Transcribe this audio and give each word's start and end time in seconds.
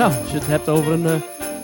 Nou, 0.00 0.12
als 0.22 0.30
je 0.30 0.38
het 0.38 0.46
hebt 0.46 0.68
over 0.68 0.92
een 0.92 1.06
eh, 1.06 1.12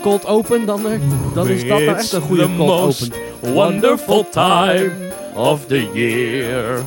cold 0.02 0.26
open, 0.26 0.66
dan, 0.66 0.86
eh, 0.86 1.00
dan 1.34 1.48
is 1.48 1.68
dat 1.68 1.78
nou 1.78 1.96
echt 1.96 2.12
een 2.12 2.20
goede 2.20 2.42
the 2.42 2.54
cold 2.56 2.68
most 2.68 3.12
open. 3.40 3.52
Wonderful 3.52 4.28
time 4.28 4.90
of 5.34 5.66
the 5.66 5.90
year. 5.92 6.82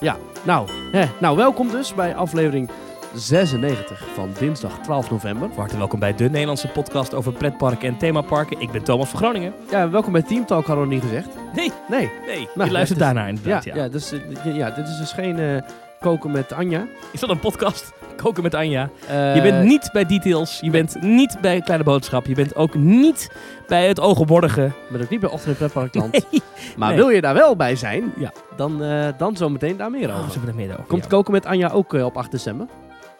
Ja, 0.00 0.16
nou, 0.42 0.68
hè, 0.92 1.04
nou, 1.20 1.36
welkom 1.36 1.70
dus 1.70 1.94
bij 1.94 2.14
aflevering 2.14 2.70
96 3.14 4.04
van 4.14 4.30
dinsdag 4.38 4.78
12 4.82 5.10
november. 5.10 5.48
Van 5.48 5.58
harte 5.58 5.78
welkom 5.78 5.98
bij 5.98 6.14
de 6.14 6.30
Nederlandse 6.30 6.68
podcast 6.68 7.14
over 7.14 7.32
pretparken 7.32 7.88
en 7.88 7.96
themaparken. 7.96 8.60
Ik 8.60 8.70
ben 8.70 8.82
Thomas 8.82 9.08
van 9.08 9.18
Groningen. 9.18 9.54
Ja, 9.70 9.90
welkom 9.90 10.12
bij 10.12 10.22
Team 10.22 10.46
Talk, 10.46 10.66
hadden 10.66 10.88
we 10.88 10.94
niet 10.94 11.02
gezegd. 11.02 11.28
Nee, 11.54 11.72
Nee, 11.88 12.10
nee. 12.26 12.48
Nou, 12.54 12.68
je 12.68 12.72
luistert 12.72 12.80
het 12.80 12.90
is- 12.90 12.96
daarnaar 12.96 13.24
ja, 13.24 13.28
inderdaad. 13.28 13.64
ja. 13.64 13.74
Ja, 13.74 13.88
dus, 13.88 14.12
eh, 14.12 14.56
ja, 14.56 14.70
dit 14.70 14.88
is 14.88 14.96
dus 14.98 15.12
geen 15.12 15.38
eh, 15.38 15.62
koken 16.04 16.30
met 16.30 16.52
Anja. 16.52 16.86
Is 17.12 17.20
dat 17.20 17.30
een 17.30 17.38
podcast? 17.38 17.92
Koken 18.16 18.42
met 18.42 18.54
Anja. 18.54 18.90
Je 19.08 19.40
bent 19.42 19.64
niet 19.64 19.90
bij 19.92 20.04
details. 20.06 20.60
Je 20.60 20.70
bent 20.70 21.02
niet 21.02 21.36
bij 21.40 21.60
Kleine 21.60 21.84
Boodschap. 21.84 22.26
Je 22.26 22.34
bent 22.34 22.56
ook 22.56 22.74
niet 22.74 23.30
bij 23.66 23.88
het 23.88 24.00
oog 24.00 24.18
op 24.18 24.28
morgen. 24.28 24.66
Ik 24.66 24.72
ben 24.90 25.00
ook 25.00 25.08
niet 25.08 25.20
bij 25.20 25.30
Ochtend 25.30 25.56
Pretparkland. 25.56 26.12
Nee. 26.12 26.42
Maar 26.76 26.88
Nee. 26.88 26.96
wil 26.98 27.08
je 27.08 27.20
daar 27.20 27.34
wel 27.34 27.56
bij 27.56 27.76
zijn, 27.76 28.12
Ja. 28.16 28.32
dan, 28.56 28.82
eh 28.82 29.08
dan 29.18 29.36
zometeen 29.36 29.76
daar 29.76 29.90
meer 29.90 30.08
Oh, 30.08 30.24
over. 30.24 30.48
er 30.48 30.54
meer. 30.54 30.76
Komt 30.88 31.02
ja. 31.02 31.08
koken 31.08 31.32
met 31.32 31.46
Anja 31.46 31.68
ook 31.68 31.94
eh, 31.94 32.04
op 32.04 32.16
8 32.16 32.30
december? 32.30 32.66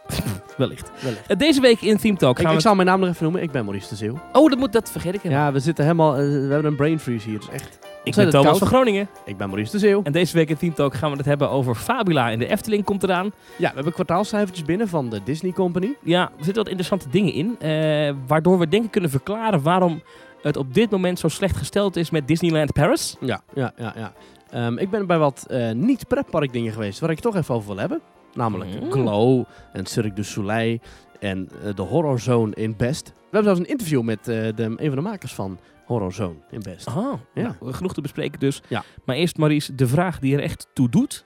wellicht. 0.56 0.90
Wellicht. 1.00 1.26
Eh, 1.26 1.36
Deze 1.36 1.60
week 1.60 1.80
in 1.80 1.96
Theme 1.96 2.16
Talk 2.16 2.36
Ik, 2.36 2.42
gaan 2.42 2.50
ik 2.50 2.56
we... 2.56 2.62
zal 2.62 2.74
mijn 2.74 2.88
naam 2.88 3.00
nog 3.00 3.08
even 3.08 3.22
noemen. 3.22 3.42
Ik 3.42 3.50
ben 3.50 3.64
Maurice 3.64 3.88
de 3.88 3.96
Zeeuw. 3.96 4.18
Oh, 4.32 4.50
dat, 4.50 4.58
moet, 4.58 4.72
dat 4.72 4.90
vergeet 4.90 5.14
ik 5.14 5.22
helemaal. 5.22 5.44
Ja, 5.46 5.52
we 5.52 5.60
zitten 5.60 5.84
helemaal... 5.84 6.14
we 6.14 6.22
hebben 6.50 6.64
een 6.64 6.76
brain 6.76 6.98
freeze 7.00 7.28
hier. 7.28 7.38
Dus 7.38 7.48
echt. 7.48 7.78
Ik 8.04 8.14
ben 8.14 8.30
Thomas 8.30 8.46
koud. 8.46 8.58
van 8.58 8.66
Groningen. 8.66 9.08
Ik 9.24 9.36
ben 9.36 9.48
Maurice 9.48 9.72
de 9.72 9.78
Zeeuw. 9.78 10.00
En 10.02 10.12
deze 10.12 10.34
week 10.36 10.48
in 10.48 10.56
Theme 10.56 10.72
Talk 10.72 10.94
gaan 10.94 11.10
we 11.10 11.16
het 11.16 11.26
hebben 11.26 11.50
over 11.50 11.74
Fabula 11.74 12.30
in 12.30 12.38
de 12.38 12.46
Efteling 12.46 12.84
komt 12.84 13.02
eraan. 13.02 13.32
Ja, 13.56 13.68
we 13.68 13.74
hebben 13.74 13.92
kwartaalcijfertjes 13.92 14.64
binnen 14.66 14.88
van 14.88 15.08
de 15.08 15.20
Disney 15.24 15.52
Company. 15.52 15.94
Ja, 16.02 16.22
er 16.22 16.44
zitten 16.44 16.54
wat 16.54 16.68
interessante 16.68 17.08
dingen 17.10 17.32
in. 17.32 17.56
eh, 17.60 18.14
waardoor 18.26 18.58
we 18.58 18.68
denk 18.68 18.84
ik 18.84 18.90
kunnen 18.90 19.10
verklaren 19.10 19.62
waarom 19.62 20.02
het 20.42 20.56
op 20.56 20.74
dit 20.74 20.90
moment 20.90 21.18
zo 21.18 21.28
slecht 21.28 21.56
gesteld 21.56 21.96
is 21.96 22.10
met 22.10 22.28
Disneyland 22.28 22.72
Paris. 22.72 23.16
Ja, 23.20 23.40
ja, 23.54 23.72
ja. 23.76 23.92
ja. 23.96 24.12
Ehm, 24.50 24.78
ik 24.78 24.90
ben 24.90 25.06
bij 25.06 25.18
wat 25.18 25.44
eh, 25.48 25.70
niet 25.70 26.08
pretpark 26.08 26.52
dingen 26.52 26.72
geweest 26.72 27.00
waar 27.00 27.10
ik 27.10 27.16
het 27.16 27.24
toch 27.24 27.36
even 27.36 27.54
over 27.54 27.68
wil 27.68 27.78
hebben. 27.78 28.00
Namelijk 28.34 28.80
Mm. 28.82 28.90
Glow 28.92 29.44
en 29.72 29.86
Cirque 29.86 30.12
du 30.14 30.24
Soleil 30.24 30.78
en 31.20 31.48
eh, 31.64 31.74
de 31.74 31.82
Horror 31.82 32.20
Zone 32.20 32.54
in 32.54 32.74
Best. 32.76 33.06
We 33.06 33.12
hebben 33.40 33.44
zelfs 33.44 33.60
een 33.60 33.72
interview 33.78 34.02
met 34.02 34.18
eh, 34.18 34.24
de, 34.56 34.62
een 34.64 34.76
van 34.86 34.94
de 34.94 35.00
makers 35.00 35.34
van 35.34 35.58
Horror 35.84 36.12
Zone 36.12 36.34
in 36.50 36.60
Best. 36.62 36.86
Oh, 36.88 37.12
Ja. 37.34 37.56
nou, 37.60 37.72
genoeg 37.72 37.94
te 37.94 38.00
bespreken 38.00 38.40
dus. 38.40 38.62
Ja. 38.68 38.84
Maar 39.04 39.16
eerst 39.16 39.36
Maurice, 39.36 39.74
de 39.74 39.86
vraag 39.86 40.18
die 40.18 40.34
er 40.36 40.42
echt 40.42 40.66
toe 40.72 40.88
doet. 40.88 41.24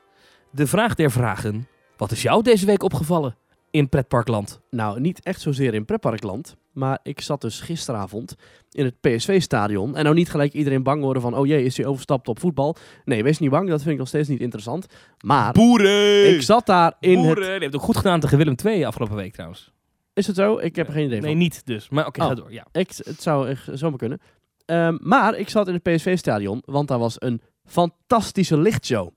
De 0.50 0.66
vraag 0.66 0.94
der 0.94 1.10
vragen. 1.10 1.68
Wat 1.96 2.10
is 2.10 2.22
jou 2.22 2.42
deze 2.42 2.66
week 2.66 2.82
opgevallen 2.82 3.36
in 3.70 3.88
pretparkland? 3.88 4.60
Nou, 4.70 5.00
niet 5.00 5.20
echt 5.22 5.40
zozeer 5.40 5.74
in 5.74 5.84
pretparkland. 5.84 6.56
Maar 6.72 6.98
ik 7.02 7.20
zat 7.20 7.40
dus 7.40 7.60
gisteravond 7.60 8.34
in 8.70 8.84
het 8.84 9.00
PSV-stadion. 9.00 9.96
En 9.96 10.02
nou 10.04 10.14
niet 10.16 10.30
gelijk 10.30 10.52
iedereen 10.52 10.82
bang 10.82 11.02
worden 11.02 11.22
van... 11.22 11.36
Oh 11.36 11.46
jee, 11.46 11.64
is 11.64 11.76
hij 11.76 11.86
overstapt 11.86 12.28
op 12.28 12.40
voetbal? 12.40 12.76
Nee, 13.04 13.22
wees 13.22 13.38
niet 13.38 13.50
bang. 13.50 13.68
Dat 13.68 13.78
vind 13.80 13.92
ik 13.92 13.98
nog 13.98 14.08
steeds 14.08 14.28
niet 14.28 14.40
interessant. 14.40 14.86
Maar 15.24 15.52
Boeren! 15.52 16.34
ik 16.34 16.42
zat 16.42 16.66
daar 16.66 16.94
in 17.00 17.14
Boeren! 17.14 17.34
het... 17.42 17.50
Die 17.52 17.60
heeft 17.60 17.74
ook 17.74 17.82
goed 17.82 17.96
gedaan 17.96 18.20
tegen 18.20 18.38
Willem 18.38 18.54
II 18.64 18.84
afgelopen 18.84 19.16
week 19.16 19.32
trouwens. 19.32 19.72
Is 20.14 20.26
het 20.26 20.36
zo? 20.36 20.58
Ik 20.58 20.76
heb 20.76 20.86
er 20.86 20.92
geen 20.92 21.04
idee 21.06 21.20
Nee, 21.20 21.30
van. 21.30 21.38
niet 21.38 21.66
dus. 21.66 21.88
Maar 21.88 22.06
oké, 22.06 22.20
Oh. 22.22 22.26
ga 22.28 22.34
door. 22.34 22.52
Ja. 22.52 22.66
Ik, 22.72 22.90
het 22.96 23.22
zou 23.22 23.48
echt 23.48 23.68
zomaar 23.72 23.98
kunnen. 23.98 24.20
Ehm, 24.68 24.96
maar 25.00 25.36
ik 25.36 25.48
zat 25.48 25.68
in 25.68 25.74
het 25.74 25.82
PSV-stadion, 25.82 26.62
want 26.64 26.88
daar 26.88 26.98
was 26.98 27.16
een 27.18 27.40
fantastische 27.64 28.58
lichtshow. 28.58 29.10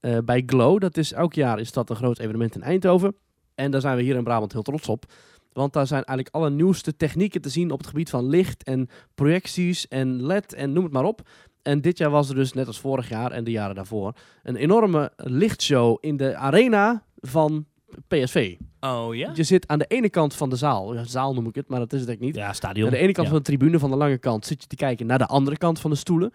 Eh, 0.00 0.18
bij 0.24 0.42
Glow, 0.46 0.80
dat 0.80 0.96
is 0.96 1.12
elk 1.12 1.34
jaar 1.34 1.58
is 1.58 1.72
dat 1.72 1.90
een 1.90 1.96
groot 1.96 2.18
evenement 2.18 2.54
in 2.54 2.62
Eindhoven. 2.62 3.16
En 3.54 3.70
daar 3.70 3.80
zijn 3.80 3.96
we 3.96 4.02
hier 4.02 4.16
in 4.16 4.24
Brabant 4.24 4.52
heel 4.52 4.62
trots 4.62 4.88
op. 4.88 5.04
Want 5.52 5.72
daar 5.72 5.86
zijn 5.86 6.04
eigenlijk 6.04 6.36
alle 6.36 6.50
nieuwste 6.50 6.96
technieken 6.96 7.40
te 7.40 7.48
zien 7.48 7.70
op 7.70 7.78
het 7.78 7.86
gebied 7.86 8.10
van 8.10 8.28
licht 8.28 8.62
en 8.62 8.88
projecties 9.14 9.88
en 9.88 10.22
LED 10.22 10.54
en 10.54 10.72
noem 10.72 10.84
het 10.84 10.92
maar 10.92 11.04
op. 11.04 11.22
En 11.62 11.80
dit 11.80 11.98
jaar 11.98 12.10
was 12.10 12.28
er 12.28 12.34
dus, 12.34 12.52
net 12.52 12.66
als 12.66 12.80
vorig 12.80 13.08
jaar 13.08 13.32
en 13.32 13.44
de 13.44 13.50
jaren 13.50 13.74
daarvoor, 13.74 14.12
een 14.42 14.56
enorme 14.56 15.12
lichtshow 15.16 15.96
in 16.00 16.16
de 16.16 16.36
arena 16.36 17.04
van 17.16 17.66
PSV. 18.08 18.56
Oh 18.80 19.14
ja? 19.14 19.30
Je 19.34 19.42
zit 19.42 19.68
aan 19.68 19.78
de 19.78 19.84
ene 19.88 20.10
kant 20.10 20.34
van 20.34 20.50
de 20.50 20.56
zaal, 20.56 20.94
ja, 20.94 21.04
zaal 21.04 21.34
noem 21.34 21.46
ik 21.46 21.54
het, 21.54 21.68
maar 21.68 21.78
dat 21.78 21.92
is 21.92 22.00
het 22.00 22.08
eigenlijk 22.08 22.36
niet. 22.36 22.46
Ja, 22.46 22.52
stadion. 22.52 22.86
Aan 22.86 22.92
de 22.92 22.98
ene 22.98 23.12
kant 23.12 23.26
Ja. 23.26 23.32
van 23.32 23.42
de 23.42 23.46
tribune, 23.48 23.78
van 23.78 23.90
de 23.90 23.96
lange 23.96 24.18
kant, 24.18 24.46
zit 24.46 24.62
je 24.62 24.68
te 24.68 24.76
kijken 24.76 25.06
naar 25.06 25.18
de 25.18 25.26
andere 25.26 25.56
kant 25.56 25.80
van 25.80 25.90
de 25.90 25.96
stoelen. 25.96 26.32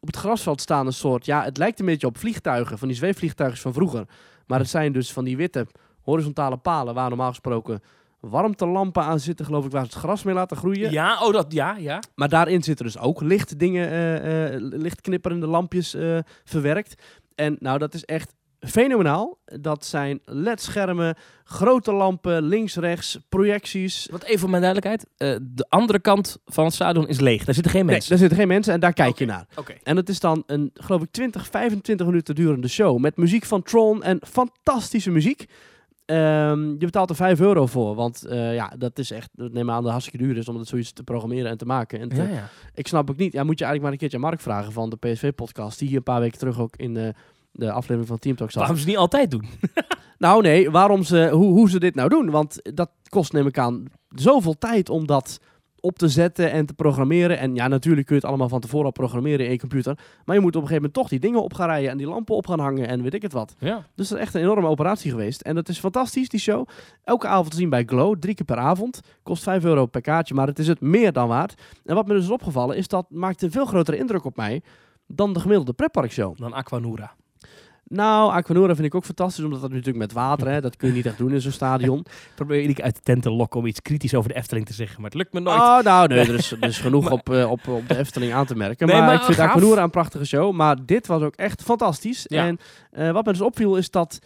Op 0.00 0.06
het 0.06 0.16
grasveld 0.16 0.60
staan 0.60 0.86
een 0.86 0.92
soort, 0.92 1.26
ja, 1.26 1.42
het 1.44 1.56
lijkt 1.56 1.80
een 1.80 1.86
beetje 1.86 2.06
op 2.06 2.18
vliegtuigen, 2.18 2.78
van 2.78 2.88
die 2.88 2.96
zweefvliegtuigen 2.96 3.58
van 3.60 3.72
vroeger. 3.72 4.04
Maar 4.46 4.58
het 4.58 4.68
zijn 4.68 4.92
dus 4.92 5.12
van 5.12 5.24
die 5.24 5.36
witte 5.36 5.66
horizontale 6.00 6.56
palen 6.56 6.94
waar 6.94 7.08
normaal 7.08 7.28
gesproken 7.28 7.80
warmtelampen 8.20 9.02
aan 9.02 9.20
zitten, 9.20 9.44
geloof 9.46 9.64
ik, 9.64 9.70
waar 9.70 9.84
ze 9.84 9.90
het 9.90 9.98
gras 9.98 10.22
mee 10.22 10.34
laten 10.34 10.56
groeien. 10.56 10.90
Ja, 10.90 11.18
oh 11.26 11.32
dat, 11.32 11.52
ja, 11.52 11.76
ja. 11.76 12.02
Maar 12.14 12.28
daarin 12.28 12.62
zitten 12.62 12.84
dus 12.84 12.98
ook 12.98 13.20
lichtdingen, 13.20 13.88
eh 13.90 14.54
eh 14.54 14.60
lichtknipperende 14.60 15.46
lampjes 15.46 15.94
eh, 15.94 16.18
verwerkt. 16.44 17.02
En 17.34 17.56
nou, 17.60 17.78
dat 17.78 17.94
is 17.94 18.04
echt 18.04 18.34
fenomenaal. 18.66 19.38
Dat 19.60 19.84
zijn 19.84 20.20
LED-schermen, 20.24 21.16
grote 21.44 21.92
lampen, 21.92 22.42
links, 22.42 22.76
rechts, 22.76 23.18
projecties. 23.28 24.08
Wat 24.10 24.22
even 24.24 24.38
voor 24.38 24.50
mijn 24.50 24.62
duidelijkheid. 24.62 25.06
eh, 25.16 25.36
de 25.54 25.66
andere 25.68 25.98
kant 26.00 26.38
van 26.44 26.64
het 26.64 26.74
stadion 26.74 27.08
is 27.08 27.20
leeg. 27.20 27.44
Daar 27.44 27.54
zitten 27.54 27.72
geen 27.72 27.84
Nee, 27.84 27.90
mensen. 27.92 28.10
daar 28.10 28.18
zitten 28.18 28.38
geen 28.38 28.48
mensen 28.48 28.72
en 28.74 28.80
daar 28.80 28.92
kijk 28.92 29.18
je 29.18 29.26
naar. 29.26 29.46
Oké. 29.56 29.74
En 29.82 29.96
het 29.96 30.08
is 30.08 30.20
dan 30.20 30.42
een, 30.46 30.70
geloof 30.74 31.02
ik, 31.02 31.10
20, 31.10 31.46
25 31.46 32.06
minuten 32.06 32.34
durende 32.34 32.68
show. 32.68 32.98
Met 32.98 33.16
muziek 33.16 33.44
van 33.44 33.62
Tron 33.62 34.02
en 34.02 34.18
fantastische 34.26 35.10
muziek. 35.10 35.46
Ehm, 36.04 36.68
je 36.70 36.76
betaalt 36.78 37.10
er 37.10 37.16
5 37.16 37.40
euro 37.40 37.66
voor. 37.66 37.94
Want 37.94 38.24
eh, 38.24 38.54
ja, 38.54 38.72
dat 38.78 38.98
is 38.98 39.10
echt, 39.10 39.28
dat 39.32 39.52
neem 39.52 39.68
aan 39.68 39.74
dat 39.74 39.82
het 39.82 39.92
hartstikke 39.92 40.26
duur 40.26 40.36
is 40.36 40.48
om 40.48 40.56
het 40.56 40.68
zoiets 40.68 40.92
te 40.92 41.02
programmeren 41.02 41.50
en 41.50 41.56
te 41.58 41.64
maken. 41.64 42.00
En 42.00 42.08
te- 42.08 42.16
Ja, 42.16 42.22
ja. 42.28 42.48
Ik 42.74 42.86
snap 42.86 43.10
ook 43.10 43.16
niet. 43.16 43.32
Ja, 43.32 43.44
moet 43.44 43.58
je 43.58 43.64
eigenlijk 43.64 43.82
maar 43.82 43.92
een 43.92 43.98
keertje 43.98 44.16
aan 44.16 44.22
Mark 44.22 44.40
vragen 44.40 44.72
van 44.72 44.90
de 44.90 44.96
PSV-podcast. 44.96 45.78
Die 45.78 45.88
hier 45.88 45.96
een 45.96 46.02
paar 46.02 46.20
weken 46.20 46.38
terug 46.38 46.60
ook 46.60 46.76
in 46.76 46.94
de, 46.94 47.14
de 47.56 47.72
aflevering 47.72 48.06
van 48.06 48.18
Team 48.18 48.36
Talk 48.36 48.50
zat. 48.50 48.60
Waarom 48.62 48.78
ze 48.78 48.86
niet 48.86 48.96
altijd 48.96 49.30
doen? 49.30 49.44
Nou 50.18 50.42
nee, 50.42 50.70
waarom 50.70 51.02
ze, 51.02 51.28
hoe, 51.32 51.52
hoe 51.52 51.70
ze 51.70 51.78
dit 51.78 51.94
nou 51.94 52.08
doen. 52.08 52.30
Want 52.30 52.74
dat 52.74 52.90
kost 53.08 53.32
neem 53.32 53.46
ik 53.46 53.58
aan 53.58 53.84
zoveel 54.08 54.58
tijd 54.58 54.88
om 54.88 55.06
dat 55.06 55.40
op 55.80 55.98
te 55.98 56.08
zetten 56.08 56.50
en 56.50 56.66
te 56.66 56.74
programmeren. 56.74 57.38
En 57.38 57.54
ja, 57.54 57.68
natuurlijk 57.68 58.06
kun 58.06 58.14
je 58.14 58.20
het 58.20 58.30
allemaal 58.30 58.48
van 58.48 58.60
tevoren 58.60 58.86
al 58.86 58.92
programmeren 58.92 59.46
in 59.46 59.52
je 59.52 59.58
computer. 59.58 59.98
Maar 60.24 60.34
je 60.34 60.40
moet 60.40 60.56
op 60.56 60.62
een 60.62 60.68
gegeven 60.68 60.74
moment 60.74 60.94
toch 60.94 61.08
die 61.08 61.18
dingen 61.18 61.42
op 61.42 61.54
gaan 61.54 61.68
rijden 61.68 61.90
en 61.90 61.96
die 61.96 62.06
lampen 62.06 62.34
op 62.34 62.46
gaan 62.46 62.60
hangen 62.60 62.88
en 62.88 63.02
weet 63.02 63.14
ik 63.14 63.22
het 63.22 63.32
wat. 63.32 63.54
Ja. 63.58 63.86
Dus 63.94 64.08
dat 64.08 64.18
is 64.18 64.24
echt 64.24 64.34
een 64.34 64.40
enorme 64.40 64.68
operatie 64.68 65.10
geweest. 65.10 65.40
En 65.40 65.54
dat 65.54 65.68
is 65.68 65.78
fantastisch, 65.78 66.28
die 66.28 66.40
show. 66.40 66.68
Elke 67.04 67.26
avond 67.26 67.50
te 67.50 67.56
zien 67.56 67.70
bij 67.70 67.84
Glow, 67.84 68.18
drie 68.18 68.34
keer 68.34 68.46
per 68.46 68.58
avond. 68.58 69.00
Kost 69.22 69.42
5 69.42 69.64
euro 69.64 69.86
per 69.86 70.00
kaartje, 70.00 70.34
maar 70.34 70.46
het 70.46 70.58
is 70.58 70.68
het 70.68 70.80
meer 70.80 71.12
dan 71.12 71.28
waard. 71.28 71.62
En 71.84 71.94
wat 71.94 72.06
me 72.06 72.14
dus 72.14 72.24
is 72.24 72.30
opgevallen, 72.30 72.76
is 72.76 72.88
dat 72.88 73.06
maakt 73.10 73.42
een 73.42 73.50
veel 73.50 73.66
grotere 73.66 73.96
indruk 73.96 74.24
op 74.24 74.36
mij 74.36 74.62
dan 75.06 75.32
de 75.32 75.40
gemiddelde 75.40 75.72
pretparkshow. 75.72 76.36
Dan 76.38 76.52
Aquanura. 76.52 77.14
Nou, 77.88 78.32
Aquanura 78.32 78.74
vind 78.74 78.86
ik 78.86 78.94
ook 78.94 79.04
fantastisch, 79.04 79.44
omdat 79.44 79.60
dat 79.60 79.70
natuurlijk 79.70 79.98
met 79.98 80.12
water, 80.12 80.48
hè, 80.48 80.60
dat 80.60 80.76
kun 80.76 80.88
je 80.88 80.94
niet 80.94 81.06
echt 81.06 81.18
doen 81.18 81.32
in 81.32 81.40
zo'n 81.40 81.52
stadion. 81.52 81.98
Ik 81.98 82.06
probeer 82.34 82.60
jullie 82.60 82.82
uit 82.82 82.94
de 82.94 83.00
tent 83.02 83.22
te 83.22 83.30
lokken 83.30 83.60
om 83.60 83.66
iets 83.66 83.82
kritisch 83.82 84.14
over 84.14 84.28
de 84.28 84.36
Efteling 84.36 84.66
te 84.66 84.72
zeggen, 84.72 85.00
maar 85.00 85.10
het 85.10 85.18
lukt 85.18 85.32
me 85.32 85.40
nooit. 85.40 85.60
Oh, 85.60 85.80
nou, 85.80 86.08
nee, 86.08 86.18
er 86.18 86.34
is, 86.34 86.52
er 86.52 86.68
is 86.68 86.78
genoeg 86.78 87.10
op, 87.18 87.30
eh, 87.30 87.50
op, 87.50 87.68
op 87.68 87.88
de 87.88 87.96
Efteling 87.96 88.32
aan 88.32 88.46
te 88.46 88.56
merken. 88.56 88.86
Nee, 88.86 88.96
maar, 88.96 89.06
maar 89.06 89.14
ik 89.14 89.22
vind 89.22 89.36
gaaf. 89.36 89.48
Aquanura 89.48 89.82
een 89.82 89.90
prachtige 89.90 90.24
show. 90.24 90.54
Maar 90.54 90.76
dit 90.86 91.06
was 91.06 91.22
ook 91.22 91.34
echt 91.34 91.62
fantastisch. 91.62 92.24
Ja. 92.28 92.46
En 92.46 92.58
eh, 92.90 93.10
wat 93.10 93.24
me 93.24 93.32
dus 93.32 93.40
opviel 93.40 93.76
is 93.76 93.90
dat... 93.90 94.18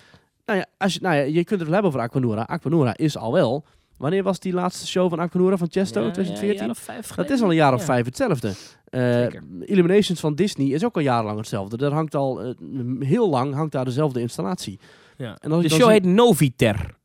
Nou 0.46 0.58
ja, 0.58 0.66
als 0.78 0.94
je, 0.94 1.00
nou 1.02 1.16
ja, 1.16 1.22
je 1.22 1.44
kunt 1.44 1.60
het 1.60 1.68
wel 1.68 1.72
hebben 1.72 1.90
over 1.90 2.00
Aquanura. 2.00 2.42
Aquanura 2.42 2.96
is 2.96 3.16
al 3.16 3.32
wel... 3.32 3.64
Wanneer 4.00 4.22
was 4.22 4.38
die 4.40 4.52
laatste 4.52 4.86
show 4.86 5.08
van 5.10 5.18
Aquanura 5.18 5.56
van 5.56 5.68
Chesto? 5.70 6.00
Ja, 6.04 6.10
2014? 6.10 6.46
ja, 6.46 6.52
een 6.52 6.58
jaar 6.58 6.70
of 6.70 6.78
vijf 6.78 7.14
dat 7.14 7.30
is 7.30 7.42
al 7.42 7.48
een 7.50 7.54
jaar 7.56 7.72
of 7.74 7.78
Ja. 7.80 7.84
vijf 7.86 8.04
hetzelfde. 8.04 8.52
Eh. 8.84 9.26
Illuminations 9.60 10.20
van 10.20 10.34
Disney 10.34 10.66
is 10.66 10.84
ook 10.84 10.94
al 10.96 11.02
jarenlang 11.02 11.38
hetzelfde. 11.38 11.76
Daar 11.76 11.92
hangt 11.92 12.14
al 12.14 12.42
eh, 12.42 12.54
heel 12.98 13.28
lang 13.28 13.54
hangt 13.54 13.72
daar 13.72 13.84
dezelfde 13.84 14.20
installatie. 14.20 14.80
Ja. 15.16 15.36
En 15.40 15.52
als 15.52 15.62
De 15.62 15.68
show 15.68 15.82
zie- 15.82 15.90
heet 15.90 16.04
Noviter. 16.04 16.98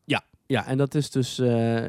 Ja, 0.47 0.65
en 0.67 0.77
dat 0.77 0.95
is 0.95 1.11
dus 1.11 1.39
eh, 1.39 1.83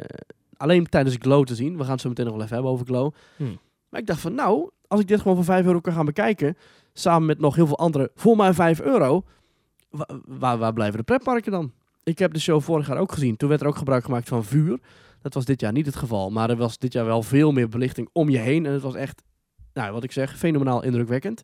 alleen 0.56 0.86
tijdens 0.86 1.16
Glow 1.20 1.44
te 1.44 1.54
zien. 1.54 1.76
We 1.76 1.82
gaan 1.82 1.92
het 1.92 2.00
zo 2.00 2.08
meteen 2.08 2.24
nog 2.24 2.34
wel 2.34 2.42
even 2.42 2.54
hebben 2.54 2.72
over 2.72 2.86
Glow. 2.86 3.12
Hmm. 3.36 3.58
Maar 3.88 4.00
ik 4.00 4.06
dacht 4.06 4.20
van, 4.20 4.34
nou, 4.34 4.70
als 4.88 5.00
ik 5.00 5.08
dit 5.08 5.20
gewoon 5.20 5.36
voor 5.36 5.44
5 5.44 5.66
euro 5.66 5.80
kan 5.80 5.92
gaan 5.92 6.04
bekijken, 6.04 6.56
samen 6.92 7.26
met 7.26 7.38
nog 7.38 7.54
heel 7.54 7.66
veel 7.66 7.78
andere, 7.78 8.10
voor 8.14 8.36
maar 8.36 8.54
5 8.54 8.80
euro, 8.80 9.22
wa- 9.90 10.08
waar, 10.26 10.58
waar 10.58 10.72
blijven 10.72 10.96
de 10.98 11.04
pretparken 11.04 11.52
dan? 11.52 11.72
Ik 12.06 12.18
heb 12.18 12.32
de 12.32 12.40
show 12.40 12.62
vorig 12.62 12.86
jaar 12.86 12.98
ook 12.98 13.12
gezien. 13.12 13.36
Toen 13.36 13.48
werd 13.48 13.60
er 13.60 13.66
ook 13.66 13.76
gebruik 13.76 14.04
gemaakt 14.04 14.28
van 14.28 14.44
vuur. 14.44 14.78
Dat 15.22 15.34
was 15.34 15.44
dit 15.44 15.60
jaar 15.60 15.72
niet 15.72 15.86
het 15.86 15.96
geval. 15.96 16.30
Maar 16.30 16.50
er 16.50 16.56
was 16.56 16.78
dit 16.78 16.92
jaar 16.92 17.04
wel 17.04 17.22
veel 17.22 17.52
meer 17.52 17.68
belichting 17.68 18.08
om 18.12 18.28
je 18.28 18.38
heen. 18.38 18.66
En 18.66 18.72
het 18.72 18.82
was 18.82 18.94
echt, 18.94 19.22
nou, 19.72 19.92
wat 19.92 20.04
ik 20.04 20.12
zeg, 20.12 20.38
fenomenaal 20.38 20.82
indrukwekkend. 20.82 21.42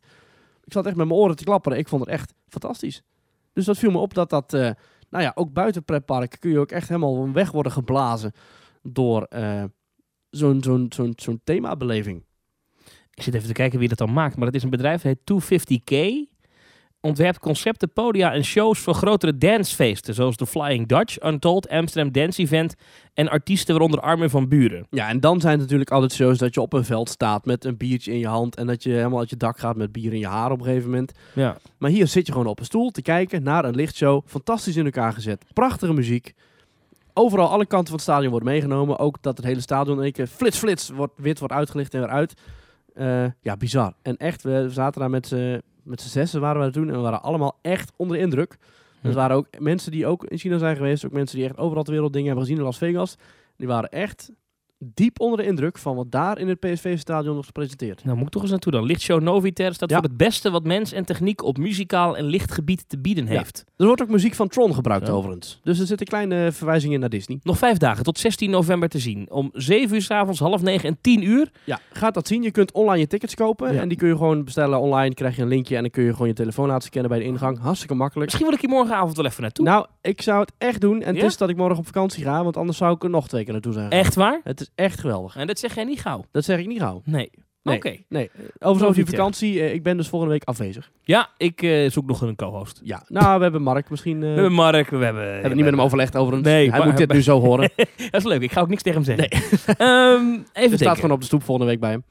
Ik 0.63 0.73
zat 0.73 0.85
echt 0.85 0.95
met 0.95 1.07
mijn 1.07 1.19
oren 1.19 1.35
te 1.35 1.43
klapperen. 1.43 1.77
Ik 1.77 1.87
vond 1.87 2.01
het 2.01 2.09
echt 2.09 2.33
fantastisch. 2.47 3.01
Dus 3.53 3.65
dat 3.65 3.77
viel 3.77 3.91
me 3.91 3.97
op 3.97 4.13
dat 4.13 4.29
dat, 4.29 4.53
eh, 4.53 4.71
nou 5.09 5.23
ja, 5.23 5.31
ook 5.35 5.53
buiten 5.53 5.83
pretparken 5.83 6.39
kun 6.39 6.51
je 6.51 6.59
ook 6.59 6.71
echt 6.71 6.87
helemaal 6.87 7.31
weg 7.31 7.51
worden 7.51 7.71
geblazen 7.71 8.31
door 8.81 9.23
eh, 9.23 9.63
zo'n 10.29 10.63
zo'n 10.89 11.13
zo'n 11.15 11.41
themabeleving. 11.43 12.25
Ik 13.13 13.23
zit 13.23 13.33
even 13.33 13.47
te 13.47 13.53
kijken 13.53 13.79
wie 13.79 13.87
dat 13.87 13.97
dan 13.97 14.13
maakt, 14.13 14.35
maar 14.35 14.45
het 14.45 14.55
is 14.55 14.63
een 14.63 14.69
bedrijf 14.69 15.01
dat 15.01 15.11
heet 15.11 15.25
250K. 15.25 16.32
Ontwerpt 17.03 17.39
concepten, 17.39 17.93
podia 17.93 18.33
en 18.33 18.43
shows 18.43 18.79
voor 18.79 18.93
grotere 18.93 19.37
dancefeesten. 19.37 20.13
Zoals 20.13 20.37
de 20.37 20.45
Flying 20.45 20.87
Dutch, 20.87 21.23
Untold, 21.23 21.69
Amsterdam 21.69 22.11
Dance 22.11 22.41
Event 22.41 22.75
en 23.13 23.29
artiesten 23.29 23.73
waaronder 23.73 23.99
Armin 23.99 24.29
van 24.29 24.47
Buren. 24.47 24.87
Ja, 24.89 25.09
en 25.09 25.19
dan 25.19 25.41
zijn 25.41 25.53
het 25.53 25.61
natuurlijk 25.61 25.91
altijd 25.91 26.13
shows 26.13 26.37
dat 26.37 26.53
je 26.53 26.61
op 26.61 26.73
een 26.73 26.85
veld 26.85 27.09
staat 27.09 27.45
met 27.45 27.65
een 27.65 27.77
biertje 27.77 28.11
in 28.11 28.19
je 28.19 28.27
hand 28.27 28.55
en 28.55 28.67
dat 28.67 28.83
je 28.83 28.89
helemaal 28.89 29.19
uit 29.19 29.29
je 29.29 29.37
dak 29.37 29.59
gaat 29.59 29.75
met 29.75 29.91
bier 29.91 30.13
in 30.13 30.19
je 30.19 30.27
haar 30.27 30.51
op 30.51 30.59
een 30.59 30.65
gegeven 30.65 30.89
moment. 30.89 31.11
Ja. 31.33 31.57
Maar 31.77 31.89
hier 31.89 32.07
zit 32.07 32.25
je 32.25 32.31
gewoon 32.31 32.47
op 32.47 32.59
een 32.59 32.65
stoel 32.65 32.91
te 32.91 33.01
kijken 33.01 33.43
naar 33.43 33.65
een 33.65 33.75
lichtshow. 33.75 34.21
Fantastisch 34.25 34.75
in 34.75 34.85
elkaar 34.85 35.13
gezet. 35.13 35.45
Prachtige 35.53 35.93
muziek. 35.93 36.33
Overal 37.13 37.49
alle 37.49 37.65
kanten 37.65 37.87
van 37.87 37.95
het 37.95 38.03
stadion 38.03 38.31
wordt 38.31 38.45
meegenomen. 38.45 38.99
Ook 38.99 39.17
dat 39.21 39.37
het 39.37 39.45
hele 39.45 39.61
stadion 39.61 39.97
in 39.97 40.03
één 40.03 40.11
keer 40.11 40.27
flits 40.27 40.57
flits 40.57 40.89
wordt, 40.89 41.13
wit 41.15 41.39
wordt 41.39 41.53
uitgelicht 41.53 41.93
en 41.93 41.99
weer 41.99 42.09
uit. 42.09 42.33
Eh, 42.93 43.25
ja, 43.41 43.57
bizar. 43.57 43.93
En 44.01 44.17
echt, 44.17 44.43
we 44.43 44.67
zaten 44.69 45.01
daar 45.01 45.09
met 45.09 45.27
z'n 45.27 45.61
met 45.83 46.01
z'n 46.01 46.09
zessen 46.09 46.41
waren 46.41 46.57
we 46.57 46.63
daar 46.63 46.71
toen 46.71 46.87
en 46.89 46.95
we 46.95 47.01
waren 47.01 47.23
allemaal 47.23 47.57
echt 47.61 47.91
onder 47.95 48.17
de 48.17 48.23
indruk. 48.23 48.57
Hm. 49.01 49.07
Er 49.07 49.13
waren 49.13 49.35
ook 49.35 49.47
mensen 49.59 49.91
die 49.91 50.05
ook 50.05 50.25
in 50.25 50.37
China 50.37 50.57
zijn 50.57 50.75
geweest. 50.75 51.05
Ook 51.05 51.11
mensen 51.11 51.37
die 51.37 51.45
echt 51.47 51.57
overal 51.57 51.83
ter 51.83 51.93
wereld 51.93 52.13
dingen 52.13 52.27
hebben 52.27 52.45
gezien 52.45 52.59
in 52.59 52.65
Las 52.65 52.77
Vegas. 52.77 53.17
Die 53.57 53.67
waren 53.67 53.89
echt 53.89 54.31
diep 54.93 55.19
onder 55.19 55.37
de 55.37 55.45
indruk 55.45 55.77
van 55.77 55.95
wat 55.95 56.11
daar 56.11 56.37
in 56.39 56.47
het 56.47 56.59
PSV-stadion 56.59 57.35
nog 57.35 57.45
gepresenteerd. 57.45 58.03
Nou, 58.05 58.17
moet 58.17 58.25
ik 58.25 58.31
toch 58.31 58.41
eens 58.41 58.51
naartoe 58.51 58.71
dan. 58.71 58.83
Lichtshow 58.83 59.21
Noviter 59.21 59.73
staat 59.73 59.89
Ja. 59.89 59.95
voor 59.95 60.05
het 60.07 60.17
beste 60.17 60.51
wat 60.51 60.63
mens 60.63 60.91
en 60.91 61.05
techniek 61.05 61.43
op 61.43 61.57
muzikaal 61.57 62.17
en 62.17 62.25
lichtgebied 62.25 62.83
te 62.89 62.97
bieden 62.99 63.25
Ja. 63.25 63.31
heeft. 63.31 63.63
Er 63.77 63.85
wordt 63.85 64.01
ook 64.01 64.09
muziek 64.09 64.33
van 64.35 64.47
Tron 64.47 64.73
gebruikt 64.73 65.09
overigens. 65.09 65.59
Dus 65.63 65.79
er 65.79 65.85
zitten 65.85 66.07
kleine 66.07 66.51
verwijzingen 66.51 66.99
naar 66.99 67.09
Disney. 67.09 67.39
Nog 67.43 67.57
vijf 67.57 67.77
dagen 67.77 68.03
tot 68.03 68.19
16 68.19 68.49
november 68.49 68.89
te 68.89 68.99
zien. 68.99 69.31
Om 69.31 69.49
7 69.53 69.95
uur 69.95 70.01
s'avonds, 70.01 70.39
half 70.39 70.61
9 70.61 70.89
en 70.89 70.97
10 71.01 71.23
uur. 71.23 71.51
Ja, 71.63 71.79
gaat 71.93 72.13
dat 72.13 72.27
zien. 72.27 72.43
Je 72.43 72.51
kunt 72.51 72.71
online 72.71 72.99
je 72.99 73.07
tickets 73.07 73.35
kopen. 73.35 73.79
En 73.79 73.87
die 73.87 73.97
kun 73.97 74.07
je 74.07 74.17
gewoon 74.17 74.43
bestellen 74.43 74.79
online. 74.79 75.13
Krijg 75.13 75.35
je 75.35 75.41
een 75.41 75.47
linkje 75.47 75.75
en 75.75 75.81
dan 75.81 75.91
kun 75.91 76.03
je 76.03 76.11
gewoon 76.11 76.27
je 76.27 76.33
telefoon 76.33 76.67
laten 76.67 76.87
scannen 76.87 77.09
bij 77.09 77.19
de 77.19 77.25
ingang. 77.25 77.59
Hartstikke 77.59 77.93
makkelijk. 77.95 78.25
Misschien 78.25 78.45
wil 78.45 78.55
ik 78.55 78.61
hier 78.61 78.69
morgenavond 78.69 79.15
wel 79.15 79.25
even 79.25 79.41
naartoe. 79.41 79.65
Nou, 79.65 79.85
ik 80.01 80.21
zou 80.21 80.39
het 80.39 80.51
echt 80.57 80.81
doen. 80.81 81.01
En 81.01 81.15
het 81.15 81.23
is 81.23 81.37
dat 81.37 81.49
ik 81.49 81.55
morgen 81.57 81.77
op 81.77 81.85
vakantie 81.85 82.23
ga. 82.23 82.43
Want 82.43 82.57
anders 82.57 82.77
zou 82.77 82.95
ik 82.95 83.03
er 83.03 83.09
nog 83.09 83.27
twee 83.27 83.43
keer 83.43 83.53
naartoe 83.53 83.73
zijn. 83.73 83.89
Echt 83.89 84.15
waar? 84.15 84.41
Het 84.43 84.61
is 84.61 84.69
echt 84.75 84.99
geweldig. 84.99 85.35
En 85.35 85.47
dat 85.47 85.59
zeg 85.59 85.75
jij 85.75 85.83
niet 85.83 86.01
gauw. 86.01 86.25
Dat 86.31 86.43
zeg 86.43 86.59
ik 86.59 86.67
niet 86.67 86.79
gauw. 86.79 87.01
Nee. 87.05 87.29
Nee. 87.63 87.75
Oké. 87.75 87.95
Nee. 88.09 88.29
Overigens 88.59 88.83
over 88.83 88.95
die 88.95 89.05
vakantie. 89.05 89.59
eh, 89.59 89.73
ik 89.73 89.83
ben 89.83 89.97
dus 89.97 90.07
volgende 90.07 90.33
week 90.33 90.43
afwezig. 90.43 90.91
Ja, 91.03 91.29
ik 91.37 91.61
eh, 91.61 91.89
zoek 91.89 92.05
nog 92.05 92.21
een 92.21 92.35
co-host. 92.35 92.81
Ja. 92.83 93.03
Nou, 93.07 93.37
we 93.37 93.43
hebben 93.43 93.61
Mark 93.61 93.89
misschien... 93.89 94.15
eh, 94.15 94.21
We 94.21 94.27
hebben 94.27 94.51
Mark, 94.53 94.89
we 94.89 94.97
hebben... 95.03 95.23
we 95.23 95.29
hebben 95.29 95.55
niet 95.55 95.63
met 95.65 95.73
hem 95.73 95.81
overlegd 95.81 96.15
over 96.15 96.33
een... 96.33 96.41
Nee, 96.41 96.71
Hij 96.71 96.85
moet 96.85 96.97
dit 96.97 97.11
nu 97.13 97.21
zo 97.21 97.39
horen. 97.39 97.69
Dat 98.11 98.21
is 98.21 98.23
leuk, 98.23 98.41
ik 98.41 98.51
ga 98.51 98.61
ook 98.61 98.67
niks 98.69 98.81
tegen 98.83 99.03
hem 99.03 99.15
zeggen. 99.17 99.29
Ehm, 99.77 100.31
even 100.31 100.43
Er 100.53 100.63
staat 100.63 100.77
denken. 100.79 100.95
gewoon 100.95 101.11
op 101.11 101.19
de 101.19 101.25
stoep 101.25 101.43
volgende 101.43 101.69
week 101.71 101.79
bij 101.79 101.91
hem. 101.91 102.03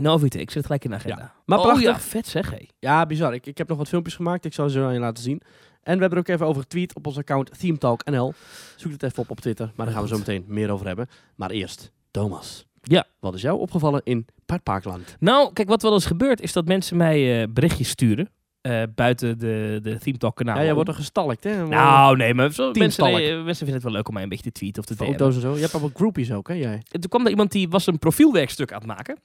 Novite, 0.00 0.38
ik 0.40 0.46
zet 0.46 0.54
het 0.54 0.64
gelijk 0.66 0.84
in 0.84 0.90
de 0.90 0.96
agenda. 0.96 1.32
Maar 1.46 1.58
oh 1.58 1.64
prachtig. 1.64 1.84
ja, 1.86 2.00
vet 2.00 2.26
zeg 2.26 2.50
hé. 2.50 2.66
Ja, 2.78 3.06
bizar. 3.06 3.34
Ik, 3.34 3.46
ik 3.46 3.58
heb 3.58 3.68
nog 3.68 3.78
wat 3.78 3.88
filmpjes 3.88 4.14
gemaakt. 4.16 4.44
Ik 4.44 4.52
zal 4.54 4.68
ze 4.68 4.80
aan 4.80 4.92
je 4.92 4.98
laten 4.98 5.22
zien. 5.22 5.40
En 5.84 5.94
we 5.94 6.00
hebben 6.00 6.10
er 6.10 6.18
ook 6.18 6.28
even 6.28 6.46
over 6.46 6.62
getweet 6.62 6.94
op 6.94 7.06
ons 7.06 7.18
account 7.18 7.58
ThemeTalkNL. 7.58 8.34
Zoek 8.76 8.92
het 8.92 9.02
even 9.02 9.18
op 9.22 9.30
op 9.30 9.40
Twitter. 9.40 9.72
Maar 9.76 9.86
daar 9.86 9.94
gaan 9.94 10.04
we 10.04 10.08
zo 10.10 10.18
meteen 10.18 10.44
meer 10.48 10.70
over 10.70 10.86
hebben. 10.86 11.08
Maar 11.34 11.50
eerst, 11.50 11.90
Thomas. 12.10 12.66
Ja. 12.82 13.04
Wat 13.20 13.34
is 13.34 13.42
jou 13.42 13.58
opgevallen 13.58 14.00
in 14.04 14.26
Parkland? 14.62 15.16
Nou, 15.20 15.52
kijk, 15.52 15.68
wat 15.68 15.82
wel 15.82 15.92
eens 15.92 16.06
gebeurt 16.06 16.40
is 16.40 16.52
dat 16.52 16.66
mensen 16.66 16.96
mij 16.96 17.42
eh, 17.42 17.48
berichtjes 17.50 17.88
sturen. 17.88 18.28
eh, 18.60 18.82
buiten 18.94 19.38
de, 19.38 19.78
de 19.82 19.98
Theme 19.98 20.16
Talk 20.18 20.36
kanaal. 20.36 20.56
Ja, 20.56 20.64
jij 20.64 20.74
wordt 20.74 20.88
er 20.88 20.94
gestalkt, 20.94 21.44
hè? 21.44 21.66
Nou, 21.66 22.16
nee, 22.16 22.34
maar 22.34 22.52
zo, 22.52 22.70
mensen, 22.72 23.04
nee, 23.12 23.34
mensen 23.34 23.56
vinden 23.56 23.74
het 23.74 23.82
wel 23.82 23.92
leuk 23.92 24.08
om 24.08 24.14
mij 24.14 24.22
een 24.22 24.28
beetje 24.28 24.44
te 24.44 24.52
tweeten 24.52 24.82
of 24.82 24.88
te. 24.88 25.04
Foto's 25.04 25.34
en 25.34 25.40
zo. 25.40 25.54
Je 25.54 25.60
hebt 25.60 25.74
ook 25.82 25.96
groupies 25.96 26.32
ook, 26.32 26.48
hè? 26.48 26.54
Jij? 26.54 26.82
En 26.90 27.00
toen 27.00 27.08
kwam 27.10 27.24
er 27.24 27.30
iemand 27.30 27.52
die 27.52 27.68
was 27.68 27.86
een 27.86 27.98
profielwerkstuk 27.98 28.72
aan 28.72 28.78
het 28.78 28.86
maken. 28.86 29.18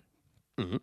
Mhm. 0.55 0.77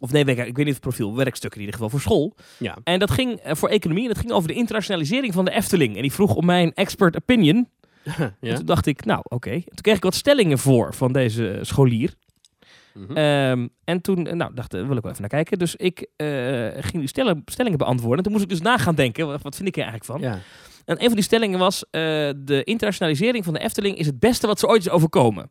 Of 0.00 0.12
nee, 0.12 0.24
ik 0.24 0.56
weet 0.56 0.66
niet 0.66 0.74
of 0.74 0.80
profiel, 0.80 1.16
werkstuk 1.16 1.52
in 1.52 1.60
ieder 1.60 1.74
geval 1.74 1.90
voor 1.90 2.00
school. 2.00 2.34
Ja. 2.58 2.78
En 2.84 2.98
dat 2.98 3.10
ging 3.10 3.38
eh, 3.38 3.54
voor 3.54 3.68
economie 3.68 4.02
en 4.02 4.08
dat 4.08 4.18
ging 4.18 4.32
over 4.32 4.48
de 4.48 4.54
internationalisering 4.54 5.32
van 5.32 5.44
de 5.44 5.50
Efteling. 5.50 5.96
En 5.96 6.02
die 6.02 6.12
vroeg 6.12 6.34
om 6.34 6.46
mijn 6.46 6.74
expert 6.74 7.16
opinion. 7.16 7.68
En 8.16 8.36
ja. 8.40 8.54
toen 8.56 8.66
dacht 8.66 8.86
ik, 8.86 9.04
nou 9.04 9.20
oké. 9.22 9.50
Toen 9.50 9.82
kreeg 9.82 9.96
ik 9.96 10.02
wat 10.02 10.14
stellingen 10.14 10.58
voor 10.58 10.94
van 10.94 11.12
deze 11.12 11.58
scholier. 11.62 12.14
Mhm. 12.94 13.16
Ehm, 13.16 13.68
en 13.84 14.00
toen, 14.00 14.26
eh, 14.26 14.34
nou, 14.34 14.54
dacht, 14.54 14.70
daar 14.70 14.86
wil 14.86 14.96
ik 14.96 15.02
wel 15.02 15.10
even 15.10 15.22
naar 15.22 15.30
kijken. 15.30 15.58
Dus 15.58 15.76
ik 15.76 16.06
eh, 16.16 16.26
ging 16.72 16.92
die 16.92 17.06
stellen, 17.06 17.42
stellingen 17.44 17.78
beantwoorden. 17.78 18.16
En 18.16 18.22
toen 18.22 18.32
moest 18.32 18.44
ik 18.44 18.50
dus 18.50 18.60
na 18.60 18.78
gaan 18.78 18.94
denken, 18.94 19.26
wat, 19.26 19.42
wat 19.42 19.56
vind 19.56 19.68
ik 19.68 19.76
er 19.76 19.82
eigenlijk 19.82 20.12
van? 20.12 20.20
ja. 20.30 20.38
En 20.84 20.96
een 20.96 21.06
van 21.06 21.14
die 21.14 21.24
stellingen 21.24 21.58
was, 21.58 21.84
eh, 21.90 22.00
de 22.36 22.60
internationalisering 22.64 23.44
van 23.44 23.52
de 23.52 23.60
Efteling 23.60 23.96
is 23.96 24.06
het 24.06 24.20
beste 24.20 24.46
wat 24.46 24.58
ze 24.58 24.66
ooit 24.66 24.80
is 24.80 24.90
overkomen. 24.90 25.50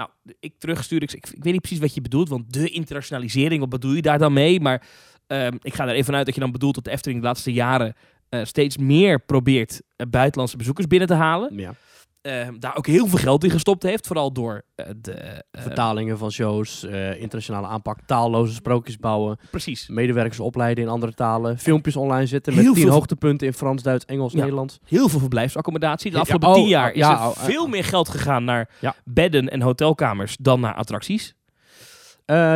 Nou, 0.00 0.34
ik 0.40 0.54
terugstuurde, 0.58 1.06
ik, 1.06 1.12
ik, 1.12 1.42
weet 1.42 1.52
niet 1.52 1.60
precies 1.60 1.78
wat 1.78 1.94
je 1.94 2.00
bedoelt, 2.00 2.28
want 2.28 2.52
de 2.52 2.68
internationalisering, 2.68 3.60
wat 3.60 3.68
bedoel 3.68 3.92
je 3.92 4.02
daar 4.02 4.18
dan 4.18 4.32
mee? 4.32 4.60
Maar 4.60 4.86
ehm, 5.26 5.56
ik 5.62 5.74
ga 5.74 5.88
er 5.88 5.94
even 5.94 6.14
uit 6.14 6.26
dat 6.26 6.34
je 6.34 6.40
dan 6.40 6.52
bedoelt 6.52 6.74
dat 6.74 6.84
de 6.84 6.90
Efteling 6.90 7.20
de 7.20 7.26
laatste 7.26 7.52
jaren 7.52 7.94
eh, 8.28 8.44
steeds 8.44 8.76
meer 8.76 9.20
probeert 9.20 9.82
eh, 9.96 10.06
buitenlandse 10.06 10.56
bezoekers 10.56 10.86
binnen 10.86 11.08
te 11.08 11.14
halen. 11.14 11.58
ja. 11.58 11.74
Ehm, 12.22 12.58
daar 12.58 12.76
ook 12.76 12.86
heel 12.86 13.06
veel 13.06 13.18
geld 13.18 13.44
in 13.44 13.50
gestopt 13.50 13.82
heeft, 13.82 14.06
vooral 14.06 14.32
door 14.32 14.62
eh, 14.74 14.86
de... 14.96 15.12
eh, 15.12 15.38
Vertalingen 15.62 16.18
van 16.18 16.30
shows, 16.30 16.84
eh, 16.84 17.20
internationale 17.20 17.66
aanpak, 17.66 17.98
taalloze 18.06 18.54
sprookjes 18.54 18.96
bouwen, 18.96 19.38
precies. 19.50 19.88
medewerkers 19.88 20.40
opleiden 20.40 20.84
in 20.84 20.90
andere 20.90 21.14
talen, 21.14 21.58
filmpjes 21.58 21.96
online 21.96 22.26
zetten 22.26 22.54
met 22.54 22.64
tien 22.64 22.74
veel- 22.74 22.90
hoogtepunten 22.92 23.46
in 23.46 23.52
Frans, 23.52 23.82
Duits, 23.82 24.04
Engels, 24.04 24.32
Ja. 24.32 24.38
Nederlands. 24.38 24.78
Heel 24.86 25.08
veel 25.08 25.18
verblijfsaccommodatie. 25.18 26.10
De 26.10 26.16
Ja, 26.16 26.22
afgelopen 26.22 26.48
oh, 26.48 26.54
tien 26.54 26.66
jaar 26.68 26.88
oh, 26.90 26.94
is 26.96 27.00
ja, 27.00 27.20
er 27.20 27.26
oh, 27.28 27.36
eh, 27.36 27.42
veel 27.44 27.66
meer 27.66 27.84
geld 27.84 28.08
gegaan 28.08 28.44
naar 28.44 28.68
Ja. 28.80 28.94
bedden 29.04 29.48
en 29.48 29.62
hotelkamers 29.62 30.36
dan 30.40 30.60
naar 30.60 30.74
attracties. 30.74 31.34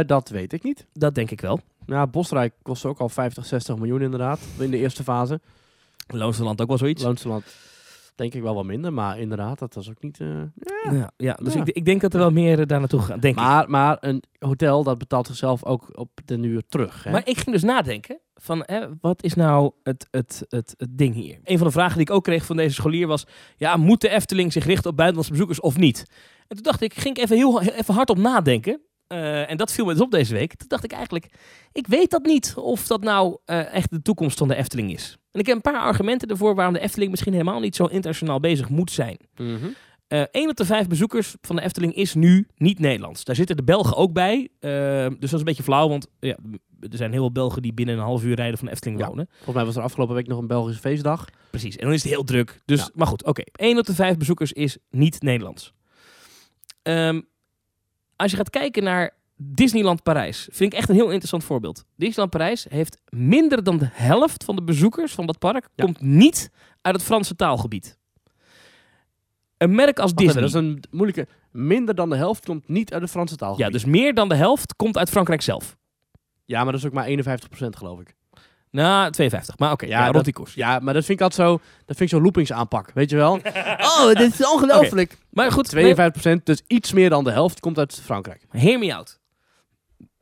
Dat 0.06 0.28
weet 0.28 0.52
ik 0.52 0.62
niet. 0.62 0.86
Dat 0.92 1.14
denk 1.14 1.30
ik 1.30 1.40
wel. 1.40 1.60
Ja, 1.86 2.06
Bosrijk 2.06 2.54
kostte 2.62 2.88
ook 2.88 2.98
al 2.98 3.08
50, 3.08 3.46
60 3.46 3.76
miljoen 3.76 4.02
inderdaad. 4.02 4.40
In 4.58 4.70
de 4.70 4.76
eerste 4.78 5.02
fase. 5.02 5.40
Loonsland 6.06 6.60
ook 6.60 6.68
wel 6.68 6.78
zoiets. 6.78 7.02
Loonsland 7.02 7.44
denk 8.14 8.34
ik 8.34 8.42
wel 8.42 8.54
wat 8.54 8.64
minder, 8.64 8.92
maar 8.92 9.18
inderdaad, 9.18 9.58
dat 9.58 9.74
was 9.74 9.90
ook 9.90 10.02
niet... 10.02 10.20
eh, 10.20 10.28
Ja, 10.92 11.10
ja, 11.16 11.32
dus 11.42 11.54
Ja. 11.54 11.60
Ik, 11.60 11.68
ik 11.68 11.84
denk 11.84 12.00
dat 12.00 12.12
er 12.12 12.18
wel 12.18 12.30
meer 12.30 12.60
eh, 12.60 12.66
daar 12.66 12.78
naartoe 12.78 13.00
gaan, 13.00 13.20
denk 13.20 13.34
ik. 13.36 13.40
maar, 13.42 13.70
maar 13.70 13.96
een 14.00 14.22
hotel, 14.38 14.82
dat 14.84 14.98
betaalt 14.98 15.26
zichzelf 15.26 15.64
ook 15.64 15.98
op 15.98 16.10
de 16.24 16.38
uur 16.38 16.62
terug. 16.68 17.04
Hè? 17.04 17.10
Maar 17.10 17.28
ik 17.28 17.36
ging 17.36 17.50
dus 17.50 17.62
nadenken 17.62 18.18
van, 18.34 18.62
hè, 18.66 18.86
wat 19.00 19.22
is 19.22 19.34
nou 19.34 19.72
het, 19.82 20.06
het, 20.10 20.44
het, 20.48 20.74
het 20.76 20.98
ding 20.98 21.14
hier? 21.14 21.38
Een 21.44 21.58
van 21.58 21.66
de 21.66 21.72
vragen 21.72 21.98
die 21.98 22.06
ik 22.08 22.12
ook 22.14 22.24
kreeg 22.24 22.44
van 22.44 22.56
deze 22.56 22.74
scholier 22.74 23.06
was, 23.06 23.26
ja, 23.56 23.76
moet 23.76 24.00
de 24.00 24.08
Efteling 24.08 24.52
zich 24.52 24.64
richten 24.64 24.90
op 24.90 24.96
buitenlandse 24.96 25.32
bezoekers 25.32 25.60
of 25.60 25.76
niet? 25.78 26.04
En 26.48 26.56
toen 26.56 26.62
dacht 26.64 26.80
ik, 26.80 26.94
ging 26.94 27.16
ik 27.16 27.22
even 27.22 27.36
heel 27.36 27.60
heel- 27.60 27.72
even 27.72 27.94
hard 27.94 28.10
op 28.10 28.18
nadenken. 28.18 28.80
Eh, 29.06 29.50
en 29.50 29.56
dat 29.56 29.72
viel 29.72 29.84
me 29.84 29.92
dus 29.92 30.02
op 30.02 30.10
deze 30.10 30.34
week. 30.34 30.54
Toen 30.54 30.68
dacht 30.68 30.84
ik 30.84 30.92
eigenlijk, 30.92 31.26
ik 31.72 31.86
weet 31.86 32.10
dat 32.10 32.22
niet 32.24 32.54
of 32.56 32.86
dat 32.86 33.02
nou 33.02 33.38
eh, 33.44 33.74
echt 33.74 33.90
de 33.90 34.02
toekomst 34.02 34.38
van 34.38 34.48
de 34.48 34.54
Efteling 34.54 34.92
is. 34.92 35.18
En 35.32 35.40
ik 35.40 35.46
heb 35.46 35.56
een 35.56 35.62
paar 35.72 35.80
argumenten 35.80 36.28
ervoor 36.28 36.54
waarom 36.54 36.74
de 36.74 36.80
Efteling 36.80 37.10
misschien 37.10 37.32
helemaal 37.32 37.60
niet 37.60 37.76
zo 37.76 37.84
internationaal 37.84 38.40
bezig 38.40 38.68
moet 38.68 38.90
zijn. 38.90 39.16
Mhm. 39.36 39.66
Eh 40.08 40.22
1 40.30 40.48
op 40.50 40.56
de 40.56 40.64
5 40.64 40.86
bezoekers 40.86 41.34
van 41.40 41.56
de 41.56 41.62
Efteling 41.62 41.94
is 41.94 42.14
nu 42.14 42.46
niet 42.56 42.78
Nederlands. 42.78 43.24
Daar 43.24 43.34
zitten 43.36 43.56
de 43.56 43.62
Belgen 43.64 43.96
ook 43.96 44.12
bij. 44.12 44.48
Eh, 44.60 44.70
dus 44.70 45.10
dat 45.18 45.32
is 45.32 45.38
een 45.38 45.44
beetje 45.44 45.62
flauw, 45.62 45.88
want 45.88 46.06
ja, 46.20 46.36
er 46.80 46.96
zijn 46.96 47.10
heel 47.10 47.20
veel 47.20 47.32
Belgen 47.32 47.62
die 47.62 47.72
binnen 47.72 47.94
een 47.96 48.02
half 48.02 48.24
uur 48.24 48.34
rijden 48.34 48.58
van 48.58 48.66
de 48.66 48.72
Efteling 48.72 49.00
Ja. 49.00 49.06
wonen. 49.08 49.26
Volgens 49.32 49.54
mij 49.56 49.64
was 49.64 49.76
er 49.76 49.82
afgelopen 49.82 50.14
week 50.14 50.26
nog 50.26 50.38
een 50.38 50.46
Belgische 50.46 50.80
feestdag. 50.80 51.24
Precies, 51.50 51.76
en 51.76 51.84
dan 51.84 51.92
is 51.94 52.02
het 52.02 52.12
heel 52.12 52.24
druk. 52.24 52.60
Dus, 52.64 52.80
Ja. 52.80 52.88
Maar 52.94 53.06
goed, 53.06 53.24
oké. 53.24 53.42
1 53.52 53.78
op 53.78 53.86
de 53.86 53.94
5 53.94 54.16
bezoekers 54.16 54.52
is 54.52 54.76
niet 54.90 55.22
Nederlands. 55.22 55.72
Ehm, 56.82 57.20
als 58.16 58.30
je 58.30 58.36
gaat 58.36 58.50
kijken 58.50 58.82
naar 58.82 59.10
Disneyland 59.36 60.02
Parijs, 60.02 60.48
vind 60.52 60.72
ik 60.72 60.78
echt 60.78 60.88
een 60.88 60.94
heel 60.94 61.08
interessant 61.08 61.44
voorbeeld. 61.44 61.84
Disneyland 61.96 62.30
Parijs 62.30 62.66
heeft 62.68 62.98
minder 63.08 63.62
dan 63.64 63.78
de 63.78 63.88
helft 63.92 64.44
van 64.44 64.56
de 64.56 64.62
bezoekers 64.62 65.12
van 65.12 65.26
dat 65.26 65.38
park 65.38 65.68
Ja. 65.74 65.84
komt 65.84 66.00
niet 66.00 66.50
uit 66.82 66.94
het 66.94 67.04
Franse 67.04 67.36
taalgebied. 67.36 67.98
Een 69.58 69.74
merk 69.74 69.98
als 69.98 70.12
Wacht 70.12 70.22
even, 70.28 70.42
Disney. 70.42 70.62
dat 70.62 70.72
is 70.72 70.86
een 70.90 70.96
moeilijke... 70.98 71.28
Minder 71.50 71.94
dan 71.94 72.10
de 72.10 72.16
helft 72.16 72.44
komt 72.44 72.68
niet 72.68 72.92
uit 72.92 73.02
de 73.02 73.08
Franse 73.08 73.36
taal. 73.36 73.58
Ja, 73.58 73.70
dus 73.70 73.84
meer 73.84 74.14
dan 74.14 74.28
de 74.28 74.34
helft 74.34 74.76
komt 74.76 74.98
uit 74.98 75.10
Frankrijk 75.10 75.42
zelf. 75.42 75.76
ja, 76.44 76.62
maar 76.62 76.72
dat 76.72 76.80
is 76.80 76.86
ook 76.86 76.92
maar 76.92 77.08
51% 77.08 77.76
geloof 77.76 78.00
ik. 78.00 78.14
Nou, 78.74 79.10
52. 79.10 79.58
Maar 79.58 79.72
oké, 79.72 79.86
Ja, 79.86 79.90
ja, 79.98 80.02
rond 80.02 80.14
dat- 80.14 80.24
die 80.24 80.32
koers. 80.32 80.54
Ja, 80.54 80.78
maar 80.78 80.94
dat 80.94 81.04
vind 81.04 81.18
ik 81.20 81.24
altijd 81.24 81.48
zo... 81.48 81.52
Dat 81.84 81.96
vind 81.96 82.00
ik 82.00 82.08
zo'n 82.08 82.22
loopingsaanpak, 82.22 82.90
weet 82.94 83.10
je 83.10 83.16
wel? 83.16 83.32
oh, 83.98 84.06
dit 84.12 84.40
is 84.40 84.46
ongelooflijk. 84.46 85.18
Maar 85.30 85.52
goed, 85.52 85.74
52%, 85.76 86.42
dus 86.44 86.62
iets 86.66 86.92
meer 86.92 87.10
dan 87.10 87.24
de 87.24 87.30
helft, 87.30 87.60
komt 87.60 87.78
uit 87.78 88.00
Frankrijk. 88.04 88.42
hear 88.50 88.78
me 88.78 88.94
out. 88.94 89.20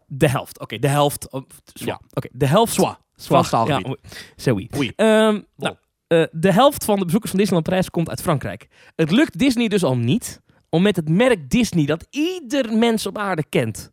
De 0.07 0.29
helft. 0.29 0.59
Oké, 0.61 0.79
de 0.79 0.89
helft. 0.89 1.31
oh, 1.31 1.43
zwa. 1.75 1.87
Ja. 1.87 2.01
Oké, 2.13 2.29
de 2.33 2.47
helft. 2.47 2.73
Zwa. 2.73 2.99
Zwa. 3.15 3.27
Frans 3.27 3.49
taalgebied. 3.51 3.87
Ja, 3.87 3.91
oei. 3.91 3.99
Zo 4.37 4.55
oui. 4.55 4.69
Oei. 4.77 4.93
Ehm, 4.97 5.41
nou, 5.57 5.77
eh, 6.07 6.23
de 6.31 6.53
helft 6.53 6.85
van 6.85 6.99
de 6.99 7.05
bezoekers 7.05 7.31
van 7.31 7.41
Disneyland 7.41 7.69
Parijs 7.69 7.91
komt 7.91 8.09
uit 8.09 8.23
Frankrijk. 8.23 8.67
Het 8.97 9.11
lukt 9.11 9.39
Disney 9.39 9.69
dus 9.69 9.85
al 9.85 9.97
niet 9.97 10.41
om 10.69 10.83
met 10.83 10.97
het 10.97 11.09
merk 11.09 11.51
Disney, 11.51 11.87
dat 11.87 12.07
ieder 12.11 12.77
mens 12.77 13.07
op 13.07 13.19
aarde 13.19 13.45
kent, 13.49 13.93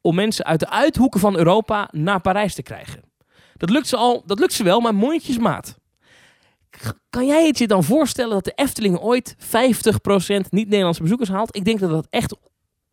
om 0.00 0.14
mensen 0.14 0.44
uit 0.44 0.60
de 0.60 0.70
uithoeken 0.70 1.20
van 1.20 1.36
Europa 1.36 1.88
naar 1.92 2.20
Parijs 2.20 2.54
te 2.54 2.62
krijgen. 2.62 3.02
Dat 3.56 3.70
lukt 3.70 3.86
ze 3.86 3.96
al, 3.96 4.22
dat 4.26 4.38
lukt 4.38 4.52
ze 4.52 4.62
wel, 4.64 4.80
maar 4.80 4.94
mondjesmaat. 4.94 5.78
Kan 7.10 7.26
jij 7.26 7.46
het 7.46 7.58
je 7.58 7.66
dan 7.66 7.84
voorstellen 7.84 8.34
dat 8.34 8.44
de 8.44 8.52
Efteling 8.54 8.98
ooit 8.98 9.36
50% 9.38 9.38
niet-Nederlandse 10.50 11.02
bezoekers 11.02 11.28
haalt? 11.28 11.56
Ik 11.56 11.64
denk 11.64 11.80
dat 11.80 11.90
dat 11.90 12.06
echt 12.10 12.36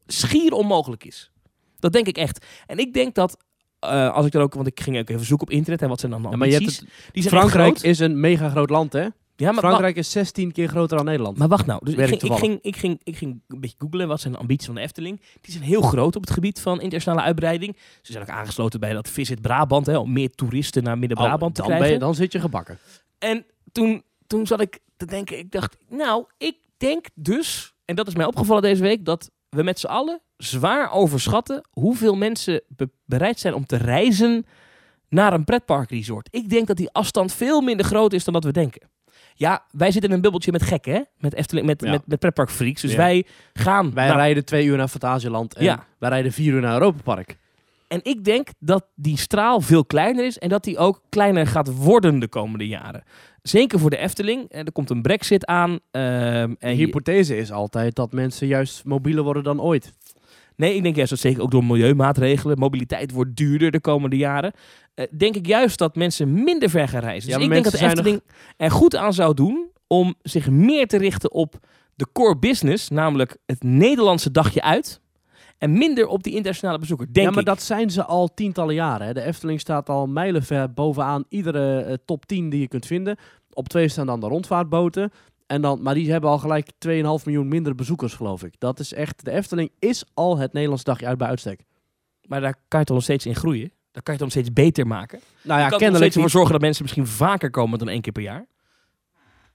schier 0.07 0.53
onmogelijk 0.53 1.03
is. 1.03 1.31
Dat 1.79 1.93
denk 1.93 2.07
ik 2.07 2.17
echt. 2.17 2.45
En 2.65 2.77
ik 2.77 2.93
denk 2.93 3.15
dat 3.15 3.37
eh, 3.79 4.13
als 4.13 4.25
ik 4.25 4.31
dan 4.31 4.41
ook, 4.41 4.53
want 4.53 4.67
ik 4.67 4.79
ging 4.79 4.97
ook 4.97 5.09
even 5.09 5.25
zoeken 5.25 5.47
op 5.47 5.53
internet 5.53 5.81
en 5.81 5.89
wat 5.89 5.99
zijn 5.99 6.11
dan 6.11 6.21
de 6.21 6.29
Ja, 6.29 6.35
maar 6.35 6.47
je 6.47 6.53
hebt 6.53 6.65
het, 6.65 6.85
Die 7.11 7.23
Frankrijk 7.23 7.81
is 7.81 7.99
een 7.99 8.19
mega 8.19 8.49
groot 8.49 8.69
land, 8.69 8.93
hè? 8.93 9.07
Ja, 9.43 9.51
maar, 9.51 9.63
Frankrijk 9.63 9.95
is 9.95 10.11
16 10.11 10.51
keer 10.51 10.67
groter 10.67 10.97
dan 10.97 11.05
Nederland. 11.05 11.37
Maar 11.37 11.47
wacht 11.47 11.65
nou, 11.65 11.79
dus 11.85 11.93
ik 11.93 11.99
ging, 12.07 12.21
ik, 12.21 12.33
ging, 12.33 12.59
ik, 12.61 12.75
ging, 12.75 12.99
ik 13.03 13.17
ging 13.17 13.41
een 13.47 13.59
beetje 13.59 13.75
googlen 13.79 14.07
wat 14.07 14.19
zijn 14.21 14.33
de 14.33 14.39
ambities 14.39 14.65
van 14.65 14.75
de 14.75 14.81
Efteling. 14.81 15.21
Die 15.41 15.51
zijn 15.51 15.63
heel 15.63 15.81
groot 15.81 16.15
op 16.15 16.21
het 16.21 16.31
gebied 16.31 16.59
van 16.61 16.81
internationale 16.81 17.21
uitbreiding. 17.21 17.77
Ze 18.01 18.11
zijn 18.11 18.23
ook 18.23 18.29
aangesloten 18.29 18.79
bij 18.79 18.93
dat 18.93 19.09
Visit 19.09 19.41
Brabant, 19.41 19.85
hè, 19.85 19.97
om 19.97 20.13
meer 20.13 20.29
toeristen 20.29 20.83
naar 20.83 20.97
Midden-Brabant 20.97 21.55
te 21.55 21.61
Oh, 21.61 21.67
dan, 21.67 21.77
krijgen. 21.77 21.99
ben 21.99 22.07
je, 22.07 22.13
dan 22.13 22.15
zit 22.23 22.31
je 22.31 22.39
gebakken. 22.39 22.77
En 23.19 23.45
toen, 23.71 24.03
toen 24.27 24.47
zat 24.47 24.61
ik 24.61 24.79
te 24.97 25.05
denken, 25.05 25.37
ik 25.37 25.51
dacht, 25.51 25.77
nou, 25.89 26.25
ik 26.37 26.55
denk 26.77 27.05
dus, 27.13 27.73
en 27.85 27.95
dat 27.95 28.07
is 28.07 28.15
mij 28.15 28.25
opgevallen 28.25 28.61
deze 28.61 28.81
week, 28.81 29.05
dat 29.05 29.31
we 29.49 29.63
met 29.63 29.79
z'n 29.79 29.87
allen 29.87 30.21
zwaar 30.37 30.91
overschatten 30.91 31.67
hoeveel 31.71 32.15
mensen 32.15 32.61
be- 32.67 32.89
bereid 33.05 33.39
zijn 33.39 33.53
om 33.53 33.65
te 33.65 33.75
reizen 33.77 34.45
naar 35.09 35.33
een 35.33 35.43
pretparkresort. 35.43 36.27
Ik 36.31 36.49
denk 36.49 36.67
dat 36.67 36.77
die 36.77 36.91
afstand 36.91 37.33
veel 37.33 37.61
minder 37.61 37.85
groot 37.85 38.13
is 38.13 38.23
dan 38.23 38.33
dat 38.33 38.43
we 38.43 38.51
denken. 38.51 38.89
Ja, 39.35 39.63
wij 39.71 39.91
zitten 39.91 40.09
in 40.09 40.15
een 40.15 40.21
bubbeltje 40.21 40.51
met 40.51 40.61
gekken, 40.63 40.93
hè? 40.93 41.01
Met, 41.17 41.33
Efteling, 41.33 41.65
met, 41.67 41.81
Ja. 41.81 41.91
met, 41.91 42.01
met 42.07 42.19
pretparkfreaks. 42.19 42.81
Dus 42.81 42.91
Ja. 42.91 42.97
wij 42.97 43.25
gaan... 43.53 43.93
Wij 43.93 44.09
rijden 44.09 44.45
twee 44.45 44.65
uur 44.65 44.77
naar 44.77 44.87
Fantasieland 44.87 45.53
en 45.53 45.63
Ja. 45.63 45.85
wij 45.99 46.09
rijden 46.09 46.31
vier 46.31 46.53
uur 46.53 46.61
naar 46.61 46.73
Europa 46.73 47.01
Park. 47.03 47.37
En 47.87 47.99
ik 48.03 48.23
denk 48.23 48.47
dat 48.59 48.85
die 48.95 49.17
straal 49.17 49.61
veel 49.61 49.85
kleiner 49.85 50.25
is 50.25 50.37
en 50.39 50.49
dat 50.49 50.63
die 50.63 50.77
ook 50.77 51.01
kleiner 51.09 51.47
gaat 51.47 51.75
worden 51.75 52.19
de 52.19 52.27
komende 52.27 52.67
jaren. 52.67 53.03
Zeker 53.41 53.79
voor 53.79 53.89
de 53.89 53.97
Efteling. 53.97 54.49
Eh, 54.49 54.59
Er 54.59 54.71
komt 54.71 54.89
een 54.89 55.01
brexit 55.01 55.45
aan. 55.45 55.79
De 55.91 55.99
en 56.59 56.69
je- 56.69 56.75
hypothese 56.75 57.37
is 57.37 57.51
altijd 57.51 57.95
dat 57.95 58.11
mensen 58.11 58.47
juist 58.47 58.85
mobieler 58.85 59.23
worden 59.23 59.43
dan 59.43 59.61
ooit. 59.61 59.93
Nee, 60.55 60.75
ik 60.75 60.83
denk 60.83 60.95
juist 60.95 61.09
dat 61.11 61.19
zeker 61.19 61.41
ook 61.41 61.51
door 61.51 61.63
milieumaatregelen. 61.65 62.59
Mobiliteit 62.59 63.11
wordt 63.11 63.35
duurder 63.35 63.71
de 63.71 63.81
komende 63.81 64.17
jaren. 64.17 64.53
Eh, 64.93 65.05
denk 65.17 65.35
ik 65.35 65.45
juist 65.47 65.77
dat 65.77 65.95
mensen 65.95 66.43
minder 66.43 66.69
ver 66.69 66.87
gaan 66.87 67.01
reizen. 67.01 67.29
Ja, 67.29 67.35
Dus 67.35 67.45
ik 67.45 67.51
denk 67.51 67.63
dat 67.63 67.73
de 67.73 67.85
Efteling 67.85 68.21
er 68.57 68.71
goed 68.71 68.95
aan 68.95 69.13
zou 69.13 69.33
doen 69.33 69.67
om 69.87 70.15
zich 70.21 70.49
meer 70.49 70.87
te 70.87 70.97
richten 70.97 71.31
op 71.31 71.59
de 71.95 72.07
core 72.11 72.37
business. 72.37 72.89
Namelijk 72.89 73.37
het 73.45 73.63
Nederlandse 73.63 74.31
dagje 74.31 74.61
uit. 74.61 75.01
En 75.57 75.77
minder 75.77 76.07
op 76.07 76.23
die 76.23 76.33
internationale 76.33 76.79
bezoeker, 76.79 77.05
denk 77.13 77.25
ja, 77.25 77.31
maar 77.31 77.39
ik. 77.39 77.45
dat 77.45 77.61
zijn 77.61 77.89
ze 77.89 78.05
al 78.05 78.33
tientallen 78.33 78.75
jaren. 78.75 79.07
Hè. 79.07 79.13
De 79.13 79.21
Efteling 79.21 79.59
staat 79.59 79.89
al 79.89 80.07
mijlenver 80.07 80.73
bovenaan 80.73 81.23
iedere 81.29 81.81
eh, 81.81 81.93
top 82.05 82.25
10 82.25 82.49
die 82.49 82.59
je 82.59 82.67
kunt 82.67 82.85
vinden. 82.85 83.17
Op 83.53 83.69
twee 83.69 83.87
staan 83.87 84.05
dan 84.05 84.19
de 84.19 84.27
rondvaartboten. 84.27 85.11
En 85.47 85.61
dan, 85.61 85.81
maar 85.81 85.93
die 85.93 86.11
hebben 86.11 86.29
al 86.29 86.37
gelijk 86.37 86.71
2,5 86.87 86.91
miljoen 87.25 87.47
minder 87.47 87.75
bezoekers, 87.75 88.13
geloof 88.13 88.43
ik. 88.43 88.53
Dat 88.57 88.79
is 88.79 88.93
echt, 88.93 89.25
de 89.25 89.31
Efteling 89.31 89.71
is 89.79 90.03
al 90.13 90.37
het 90.37 90.53
Nederlands 90.53 90.83
dagje 90.83 91.05
uit 91.05 91.17
bij 91.17 91.27
uitstek. 91.27 91.63
Maar 92.27 92.41
daar 92.41 92.55
kan 92.67 92.79
je 92.79 92.85
toch 92.85 92.95
nog 92.95 93.05
steeds 93.05 93.25
in 93.25 93.35
groeien? 93.35 93.71
Daar 93.91 94.03
kan 94.03 94.13
je 94.13 94.19
toch 94.19 94.33
nog 94.33 94.43
steeds 94.43 94.53
beter 94.53 94.87
maken? 94.87 95.19
Nou 95.41 95.59
je 95.59 95.63
ja, 95.63 95.63
kan 95.63 95.63
er 95.63 95.69
kennelijk 95.69 95.97
steeds 95.97 96.15
ervoor 96.15 96.29
zorgen 96.29 96.51
dat 96.51 96.61
mensen 96.61 96.83
misschien 96.83 97.07
vaker 97.07 97.49
komen 97.49 97.79
dan 97.79 97.89
één 97.89 98.01
keer 98.01 98.13
per 98.13 98.21
jaar. 98.21 98.45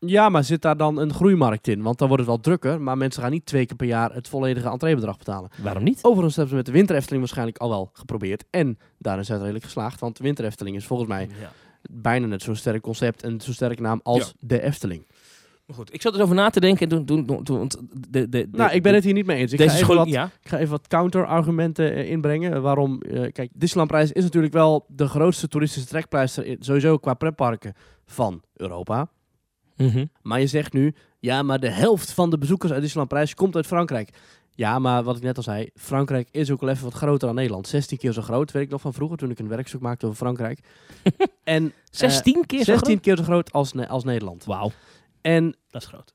Ja, 0.01 0.29
maar 0.29 0.45
zit 0.45 0.63
daar 0.63 0.77
dan 0.77 0.99
een 0.99 1.15
groeimarkt 1.15 1.69
in? 1.69 1.83
Want 1.83 1.99
dan 1.99 2.09
wordt 2.09 2.23
het 2.23 2.33
wel 2.33 2.41
drukker, 2.43 2.81
maar 2.81 2.97
mensen 2.97 3.23
gaan 3.23 3.31
niet 3.31 3.47
twee 3.47 3.67
keer 3.67 3.77
per 3.77 3.87
jaar 3.87 4.15
het 4.15 4.29
volledige 4.29 4.69
entreebedrag 4.69 5.19
betalen. 5.19 5.51
Waarom 5.63 5.83
niet? 5.83 5.99
Overigens 6.03 6.33
hebben 6.37 6.51
ze 6.51 6.57
met 6.57 6.67
de 6.67 6.73
Winter 6.73 6.97
Efteling 6.97 7.21
waarschijnlijk 7.21 7.59
al 7.59 7.69
wel 7.69 7.91
geprobeerd. 7.93 8.45
En 8.51 8.79
daarin 8.99 9.25
zijn 9.25 9.37
ze 9.39 9.43
redelijk 9.45 9.65
geslaagd, 9.65 10.01
want 10.01 10.17
de 10.17 10.23
Winter 10.23 10.45
Efteling 10.45 10.77
is 10.77 10.87
volgens 10.87 11.09
mij 11.09 11.29
Ja. 11.41 11.53
bijna 11.91 12.27
net 12.27 12.43
zo'n 12.43 12.57
sterk 12.57 12.83
concept 12.83 13.23
en 13.23 13.41
zo'n 13.41 13.55
sterke 13.55 13.83
naam 13.83 14.01
als 14.03 14.35
de 14.39 14.63
Efteling. 14.63 15.07
Maar 15.69 15.77
goed, 15.77 15.95
ik 15.95 16.03
zat 16.03 16.15
er 16.15 16.23
over 16.23 16.35
na 16.35 16.51
te 16.51 16.61
denken. 16.61 16.83
En 16.83 16.89
toen, 16.89 17.05
toen, 17.05 17.27
toen, 17.27 17.45
toen- 17.45 17.59
want 17.59 17.77
de, 17.93 18.29
de, 18.29 18.29
de, 18.29 18.49
Nou, 18.53 18.73
ik 18.73 18.83
ben 18.83 18.95
het 18.95 19.05
hier 19.05 19.13
niet 19.13 19.27
mee 19.27 19.37
eens. 19.39 19.53
Ik 19.53 19.61
ga 19.71 19.75
even 19.77 19.97
wat, 19.97 20.09
ja. 20.09 20.25
ik 20.43 20.49
ga 20.49 20.57
even 20.59 20.71
wat 20.71 20.87
counterargumenten 20.87 21.93
eh, 21.95 22.11
inbrengen. 22.11 22.53
eh, 22.53 22.61
waarom, 22.61 23.01
eh, 23.03 23.33
kijk, 23.33 23.51
Disneylandprijs 23.55 24.13
is 24.13 24.23
natuurlijk 24.23 24.53
wel 24.53 24.85
de 24.89 25.09
grootste 25.09 25.49
toeristische 25.49 26.45
in- 26.47 26.57
sowieso 26.61 26.99
qua 26.99 27.15
pretparken, 27.15 27.75
van 28.07 28.43
Europa. 28.55 29.09
Mhm. 29.77 30.05
Maar 30.23 30.41
je 30.41 30.47
zegt 30.47 30.73
nu, 30.73 30.95
ja, 31.19 31.43
maar 31.43 31.61
de 31.61 31.71
helft 31.71 32.13
van 32.13 32.31
de 32.31 32.39
bezoekers 32.39 32.73
uit 32.73 32.81
Disneylandprijs 32.81 33.35
komt 33.35 33.57
uit 33.57 33.67
Frankrijk. 33.67 34.11
Ja, 34.51 34.79
maar 34.79 35.03
wat 35.03 35.17
ik 35.17 35.23
net 35.23 35.37
al 35.37 35.43
zei, 35.43 35.69
Frankrijk 35.75 36.29
is 36.31 36.51
ook 36.51 36.61
wel 36.61 36.71
even 36.71 36.85
wat 36.85 36.95
groter 36.95 37.27
dan 37.27 37.37
Nederland. 37.37 37.67
16 37.69 37.99
keer 37.99 38.13
zo 38.13 38.23
groot, 38.23 38.53
weet 38.53 38.63
ik 38.63 38.71
nog 38.71 38.81
van 38.81 38.93
vroeger, 38.93 39.17
toen 39.17 39.31
ik 39.31 39.39
een 39.39 39.49
werkzoek 39.49 39.81
maakte 39.81 40.07
over 40.07 40.19
Frankrijk. 40.19 40.61
en 41.45 41.73
16 41.91 42.47
keer 42.47 42.59
zo 42.59 42.65
16 42.65 42.87
groot? 42.89 43.01
keer 43.03 43.17
zo 43.17 43.23
groot 43.23 43.53
als, 43.53 43.73
als 43.89 44.05
Nederland. 44.05 44.45
Wauw, 44.45 44.71
En 45.21 45.57
dat 45.69 45.83
is 45.83 45.89
groot. 45.89 46.15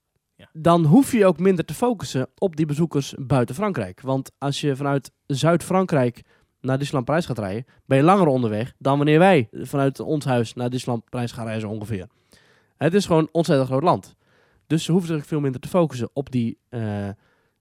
dan 0.53 0.86
hoef 0.86 1.12
je 1.12 1.25
ook 1.25 1.39
minder 1.39 1.65
te 1.65 1.74
focussen 1.74 2.27
op 2.38 2.55
die 2.55 2.65
bezoekers 2.65 3.13
buiten 3.17 3.55
Frankrijk. 3.55 4.01
Want 4.01 4.31
als 4.38 4.62
je 4.62 4.75
vanuit 4.75 5.12
Zuid-Frankrijk 5.25 6.22
naar 6.62 6.77
Disneyland 6.77 7.05
Parijs 7.05 7.25
gaat 7.25 7.39
rijden, 7.39 7.65
ben 7.86 7.98
je 7.98 8.03
langer 8.03 8.27
onderweg 8.27 8.74
dan 8.77 8.98
wanneer 8.98 9.19
wij 9.19 9.48
vanuit 9.51 10.00
ons 10.00 10.25
huis 10.25 10.53
naar 10.53 10.69
Disneyland 10.69 11.10
Parijs 11.10 11.31
gaan 11.31 11.45
reizen 11.45 11.69
ongeveer. 11.69 12.07
Het 12.77 12.93
is 12.93 13.05
gewoon 13.05 13.22
een 13.22 13.29
ontzettend 13.31 13.69
groot 13.69 13.83
land. 13.83 14.15
Dus 14.67 14.83
ze 14.83 14.91
hoeven 14.91 15.15
zich 15.15 15.25
veel 15.25 15.39
minder 15.39 15.62
te 15.62 15.67
focussen 15.67 16.10
op 16.13 16.31
die, 16.31 16.57
eh, 16.69 17.10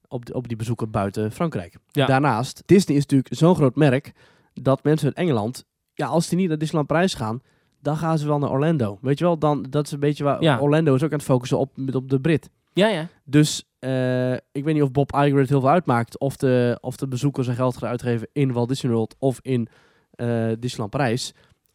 op 0.08 0.34
op 0.34 0.48
die 0.48 0.56
bezoeker 0.56 0.90
buiten 0.90 1.32
Frankrijk. 1.32 1.76
Ja. 1.90 2.06
Daarnaast, 2.06 2.62
Disney 2.66 2.96
is 2.96 3.02
natuurlijk 3.02 3.34
zo'n 3.34 3.54
groot 3.54 3.76
merk 3.76 4.12
dat 4.54 4.84
mensen 4.84 5.06
uit 5.06 5.16
Engeland, 5.16 5.64
ja, 5.94 6.06
als 6.06 6.28
die 6.28 6.38
niet 6.38 6.48
naar 6.48 6.58
Disneyland 6.58 6.88
Parijs 6.88 7.14
gaan, 7.14 7.42
dan 7.82 7.96
gaan 7.96 8.18
ze 8.18 8.26
wel 8.26 8.38
naar 8.38 8.50
Orlando. 8.50 8.98
Weet 9.00 9.18
je 9.18 9.24
wel, 9.24 9.38
dan, 9.38 9.66
dat 9.70 9.86
is 9.86 9.92
een 9.92 10.00
beetje 10.00 10.24
waar 10.24 10.42
Ja. 10.42 10.58
Orlando 10.58 10.94
is 10.94 11.02
ook 11.02 11.10
aan 11.12 11.16
het 11.18 11.26
focussen 11.26 11.58
op, 11.58 11.70
op 11.92 12.08
de 12.10 12.20
Brit. 12.20 12.50
Ja, 12.72 12.88
ja. 12.88 13.08
Dus 13.24 13.64
eh, 13.78 14.32
ik 14.32 14.64
weet 14.64 14.74
niet 14.74 14.82
of 14.82 14.90
Bob 14.90 15.12
Iger 15.14 15.38
het 15.38 15.48
heel 15.48 15.60
veel 15.60 15.70
uitmaakt. 15.70 16.18
Of 16.18 16.36
de, 16.36 16.78
of 16.80 16.96
de 16.96 17.08
bezoekers 17.08 17.44
zijn 17.46 17.58
geld 17.58 17.76
gaan 17.76 17.88
uitgeven 17.88 18.28
in 18.32 18.52
Walt 18.52 18.68
Disney 18.68 18.92
World 18.92 19.16
of 19.18 19.38
in 19.42 19.68
eh 20.12 20.46
Disneyland 20.58 20.90
Parijs. 20.90 21.32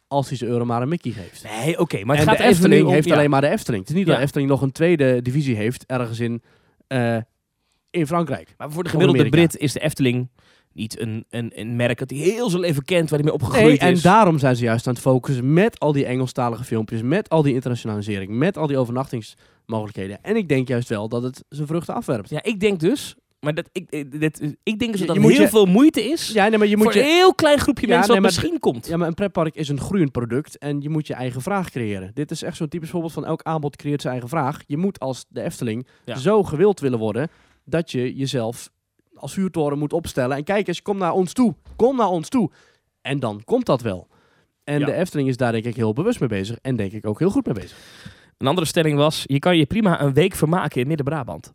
Als 0.08 0.28
hij 0.28 0.36
zijn 0.36 0.50
euro 0.50 0.64
maar 0.64 0.80
aan 0.80 0.88
Mickey 0.88 1.12
geeft. 1.12 1.44
Nee, 1.44 1.78
oké, 1.78 2.04
maar 2.04 2.16
het 2.16 2.24
en 2.26 2.30
gaat 2.30 2.42
de 2.42 2.48
Efteling 2.48 2.86
om- 2.86 2.92
heeft 2.92 3.08
ja. 3.08 3.14
alleen 3.14 3.30
maar 3.30 3.40
de 3.40 3.48
Efteling. 3.48 3.80
Het 3.82 3.90
is 3.90 3.96
niet 3.96 4.04
dat 4.06 4.14
Ja. 4.14 4.20
de 4.20 4.26
Efteling 4.26 4.50
nog 4.50 4.62
een 4.62 4.72
tweede 4.72 5.22
divisie 5.22 5.56
heeft 5.56 5.86
ergens 5.86 6.20
in, 6.20 6.42
eh, 6.86 7.16
in 7.90 8.06
Frankrijk. 8.06 8.54
Maar 8.58 8.70
voor 8.72 8.82
de 8.84 8.88
gemiddelde. 8.90 9.28
Brit 9.28 9.56
is 9.56 9.72
de 9.72 9.80
Efteling 9.80 10.28
niet 10.78 11.00
een, 11.00 11.24
een, 11.30 11.52
een 11.54 11.76
merk 11.76 11.98
dat 11.98 12.10
hij 12.10 12.18
heel 12.18 12.50
zijn 12.50 12.60
leven 12.62 12.84
kent, 12.84 13.10
waar 13.10 13.18
hij 13.20 13.28
mee 13.28 13.38
Nee, 13.38 13.46
opgegroeid 13.48 13.80
en 13.80 13.92
is. 13.92 14.02
daarom 14.02 14.38
zijn 14.38 14.56
ze 14.56 14.64
juist 14.64 14.86
aan 14.86 14.92
het 14.92 15.02
focussen 15.02 15.52
met 15.52 15.78
al 15.78 15.92
die 15.92 16.04
Engelstalige 16.06 16.64
filmpjes, 16.64 17.02
met 17.02 17.28
al 17.28 17.42
die 17.42 17.54
internationalisering, 17.54 18.30
met 18.30 18.56
al 18.56 18.66
die 18.66 18.76
overnachtingsmogelijkheden. 18.78 20.18
En 20.22 20.36
ik 20.36 20.48
denk 20.48 20.68
juist 20.68 20.88
wel 20.88 21.08
dat 21.08 21.22
het 21.22 21.44
zijn 21.48 21.66
vruchten 21.66 21.94
afwerpt. 21.94 22.30
Ja, 22.30 22.42
ik 22.42 22.60
denk 22.60 22.80
dus, 22.80 23.14
maar 23.40 23.54
dat, 23.54 23.68
ik, 23.72 23.90
ik- 23.90 24.20
dit, 24.20 24.56
ik 24.62 24.78
denk 24.78 24.92
dus 24.96 25.06
dat 25.06 25.18
moet 25.18 25.32
heel 25.32 25.40
je- 25.40 25.48
veel 25.48 25.66
moeite 25.66 26.02
is 26.02 26.28
Ja, 26.32 26.48
nee, 26.48 26.58
maar 26.58 26.66
je 26.68 26.76
moet 26.76 26.84
voor 26.86 26.94
je, 26.94 27.00
een 27.00 27.06
heel 27.06 27.34
klein 27.34 27.58
groepje 27.58 27.86
Ja, 27.86 27.92
mensen 27.96 28.12
nee, 28.12 28.20
wat 28.22 28.30
maar 28.32 28.40
misschien 28.42 28.60
komt. 28.60 28.86
Ja, 28.86 28.96
maar 28.96 29.08
een 29.08 29.14
pretpark 29.14 29.54
is 29.54 29.68
een 29.68 29.80
groeiend 29.80 30.12
product 30.12 30.58
en 30.58 30.80
je 30.80 30.88
moet 30.88 31.06
je 31.06 31.14
eigen 31.14 31.42
vraag 31.42 31.70
creëren. 31.70 32.10
Dit 32.14 32.30
is 32.30 32.42
echt 32.42 32.56
zo'n 32.56 32.68
typisch 32.68 32.90
voorbeeld 32.90 33.12
van 33.12 33.24
elk 33.26 33.42
aanbod 33.42 33.76
creëert 33.76 34.00
zijn 34.00 34.12
eigen 34.12 34.30
vraag. 34.30 34.62
Je 34.66 34.76
moet 34.76 34.98
als 34.98 35.24
de 35.28 35.42
Efteling 35.42 35.86
Ja. 36.04 36.16
zo 36.16 36.42
gewild 36.42 36.80
willen 36.80 36.98
worden 36.98 37.28
dat 37.64 37.90
je 37.90 38.14
jezelf 38.14 38.70
als 39.18 39.32
vuurtoren 39.32 39.78
moet 39.78 39.92
opstellen. 39.92 40.36
En 40.36 40.44
kijk 40.44 40.68
eens, 40.68 40.82
kom 40.82 40.98
naar 40.98 41.12
ons 41.12 41.32
toe. 41.32 41.54
Kom 41.76 41.96
naar 41.96 42.08
ons 42.08 42.28
toe. 42.28 42.50
En 43.00 43.20
dan 43.20 43.42
komt 43.44 43.66
dat 43.66 43.80
wel. 43.82 44.08
En 44.64 44.78
Ja. 44.78 44.86
de 44.86 44.92
Efteling 44.92 45.28
is 45.28 45.36
daar 45.36 45.52
denk 45.52 45.64
ik 45.64 45.76
heel 45.76 45.92
bewust 45.92 46.20
mee 46.20 46.28
bezig 46.28 46.56
en 46.62 46.76
denk 46.76 46.92
ik 46.92 47.06
ook 47.06 47.18
heel 47.18 47.30
goed 47.30 47.46
mee 47.46 47.54
bezig. 47.54 47.76
Een 48.38 48.46
andere 48.46 48.66
stelling 48.66 48.96
was, 48.96 49.22
je 49.26 49.38
kan 49.38 49.56
je 49.56 49.66
prima 49.66 50.00
een 50.02 50.12
week 50.12 50.34
vermaken 50.34 50.80
in 50.80 50.86
Midden-Brabant. 50.86 51.52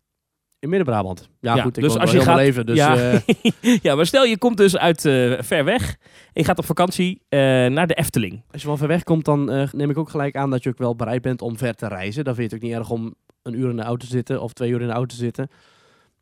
In 0.59 0.69
Midden-Brabant. 0.69 1.29
Ja, 1.39 1.55
Ja, 1.55 1.61
goed, 1.61 1.77
ik 1.77 1.83
dus 1.83 1.97
als 1.97 2.11
je 2.11 2.21
gaat- 2.21 2.35
leven. 2.35 2.65
Dus, 2.65 2.77
ja. 2.77 2.97
eh, 2.97 3.19
ja, 3.81 3.95
maar 3.95 4.05
stel 4.05 4.23
je 4.25 4.37
komt 4.37 4.57
dus 4.57 4.77
uit 4.77 5.05
eh, 5.05 5.33
ver 5.41 5.63
weg 5.65 5.89
en 5.89 5.97
je 6.33 6.43
gaat 6.43 6.57
op 6.57 6.65
vakantie 6.65 7.21
eh, 7.29 7.39
naar 7.65 7.87
de 7.87 7.93
Efteling. 7.93 8.41
als 8.51 8.61
je 8.61 8.67
van 8.67 8.77
ver 8.77 8.87
weg 8.87 9.03
komt, 9.03 9.25
dan 9.25 9.45
neem 9.71 9.89
ik 9.89 9.97
ook 9.97 10.09
gelijk 10.09 10.35
aan 10.35 10.49
dat 10.49 10.63
je 10.63 10.69
ook 10.69 10.77
wel 10.77 10.95
bereid 10.95 11.21
bent 11.21 11.41
om 11.41 11.57
ver 11.57 11.73
te 11.75 11.87
reizen. 11.87 12.23
Dan 12.23 12.35
vind 12.35 12.49
je 12.49 12.55
het 12.55 12.63
ook 12.65 12.69
niet 12.69 12.79
erg 12.79 12.89
om 12.89 13.15
een 13.41 13.59
uur 13.59 13.69
in 13.69 13.75
de 13.75 13.81
auto 13.83 14.05
te 14.05 14.11
zitten 14.11 14.41
of 14.41 14.53
twee 14.53 14.69
uur 14.69 14.81
in 14.81 14.87
de 14.87 14.93
auto 14.93 15.07
te 15.15 15.21
zitten. 15.21 15.49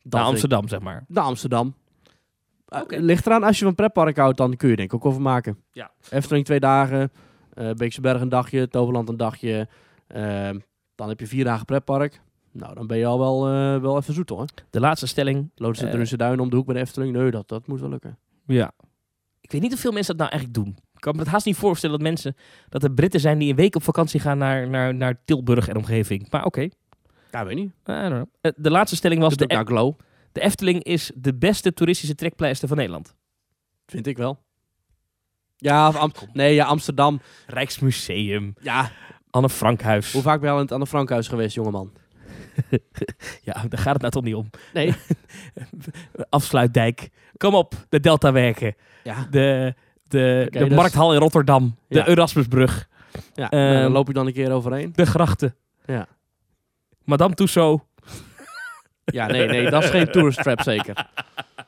Naar 0.04 0.22
ik- 0.22 0.28
Amsterdam, 0.28 0.68
zeg 0.68 0.80
maar. 0.80 1.06
Naar 1.08 1.24
Amsterdam. 1.24 1.76
Eh, 2.68 2.82
Oké. 2.82 2.98
ligt 2.98 3.26
eraan, 3.26 3.44
als 3.44 3.60
je 3.60 3.66
van 3.66 3.76
pretpark 3.76 4.18
houdt, 4.18 4.38
dan 4.38 4.56
kun 4.56 4.70
je 4.70 4.76
denk 4.76 4.94
ik 4.94 4.96
ook 4.96 5.06
over 5.06 5.22
maken. 5.22 5.58
Ja. 5.72 5.92
Efteling 6.10 6.46
twee 6.46 6.60
dagen, 6.60 7.12
eh 7.54 7.72
Beekse 7.72 8.02
Berg 8.02 8.22
een 8.22 8.30
dagje, 8.30 8.68
Toverland 8.68 9.10
een 9.10 9.18
dagje. 9.18 9.68
ehm, 10.08 10.60
dan 10.96 11.10
heb 11.10 11.20
je 11.20 11.28
vier 11.28 11.44
dagen 11.44 11.66
pretpark. 11.66 12.22
Nou, 12.52 12.74
dan 12.76 12.88
ben 12.88 12.98
je 12.98 13.06
al 13.06 13.20
wel, 13.20 13.48
eh, 13.48 13.82
wel 13.82 13.98
even 13.98 14.14
zoet 14.14 14.30
hoor. 14.30 14.46
De 14.70 14.80
laatste 14.80 15.08
stelling. 15.08 15.52
Loodse 15.56 15.86
Eh. 15.86 15.92
Drunse 15.92 16.18
Duin 16.18 16.40
om 16.40 16.50
de 16.50 16.56
hoek 16.56 16.66
bij 16.66 16.76
de 16.76 16.82
Efteling. 16.82 17.14
Nee, 17.16 17.32
dat, 17.32 17.48
dat 17.48 17.68
moet 17.68 17.80
wel 17.80 17.90
lukken. 17.90 18.18
Ja. 18.46 18.72
Ik 19.42 19.52
weet 19.52 19.62
niet 19.62 19.74
of 19.74 19.80
veel 19.80 19.92
mensen 19.92 20.18
dat 20.18 20.28
nou 20.28 20.32
eigenlijk 20.40 20.66
doen. 20.66 20.78
Ik 20.94 21.00
kan 21.02 21.14
me 21.16 21.22
het 21.22 21.32
haast 21.32 21.46
niet 21.46 21.56
voorstellen 21.56 21.98
dat 22.00 22.08
mensen, 22.08 22.36
dat 22.70 22.84
er 22.84 22.92
Britten 22.92 23.20
zijn 23.20 23.38
die 23.38 23.50
een 23.50 23.56
week 23.56 23.76
op 23.76 23.84
vakantie 23.84 24.20
gaan 24.20 24.38
naar, 24.38 24.70
naar, 24.70 24.96
naar 24.96 25.22
Tilburg 25.26 25.68
en 25.68 25.76
omgeving. 25.78 26.28
Maar 26.30 26.46
oké. 26.46 26.70
Ja, 27.32 27.46
weet 27.46 27.56
niet. 27.56 27.68
I 27.70 27.72
don't 27.86 28.08
know. 28.10 28.26
Eh, 28.42 28.52
De 28.56 28.70
laatste 28.72 28.96
stelling 28.96 29.22
was, 29.22 29.36
de, 29.36 29.48
de 29.48 29.64
Glow, 29.66 30.00
de 30.32 30.42
Efteling 30.42 30.84
is 30.84 31.12
de 31.16 31.34
beste 31.36 31.74
toeristische 31.74 32.16
trekpleister 32.16 32.68
van 32.68 32.78
Nederland. 32.78 33.16
vind 33.86 34.08
ik 34.08 34.18
wel. 34.18 34.40
Ja, 35.58 35.88
of 35.88 35.96
Am- 35.96 36.12
nee, 36.34 36.54
ja, 36.54 36.66
Amsterdam. 36.66 37.22
Rijksmuseum, 37.48 38.54
Ja, 38.62 38.92
Anne 39.30 39.50
Frankhuis. 39.50 40.12
hoe 40.14 40.22
vaak 40.22 40.40
ben 40.40 40.46
je 40.48 40.52
al 40.54 40.58
in 40.58 40.64
het 40.66 40.74
Anne 40.74 40.88
Frankhuis 40.88 41.28
geweest, 41.28 41.56
jongeman? 41.56 41.92
Ja, 43.44 43.54
daar 43.70 43.80
gaat 43.80 43.94
het 43.94 44.02
nou 44.02 44.12
toch 44.14 44.24
niet 44.24 44.36
om. 44.36 44.50
Nee. 44.74 44.94
Afsluitdijk. 46.30 47.10
Kom 47.38 47.56
op, 47.56 47.74
de 47.90 48.00
Deltawerken. 48.00 48.76
Ja, 49.04 49.28
De, 49.30 49.74
De, 50.08 50.48
de 50.50 50.60
dus- 50.60 50.70
Markthal 50.76 51.14
in 51.14 51.20
Rotterdam. 51.20 51.76
De 51.88 51.98
Ja. 51.98 52.08
Erasmusbrug. 52.08 52.88
Ja, 53.34 53.50
Ehm, 53.50 53.92
loop 53.92 54.08
je 54.08 54.14
dan 54.14 54.28
een 54.28 54.34
keer 54.34 54.52
overheen. 54.52 54.92
De 54.96 55.06
grachten. 55.06 55.56
Ja. 55.86 56.08
Madame 57.06 57.34
Tussauds. 57.34 57.84
Ja, 59.06 59.28
nee, 59.28 59.48
nee, 59.48 59.70
dat 59.70 59.84
is 59.84 59.90
geen 59.90 60.12
tourist 60.12 60.44
trap 60.44 60.62
zeker. 60.62 61.06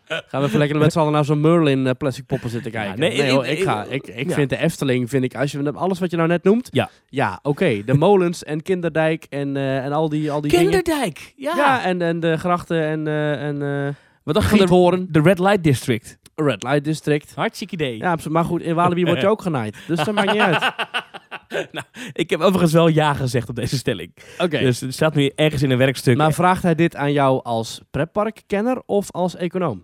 Gaan 0.07 0.41
we 0.41 0.47
even 0.47 0.59
lekker 0.59 0.77
met 0.77 0.91
z'n 0.91 0.99
allen 0.99 1.11
naar 1.11 1.25
zo'n 1.25 1.41
Merlin 1.41 1.87
eh, 1.87 1.93
plastic 1.97 2.25
poppen 2.25 2.49
zitten 2.49 2.71
kijken. 2.71 2.99
nee, 2.99 3.17
nee, 3.17 3.31
hoor, 3.31 3.45
ik- 3.45 3.63
ga, 3.63 3.83
ik, 3.89 4.07
ik 4.07 4.27
ja. 4.29 4.33
vind 4.33 4.49
de 4.49 4.57
Efteling, 4.57 5.09
vind 5.09 5.23
ik, 5.23 5.35
als 5.35 5.51
je 5.51 5.71
alles 5.73 5.99
wat 5.99 6.11
je 6.11 6.17
nou 6.17 6.29
net 6.29 6.43
noemt. 6.43 6.67
Ja. 6.71 6.89
Ja, 7.09 7.39
oké. 7.41 7.83
De 7.85 7.93
molens 7.93 8.43
en 8.43 8.61
Kinderdijk 8.61 9.25
en, 9.29 9.57
eh, 9.57 9.85
en 9.85 9.91
al 9.91 10.09
die, 10.09 10.31
al 10.31 10.41
die 10.41 10.51
dingen. 10.51 10.65
Kinderdijk. 10.65 11.33
Ja. 11.35 11.55
Ja, 11.55 11.83
en, 11.83 12.01
en 12.01 12.19
de 12.19 12.37
grachten 12.37 12.83
en, 12.83 13.07
eh 13.07 13.43
en 13.47 13.95
Wat 14.23 14.35
dacht 14.35 14.57
je 14.57 14.67
van 14.67 15.07
de 15.09 15.21
Red 15.21 15.39
Light 15.39 15.63
District? 15.63 16.17
Red 16.35 16.63
Light 16.63 16.83
District. 16.83 17.35
Hartstikke 17.35 17.73
idee. 17.73 17.97
Ja, 17.97 18.17
maar 18.29 18.45
goed, 18.45 18.61
in 18.61 18.75
Walibi 18.75 19.05
word 19.05 19.21
je 19.21 19.27
ook 19.27 19.41
genaaid. 19.41 19.77
Dus 19.87 20.03
dat 20.03 20.13
maakt 20.13 20.31
niet 20.31 20.41
uit. 20.41 20.59
nou, 21.71 21.85
ik 22.13 22.29
heb 22.29 22.39
overigens 22.39 22.73
wel 22.73 22.87
ja 22.87 23.13
gezegd 23.13 23.49
op 23.49 23.55
deze 23.55 23.77
stelling. 23.77 24.13
Oké. 24.37 24.59
Dus 24.59 24.79
het 24.79 24.93
staat 24.93 25.15
nu 25.15 25.31
ergens 25.35 25.61
in 25.63 25.69
een 25.71 25.77
werkstuk. 25.77 26.17
Maar 26.17 26.33
vraagt 26.33 26.63
hij 26.63 26.75
dit 26.75 26.95
aan 26.95 27.11
jou 27.11 27.43
als 27.43 27.81
pretparkkenner 27.91 28.81
of 28.85 29.11
als 29.11 29.35
econoom? 29.35 29.83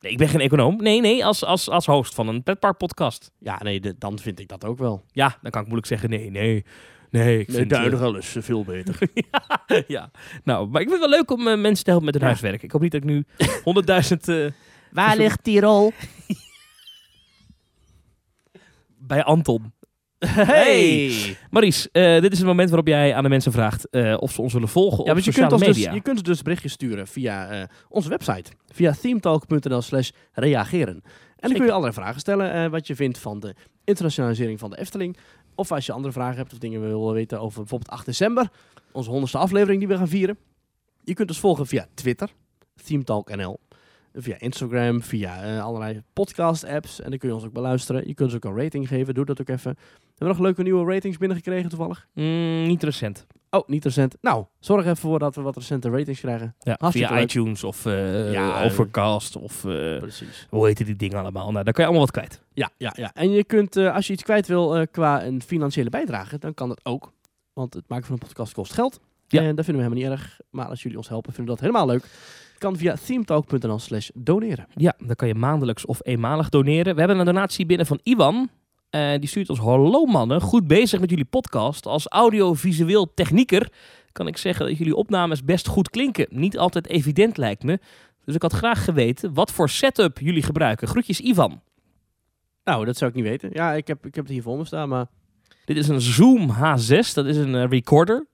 Nee, 0.00 0.12
ik 0.12 0.18
ben 0.18 0.28
geen 0.28 0.40
econoom. 0.40 0.76
Nee, 0.82 1.00
nee, 1.00 1.24
als, 1.24 1.44
als, 1.44 1.68
als 1.70 1.86
host 1.86 2.14
van 2.14 2.28
een 2.28 2.42
pretparkpodcast. 2.42 3.30
Ja, 3.38 3.58
nee, 3.62 3.80
de- 3.80 3.94
dan 3.98 4.18
vind 4.18 4.40
ik 4.40 4.48
dat 4.48 4.64
ook 4.64 4.78
wel. 4.78 5.04
Ja, 5.10 5.38
dan 5.42 5.50
kan 5.50 5.60
ik 5.60 5.66
moeilijk 5.66 5.86
zeggen 5.86 6.10
nee, 6.10 6.30
nee. 6.30 6.64
Nee, 7.10 7.38
ik 7.38 7.50
vind... 7.50 7.72
eh, 7.72 8.14
is 8.16 8.36
veel 8.38 8.64
beter. 8.64 8.98
ja, 9.86 10.10
nou, 10.44 10.68
maar 10.68 10.80
ik 10.80 10.88
vind 10.88 11.00
het 11.00 11.10
wel 11.10 11.18
leuk 11.18 11.30
om 11.30 11.48
eh, 11.48 11.58
mensen 11.60 11.84
te 11.84 11.90
helpen 11.90 12.04
met 12.04 12.14
hun 12.14 12.22
Ja. 12.22 12.28
huiswerk. 12.28 12.62
Ik 12.62 12.70
hoop 12.70 12.80
niet 12.80 12.92
dat 12.92 13.02
ik 13.02 13.08
nu 13.08 13.24
100.000 14.10 14.16
eh, 14.24 14.46
Waar 14.96 15.16
ligt 15.16 15.42
Tirol? 15.42 15.92
bij 18.98 19.24
Anton. 19.24 19.72
Hey! 20.26 21.36
Maries, 21.50 21.90
eh, 21.90 22.20
dit 22.20 22.32
is 22.32 22.38
het 22.38 22.46
moment 22.46 22.68
waarop 22.68 22.86
jij 22.86 23.14
aan 23.14 23.22
de 23.22 23.28
mensen 23.28 23.52
vraagt 23.52 23.90
eh, 23.90 24.16
of 24.18 24.32
ze 24.32 24.42
ons 24.42 24.52
willen 24.52 24.68
volgen 24.68 24.96
Ja, 24.96 25.02
op 25.02 25.06
want 25.06 25.24
je 25.24 25.30
sociale 25.30 25.48
kunt, 25.48 25.60
ons 25.60 25.68
dus, 25.70 25.76
media. 25.76 25.94
je 25.94 26.00
kunt 26.02 26.24
dus 26.24 26.42
berichtjes 26.42 26.72
sturen 26.72 27.06
via 27.06 27.48
eh, 27.48 27.68
onze 27.88 28.08
website. 28.08 28.50
Via 28.72 28.92
themetalk.nl 29.00 29.82
slash 29.82 30.10
reageren. 30.32 30.94
En 31.36 31.48
dan 31.48 31.52
kun 31.52 31.64
je 31.64 31.70
allerlei 31.70 31.92
vragen 31.94 32.20
stellen. 32.20 32.52
eh, 32.52 32.70
wat 32.70 32.86
je 32.86 32.96
vindt 32.96 33.18
van 33.18 33.40
de 33.40 33.54
internationalisering 33.84 34.58
van 34.58 34.70
de 34.70 34.78
Efteling. 34.78 35.16
Of 35.54 35.72
als 35.72 35.86
je 35.86 35.92
andere 35.92 36.12
vragen 36.12 36.36
hebt 36.36 36.52
of 36.52 36.58
dingen 36.58 36.80
wil 36.80 37.12
weten 37.12 37.40
over 37.40 37.58
bijvoorbeeld 37.58 37.90
8 37.90 38.06
december. 38.06 38.48
Onze 38.92 39.08
honderdste 39.10 39.38
aflevering 39.38 39.78
die 39.78 39.88
we 39.88 39.96
gaan 39.96 40.08
vieren. 40.08 40.38
Je 41.04 41.14
kunt 41.14 41.28
ons 41.28 41.40
volgen 41.40 41.66
via 41.66 41.86
Twitter. 41.94 42.28
ThemeTalkNL. 42.84 43.60
Via 44.18 44.38
Instagram, 44.38 45.02
via 45.02 45.42
eh, 45.42 45.64
allerlei 45.64 46.02
podcast-apps. 46.12 47.00
En 47.00 47.10
dan 47.10 47.18
kun 47.18 47.28
je 47.28 47.34
ons 47.34 47.44
ook 47.44 47.52
beluisteren. 47.52 48.06
Je 48.06 48.14
kunt 48.14 48.34
ons 48.34 48.44
ook 48.44 48.52
een 48.52 48.62
rating 48.62 48.88
geven. 48.88 49.14
Doe 49.14 49.24
dat 49.24 49.40
ook 49.40 49.48
even. 49.48 49.70
We 49.74 49.78
hebben 50.08 50.28
nog 50.36 50.38
leuke 50.46 50.62
nieuwe 50.62 50.92
ratings 50.92 51.16
binnengekregen 51.18 51.68
toevallig. 51.68 52.06
Mm, 52.12 52.66
niet 52.66 52.82
recent. 52.82 53.26
Oh, 53.50 53.68
niet 53.68 53.84
recent. 53.84 54.16
Nou, 54.20 54.44
zorg 54.60 54.84
even 54.84 54.96
voor 54.96 55.18
dat 55.18 55.34
we 55.34 55.40
wat 55.40 55.56
recente 55.56 55.90
ratings 55.90 56.20
krijgen. 56.20 56.54
Ja, 56.58 56.74
Hartstikke 56.78 57.08
via 57.08 57.16
leuk. 57.20 57.24
iTunes 57.30 57.64
of 57.64 57.86
eh, 57.86 58.32
Ja, 58.32 58.64
Overcast 58.64 59.36
of 59.36 59.64
eh, 59.64 59.98
Precies. 59.98 60.46
hoe 60.50 60.66
heet 60.66 60.86
die 60.86 60.96
dingen 60.96 61.18
allemaal. 61.18 61.50
Nou, 61.52 61.64
daar 61.64 61.72
kan 61.74 61.84
je 61.84 61.90
allemaal 61.90 62.06
wat 62.06 62.10
kwijt. 62.10 62.42
Ja, 62.52 62.70
ja, 62.76 62.92
ja. 62.96 63.10
En 63.14 63.30
je 63.30 63.44
kunt, 63.44 63.76
eh, 63.76 63.94
als 63.94 64.06
je 64.06 64.12
iets 64.12 64.22
kwijt 64.22 64.46
wil 64.46 64.76
eh, 64.76 64.86
qua 64.90 65.24
een 65.24 65.42
financiële 65.42 65.90
bijdrage, 65.90 66.38
dan 66.38 66.54
kan 66.54 66.68
dat 66.68 66.80
ook. 66.84 67.12
Want 67.52 67.74
het 67.74 67.88
maken 67.88 68.06
van 68.06 68.14
een 68.20 68.26
podcast 68.26 68.52
kost 68.52 68.72
geld. 68.72 69.00
Ja. 69.28 69.40
En 69.42 69.54
dat 69.56 69.64
vinden 69.64 69.84
we 69.84 69.90
helemaal 69.90 70.10
niet 70.12 70.20
erg. 70.20 70.40
Maar 70.50 70.66
als 70.66 70.82
jullie 70.82 70.98
ons 70.98 71.08
helpen, 71.08 71.32
vinden 71.32 71.54
we 71.54 71.60
dat 71.60 71.70
helemaal 71.70 71.94
leuk. 71.94 72.04
Kan 72.58 72.76
via 72.76 72.94
themetalk.nl 73.06 73.78
slash 73.78 74.08
doneren. 74.14 74.66
Ja, 74.74 74.94
dan 74.98 75.16
kan 75.16 75.28
je 75.28 75.34
maandelijks 75.34 75.86
of 75.86 75.98
eenmalig 76.02 76.48
doneren. 76.48 76.94
We 76.94 76.98
hebben 76.98 77.18
een 77.18 77.24
donatie 77.24 77.66
binnen 77.66 77.86
van 77.86 78.00
Iwan. 78.02 78.48
Eh, 78.90 79.18
die 79.18 79.28
stuurt 79.28 79.50
ons, 79.50 79.58
hallo 79.58 80.04
mannen, 80.04 80.40
goed 80.40 80.66
bezig 80.66 81.00
met 81.00 81.10
jullie 81.10 81.24
podcast. 81.24 81.86
Als 81.86 82.06
audiovisueel 82.08 83.14
technieker 83.14 83.68
kan 84.12 84.26
ik 84.26 84.36
zeggen 84.36 84.66
dat 84.66 84.78
jullie 84.78 84.96
opnames 84.96 85.44
best 85.44 85.66
goed 85.66 85.90
klinken. 85.90 86.26
Niet 86.30 86.58
altijd 86.58 86.86
evident 86.86 87.36
lijkt 87.36 87.62
me. 87.62 87.80
Dus 88.24 88.34
ik 88.34 88.42
had 88.42 88.52
graag 88.52 88.84
geweten 88.84 89.34
wat 89.34 89.52
voor 89.52 89.68
setup 89.68 90.18
jullie 90.18 90.42
gebruiken. 90.42 90.88
Groetjes 90.88 91.20
Ivan. 91.20 91.60
Nou, 92.64 92.84
dat 92.84 92.96
zou 92.96 93.10
ik 93.10 93.16
niet 93.16 93.26
weten. 93.26 93.50
Ja, 93.52 93.72
ik 93.72 93.86
heb, 93.86 94.06
ik 94.06 94.14
heb 94.14 94.24
het 94.24 94.32
hier 94.32 94.42
voor 94.42 94.58
me 94.58 94.64
staan, 94.64 94.88
maar... 94.88 95.06
Dit 95.64 95.76
is 95.76 95.88
een 95.88 96.00
Zoom 96.00 96.50
H6, 96.50 97.14
dat 97.14 97.26
is 97.26 97.36
een 97.36 97.54
eh, 97.54 97.68
recorder. 97.68 98.26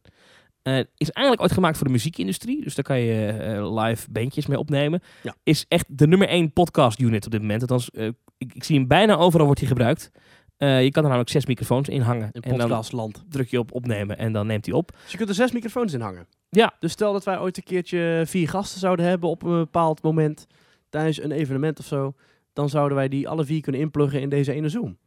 Eh, 0.62 0.78
is 0.78 1.10
eigenlijk 1.10 1.40
ooit 1.40 1.52
gemaakt 1.52 1.76
voor 1.76 1.86
de 1.86 1.92
muziekindustrie. 1.92 2.62
Dus 2.62 2.74
daar 2.74 2.84
kan 2.84 3.00
je 3.00 3.26
eh, 3.26 3.82
live 3.82 4.10
bandjes 4.10 4.46
mee 4.46 4.58
opnemen. 4.58 5.02
Ja. 5.22 5.34
Is 5.42 5.64
echt 5.68 5.84
de 5.88 6.06
nummer 6.06 6.28
één 6.28 6.52
podcast 6.52 7.00
unit 7.00 7.24
op 7.24 7.30
dit 7.30 7.40
moment. 7.40 7.60
Althans, 7.60 7.90
eh, 7.90 8.06
ik, 8.38 8.54
ik 8.54 8.64
zie 8.64 8.78
hem 8.78 8.88
bijna 8.88 9.16
overal 9.16 9.44
wordt 9.44 9.60
hij 9.60 9.68
gebruikt. 9.68 10.10
Je 10.56 10.90
kan 10.90 11.02
er 11.02 11.08
namelijk 11.08 11.30
zes 11.30 11.46
microfoons 11.46 11.88
in 11.88 12.00
hangen. 12.00 12.28
In 12.32 12.42
en 12.42 12.50
dan 12.50 12.58
podcastland. 12.58 13.24
druk 13.28 13.48
je 13.48 13.58
op 13.58 13.72
opnemen 13.72 14.18
en 14.18 14.32
dan 14.32 14.46
neemt 14.46 14.66
hij 14.66 14.74
op. 14.74 14.92
Dus 15.02 15.10
je 15.10 15.16
kunt 15.16 15.28
er 15.28 15.34
zes 15.34 15.52
microfoons 15.52 15.92
in 15.92 16.00
hangen. 16.00 16.26
Ja. 16.48 16.72
Dus 16.78 16.92
stel 16.92 17.12
dat 17.12 17.24
wij 17.24 17.38
ooit 17.38 17.56
een 17.56 17.62
keertje 17.62 18.22
vier 18.26 18.48
gasten 18.48 18.80
zouden 18.80 19.06
hebben 19.06 19.28
op 19.28 19.42
een 19.42 19.58
bepaald 19.58 20.02
moment. 20.02 20.46
Tijdens 20.88 21.22
een 21.22 21.32
evenement 21.32 21.78
of 21.78 21.84
zo. 21.84 22.14
Dan 22.52 22.68
zouden 22.68 22.96
wij 22.96 23.08
die 23.08 23.28
alle 23.28 23.44
vier 23.44 23.60
kunnen 23.60 23.80
inpluggen 23.80 24.20
in 24.20 24.28
deze 24.28 24.52
ene 24.52 24.68
Zoom. 24.68 24.98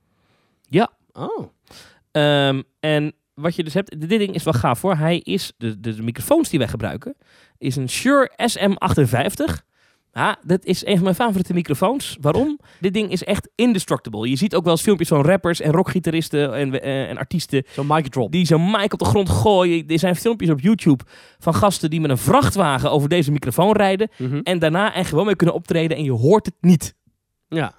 Ja. 0.70 0.91
Oh. 1.13 1.50
Ehm, 2.12 2.62
en 2.80 3.13
wat 3.36 3.56
je 3.56 3.63
dus 3.63 3.74
hebt, 3.74 4.00
dit 4.00 4.10
ding 4.10 4.34
is 4.34 4.43
wel 4.43 4.54
gaaf 4.54 4.82
hoor. 4.82 4.95
Hij 4.95 5.17
is, 5.17 5.54
de, 5.58 5.80
de, 5.80 5.95
de 5.95 6.04
microfoons 6.04 6.50
die 6.50 6.60
wij 6.60 6.67
gebruiken, 6.67 7.15
is 7.58 7.76
een 7.76 7.89
Shure 7.89 8.32
SM58. 8.52 9.63
Ja, 10.13 10.38
dat 10.45 10.65
is 10.65 10.86
een 10.86 10.93
van 10.95 11.04
mijn 11.04 11.15
favoriete 11.15 11.54
microfoons. 11.54 12.17
Waarom? 12.21 12.60
Dit 12.80 12.93
ding 12.93 13.12
is 13.12 13.24
echt 13.24 13.50
indestructible. 13.56 14.30
Je 14.30 14.36
ziet 14.36 14.56
ook 14.56 14.63
wel 14.63 14.71
eens 14.71 14.82
filmpjes 14.82 15.08
van 15.08 15.21
rappers 15.21 15.60
en 15.62 15.71
rockgitaristen 15.71 16.54
en, 16.54 16.82
eh, 16.82 17.10
en 17.10 17.17
artiesten 17.17 17.63
Zo'n 17.67 17.88
mic 17.88 18.08
drop. 18.08 18.32
die 18.32 18.45
zo'n 18.45 18.71
mic 18.71 18.93
op 18.93 19.00
de 19.00 19.06
grond 19.06 19.30
gooien. 19.30 19.88
Er 19.88 20.00
zijn 20.00 20.15
filmpjes 20.15 20.50
op 20.50 20.60
YouTube 20.60 21.04
van 21.39 21.54
gasten 21.54 21.89
die 21.89 22.02
met 22.02 22.10
een 22.10 22.17
vrachtwagen 22.17 22.91
over 22.91 23.10
deze 23.10 23.32
microfoon 23.32 23.71
rijden 23.76 24.10
Mhm. 24.17 24.39
en 24.43 24.60
daarna 24.60 24.95
er 24.95 25.06
gewoon 25.06 25.26
mee 25.26 25.36
kunnen 25.36 25.56
optreden 25.56 25.98
en 25.98 26.04
je 26.04 26.12
hoort 26.12 26.45
het 26.45 26.56
niet. 26.62 26.95
Ja. 27.48 27.74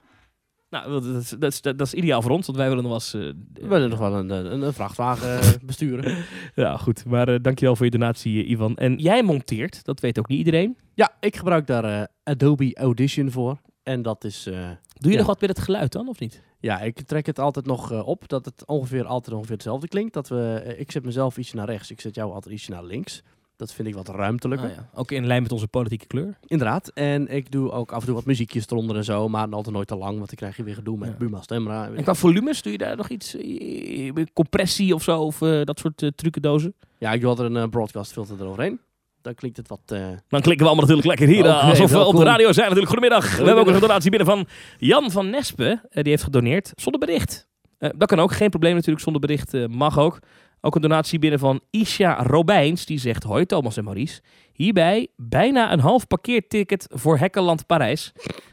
Nou, 0.84 0.90
dat 1.12 1.22
is, 1.22 1.28
dat 1.30 1.52
is, 1.52 1.60
dat 1.60 1.80
is 1.80 1.94
ideaal 1.94 2.22
voor 2.22 2.30
ons, 2.30 2.46
want 2.46 2.58
wij 2.58 2.68
willen 2.68 2.84
nog 2.84 2.92
wel 3.12 3.22
eens... 3.22 3.36
eh, 3.36 3.60
We 3.62 3.68
willen 3.68 3.88
nog 3.90 3.98
wel 3.98 4.14
een, 4.14 4.30
een, 4.30 4.62
een 4.62 4.72
vrachtwagen 4.72 5.40
eh, 5.40 5.48
besturen. 5.66 6.16
Ja, 6.54 6.76
goed. 6.76 7.04
Maar 7.04 7.28
eh, 7.28 7.38
dankjewel 7.42 7.76
voor 7.76 7.84
je 7.84 7.90
donatie, 7.90 8.42
eh, 8.44 8.50
Ivan. 8.50 8.76
En 8.76 8.96
jij 8.98 9.22
monteert, 9.22 9.84
dat 9.84 10.00
weet 10.00 10.18
ook 10.18 10.28
niet 10.28 10.38
iedereen. 10.38 10.76
Ja, 10.94 11.16
ik 11.20 11.36
gebruik 11.36 11.66
daar 11.66 11.84
eh, 11.84 12.02
Adobe 12.22 12.74
Audition 12.76 13.30
voor. 13.30 13.60
En 13.82 14.02
dat 14.02 14.24
is... 14.24 14.46
eh, 14.46 14.52
Doe 14.52 15.10
je 15.10 15.10
Ja. 15.10 15.16
nog 15.16 15.26
wat 15.26 15.40
met 15.40 15.50
het 15.50 15.58
geluid 15.58 15.92
dan, 15.92 16.08
of 16.08 16.18
niet? 16.20 16.42
ja, 16.60 16.80
ik 16.80 17.00
trek 17.00 17.26
het 17.26 17.38
altijd 17.38 17.66
nog 17.66 17.92
eh, 17.92 18.06
op. 18.06 18.28
Dat 18.28 18.44
het 18.44 18.66
ongeveer 18.66 19.04
altijd 19.04 19.34
ongeveer 19.36 19.54
hetzelfde 19.54 19.88
klinkt. 19.88 20.14
Dat 20.14 20.28
we, 20.28 20.62
eh, 20.64 20.80
ik 20.80 20.90
zet 20.90 21.04
mezelf 21.04 21.36
ietsje 21.36 21.56
naar 21.56 21.66
rechts. 21.66 21.90
Ik 21.90 22.00
zet 22.00 22.14
jou 22.14 22.32
altijd 22.32 22.54
ietsje 22.54 22.70
naar 22.70 22.84
links. 22.84 23.22
Dat 23.56 23.72
vind 23.72 23.88
ik 23.88 23.94
wat 23.94 24.08
ruimtelijker. 24.08 24.68
Ah, 24.68 24.74
ja. 24.74 24.88
Ook 24.94 25.10
in 25.10 25.26
lijn 25.26 25.42
met 25.42 25.52
onze 25.52 25.68
politieke 25.68 26.06
kleur. 26.06 26.38
Inderdaad. 26.46 26.88
En 26.94 27.28
ik 27.28 27.50
doe 27.50 27.70
ook 27.70 27.92
af 27.92 28.00
en 28.00 28.06
toe 28.06 28.14
wat 28.14 28.24
muziekjes 28.24 28.66
eronder 28.70 28.96
en 28.96 29.04
zo. 29.04 29.28
Maar 29.28 29.48
altijd 29.48 29.74
nooit 29.74 29.88
te 29.88 29.96
lang. 29.96 30.16
Want 30.16 30.26
dan 30.26 30.36
krijg 30.36 30.56
je 30.56 30.62
weer 30.62 30.74
gedoe 30.74 30.98
met 30.98 31.08
Ja. 31.08 31.14
Buma 31.18 31.40
Stemra. 31.40 31.88
En 31.94 32.02
qua 32.02 32.14
volumes, 32.14 32.62
doe 32.62 32.72
je 32.72 32.78
daar 32.78 32.96
nog 32.96 33.08
iets? 33.08 33.36
eh, 33.36 34.12
compressie 34.32 34.94
of 34.94 35.02
zo? 35.02 35.20
Of 35.22 35.42
eh, 35.42 35.60
dat 35.64 35.78
soort 35.78 36.02
uh, 36.02 36.10
trucendozen? 36.14 36.74
Ja, 36.98 37.12
ik 37.12 37.20
doe 37.20 37.28
altijd 37.28 37.50
een 37.50 37.56
eh, 37.56 37.68
broadcast 37.68 38.12
filter 38.12 38.40
eroverheen. 38.40 38.80
Dan 39.22 39.34
klinkt 39.34 39.56
het 39.56 39.68
wat... 39.68 39.80
eh, 39.86 39.98
Dan 40.28 40.40
klikken 40.40 40.66
we 40.66 40.72
allemaal 40.72 40.86
natuurlijk 40.88 41.06
lekker 41.06 41.26
hier. 41.28 41.44
eh, 41.46 41.68
alsof 41.68 41.90
we 41.90 42.04
op 42.04 42.16
de 42.16 42.24
radio 42.24 42.52
zijn 42.52 42.68
natuurlijk. 42.68 42.88
Goedemiddag. 42.92 43.36
We 43.36 43.44
hebben 43.44 43.64
ook 43.66 43.70
een 43.74 43.80
donatie 43.80 44.10
binnen 44.10 44.28
van 44.28 44.46
Jan 44.78 45.10
van 45.10 45.30
Nespen. 45.30 45.70
Eh, 45.90 46.02
die 46.02 46.10
heeft 46.12 46.22
gedoneerd 46.24 46.72
zonder 46.74 47.00
bericht. 47.00 47.46
Eh, 47.78 47.90
dat 47.96 48.08
kan 48.08 48.18
ook. 48.20 48.32
Geen 48.32 48.50
probleem 48.50 48.74
natuurlijk. 48.74 49.00
Zonder 49.04 49.20
bericht 49.20 49.54
eh, 49.54 49.66
mag 49.66 49.98
ook. 49.98 50.18
Ook 50.60 50.74
een 50.74 50.80
donatie 50.80 51.18
binnen 51.18 51.38
van 51.38 51.60
Isha 51.70 52.22
Robijns. 52.22 52.86
Die 52.86 52.98
zegt, 52.98 53.22
hoi 53.22 53.46
Thomas 53.46 53.76
en 53.76 53.84
Maurice. 53.84 54.20
Hierbij 54.52 55.08
bijna 55.16 55.72
een 55.72 55.80
half 55.80 56.06
parkeerticket 56.06 56.86
voor 56.90 57.18
Hekkenland 57.18 57.66
Parijs. 57.66 58.12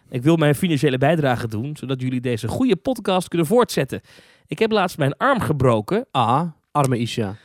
Ik 0.10 0.24
wil 0.24 0.36
mijn 0.36 0.56
financiële 0.56 0.98
bijdrage 0.98 1.48
doen, 1.48 1.78
zodat 1.78 2.02
jullie 2.02 2.22
deze 2.22 2.48
goede 2.48 2.76
podcast 2.76 3.28
kunnen 3.28 3.48
voortzetten. 3.48 4.02
Ik 4.48 4.60
heb 4.60 4.72
laatst 4.72 4.98
mijn 4.98 5.18
arm 5.18 5.40
gebroken, 5.40 6.06
ah, 6.12 6.44
arme 6.72 6.98
Isha. 6.98 7.36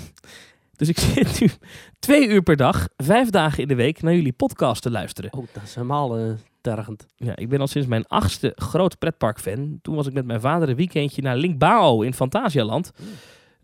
dus 0.76 0.88
ik 0.88 0.98
zit 0.98 1.40
nu 1.40 1.50
twee 1.98 2.28
uur 2.28 2.42
per 2.42 2.56
dag, 2.56 2.88
vijf 2.96 3.30
dagen 3.30 3.62
in 3.62 3.68
de 3.68 3.74
week, 3.74 4.02
naar 4.02 4.14
jullie 4.14 4.32
podcast 4.32 4.82
te 4.82 4.90
luisteren. 4.90 5.32
Oh, 5.32 5.46
dat 5.52 5.62
is 5.62 5.74
helemaal 5.74 6.16
eh, 6.18 6.32
tergend. 6.60 7.06
Ja, 7.16 7.36
ik 7.36 7.48
ben 7.48 7.60
al 7.60 7.66
sinds 7.66 7.88
mijn 7.88 8.06
achtste 8.06 8.52
groot 8.54 8.98
pretparkfan. 8.98 9.78
Toen 9.82 9.94
was 9.94 10.06
ik 10.06 10.12
met 10.12 10.26
mijn 10.26 10.40
vader 10.40 10.68
een 10.68 10.76
weekendje 10.76 11.22
naar 11.22 11.36
Linkbao 11.36 12.02
in 12.02 12.14
Fantasialand. 12.14 12.92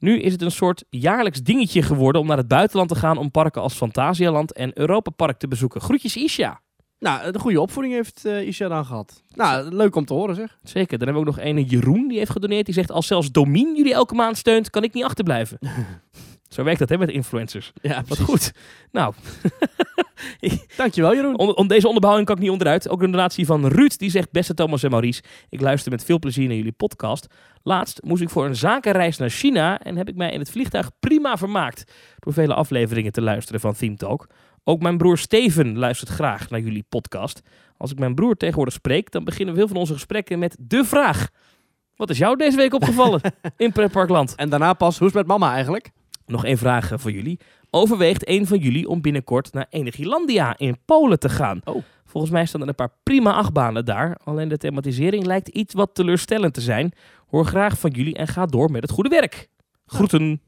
Nu 0.06 0.20
is 0.20 0.32
het 0.32 0.42
een 0.42 0.50
soort 0.50 0.84
jaarlijks 0.90 1.42
dingetje 1.42 1.82
geworden 1.82 2.20
om 2.20 2.26
naar 2.26 2.36
het 2.36 2.48
buitenland 2.48 2.88
te 2.88 2.94
gaan 2.94 3.18
om 3.18 3.30
parken 3.30 3.62
als 3.62 3.74
Fantasialand 3.74 4.52
en 4.52 4.78
Europa 4.78 5.10
Park 5.10 5.38
te 5.38 5.48
bezoeken. 5.48 5.80
Groetjes 5.80 6.16
Isha. 6.16 6.60
Nou, 6.98 7.32
de 7.32 7.38
goede 7.38 7.60
opvoeding 7.60 7.94
heeft 7.94 8.24
eh, 8.24 8.46
Isha 8.46 8.68
dan 8.68 8.84
gehad. 8.84 9.22
Nou, 9.34 9.74
leuk 9.74 9.96
om 9.96 10.04
te 10.04 10.14
horen 10.14 10.34
zeg. 10.34 10.58
Zeker. 10.62 10.98
Dan 10.98 11.06
hebben 11.06 11.24
we 11.24 11.30
ook 11.30 11.36
nog 11.36 11.46
een 11.46 11.62
Jeroen 11.62 12.08
die 12.08 12.18
heeft 12.18 12.30
gedoneerd. 12.30 12.64
Die 12.64 12.74
zegt 12.74 12.90
als 12.90 13.06
zelfs 13.06 13.30
Domien 13.30 13.76
jullie 13.76 13.92
elke 13.92 14.14
maand 14.14 14.36
steunt, 14.36 14.70
kan 14.70 14.82
ik 14.82 14.94
niet 14.94 15.04
achterblijven. 15.04 15.58
Zo 16.56 16.64
werkt 16.64 16.78
dat 16.78 16.88
hè, 16.88 16.98
met 16.98 17.08
influencers. 17.08 17.72
Ja, 17.82 18.02
Wat 18.06 18.20
goed. 18.20 18.52
Nou, 18.90 19.14
Dankjewel, 20.76 21.14
Jeroen. 21.14 21.38
om, 21.38 21.48
om 21.48 21.66
deze 21.66 21.86
onderbouwing 21.86 22.26
kan 22.26 22.36
ik 22.36 22.42
niet 22.42 22.50
onderuit. 22.50 22.88
Ook 22.88 23.02
een 23.02 23.10
donatie 23.10 23.46
van 23.46 23.66
Ruud, 23.66 23.98
die 23.98 24.10
zegt... 24.10 24.30
Beste 24.30 24.54
Thomas 24.54 24.82
en 24.82 24.90
Maurice, 24.90 25.22
ik 25.48 25.60
luister 25.60 25.90
met 25.90 26.04
veel 26.04 26.18
plezier 26.18 26.46
naar 26.46 26.56
jullie 26.56 26.72
podcast. 26.72 27.26
Laatst 27.62 28.02
moest 28.02 28.22
ik 28.22 28.30
voor 28.30 28.46
een 28.46 28.56
zakenreis 28.56 29.16
naar 29.16 29.30
China... 29.30 29.80
en 29.80 29.96
heb 29.96 30.08
ik 30.08 30.16
mij 30.16 30.30
in 30.30 30.38
het 30.38 30.50
vliegtuig 30.50 30.90
prima 31.00 31.36
vermaakt... 31.36 31.92
door 32.18 32.32
vele 32.32 32.54
afleveringen 32.54 33.12
te 33.12 33.22
luisteren 33.22 33.60
van 33.60 33.74
Theme 33.74 33.96
Talk. 33.96 34.26
Ook 34.64 34.82
mijn 34.82 34.98
broer 34.98 35.18
Steven 35.18 35.78
luistert 35.78 36.10
graag 36.10 36.50
naar 36.50 36.60
jullie 36.60 36.84
podcast. 36.88 37.40
Als 37.76 37.90
ik 37.90 37.98
mijn 37.98 38.14
broer 38.14 38.36
tegenwoordig 38.36 38.74
spreek... 38.74 39.10
dan 39.10 39.24
beginnen 39.24 39.54
veel 39.54 39.68
van 39.68 39.76
onze 39.76 39.92
gesprekken 39.92 40.38
met 40.38 40.56
de 40.60 40.84
vraag... 40.84 41.28
Wat 41.96 42.10
is 42.10 42.18
jou 42.18 42.36
deze 42.36 42.56
week 42.56 42.74
opgevallen 42.74 43.20
in 43.56 43.72
Pretparkland? 43.72 44.34
En 44.34 44.48
daarna 44.48 44.72
pas, 44.72 44.98
hoe 44.98 45.08
is 45.08 45.14
het 45.14 45.26
met 45.26 45.38
mama 45.38 45.52
eigenlijk? 45.54 45.90
Nog 46.26 46.44
één 46.44 46.58
vraag 46.58 46.92
eh, 46.92 46.98
voor 46.98 47.10
jullie. 47.10 47.38
Overweegt 47.70 48.28
een 48.28 48.46
van 48.46 48.58
jullie 48.58 48.88
om 48.88 49.00
binnenkort 49.00 49.52
naar 49.52 49.66
Energielandia 49.70 50.58
in 50.58 50.78
Polen 50.84 51.18
te 51.18 51.28
gaan? 51.28 51.60
Oh. 51.64 51.82
Volgens 52.04 52.32
mij 52.32 52.46
staan 52.46 52.60
er 52.62 52.68
een 52.68 52.74
paar 52.74 52.92
prima 53.02 53.32
achtbanen 53.32 53.84
daar. 53.84 54.18
Alleen 54.24 54.48
de 54.48 54.56
thematisering 54.58 55.26
lijkt 55.26 55.48
iets 55.48 55.74
wat 55.74 55.90
teleurstellend 55.94 56.54
te 56.54 56.60
zijn. 56.60 56.92
Hoor 57.28 57.44
graag 57.46 57.78
van 57.78 57.90
jullie 57.90 58.14
en 58.14 58.26
ga 58.28 58.46
door 58.46 58.70
met 58.70 58.82
het 58.82 58.90
goede 58.90 59.08
werk. 59.08 59.48
Groeten, 59.86 60.40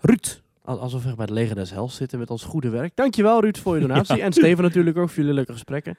Ruud. 0.00 0.42
Al- 0.64 0.80
Alsof 0.80 1.02
we 1.04 1.14
bij 1.14 1.24
het 1.24 1.34
leger 1.34 1.54
des 1.54 1.70
hels 1.70 1.96
zitten 1.96 2.18
met 2.18 2.30
ons 2.30 2.44
goede 2.44 2.68
werk. 2.68 2.96
Dankjewel 2.96 3.40
Ruud 3.40 3.56
voor 3.58 3.74
je 3.74 3.80
donatie. 3.80 4.20
En 4.22 4.32
Steven 4.32 4.64
natuurlijk 4.64 4.96
ook 4.96 5.08
voor 5.08 5.16
jullie 5.18 5.32
leuke 5.34 5.52
gesprekken. 5.52 5.96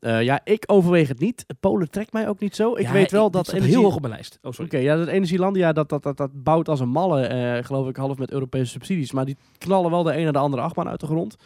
Eh, 0.00 0.22
ja, 0.22 0.40
ik 0.44 0.64
overweeg 0.66 1.08
het 1.08 1.18
niet. 1.18 1.46
Polen 1.60 1.90
trekt 1.90 2.12
mij 2.12 2.28
ook 2.28 2.40
niet 2.40 2.56
zo. 2.56 2.76
Ik 2.76 2.82
Ja, 2.82 2.92
weet 2.92 3.10
wel 3.10 3.30
dat 3.30 3.48
energie... 3.48 3.74
heel 3.74 3.82
hoog 3.82 3.94
op 3.94 4.00
mijn 4.00 4.12
lijst. 4.12 4.38
Oh. 4.42 4.52
Oké, 4.60 4.78
ja, 4.78 4.96
dat 4.96 5.06
Energielandia, 5.06 5.72
dat, 5.72 5.88
dat, 5.88 6.02
dat, 6.02 6.16
dat 6.16 6.42
bouwt 6.42 6.68
als 6.68 6.80
een 6.80 6.88
malle, 6.88 7.26
eh, 7.26 7.64
geloof 7.64 7.88
ik, 7.88 7.96
half 7.96 8.18
met 8.18 8.30
Europese 8.30 8.70
subsidies. 8.70 9.12
Maar 9.12 9.24
die 9.24 9.36
knallen 9.58 9.90
wel 9.90 10.02
de 10.02 10.12
ene 10.12 10.22
naar 10.22 10.32
de 10.32 10.38
andere 10.38 10.62
achtbaan 10.62 10.88
uit 10.88 11.00
de 11.00 11.06
grond. 11.06 11.36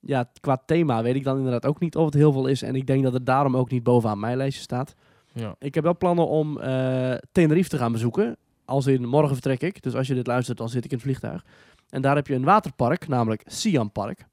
Ja, 0.00 0.30
qua 0.40 0.62
thema 0.66 1.02
weet 1.02 1.14
ik 1.14 1.24
dan 1.24 1.36
inderdaad 1.36 1.66
ook 1.66 1.80
niet 1.80 1.96
of 1.96 2.04
het 2.04 2.14
heel 2.14 2.32
veel 2.32 2.46
is. 2.46 2.62
En 2.62 2.74
ik 2.74 2.86
denk 2.86 3.02
dat 3.02 3.12
het 3.12 3.26
daarom 3.26 3.56
ook 3.56 3.70
niet 3.70 3.82
bovenaan 3.82 4.20
mijn 4.20 4.36
lijstje 4.36 4.62
staat. 4.62 4.94
Ja. 5.32 5.54
Ik 5.58 5.74
heb 5.74 5.84
wel 5.84 5.96
plannen 5.96 6.28
om 6.28 6.58
eh, 6.60 7.14
Tenerife 7.32 7.68
te 7.68 7.78
gaan 7.78 7.92
bezoeken. 7.92 8.36
Als 8.64 8.86
in 8.86 9.08
morgen 9.08 9.32
vertrek 9.32 9.62
ik. 9.62 9.82
Dus 9.82 9.94
als 9.94 10.06
je 10.06 10.14
dit 10.14 10.26
luistert, 10.26 10.58
dan 10.58 10.68
zit 10.68 10.84
ik 10.84 10.90
in 10.90 10.96
het 10.96 11.06
vliegtuig. 11.06 11.44
En 11.88 12.02
daar 12.02 12.16
heb 12.16 12.26
je 12.26 12.34
een 12.34 12.44
waterpark, 12.44 13.08
namelijk 13.08 13.42
Siam 13.46 13.92
Park. 13.92 14.26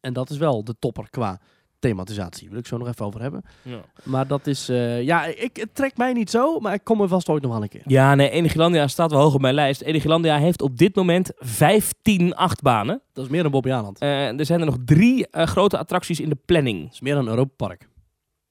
En 0.00 0.12
dat 0.12 0.30
is 0.30 0.36
wel 0.36 0.64
de 0.64 0.74
topper 0.78 1.10
qua 1.10 1.40
thematisatie. 1.88 2.48
Wil 2.50 2.58
ik 2.58 2.66
zo 2.66 2.76
nog 2.76 2.88
even 2.88 3.06
over 3.06 3.20
hebben. 3.20 3.42
Ja. 3.62 3.80
Maar 4.02 4.26
dat 4.26 4.46
is, 4.46 4.68
eh, 4.68 5.02
ja, 5.02 5.24
ik, 5.24 5.56
het 5.56 5.74
trekt 5.74 5.96
mij 5.96 6.12
niet 6.12 6.30
zo, 6.30 6.58
maar 6.60 6.74
ik 6.74 6.84
kom 6.84 7.00
er 7.00 7.08
vast 7.08 7.28
ooit 7.28 7.42
nog 7.42 7.52
wel 7.52 7.62
een 7.62 7.68
keer. 7.68 7.82
Ja, 7.86 8.14
nee, 8.14 8.30
Energielandia 8.30 8.86
staat 8.86 9.10
wel 9.10 9.20
hoog 9.20 9.34
op 9.34 9.40
mijn 9.40 9.54
lijst. 9.54 9.80
Energielandia 9.80 10.38
heeft 10.38 10.62
op 10.62 10.76
dit 10.78 10.94
moment 10.96 11.30
15 11.36 12.34
achtbanen. 12.34 13.00
Dat 13.12 13.24
is 13.24 13.30
meer 13.30 13.42
dan 13.42 13.50
Bobby 13.50 13.70
Aland. 13.70 13.98
Eh, 13.98 14.38
er 14.38 14.46
zijn 14.46 14.60
er 14.60 14.66
nog 14.66 14.76
drie 14.84 15.26
eh, 15.28 15.46
grote 15.46 15.78
attracties 15.78 16.20
in 16.20 16.28
de 16.28 16.38
planning. 16.44 16.82
Dat 16.84 16.92
is 16.92 17.00
meer 17.00 17.14
dan 17.14 17.28
Europa 17.28 17.52
Park. 17.66 17.88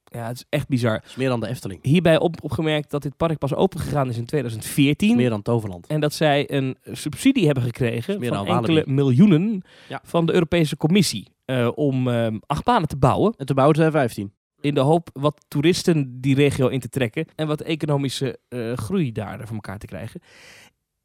Ja, 0.03 0.27
het 0.27 0.35
is 0.35 0.45
echt 0.49 0.67
bizar. 0.67 1.03
Is 1.05 1.15
meer 1.15 1.29
dan 1.29 1.39
de 1.39 1.47
Efteling. 1.47 1.79
Hierbij 1.83 2.19
op, 2.19 2.35
opgemerkt 2.43 2.91
dat 2.91 3.01
dit 3.01 3.17
park 3.17 3.37
pas 3.37 3.53
open 3.55 3.79
gegaan 3.79 4.07
is 4.09 4.13
in 4.13 4.19
Dat 4.19 4.27
2014. 4.29 5.09
is 5.09 5.15
meer 5.15 5.29
dan 5.29 5.41
Toverland. 5.41 5.87
En 5.87 5.99
dat 5.99 6.13
zij 6.13 6.51
een 6.51 6.77
subsidie 6.91 7.45
hebben 7.45 7.63
gekregen 7.63 8.19
meer 8.19 8.33
van 8.33 8.47
enkele 8.47 8.83
miljoenen 8.87 9.61
Ja. 9.89 10.01
van 10.03 10.25
de 10.25 10.33
Europese 10.33 10.77
Commissie. 10.77 11.27
Eh, 11.45 11.69
om 11.75 12.07
ehm 12.07 12.37
achtbanen 12.45 12.87
te 12.87 12.97
bouwen. 12.97 13.33
En 13.37 13.45
toen 13.45 13.55
bouwden 13.55 13.81
zij 13.81 13.91
15. 13.91 14.33
In 14.61 14.73
de 14.73 14.79
hoop 14.79 15.09
wat 15.13 15.45
toeristen 15.47 16.21
die 16.21 16.35
regio 16.35 16.67
in 16.67 16.79
te 16.79 16.89
trekken. 16.89 17.25
En 17.35 17.47
wat 17.47 17.61
economische 17.61 18.39
eh, 18.49 18.73
groei 18.73 19.11
daar 19.11 19.39
voor 19.47 19.55
elkaar 19.55 19.77
te 19.77 19.85
krijgen. 19.85 20.21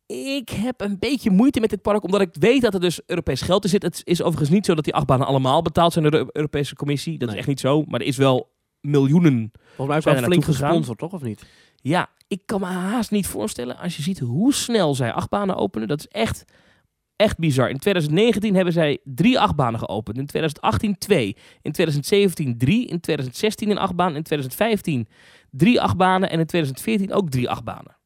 Ik 0.07 0.49
heb 0.49 0.81
een 0.81 0.99
beetje 0.99 1.31
moeite 1.31 1.61
met 1.61 1.71
dit 1.71 1.83
park, 1.83 2.03
omdat 2.05 2.21
ik 2.21 2.29
weet 2.33 2.63
dat 2.63 2.75
er 2.75 2.81
dus 2.81 3.01
Europees 3.07 3.41
geld 3.41 3.65
in 3.65 3.71
zit. 3.71 3.83
Het 3.83 4.01
is 4.05 4.23
overigens 4.23 4.51
niet 4.51 4.67
zo 4.67 4.75
dat 4.75 4.85
die 4.85 4.95
achtbanen 4.95 5.27
allemaal 5.27 5.63
betaald 5.63 5.93
zijn 5.93 6.11
door 6.11 6.25
de 6.25 6.31
Europese 6.33 6.75
Commissie. 6.75 7.19
Dat 7.19 7.29
Nee. 7.29 7.31
is 7.31 7.39
echt 7.39 7.49
niet 7.49 7.61
zo. 7.61 7.83
Maar 7.89 8.01
er 8.01 8.07
is 8.07 8.17
wel 8.17 8.51
miljoenen 8.81 9.53
Volgens 9.77 9.87
mij 9.89 10.01
Zijn 10.01 10.15
wel 10.15 10.25
flink 10.25 10.45
gesponsord, 10.45 10.99
toch? 10.99 11.13
Of 11.13 11.23
niet? 11.23 11.47
Ja, 11.77 12.09
ik 12.29 12.43
kan 12.47 12.61
me 12.61 12.67
haast 12.67 13.11
niet 13.11 13.27
voorstellen 13.27 13.77
als 13.79 13.97
je 13.97 14.03
ziet 14.03 14.19
hoe 14.19 14.55
snel 14.55 14.95
zij 14.95 15.13
achtbanen 15.13 15.57
openen. 15.57 15.89
Dat 15.89 15.99
is 15.99 16.09
echt, 16.09 16.45
echt 17.19 17.39
bizar. 17.39 17.71
In 17.71 17.79
2019 17.79 18.55
hebben 18.55 18.73
zij 18.73 18.99
drie 19.05 19.39
achtbanen 19.41 19.81
geopend. 19.81 20.19
In 20.19 20.27
2018 20.27 20.99
twee. 20.99 21.37
In 21.63 21.73
2017 21.73 22.59
drie. 22.59 22.87
In 22.87 23.01
2016 23.01 23.71
een 23.71 23.79
achtbaan. 23.79 24.17
In 24.17 24.23
2015 24.23 25.09
drie 25.51 25.81
achtbanen. 25.81 26.31
En 26.31 26.39
in 26.39 26.47
2014 26.47 27.13
ook 27.13 27.31
drie 27.31 27.51
achtbanen. 27.51 27.97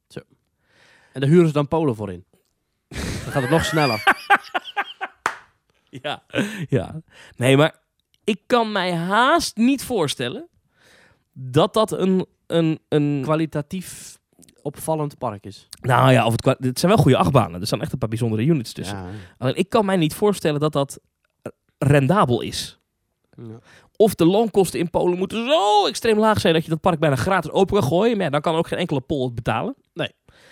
En 1.13 1.21
daar 1.21 1.29
huren 1.29 1.47
ze 1.47 1.53
dan 1.53 1.67
Polen 1.67 1.95
voor 1.95 2.11
in. 2.11 2.25
Dan 2.87 3.31
gaat 3.31 3.41
het 3.41 3.51
nog 3.51 3.65
sneller. 3.65 4.03
Ja. 6.01 6.23
ja. 6.69 7.01
Nee, 7.35 7.57
maar 7.57 7.75
ik 8.23 8.41
kan 8.47 8.71
mij 8.71 8.93
haast 8.93 9.57
niet 9.57 9.83
voorstellen 9.83 10.47
dat 11.33 11.73
dat 11.73 11.91
een... 11.91 12.25
een, 12.47 12.79
een 12.89 13.19
Kwalitatief 13.23 14.17
opvallend 14.63 15.17
park 15.17 15.45
is. 15.45 15.67
nou 15.81 16.11
ja, 16.11 16.25
of 16.25 16.31
het, 16.31 16.41
kwa- 16.41 16.55
het 16.59 16.79
zijn 16.79 16.91
wel 16.91 17.01
goede 17.01 17.17
achtbanen. 17.17 17.61
Er 17.61 17.67
staan 17.67 17.81
echt 17.81 17.91
een 17.91 17.97
paar 17.97 18.09
bijzondere 18.09 18.43
units 18.45 18.73
tussen. 18.73 18.97
Ja. 18.97 19.05
Alleen 19.37 19.55
ik 19.55 19.69
kan 19.69 19.85
mij 19.85 19.95
niet 19.97 20.13
voorstellen 20.13 20.59
dat 20.59 20.71
dat 20.73 20.99
rendabel 21.77 22.41
is. 22.41 22.79
Ja. 23.37 23.59
Of 23.97 24.15
de 24.15 24.25
loonkosten 24.25 24.79
in 24.79 24.89
Polen 24.89 25.17
moeten 25.17 25.45
zo 25.45 25.87
extreem 25.87 26.19
laag 26.19 26.39
zijn 26.39 26.53
dat 26.53 26.63
je 26.63 26.69
dat 26.69 26.81
park 26.81 26.99
bijna 26.99 27.15
gratis 27.15 27.51
open 27.51 27.79
kan 27.79 27.87
gooien. 27.87 28.15
Maar 28.15 28.25
ja, 28.25 28.31
dan 28.31 28.41
kan 28.41 28.55
ook 28.55 28.67
geen 28.67 28.79
enkele 28.79 29.01
Pool 29.01 29.25
het 29.25 29.35
betalen. 29.35 29.75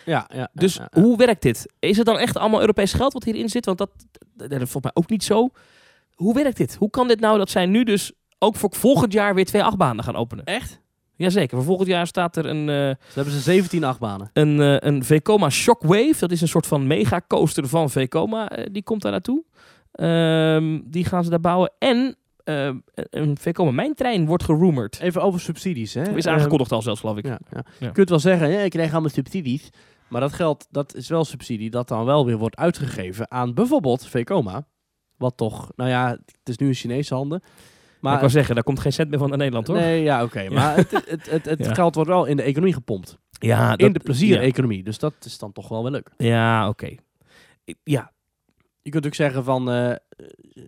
Ja, 0.06 0.28
ja, 0.34 0.50
Dus 0.54 0.74
ja, 0.76 0.88
ja. 0.92 1.02
hoe 1.02 1.18
werkt 1.18 1.42
dit? 1.42 1.74
Is 1.80 1.98
het 1.98 2.06
dan 2.06 2.18
echt 2.18 2.38
allemaal 2.38 2.60
Europees 2.60 2.94
geld 2.94 3.14
wat 3.14 3.24
hierin 3.24 3.50
zit? 3.50 3.66
Want 3.66 3.78
dat, 3.78 3.90
dat, 4.34 4.50
dat 4.50 4.58
volgens 4.60 4.84
mij 4.84 4.92
ook 4.94 5.10
niet 5.10 5.24
zo. 5.24 5.50
Hoe 6.14 6.34
werkt 6.34 6.58
dit? 6.58 6.76
Hoe 6.76 6.90
kan 6.90 7.08
dit 7.08 7.20
nou 7.20 7.38
dat 7.38 7.50
zij 7.50 7.66
nu 7.66 7.84
dus 7.84 8.12
ook 8.40 8.56
voor 8.56 8.70
volgend 8.76 9.14
jaar 9.14 9.36
weer 9.36 9.46
twee 9.46 9.64
achtbanen 9.64 10.04
gaan 10.04 10.16
openen? 10.16 10.46
Echt? 10.46 10.80
Jazeker, 11.22 11.58
voor 11.58 11.66
volgend 11.66 11.88
jaar 11.88 12.08
staat 12.08 12.36
er 12.38 12.46
een, 12.46 12.68
Ze 12.68 12.98
hebben 13.14 13.34
ze 13.34 13.40
17 13.40 13.84
achtbanen. 13.84 14.30
een, 14.34 14.62
eh, 14.62 14.76
een 14.90 15.04
Vekoma 15.04 15.50
Shockwave. 15.50 16.16
Dat 16.20 16.32
is 16.32 16.42
een 16.42 16.48
soort 16.48 16.68
van 16.68 16.88
megacoaster 16.88 17.68
van 17.68 17.90
Vekoma. 17.90 18.50
eh, 18.50 18.66
die 18.72 18.84
komt 18.84 19.02
daar 19.02 19.12
naartoe. 19.12 19.44
Ehm, 19.92 20.80
die 20.86 21.06
gaan 21.06 21.24
ze 21.24 21.30
daar 21.30 21.40
bouwen. 21.40 21.72
En 21.80 22.16
een 23.10 23.38
Vekoma 23.38 23.72
mijntrein 23.72 24.26
wordt 24.26 24.44
gerumored. 24.44 25.00
Even 25.00 25.22
over 25.22 25.40
subsidies. 25.40 25.94
Hè? 25.94 26.16
Is 26.16 26.28
aangekondigd 26.28 26.72
al 26.72 26.82
zelfs, 26.82 27.00
geloof 27.00 27.18
ik. 27.18 27.26
Ja, 27.26 27.40
ja. 27.52 27.64
Ja. 27.80 27.88
Je 27.88 27.92
kunt 27.92 28.10
wel 28.10 28.20
zeggen, 28.20 28.50
ja, 28.50 28.60
ik 28.60 28.70
krijg 28.72 28.92
allemaal 28.92 29.10
subsidies. 29.10 29.70
Maar 30.08 30.22
dat 30.22 30.34
geld, 30.34 30.68
dat 30.72 30.96
is 30.96 31.08
wel 31.10 31.26
subsidie 31.26 31.70
dat 31.70 31.88
dan 31.88 32.06
wel 32.06 32.26
weer 32.26 32.38
wordt 32.38 32.56
uitgegeven 32.56 33.32
aan 33.32 33.54
bijvoorbeeld 33.54 34.06
Vekoma. 34.06 34.66
Wat 35.18 35.38
toch, 35.38 35.72
nou 35.76 35.90
ja, 35.90 36.10
het 36.10 36.50
is 36.50 36.58
nu 36.58 36.68
in 36.68 36.74
Chinese 36.74 37.14
handen. 37.14 37.42
Maar 38.02 38.14
ik 38.14 38.20
wou 38.20 38.32
zeggen, 38.32 38.56
daar 38.56 38.64
komt 38.64 38.80
geen 38.80 38.94
cent 38.94 39.10
meer 39.10 39.20
van 39.20 39.30
naar 39.30 39.38
Nederland, 39.38 39.68
hoor. 39.68 39.76
Nee, 39.76 40.04
ja, 40.04 40.24
oké. 40.24 40.50
Maar 40.50 40.76
het, 40.76 40.92
het, 40.92 41.30
het, 41.30 41.46
het 41.46 41.68
geld 41.80 41.96
wordt 41.96 42.10
wel 42.10 42.26
in 42.26 42.38
de 42.38 42.44
economie 42.44 42.74
gepompt. 42.74 43.18
Ja, 43.32 43.78
in 43.78 43.94
de 43.94 44.00
pleziereconomie. 44.00 44.84
Dus 44.84 45.00
dat 45.00 45.14
is 45.24 45.38
dan 45.38 45.52
toch 45.52 45.68
wel 45.68 45.84
wel 45.84 45.92
leuk. 45.92 46.10
Ja, 46.18 46.68
oké. 46.68 46.96
Ja, 47.84 48.12
Je 48.82 48.90
kunt 48.90 49.06
ook 49.06 49.14
zeggen 49.16 49.44
van, 49.44 49.70
eh, 49.70 49.92
eh, 49.92 49.98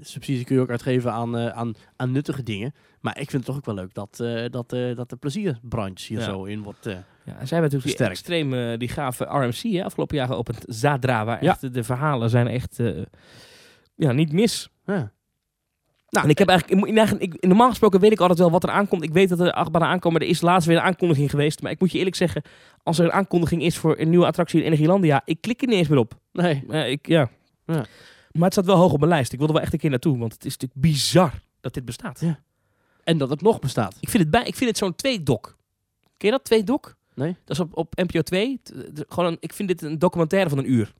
subsidie 0.01 0.45
kun 0.45 0.55
je 0.55 0.61
ook 0.61 0.69
uitgeven 0.69 1.11
aan, 1.11 1.37
eh, 1.37 1.47
aan, 1.47 1.73
aan 1.95 2.11
nuttige 2.11 2.43
dingen. 2.43 2.73
Maar 2.99 3.19
ik 3.19 3.29
vind 3.29 3.33
het 3.33 3.45
toch 3.45 3.55
ook 3.55 3.65
wel 3.65 3.75
leuk 3.75 3.93
dat, 3.93 4.17
dat, 4.51 4.69
dat 4.95 5.09
de 5.09 5.15
plezierbranche 5.19 6.07
hier 6.07 6.19
Ja. 6.19 6.25
zo 6.25 6.43
in 6.43 6.63
wordt... 6.63 6.85
Ja, 7.25 7.37
en 7.39 7.47
zij 7.47 7.59
hebben 7.59 7.79
natuurlijk 7.79 8.25
die 8.25 8.57
eh, 8.71 8.77
die 8.77 8.87
gave 8.87 9.23
RMC 9.23 9.73
hè, 9.73 9.83
afgelopen 9.83 10.17
jaar 10.17 10.27
geopend. 10.27 10.63
Zadra, 10.67 11.25
waar 11.25 11.43
Ja. 11.43 11.49
echt 11.51 11.73
de, 11.73 11.83
verhalen 11.83 12.29
zijn 12.29 12.47
echt 12.47 12.79
ja, 13.95 14.11
niet 14.11 14.31
mis. 14.31 14.69
ja. 14.85 15.11
Nou, 16.13 16.25
en 16.25 16.31
ik 16.31 16.37
heb 16.37 16.47
eigenlijk, 16.47 16.79
ik 16.81 16.87
moet- 16.87 16.97
eigenlijk- 16.97 17.33
ik, 17.33 17.45
normaal 17.47 17.69
gesproken 17.69 17.99
weet 17.99 18.11
ik 18.11 18.19
altijd 18.19 18.39
wel 18.39 18.51
wat 18.51 18.63
er 18.63 18.69
aankomt. 18.69 19.03
Ik 19.03 19.13
weet 19.13 19.29
dat 19.29 19.39
er 19.39 19.51
achtbanen 19.51 19.87
aankomen. 19.87 20.21
Er 20.21 20.27
is 20.27 20.41
laatst 20.41 20.67
weer 20.67 20.77
een 20.77 20.83
aankondiging 20.83 21.29
geweest. 21.29 21.61
Maar 21.61 21.71
ik 21.71 21.79
moet 21.79 21.91
je 21.91 21.97
eerlijk 21.97 22.15
zeggen, 22.15 22.41
als 22.83 22.99
er 22.99 23.05
een 23.05 23.11
aankondiging 23.11 23.61
is 23.63 23.77
voor 23.77 23.99
een 23.99 24.09
nieuwe 24.09 24.25
attractie 24.25 24.59
in 24.59 24.65
Energielandia, 24.65 25.21
ik 25.25 25.41
klik 25.41 25.61
er 25.61 25.67
niet 25.67 25.77
eens 25.77 25.87
meer 25.87 25.97
op. 25.97 26.13
Nee, 26.31 26.63
Eh, 26.69 26.89
ik, 26.91 27.07
ja. 27.07 27.29
Ja. 27.65 27.85
Maar 28.31 28.43
het 28.43 28.53
staat 28.53 28.65
wel 28.65 28.75
hoog 28.75 28.91
op 28.91 28.99
mijn 28.99 29.11
lijst. 29.11 29.33
Ik 29.33 29.37
wil 29.39 29.47
er 29.47 29.53
wel 29.53 29.61
echt 29.61 29.73
een 29.73 29.79
keer 29.79 29.89
naartoe, 29.89 30.17
want 30.17 30.33
het 30.33 30.45
is 30.45 30.51
natuurlijk 30.57 30.81
bizar 30.81 31.31
dat 31.61 31.73
dit 31.73 31.85
bestaat. 31.85 32.19
Ja. 32.19 32.39
en 33.03 33.17
dat 33.17 33.29
het 33.29 33.41
nog 33.41 33.59
bestaat. 33.59 33.97
Ik 33.99 34.09
vind 34.09 34.23
het, 34.23 34.31
bij, 34.31 34.43
ik 34.43 34.55
vind 34.55 34.69
het 34.69 34.79
zo'n 34.79 34.95
tweedok. 34.95 35.57
Ken 36.17 36.29
je 36.29 36.31
dat, 36.31 36.43
tweedok? 36.43 36.95
Nee. 37.15 37.35
Dat 37.45 37.57
is 37.57 37.59
op, 37.59 37.77
op 37.77 37.93
NPO 37.95 38.21
2. 38.21 38.59
T- 38.63 38.73
t- 38.95 39.03
Gewoon 39.07 39.31
een, 39.31 39.37
ik 39.39 39.53
vind 39.53 39.67
dit 39.67 39.81
een 39.81 39.99
documentaire 39.99 40.49
van 40.49 40.57
een 40.57 40.71
uur. 40.71 40.93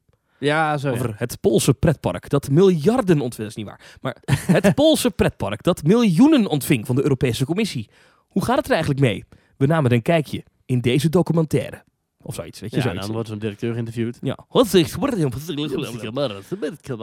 Ja, 0.44 0.78
zo. 0.78 0.88
ja. 0.88 0.94
Over 0.94 1.14
het 1.18 1.38
Poolse 1.42 1.74
pretpark 1.74 2.30
dat 2.30 2.50
miljarden 2.50 3.22
ontving. 3.22 3.38
Dat 3.38 3.48
is 3.48 3.56
niet 3.56 3.66
waar. 3.66 3.98
Maar 4.02 4.18
het 4.62 4.76
Poolse 4.76 5.12
pretpark 5.12 5.64
dat 5.64 5.84
miljoenen 5.84 6.48
ontving 6.48 6.86
van 6.86 6.96
de 6.96 7.04
Europese 7.04 7.46
Commissie. 7.46 7.90
Hoe 8.28 8.46
gaat 8.46 8.56
het 8.58 8.66
er 8.66 8.72
eigenlijk 8.72 9.02
mee? 9.02 9.24
We 9.58 9.66
namen 9.66 9.92
een 9.92 10.02
kijkje 10.02 10.44
in 10.66 10.82
deze 10.82 11.10
documentaire. 11.10 11.84
Of 12.22 12.36
zoiets, 12.36 12.60
weet 12.60 12.70
je, 12.70 12.76
Ja, 12.76 12.82
zoiets. 12.84 13.02
dan 13.06 13.14
wordt 13.14 13.30
zo'n 13.30 13.40
directeur 13.40 13.72
geïnterviewd. 13.74 14.18
Ja. 14.22 14.38
Wat 14.50 14.74
is 14.74 14.98
maar 14.98 15.16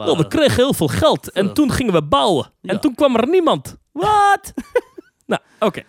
Nou, 0.05 0.17
we 0.17 0.27
kregen 0.27 0.55
heel 0.55 0.73
veel 0.73 0.87
geld 0.87 1.31
en 1.31 1.53
toen 1.53 1.71
gingen 1.71 1.93
we 1.93 2.03
bouwen. 2.03 2.51
En 2.61 2.79
toen 2.79 2.95
kwam 2.95 3.15
er 3.15 3.29
niemand. 3.29 3.77
Wat? 3.91 4.53
nou, 5.25 5.41
oké. 5.59 5.83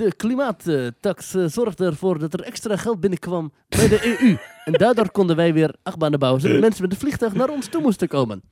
De 0.00 0.14
klimaattax 0.16 1.34
eh, 1.34 1.44
zorgde 1.46 1.84
ervoor 1.84 2.18
dat 2.18 2.32
er 2.34 2.40
extra 2.42 2.76
geld 2.76 3.00
binnenkwam 3.00 3.52
bij 3.68 3.88
de 3.88 4.16
EU. 4.20 4.36
En 4.64 4.72
daardoor 4.72 5.10
konden 5.10 5.36
wij 5.36 5.52
weer 5.52 5.74
achtbanen 5.82 6.18
bouwen, 6.18 6.40
zodat 6.42 6.60
mensen 6.60 6.82
met 6.82 6.92
een 6.92 6.98
vliegtuig 6.98 7.34
naar 7.34 7.48
ons 7.48 7.68
toe 7.68 7.82
moesten 7.82 8.08
komen. 8.08 8.42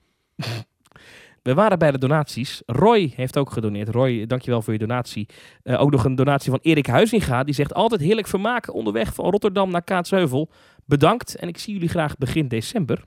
We 1.43 1.55
waren 1.55 1.79
bij 1.79 1.91
de 1.91 1.99
donaties. 1.99 2.63
Roy 2.67 3.13
heeft 3.17 3.37
ook 3.37 3.51
gedoneerd. 3.51 3.89
Roy, 3.89 4.27
dankjewel 4.27 4.63
voor 4.63 4.73
je 4.73 4.79
donatie. 4.79 5.29
Eh, 5.63 5.81
ook 5.81 5.91
nog 5.91 6.05
een 6.05 6.15
donatie 6.15 6.51
van 6.51 6.59
Erik 6.63 6.87
Huizinga. 6.87 7.45
Die 7.45 7.55
zegt 7.55 7.75
altijd 7.75 8.01
heerlijk 8.01 8.27
vermaken 8.27 8.73
onderweg 8.73 9.15
van 9.15 9.31
Rotterdam 9.31 9.71
naar 9.71 9.83
Kaatsheuvel. 9.83 10.51
Bedankt 10.85 11.35
en 11.37 11.49
ik 11.49 11.59
zie 11.59 11.73
jullie 11.73 11.89
graag 11.89 12.17
begin 12.17 12.49
december. 12.49 13.05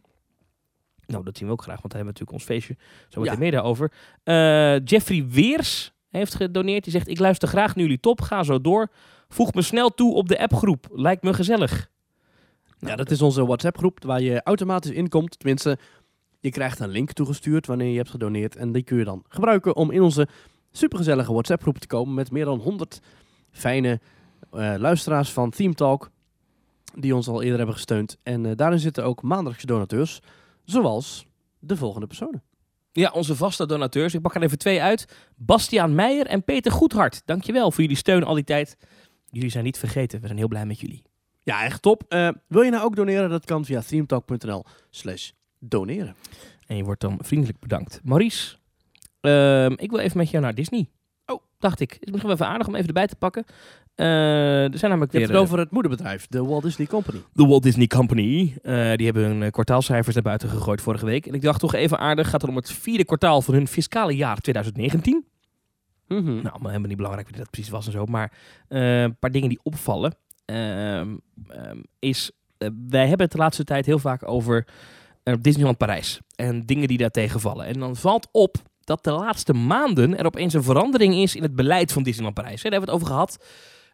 Nou, 1.06 1.24
dat 1.24 1.38
zien 1.38 1.48
we 1.48 1.54
ook 1.54 1.64
graag, 1.64 1.82
want 1.82 1.94
we 1.94 2.00
hebben 2.00 2.14
natuurlijk 2.14 2.38
ons 2.38 2.44
feestje. 2.44 2.76
Zo 3.10 3.20
meteen 3.20 3.34
Ja. 3.36 3.40
meer 3.40 3.52
daarover. 3.52 3.92
Eh, 4.24 4.80
Jeffrey 4.86 5.26
Weers 5.30 5.94
heeft 6.12 6.36
gedoneerd. 6.36 6.84
Die 6.84 6.94
zegt, 6.94 7.08
ik 7.08 7.20
luister 7.20 7.48
graag 7.48 7.76
naar 7.76 7.84
jullie 7.84 8.00
top. 8.00 8.22
Ga 8.22 8.44
zo 8.44 8.62
door. 8.62 8.92
Voeg 9.30 9.54
me 9.54 9.62
snel 9.62 9.90
toe 9.90 10.14
op 10.14 10.28
de 10.28 10.40
appgroep. 10.40 10.88
Lijkt 10.92 11.24
me 11.24 11.34
gezellig. 11.34 11.90
Ja, 12.80 12.96
dat 12.96 13.12
is 13.12 13.22
onze 13.22 13.46
WhatsApp-groep 13.46 14.04
waar 14.04 14.22
je 14.22 14.44
automatisch 14.44 14.92
inkomt. 14.92 15.40
Tenminste, 15.40 15.78
je 16.40 16.50
krijgt 16.50 16.80
een 16.80 16.90
link 16.90 17.12
toegestuurd 17.12 17.68
wanneer 17.68 17.92
je 17.92 17.98
hebt 17.98 18.10
gedoneerd. 18.10 18.56
En 18.56 18.72
die 18.72 18.84
kun 18.84 18.98
je 18.98 19.04
dan 19.04 19.24
gebruiken 19.28 19.76
om 19.76 19.92
in 19.92 20.02
onze 20.02 20.28
supergezellige 20.72 21.32
WhatsApp-groep 21.32 21.78
te 21.78 21.88
komen 21.88 22.14
met 22.14 22.32
meer 22.32 22.46
dan 22.46 22.60
100 22.60 23.00
fijne 23.52 24.00
eh, 24.52 24.74
luisteraars 24.78 25.30
van 25.30 25.50
Theme 25.50 25.74
Talk. 25.74 26.10
Die 26.96 27.16
ons 27.16 27.28
al 27.28 27.42
eerder 27.42 27.58
hebben 27.58 27.76
gesteund. 27.76 28.18
En 28.24 28.46
eh, 28.46 28.56
daarin 28.56 28.80
zitten 28.80 29.04
ook 29.04 29.22
maandelijkse 29.22 29.66
donateurs, 29.66 30.20
zoals 30.64 31.26
de 31.60 31.78
volgende 31.78 32.08
personen. 32.08 32.44
Ja, 32.92 33.12
onze 33.12 33.36
vaste 33.36 33.66
donateurs. 33.66 34.14
Ik 34.14 34.22
pak 34.22 34.36
er 34.36 34.42
even 34.42 34.58
twee 34.58 34.82
uit. 34.82 35.08
Bastiaan 35.36 35.96
Meijer 35.96 36.28
en 36.28 36.44
Peter 36.44 36.72
Goedhart. 36.72 37.22
Dankjewel 37.26 37.72
voor 37.72 37.82
jullie 37.82 37.98
steun 37.98 38.24
al 38.24 38.34
die 38.34 38.44
tijd. 38.44 38.78
Jullie 39.30 39.50
zijn 39.50 39.64
niet 39.64 39.78
vergeten. 39.78 40.20
We 40.20 40.26
zijn 40.26 40.38
heel 40.38 40.48
blij 40.48 40.66
met 40.66 40.80
jullie. 40.80 41.04
Ja, 41.44 41.64
echt 41.64 41.82
top. 41.82 42.04
Eh, 42.08 42.30
wil 42.48 42.62
je 42.62 42.72
nou 42.72 42.84
ook 42.84 42.96
doneren? 42.96 43.30
Dat 43.30 43.46
kan 43.46 43.66
via 43.66 43.82
themetalk.nl 43.82 44.66
slash 44.90 45.32
doneren. 45.60 46.16
En 46.68 46.76
je 46.76 46.84
wordt 46.84 47.02
dan 47.02 47.18
vriendelijk 47.22 47.60
bedankt. 47.60 48.00
Maurice, 48.04 48.58
ehm, 49.22 49.74
ik 49.76 49.90
wil 49.92 50.00
even 50.00 50.18
met 50.18 50.30
jou 50.30 50.44
naar 50.44 50.56
Disney. 50.56 50.90
Oh, 51.26 51.42
dacht 51.60 51.80
ik. 51.80 51.92
Is 51.92 51.98
misschien 52.00 52.22
wel 52.22 52.32
even 52.32 52.48
aardig 52.48 52.68
om 52.68 52.76
even 52.76 52.88
erbij 52.88 53.08
te 53.08 53.16
pakken. 53.16 53.46
Eh, 54.02 54.72
er 54.72 54.78
zijn 54.78 54.92
namelijk 54.92 55.12
Je 55.12 55.18
weer 55.18 55.28
hebt 55.28 55.28
het 55.28 55.32
eh, 55.32 55.42
over 55.42 55.60
het 55.60 55.72
moederbedrijf, 55.72 56.28
de 56.28 56.44
Walt 56.44 56.64
Disney 56.64 56.88
Company. 56.88 57.22
de 57.34 57.46
Walt 57.46 57.64
Disney 57.64 57.88
Company. 57.88 58.54
Eh, 58.64 58.74
die 58.96 59.06
hebben 59.06 59.24
hun 59.24 59.52
kwartaalcijfers 59.52 60.16
naar 60.16 60.24
buiten 60.24 60.50
gegooid 60.50 60.82
vorige 60.82 61.06
week. 61.06 61.26
En 61.26 61.34
ik 61.34 61.42
dacht 61.42 61.60
toch 61.60 61.74
even 61.74 62.00
aardig. 62.00 62.30
Gaat 62.30 62.42
het 62.42 62.50
om 62.50 62.56
het 62.56 62.72
vierde 62.72 63.06
kwartaal 63.06 63.42
van 63.42 63.54
hun 63.54 63.68
fiscale 63.68 64.16
jaar 64.16 64.38
2019. 64.38 65.26
Mhm. 66.08 66.24
Nou, 66.24 66.42
maar 66.42 66.52
helemaal 66.52 66.88
niet 66.88 66.98
belangrijk 66.98 67.28
wie 67.30 67.38
dat 67.38 67.50
precies 67.50 67.70
was 67.70 67.86
en 67.86 67.92
zo. 67.92 68.06
Maar 68.06 68.32
een 68.68 69.18
paar 69.18 69.32
dingen 69.32 69.50
die 69.50 69.60
opvallen. 69.64 70.16
ehm, 70.46 71.16
ehm, 71.48 71.78
is, 72.00 72.32
wij 72.90 73.08
hebben 73.08 73.22
het 73.22 73.32
de 73.32 73.38
laatste 73.38 73.64
tijd 73.64 73.86
heel 73.86 74.00
vaak 74.00 74.28
over 74.28 74.66
Disneyland 75.42 75.78
Parijs. 75.78 76.20
En 76.36 76.66
dingen 76.66 76.88
die 76.88 76.98
daar 76.98 77.10
tegenvallen. 77.10 77.66
En 77.66 77.80
dan 77.80 77.96
valt 77.96 78.28
op 78.32 78.56
dat 78.84 79.04
de 79.04 79.12
laatste 79.12 79.54
maanden 79.54 80.18
er 80.18 80.26
opeens 80.26 80.54
een 80.54 80.64
verandering 80.64 81.14
is 81.16 81.36
in 81.36 81.42
het 81.42 81.56
beleid 81.56 81.92
van 81.92 82.04
Disneyland 82.04 82.36
Parijs. 82.36 82.62
Daar 82.62 82.72
hebben 82.72 82.90
we 82.90 82.96
het 82.96 83.04
over 83.04 83.16
gehad. 83.16 83.38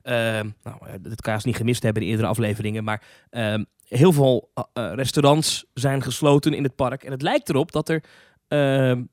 Ehm, 0.08 0.50
nou, 0.64 1.02
dat 1.02 1.22
kan 1.22 1.34
je 1.34 1.40
niet 1.44 1.56
gemist 1.56 1.84
hebben 1.84 2.04
in 2.04 2.10
eerdere 2.10 2.28
afleveringen. 2.28 2.84
Maar 2.84 3.04
ehm, 3.30 3.64
heel 3.84 4.14
veel 4.14 4.52
eh, 4.54 4.64
eh, 4.74 4.94
restaurants 4.96 5.66
zijn 5.74 6.04
gesloten 6.04 6.54
in 6.54 6.64
het 6.64 6.76
park. 6.76 7.04
En 7.04 7.12
het 7.12 7.22
lijkt 7.22 7.50
erop 7.50 7.72
dat 7.72 7.90
er 7.90 8.04
ehm, 8.48 9.04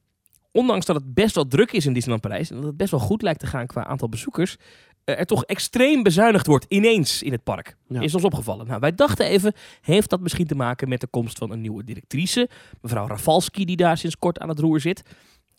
ondanks 0.53 0.87
dat 0.87 0.97
het 0.97 1.15
best 1.15 1.35
wel 1.35 1.47
druk 1.47 1.73
is 1.73 1.87
in 1.87 1.93
Disneyland 1.93 2.23
Parijs 2.23 2.51
en 2.51 2.57
dat 2.57 2.65
het 2.65 2.77
best 2.77 2.91
wel 2.91 3.01
goed 3.01 3.23
lijkt 3.23 3.41
te 3.41 3.47
gaan 3.47 3.67
qua 3.67 3.85
aantal 3.85 4.09
bezoekers, 4.09 4.57
eh, 5.05 5.19
er 5.19 5.27
toch 5.27 5.45
extreem 5.45 6.03
bezuinigd 6.03 6.47
wordt 6.47 6.67
ineens 6.69 7.23
in 7.23 7.33
het 7.33 7.45
park. 7.45 7.77
Ja. 7.89 8.01
Is 8.01 8.15
ons 8.15 8.25
opgevallen. 8.25 8.67
Nou, 8.67 8.81
wij 8.81 8.95
dachten 8.95 9.27
even, 9.27 9.53
heeft 9.81 10.11
dat 10.11 10.21
misschien 10.21 10.47
te 10.47 10.55
maken 10.55 10.89
met 10.89 11.01
de 11.01 11.07
komst 11.07 11.39
van 11.39 11.51
een 11.51 11.61
nieuwe 11.61 11.85
directrice, 11.85 12.49
mevrouw 12.81 13.07
Rafalski, 13.07 13.65
die 13.65 13.77
daar 13.77 13.99
sinds 13.99 14.19
kort 14.19 14.39
aan 14.39 14.49
het 14.49 14.59
roer 14.59 14.81
zit. 14.81 15.03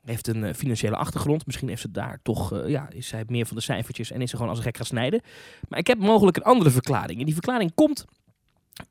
Heeft 0.06 0.28
een 0.28 0.44
eh, 0.44 0.54
financiële 0.54 0.96
achtergrond. 0.96 1.46
Misschien 1.46 1.68
heeft 1.68 1.82
ze 1.82 1.92
daar 1.92 2.20
toch, 2.24 2.54
eh, 2.54 2.70
ja, 2.70 2.90
is 2.90 3.08
zij 3.08 3.24
meer 3.28 3.46
van 3.46 3.56
de 3.56 3.64
cijfertjes 3.64 4.12
en 4.12 4.22
is 4.22 4.30
ze 4.30 4.36
gewoon 4.36 4.50
als 4.50 4.58
een 4.58 4.66
gek 4.66 4.78
gaan 4.78 4.86
snijden. 4.86 5.22
Maar 5.70 5.80
ik 5.80 5.88
heb 5.88 5.98
mogelijk 5.98 6.38
een 6.38 6.44
andere 6.44 6.70
verklaring. 6.72 7.20
En 7.20 7.26
die 7.26 7.34
verklaring 7.34 7.74
komt 7.74 8.06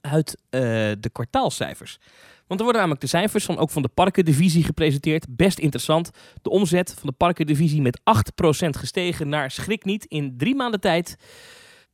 uit 0.01 0.37
eh, 0.51 0.61
de 1.01 1.11
kwartaalcijfers. 1.13 1.99
Want 2.47 2.61
er 2.61 2.67
worden 2.67 2.83
namelijk 2.83 3.01
de 3.01 3.07
cijfers 3.07 3.45
van 3.45 3.59
ook 3.59 3.71
van 3.71 3.83
de 3.83 3.89
parkendivisie 3.89 4.65
gepresenteerd. 4.65 5.27
Best 5.37 5.59
interessant. 5.59 6.11
De 6.43 6.51
omzet 6.51 6.95
van 6.99 7.09
de 7.09 7.15
parkendivisie 7.17 7.83
met 7.83 8.01
8% 8.01 8.69
gestegen 8.77 9.29
naar 9.29 9.51
schrik 9.51 9.85
niet 9.85 10.05
in 10.05 10.35
drie 10.37 10.55
maanden 10.55 10.81
tijd 10.81 11.17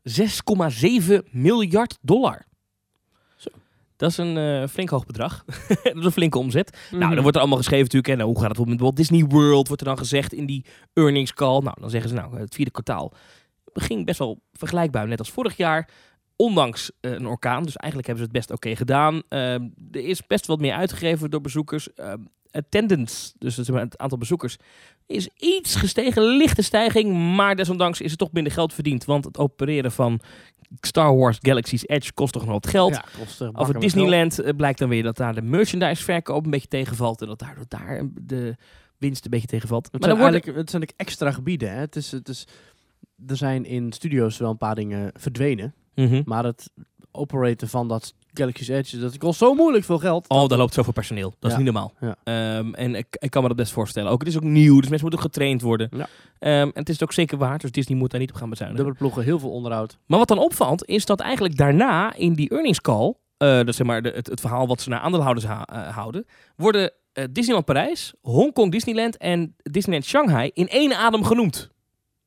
6,7 0.03 1.31
miljard 1.31 1.99
dollar. 2.01 2.49
Dat 4.01 4.11
is 4.11 4.17
een 4.17 4.37
eh, 4.37 4.69
flink 4.69 4.89
hoog 4.89 5.07
bedrag. 5.07 5.45
dat 5.69 5.97
is 5.97 6.05
een 6.05 6.13
flinke 6.13 6.39
omzet. 6.39 6.79
Nou, 6.91 7.03
Mhm. 7.05 7.11
dan 7.13 7.21
wordt 7.21 7.35
er 7.35 7.41
allemaal 7.41 7.59
geschreven 7.59 7.85
natuurlijk. 7.85 8.15
En 8.15 8.27
hoe 8.27 8.41
gaat 8.41 8.57
het 8.57 8.67
met 8.69 8.81
Walt 8.81 8.97
Disney 8.97 9.25
World? 9.25 9.67
Wordt 9.67 9.83
er 9.83 9.89
dan 9.89 9.99
gezegd 9.99 10.33
in 10.33 10.47
die 10.47 10.65
earnings 10.93 11.35
call. 11.35 11.61
Nou, 11.61 11.77
dan 11.81 11.91
zeggen 11.91 12.09
ze 12.11 12.15
nou, 12.17 12.39
het 12.39 12.55
vierde 12.55 12.71
kwartaal 12.71 13.13
ging 13.73 14.07
best 14.07 14.19
wel 14.19 14.41
vergelijkbaar, 14.53 15.09
net 15.09 15.19
als 15.19 15.31
vorig 15.31 15.57
jaar. 15.57 15.89
Ondanks 16.37 16.91
eh, 17.01 17.11
een 17.13 17.27
orkaan. 17.27 17.63
Dus 17.63 17.77
eigenlijk 17.77 18.07
hebben 18.07 18.27
ze 18.27 18.31
het 18.33 18.47
best 18.47 18.59
oké 18.59 18.77
gedaan. 18.77 19.23
Ehm, 19.29 19.69
er 19.91 20.05
is 20.05 20.27
best 20.27 20.47
wat 20.47 20.61
meer 20.61 20.75
uitgegeven 20.75 21.31
door 21.31 21.41
bezoekers. 21.41 21.95
Ehm, 21.95 22.19
attendance, 22.51 23.33
dus 23.39 23.57
het, 23.57 23.67
het 23.67 23.99
aantal 23.99 24.19
bezoekers, 24.19 24.57
is 25.07 25.29
iets 25.37 25.75
gestegen. 25.77 26.23
Lichte 26.23 26.63
stijging. 26.63 27.35
Maar 27.37 27.57
desondanks 27.57 28.01
is 28.01 28.11
er 28.11 28.17
toch 28.17 28.33
minder 28.33 28.53
geld 28.53 28.73
verdiend. 28.75 29.05
Want 29.05 29.25
het 29.25 29.39
opereren 29.39 29.93
van 29.93 30.21
Star 30.81 31.17
Wars 31.17 31.39
Galaxy's 31.41 31.83
Edge 31.87 32.13
kost 32.13 32.33
toch 32.33 32.45
nog 32.45 32.53
wat 32.53 32.67
geld. 32.67 32.95
Ja, 32.95 33.05
kost, 33.19 33.41
eh, 33.41 33.49
Over 33.53 33.81
Disneyland 33.81 34.39
eh, 34.39 34.57
blijkt 34.57 34.79
dan 34.79 34.89
weer 34.89 35.03
dat 35.03 35.17
daar 35.17 35.35
de 35.35 35.43
merchandiseverkoop 35.43 36.45
een 36.45 36.51
beetje 36.51 36.69
tegenvalt. 36.69 37.21
En 37.21 37.27
dat 37.27 37.39
daardoor 37.39 37.65
daar 37.69 38.03
de 38.21 38.57
winst 38.99 39.25
een 39.25 39.31
beetje 39.31 39.47
tegenvalt. 39.47 39.85
Het 39.85 39.93
maar 39.93 40.03
zijn, 40.03 40.15
dan 40.15 40.21
wordt 40.21 40.45
eigenlijk, 40.45 40.71
het 40.71 40.71
zijn 40.71 40.97
extra 40.97 41.31
gebieden. 41.31 41.73
Hè? 41.73 41.79
Het 41.79 41.97
is, 41.97 42.11
het 42.11 42.29
is, 42.29 42.47
er 43.27 43.37
zijn 43.37 43.65
in 43.65 43.93
studio's 43.93 44.39
wel 44.39 44.51
een 44.51 44.57
paar 44.57 44.75
dingen 44.75 45.11
verdwenen. 45.15 45.75
Mhm. 45.95 46.23
Maar 46.25 46.45
het 46.45 46.71
operaten 47.11 47.69
van 47.69 47.89
dat 47.89 48.15
Galaxy's 48.35 48.69
Edge, 48.69 48.99
dat 48.99 49.19
kost 49.19 49.39
zo 49.39 49.55
moeilijk 49.55 49.85
veel 49.85 49.99
geld. 49.99 50.29
Oh, 50.29 50.49
daar 50.49 50.59
loopt 50.59 50.75
zoveel 50.75 50.93
personeel. 50.93 51.35
Dat 51.39 51.51
is 51.51 51.57
niet 51.57 51.65
normaal. 51.67 51.93
Ja. 52.01 52.17
Ehm, 52.25 52.75
en 52.75 52.95
ik, 52.95 53.07
ik 53.11 53.31
kan 53.31 53.43
me 53.43 53.49
dat 53.49 53.57
best 53.57 53.73
voorstellen. 53.73 54.11
Ook 54.11 54.19
het 54.19 54.29
is 54.29 54.37
ook 54.37 54.43
nieuw, 54.43 54.81
dus 54.81 54.89
mensen 54.89 55.09
moeten 55.09 55.21
getraind 55.31 55.63
worden. 55.63 55.89
Ja. 55.97 56.09
Ehm, 56.39 56.53
en 56.53 56.71
het 56.75 56.89
is 56.89 56.95
het 56.95 57.03
ook 57.03 57.13
zeker 57.13 57.39
waard, 57.39 57.61
dus 57.61 57.71
Disney 57.71 57.99
moet 57.99 58.11
daar 58.11 58.21
niet 58.21 58.31
op 58.31 58.37
gaan 58.37 58.51
bezuinigen. 58.51 58.85
Dubbele 58.85 59.05
ploegen, 59.09 59.31
heel 59.31 59.39
veel 59.39 59.51
onderhoud. 59.51 59.99
Maar 60.07 60.19
wat 60.19 60.29
dan 60.29 60.39
opvalt, 60.39 60.85
is 60.87 61.07
dat 61.07 61.21
eigenlijk 61.21 61.57
daarna 61.57 62.15
in 62.15 62.35
die 62.35 62.49
earnings 62.51 62.81
call, 62.81 63.15
dat 63.37 63.75
zeg 63.75 63.87
maar 63.87 64.03
de, 64.03 64.11
het, 64.15 64.27
het 64.27 64.41
verhaal 64.41 64.67
wat 64.67 64.81
ze 64.81 64.89
naar 64.89 65.01
aandeelhouders 65.01 65.47
ha- 65.47 65.65
eh, 65.67 65.95
houden, 65.97 66.27
worden 66.57 66.93
eh, 67.13 67.25
Disneyland 67.31 67.67
Parijs, 67.67 68.15
Hongkong 68.23 68.73
Disneyland 68.73 69.17
en 69.17 69.55
Disneyland 69.63 70.05
Shanghai 70.07 70.51
in 70.55 70.69
één 70.69 70.97
adem 70.97 71.25
genoemd. 71.25 71.71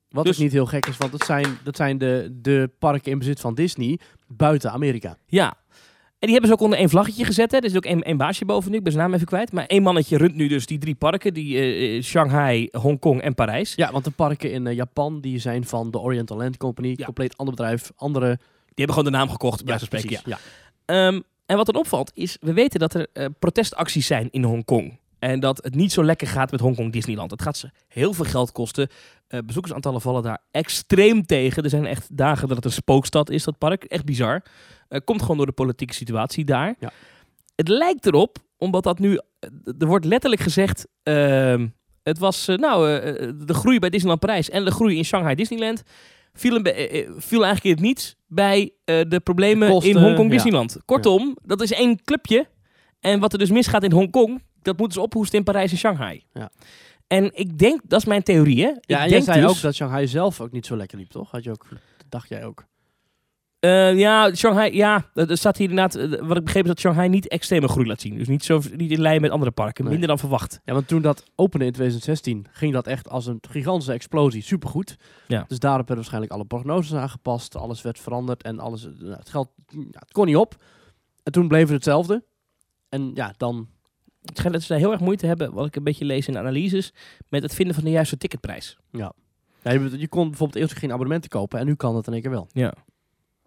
Wat 0.08 0.24
Dus- 0.24 0.36
ook 0.36 0.42
niet 0.42 0.52
heel 0.52 0.66
gek 0.66 0.86
is, 0.86 0.96
want 0.96 1.12
het 1.12 1.24
zijn, 1.24 1.58
dat 1.64 1.76
zijn 1.76 1.98
de, 1.98 2.28
de 2.40 2.70
parken 2.78 3.12
in 3.12 3.18
bezit 3.18 3.40
van 3.40 3.54
Disney 3.54 3.98
buiten 4.26 4.70
Amerika. 4.72 5.16
Ja. 5.26 5.54
En 6.24 6.30
die 6.30 6.38
hebben 6.38 6.50
ze 6.56 6.62
ook 6.62 6.70
onder 6.70 6.78
één 6.78 6.90
vlaggetje 6.90 7.24
gezet. 7.24 7.50
Hè. 7.50 7.56
Er 7.56 7.64
is 7.64 7.76
ook 7.76 7.84
één, 7.84 8.02
één 8.02 8.16
baasje 8.16 8.44
boven 8.44 8.70
nu. 8.70 8.76
Ik 8.76 8.82
ben 8.82 8.92
zijn 8.92 9.04
naam 9.04 9.14
even 9.14 9.26
kwijt. 9.26 9.52
Maar 9.52 9.66
één 9.66 9.82
mannetje 9.82 10.16
runt 10.16 10.34
nu 10.34 10.48
dus 10.48 10.66
die 10.66 10.78
drie 10.78 10.94
parken. 10.94 11.34
Die 11.34 11.58
eh, 11.58 12.02
Shanghai, 12.02 12.68
Hongkong 12.72 13.20
en 13.20 13.34
Parijs. 13.34 13.72
Ja, 13.74 13.92
want 13.92 14.04
de 14.04 14.10
parken 14.10 14.52
in 14.52 14.66
eh, 14.66 14.74
Japan 14.74 15.20
die 15.20 15.38
zijn 15.38 15.64
van 15.64 15.90
de 15.90 15.98
Oriental 15.98 16.36
Land 16.36 16.56
Company. 16.56 16.94
Ja. 16.96 17.04
Compleet 17.04 17.36
ander 17.36 17.54
bedrijf, 17.54 17.92
andere... 17.96 18.26
Die 18.26 18.84
hebben 18.84 18.94
gewoon 18.94 19.12
de 19.12 19.18
naam 19.18 19.30
gekocht, 19.30 19.64
bij 19.64 19.78
van 19.78 19.86
spreken. 19.86 20.08
precies, 20.08 20.24
Ja. 20.26 20.38
ja. 20.86 21.06
Ehm, 21.06 21.20
en 21.46 21.56
wat 21.56 21.66
dan 21.66 21.74
opvalt 21.74 22.10
is, 22.14 22.36
we 22.40 22.52
weten 22.52 22.80
dat 22.80 22.94
er 22.94 23.08
protestacties 23.38 24.06
zijn 24.06 24.28
in 24.30 24.44
Hongkong. 24.44 24.98
En 25.18 25.40
dat 25.40 25.58
het 25.62 25.74
niet 25.74 25.92
zo 25.92 26.04
lekker 26.04 26.26
gaat 26.26 26.50
met 26.50 26.60
Hongkong 26.60 26.92
Disneyland. 26.92 27.30
Het 27.30 27.42
gaat 27.42 27.56
ze 27.56 27.70
heel 27.88 28.12
veel 28.12 28.24
geld 28.24 28.52
kosten. 28.52 28.88
Eh, 29.28 29.40
bezoekersaantallen 29.46 30.00
vallen 30.00 30.22
daar 30.22 30.38
extreem 30.50 31.26
tegen. 31.26 31.62
Er 31.62 31.70
zijn 31.70 31.86
echt 31.86 32.16
dagen 32.16 32.48
dat 32.48 32.56
het 32.56 32.64
een 32.66 32.72
spookstad 32.72 33.30
is, 33.30 33.44
dat 33.44 33.58
park. 33.58 33.84
Echt 33.84 34.04
bizar. 34.04 34.42
Eh, 34.88 35.00
komt 35.04 35.20
gewoon 35.22 35.36
door 35.36 35.46
de 35.46 35.52
politieke 35.52 35.94
situatie 35.94 36.44
daar. 36.44 36.74
Ja. 36.78 36.90
Het 37.54 37.68
lijkt 37.68 38.06
erop, 38.06 38.38
omdat 38.56 38.82
dat 38.82 38.98
nu... 38.98 39.18
eh, 39.38 39.48
Er 39.78 39.86
wordt 39.86 40.04
letterlijk 40.04 40.42
gezegd... 40.42 40.86
ehm, 41.02 41.68
het 42.02 42.18
was 42.18 42.48
eh, 42.48 42.56
nou, 42.56 42.86
de 43.46 43.54
groei 43.54 43.78
bij 43.78 43.90
Disneyland 43.90 44.20
Parijs 44.20 44.50
en 44.50 44.64
de 44.64 44.70
groei 44.70 44.96
in 44.96 45.04
Shanghai 45.04 45.34
Disneyland... 45.34 45.82
Viel, 46.36 46.54
een 46.56 46.62
be- 46.62 47.14
viel 47.16 47.44
eigenlijk 47.44 47.64
in 47.64 47.70
het 47.70 47.80
niets 47.80 48.16
bij 48.26 48.72
de 48.84 49.20
problemen 49.24 49.66
De 49.68 49.72
kosten, 49.74 49.90
in 49.90 49.96
Hongkong 50.02 50.28
ja. 50.28 50.34
Disneyland. 50.34 50.76
Kortom, 50.84 51.36
dat 51.42 51.60
is 51.60 51.72
één 51.72 52.02
clubje. 52.02 52.46
En 53.00 53.20
wat 53.20 53.32
er 53.32 53.38
dus 53.38 53.50
misgaat 53.50 53.82
in 53.82 53.92
Hongkong, 53.92 54.42
dat 54.62 54.76
moeten 54.78 54.94
ze 54.94 55.00
ophoesten 55.00 55.38
in 55.38 55.44
Parijs 55.44 55.70
en 55.70 55.78
Shanghai. 55.78 56.24
Ja. 56.32 56.50
En 57.06 57.30
ik 57.34 57.58
denk, 57.58 57.80
dat 57.84 58.00
is 58.00 58.06
mijn 58.06 58.22
theorie 58.22 58.62
hè. 58.62 58.66
Ja, 58.68 58.74
ik 58.80 58.88
en 58.88 58.96
jij 58.98 59.08
denk 59.08 59.24
zei 59.24 59.40
dus, 59.40 59.50
ook 59.50 59.60
dat 59.60 59.74
Shanghai 59.74 60.06
zelf 60.06 60.40
ook 60.40 60.52
niet 60.52 60.66
zo 60.66 60.76
lekker 60.76 60.98
liep, 60.98 61.10
toch? 61.10 61.30
Had 61.30 61.44
je 61.44 61.50
ook, 61.50 61.66
dacht 62.08 62.28
jij 62.28 62.44
ook. 62.44 62.64
Eh, 63.64 63.98
ja, 63.98 64.34
Shanghai, 64.34 64.76
ja, 64.76 65.10
er 65.14 65.36
staat 65.38 65.56
hier 65.56 65.68
inderdaad, 65.68 65.94
eh, 65.94 66.26
wat 66.28 66.36
ik 66.36 66.44
begreep 66.44 66.62
is 66.62 66.68
dat 66.68 66.80
Shanghai 66.80 67.08
niet 67.08 67.28
extreme 67.28 67.68
groei 67.68 67.86
laat 67.86 68.00
zien. 68.00 68.16
Dus 68.16 68.28
niet, 68.28 68.44
zo, 68.44 68.60
niet 68.76 68.90
in 68.90 69.00
lijn 69.00 69.20
met 69.20 69.30
andere 69.30 69.50
parken, 69.50 69.82
Nee. 69.82 69.90
minder 69.92 70.08
dan 70.08 70.18
verwacht. 70.18 70.60
Ja, 70.64 70.72
want 70.72 70.88
toen 70.88 71.02
dat 71.02 71.24
opende 71.34 71.64
in 71.64 71.72
2016, 71.72 72.46
ging 72.52 72.72
dat 72.72 72.86
echt 72.86 73.08
als 73.08 73.26
een 73.26 73.38
gigantische 73.50 73.92
explosie. 73.92 74.42
Supergoed. 74.42 74.96
Ja. 75.26 75.44
Dus 75.48 75.58
daarop 75.58 75.78
werden 75.78 75.96
waarschijnlijk 75.96 76.32
alle 76.32 76.44
prognoses 76.44 76.94
aangepast. 76.98 77.56
Alles 77.56 77.82
werd 77.82 77.98
veranderd 77.98 78.42
en 78.42 78.58
alles, 78.58 78.88
nou, 78.98 79.16
het 79.18 79.28
geld 79.28 79.48
ja, 79.68 79.98
het 79.98 80.12
kon 80.12 80.26
niet 80.26 80.36
op. 80.36 80.56
En 81.22 81.32
toen 81.32 81.48
bleef 81.48 81.62
het 81.62 81.70
hetzelfde. 81.70 82.24
En 82.88 83.10
ja, 83.14 83.34
dan... 83.36 83.68
Het 84.22 84.36
schijnt 84.36 84.54
dat 84.54 84.62
ze 84.62 84.68
daar 84.72 84.78
heel 84.82 84.92
erg 84.92 85.00
moeite 85.00 85.26
hebben, 85.26 85.52
wat 85.52 85.66
ik 85.66 85.76
een 85.76 85.84
beetje 85.84 86.04
lees 86.04 86.26
in 86.26 86.32
de 86.32 86.38
analyses, 86.38 86.92
met 87.28 87.42
het 87.42 87.54
vinden 87.54 87.74
van 87.74 87.84
de 87.84 87.90
juiste 87.90 88.16
ticketprijs. 88.16 88.78
Ja. 88.90 89.12
Ja, 89.62 89.72
je, 89.72 89.98
je 89.98 90.08
kon 90.08 90.28
bijvoorbeeld 90.28 90.62
eerst 90.62 90.76
geen 90.78 90.90
abonnementen 90.92 91.30
kopen 91.30 91.58
en 91.58 91.66
nu 91.66 91.74
kan 91.74 91.94
dat 91.94 92.06
in 92.06 92.12
één 92.12 92.22
keer 92.22 92.30
wel. 92.30 92.48
Ja. 92.52 92.74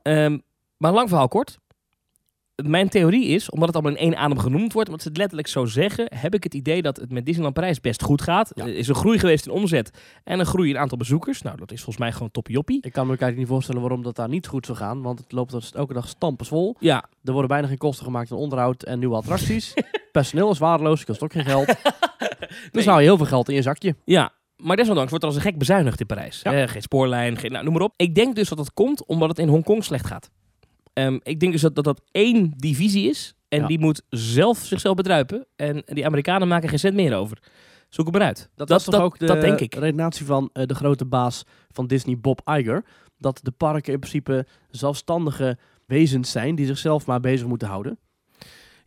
Ehm, 0.08 0.38
maar 0.78 0.92
lang 0.94 1.10
verhaal 1.10 1.28
kort. 1.28 1.58
Mijn 2.64 2.90
theorie 2.90 3.26
is, 3.26 3.50
omdat 3.50 3.68
het 3.68 3.76
allemaal 3.78 4.00
in 4.02 4.04
één 4.08 4.18
adem 4.18 4.40
genoemd 4.40 4.74
wordt, 4.74 4.88
omdat 4.88 5.04
ze 5.04 5.10
het 5.10 5.18
letterlijk 5.18 5.48
zo 5.48 5.66
zeggen, 5.66 6.12
heb 6.16 6.34
ik 6.34 6.44
het 6.44 6.54
idee 6.54 6.82
dat 6.82 6.98
het 6.98 7.12
met 7.12 7.26
Disneyland 7.26 7.56
Parijs 7.56 7.82
best 7.82 8.04
goed 8.04 8.22
gaat. 8.22 8.52
Ja. 8.56 8.64
Er 8.64 8.76
is 8.76 8.88
een 8.88 8.96
groei 8.96 9.20
geweest 9.20 9.46
in 9.46 9.52
omzet 9.52 9.92
en 10.24 10.40
een 10.40 10.46
groei 10.46 10.70
in 10.70 10.78
aantal 10.78 10.98
bezoekers. 10.98 11.42
Nou, 11.42 11.58
dat 11.58 11.72
is 11.72 11.78
volgens 11.78 11.98
mij 11.98 12.12
gewoon 12.12 12.32
toppie 12.32 12.58
Ik 12.82 12.94
kan 12.94 13.04
me 13.04 13.10
eigenlijk 13.10 13.38
niet 13.38 13.48
voorstellen 13.48 13.82
waarom 13.82 14.04
dat 14.04 14.16
daar 14.16 14.30
niet 14.30 14.48
goed 14.48 14.66
zou 14.66 14.78
gaan. 14.78 15.02
Want 15.02 15.20
het 15.20 15.32
loopt 15.32 15.52
dus 15.52 15.72
elke 15.74 15.94
dag 15.94 16.08
stampensvol. 16.08 16.76
Ja, 16.80 17.06
Er 17.24 17.32
worden 17.32 17.50
bijna 17.50 17.68
geen 17.68 17.78
kosten 17.78 18.06
gemaakt 18.06 18.32
aan 18.32 18.38
onderhoud 18.38 18.84
en 18.84 19.00
nieuwe 19.00 19.16
attracties. 19.16 19.74
Personeel 20.12 20.52
is 20.52 20.58
waardeloos, 20.60 21.06
kost 21.06 21.24
ook 21.24 21.32
geen 21.32 21.46
geld. 21.46 21.76
Dus 22.72 22.86
hou 22.86 23.00
je 23.00 23.06
heel 23.06 23.18
veel 23.18 23.26
geld 23.26 23.50
in 23.50 23.56
je 23.56 23.62
zakje. 23.62 23.96
ja. 24.06 24.32
Maar 24.58 24.76
desondanks 24.76 25.10
wordt 25.10 25.24
er 25.26 25.30
als 25.32 25.40
een 25.40 25.46
gek 25.46 25.58
bezuinigd 25.58 26.00
in 26.00 26.06
Parijs. 26.06 26.40
Ja. 26.44 26.54
Eh, 26.54 26.68
geen 26.68 26.82
spoorlijn, 26.82 27.38
geen, 27.38 27.52
nou, 27.52 27.64
noem 27.64 27.74
maar 27.74 27.82
op. 27.82 27.94
Ik 27.96 28.16
denk 28.16 28.36
dus 28.36 28.50
dat 28.50 28.58
dat 28.58 28.74
komt 28.74 29.06
omdat 29.06 29.30
het 29.30 29.40
in 29.40 29.48
Hongkong 29.48 29.84
slecht 29.84 30.06
gaat. 30.08 30.30
Ehm, 30.94 31.20
ik 31.24 31.40
denk 31.40 31.52
dus 31.52 31.62
dat, 31.62 31.76
dat 31.76 31.84
dat 31.84 32.02
één 32.12 32.54
divisie 32.56 33.10
is. 33.10 33.34
En 33.50 33.60
Ja. 33.62 33.68
die 33.68 33.80
moet 33.80 34.02
zelf 34.10 34.58
zichzelf 34.58 34.96
bedruipen. 34.96 35.46
En 35.56 35.82
die 35.86 36.06
Amerikanen 36.06 36.48
maken 36.48 36.70
geen 36.70 36.80
cent 36.80 36.96
meer 36.96 37.16
over. 37.16 37.38
Zoek 37.90 38.06
het 38.06 38.16
maar 38.16 38.26
uit. 38.26 38.38
Dat, 38.38 38.50
Dat- 38.56 38.70
was 38.70 38.84
toch 38.84 38.94
dat- 38.94 39.04
ook 39.04 39.20
de 39.20 39.26
dat 39.26 39.42
denk 39.42 39.60
ik. 39.60 39.76
redenatie 39.76 40.26
van 40.26 40.50
eh, 40.54 40.66
de 40.66 40.76
grote 40.76 41.06
baas 41.06 41.44
van 41.72 41.88
Disney, 41.88 42.18
Bob 42.20 42.42
Iger. 42.46 42.86
Dat 43.18 43.40
de 43.44 43.52
parken 43.52 43.94
in 43.94 44.00
principe 44.00 44.46
zelfstandige 44.70 45.58
wezens 45.86 46.32
zijn 46.32 46.56
die 46.56 46.66
zichzelf 46.66 47.06
maar 47.06 47.20
bezig 47.20 47.48
moeten 47.48 47.68
houden. 47.68 48.00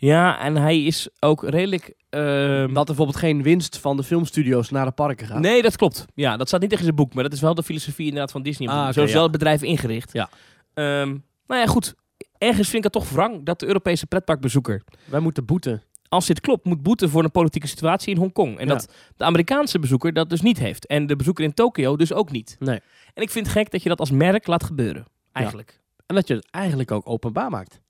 Ja, 0.01 0.41
en 0.41 0.57
hij 0.57 0.83
is 0.85 1.09
ook 1.19 1.43
redelijk... 1.49 1.95
ehm, 2.11 2.61
dat 2.73 2.79
er 2.79 2.85
bijvoorbeeld 2.85 3.17
geen 3.17 3.43
winst 3.43 3.79
van 3.79 3.97
de 3.97 4.03
filmstudio's 4.03 4.71
naar 4.71 4.85
de 4.85 4.91
parken 4.91 5.27
gaat. 5.27 5.39
Nee, 5.41 5.63
dat 5.63 5.77
klopt. 5.77 6.05
Ja, 6.15 6.37
dat 6.37 6.49
staat 6.49 6.61
niet 6.61 6.69
tegen 6.71 6.85
zijn 6.85 6.97
boek, 6.97 7.15
maar 7.15 7.23
dat 7.25 7.33
is 7.33 7.41
wel 7.41 7.55
de 7.55 7.63
filosofie 7.63 8.05
inderdaad 8.07 8.31
van 8.31 8.43
Disney. 8.43 8.69
Ah, 8.69 8.93
Zo 8.93 9.03
is 9.03 9.09
ja. 9.09 9.15
wel 9.15 9.23
het 9.23 9.33
bedrijf 9.33 9.63
ingericht. 9.63 10.13
Ja. 10.13 10.29
Ehm, 10.75 11.09
nou 11.47 11.61
ja, 11.61 11.67
goed. 11.67 11.95
Ergens 12.39 12.69
vind 12.69 12.85
ik 12.85 12.93
het 12.93 13.03
toch 13.03 13.11
wrang 13.11 13.45
dat 13.45 13.61
de 13.61 13.67
Europese 13.67 14.07
pretparkbezoeker, 14.07 14.83
Wij 15.05 15.21
moeten 15.21 15.45
boeten. 15.45 15.83
als 16.09 16.27
dit 16.27 16.41
klopt, 16.41 16.65
moet 16.65 16.83
boeten 16.83 17.11
voor 17.11 17.25
een 17.25 17.31
politieke 17.31 17.67
situatie 17.67 18.15
in 18.15 18.21
Hongkong. 18.21 18.59
En 18.59 18.67
Ja. 18.67 18.73
dat 18.73 18.93
de 19.17 19.25
Amerikaanse 19.25 19.79
bezoeker 19.79 20.13
dat 20.13 20.31
dus 20.31 20.41
niet 20.41 20.59
heeft. 20.59 20.87
En 20.87 21.07
de 21.07 21.17
bezoeker 21.17 21.45
in 21.45 21.55
Tokio 21.55 21.97
dus 21.97 22.13
ook 22.13 22.31
niet. 22.31 22.57
Nee. 22.59 22.81
En 23.15 23.23
ik 23.23 23.31
vind 23.31 23.47
het 23.47 23.55
gek 23.57 23.71
dat 23.71 23.83
je 23.83 23.89
dat 23.89 23.99
als 24.01 24.11
merk 24.11 24.47
laat 24.47 24.65
gebeuren. 24.65 25.05
Eigenlijk. 25.33 25.81
En 26.07 26.15
dat 26.15 26.29
je 26.29 26.35
het 26.35 26.49
eigenlijk 26.51 26.91
ook 26.91 27.09
openbaar 27.09 27.51
maakt. 27.51 27.81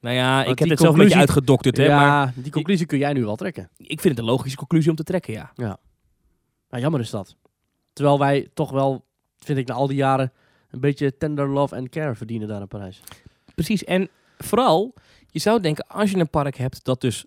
Nou 0.00 0.14
ja, 0.14 0.44
ik 0.44 0.58
heb 0.58 0.68
het 0.68 0.78
zelf 0.80 0.92
een 0.92 1.00
beetje 1.00 1.18
uitgedokterd. 1.18 1.76
Hè, 1.76 1.84
ja, 1.84 2.00
Maar 2.00 2.32
die 2.36 2.52
conclusie 2.52 2.86
kun 2.86 2.98
jij 2.98 3.12
nu 3.12 3.24
wel 3.24 3.36
trekken. 3.36 3.70
ik 3.76 4.00
vind 4.00 4.16
het 4.16 4.18
een 4.18 4.30
logische 4.30 4.56
conclusie 4.56 4.90
om 4.90 4.96
te 4.96 5.02
trekken, 5.02 5.32
ja. 5.32 5.52
Nou, 5.56 6.82
jammer 6.82 7.00
is 7.00 7.10
dat. 7.10 7.36
Terwijl 7.92 8.18
wij 8.18 8.48
toch 8.54 8.70
wel, 8.70 9.04
vind 9.38 9.58
ik 9.58 9.66
na 9.66 9.74
al 9.74 9.86
die 9.86 9.96
jaren, 9.96 10.32
een 10.70 10.80
beetje 10.80 11.16
tender 11.16 11.48
love 11.48 11.76
and 11.76 11.88
care 11.88 12.14
verdienen 12.14 12.48
daar 12.48 12.60
in 12.60 12.68
Parijs. 12.68 13.00
Precies. 13.54 13.84
En 13.84 14.08
vooral, 14.38 14.94
je 15.30 15.38
zou 15.38 15.60
denken, 15.60 15.86
als 15.86 16.10
je 16.10 16.16
een 16.16 16.30
park 16.30 16.56
hebt 16.56 16.84
dat 16.84 17.00
dus, 17.00 17.24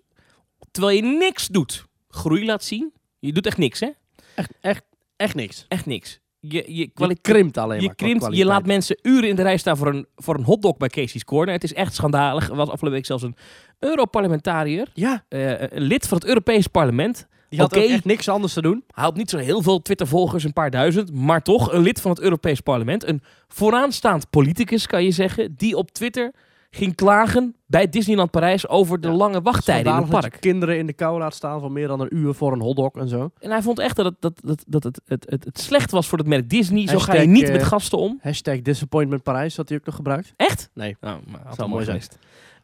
terwijl 0.70 0.96
je 0.96 1.02
niks 1.02 1.46
doet, 1.46 1.86
groei 2.08 2.44
laat 2.44 2.64
zien. 2.64 2.92
Je 3.18 3.32
doet 3.32 3.46
echt 3.46 3.58
niks, 3.58 3.80
hè? 3.80 3.90
Echt, 4.34 4.52
echt, 4.60 4.82
echt 5.16 5.34
niks. 5.34 5.64
Echt 5.68 5.86
niks. 5.86 6.20
Je, 6.48 6.64
je, 6.66 7.18
krimpt 7.20 7.58
alleen 7.58 7.80
je, 7.80 7.86
maar. 7.86 7.94
krimpt, 7.94 8.26
je 8.30 8.44
laat 8.44 8.66
mensen 8.66 8.98
uren 9.02 9.28
in 9.28 9.36
de 9.36 9.42
rij 9.42 9.56
staan 9.56 9.76
voor 9.76 9.86
een, 9.86 10.06
voor 10.16 10.34
een 10.34 10.44
hotdog 10.44 10.76
bij 10.76 10.88
Casey's 10.88 11.24
Corner. 11.24 11.54
Het 11.54 11.64
is 11.64 11.74
echt 11.74 11.94
schandalig. 11.94 12.48
Er 12.48 12.56
was 12.56 12.68
afgelopen 12.68 12.90
week 12.90 13.06
zelfs 13.06 13.22
een 13.22 13.36
Europarlementariër, 13.78 14.88
Ja, 14.94 15.24
eh, 15.28 15.60
een 15.60 15.82
lid 15.82 16.08
van 16.08 16.18
het 16.18 16.26
Europees 16.26 16.66
Parlement. 16.66 17.26
die 17.48 17.60
had 17.60 17.76
echt 17.76 18.04
niks 18.04 18.28
anders 18.28 18.52
te 18.52 18.62
doen. 18.62 18.84
Hij 18.94 19.04
had 19.04 19.16
niet 19.16 19.30
zo 19.30 19.38
heel 19.38 19.62
veel 19.62 19.82
Twitter-volgers, 19.82 20.44
een 20.44 20.52
paar 20.52 20.70
duizend, 20.70 21.12
maar 21.12 21.42
toch 21.42 21.72
een 21.72 21.82
lid 21.82 22.00
van 22.00 22.10
het 22.10 22.20
Europees 22.20 22.60
Parlement. 22.60 23.06
Een 23.06 23.22
vooraanstaand 23.48 24.30
politicus, 24.30 24.86
kan 24.86 25.04
je 25.04 25.10
zeggen, 25.10 25.54
die 25.56 25.76
op 25.76 25.90
Twitter 25.90 26.32
ging 26.74 26.94
klagen 26.94 27.56
bij 27.66 27.88
Disneyland 27.88 28.30
Parijs 28.30 28.68
over 28.68 29.00
de 29.00 29.08
Ja. 29.08 29.14
lange 29.14 29.40
wachttijden 29.42 29.92
in 29.94 29.98
het 30.00 30.08
park. 30.10 30.36
kinderen 30.40 30.78
in 30.78 30.86
de 30.86 30.92
kou 30.92 31.18
laat 31.18 31.34
staan 31.34 31.60
van 31.60 31.72
meer 31.72 31.88
dan 31.88 32.00
een 32.00 32.16
uur 32.16 32.34
voor 32.34 32.52
een 32.52 32.60
hotdog 32.60 32.94
en 32.94 33.08
zo. 33.08 33.30
En 33.38 33.50
hij 33.50 33.62
vond 33.62 33.78
echt 33.78 33.96
dat 33.96 34.04
het, 34.04 34.16
dat, 34.20 34.40
dat, 34.44 34.64
dat 34.66 34.82
het, 34.82 35.00
het, 35.06 35.30
het, 35.30 35.44
het 35.44 35.60
slecht 35.60 35.90
was 35.90 36.08
voor 36.08 36.18
het 36.18 36.26
merk 36.26 36.50
Disney. 36.50 36.88
Zo 36.88 36.98
ga 36.98 37.14
je 37.14 37.26
niet 37.26 37.42
eh, 37.48 37.52
met 37.52 37.62
gasten 37.62 37.98
om. 37.98 38.18
Hashtag 38.22 38.62
disappointment 38.62 39.22
Parijs, 39.22 39.56
had 39.56 39.68
hij 39.68 39.78
ook 39.78 39.84
nog 39.84 39.94
gebruikt. 39.94 40.32
Echt? 40.36 40.70
Nee, 40.74 40.96
Nou, 41.00 41.20
maar 41.30 41.40
had 41.44 41.68
mooi 41.68 41.84
zijn. 41.84 42.02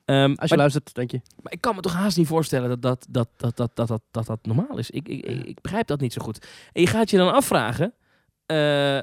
Ehm, 0.05 0.31
als 0.31 0.35
je 0.41 0.47
maar, 0.49 0.59
luistert, 0.59 0.95
denk 0.95 1.11
je. 1.11 1.21
maar 1.43 1.53
ik 1.53 1.61
kan 1.61 1.75
me 1.75 1.81
toch 1.81 1.93
haast 1.95 2.17
niet 2.17 2.27
voorstellen 2.27 2.69
dat 2.69 2.83
dat, 2.83 3.07
dat, 3.11 3.29
dat, 3.37 3.57
dat, 3.57 3.71
dat, 3.75 3.89
dat, 3.89 4.03
dat, 4.11 4.27
dat 4.27 4.39
normaal 4.43 4.79
is. 4.79 4.91
Ik, 4.91 5.09
ik, 5.09 5.25
ik, 5.25 5.45
ik 5.45 5.61
begrijp 5.61 5.87
dat 5.87 6.01
niet 6.01 6.13
zo 6.13 6.23
goed. 6.23 6.47
En 6.73 6.81
je 6.81 6.87
gaat 6.87 7.11
je 7.11 7.17
dan 7.17 7.33
afvragen 7.33 7.93
eh, 8.47 9.01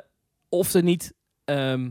of 0.50 0.74
er 0.74 0.84
niet... 0.84 1.14
ehm, 1.44 1.90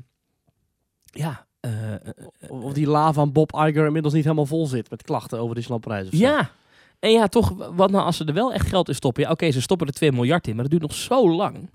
ja, 1.05 1.44
eh, 1.65 1.95
eh, 1.95 2.01
Of 2.49 2.63
of 2.63 2.73
die 2.73 2.87
la 2.87 3.13
van 3.13 3.33
Bob 3.33 3.53
Iger 3.53 3.87
inmiddels 3.87 4.15
niet 4.15 4.25
helemaal 4.25 4.47
vol 4.47 4.67
zit 4.67 4.91
met 4.91 5.03
klachten 5.03 5.39
over. 5.39 5.57
Of 5.57 5.65
zo. 5.65 5.79
ja. 6.11 6.51
En 6.99 7.11
ja, 7.11 7.27
toch, 7.27 7.53
wat 7.75 7.91
nou 7.91 8.05
als 8.05 8.17
ze 8.17 8.25
er 8.25 8.35
wel 8.35 8.53
echt 8.53 8.67
geld 8.67 8.89
in 8.89 8.95
stoppen? 8.95 9.23
Ja, 9.23 9.31
oké, 9.31 9.51
ze 9.51 9.61
stoppen 9.61 9.87
er 9.87 9.93
2 9.93 10.13
miljard 10.13 10.47
in, 10.47 10.55
maar 10.55 10.63
dat 10.63 10.71
duurt 10.71 10.83
nog 10.83 10.95
zo 10.95 11.31
lang 11.31 11.71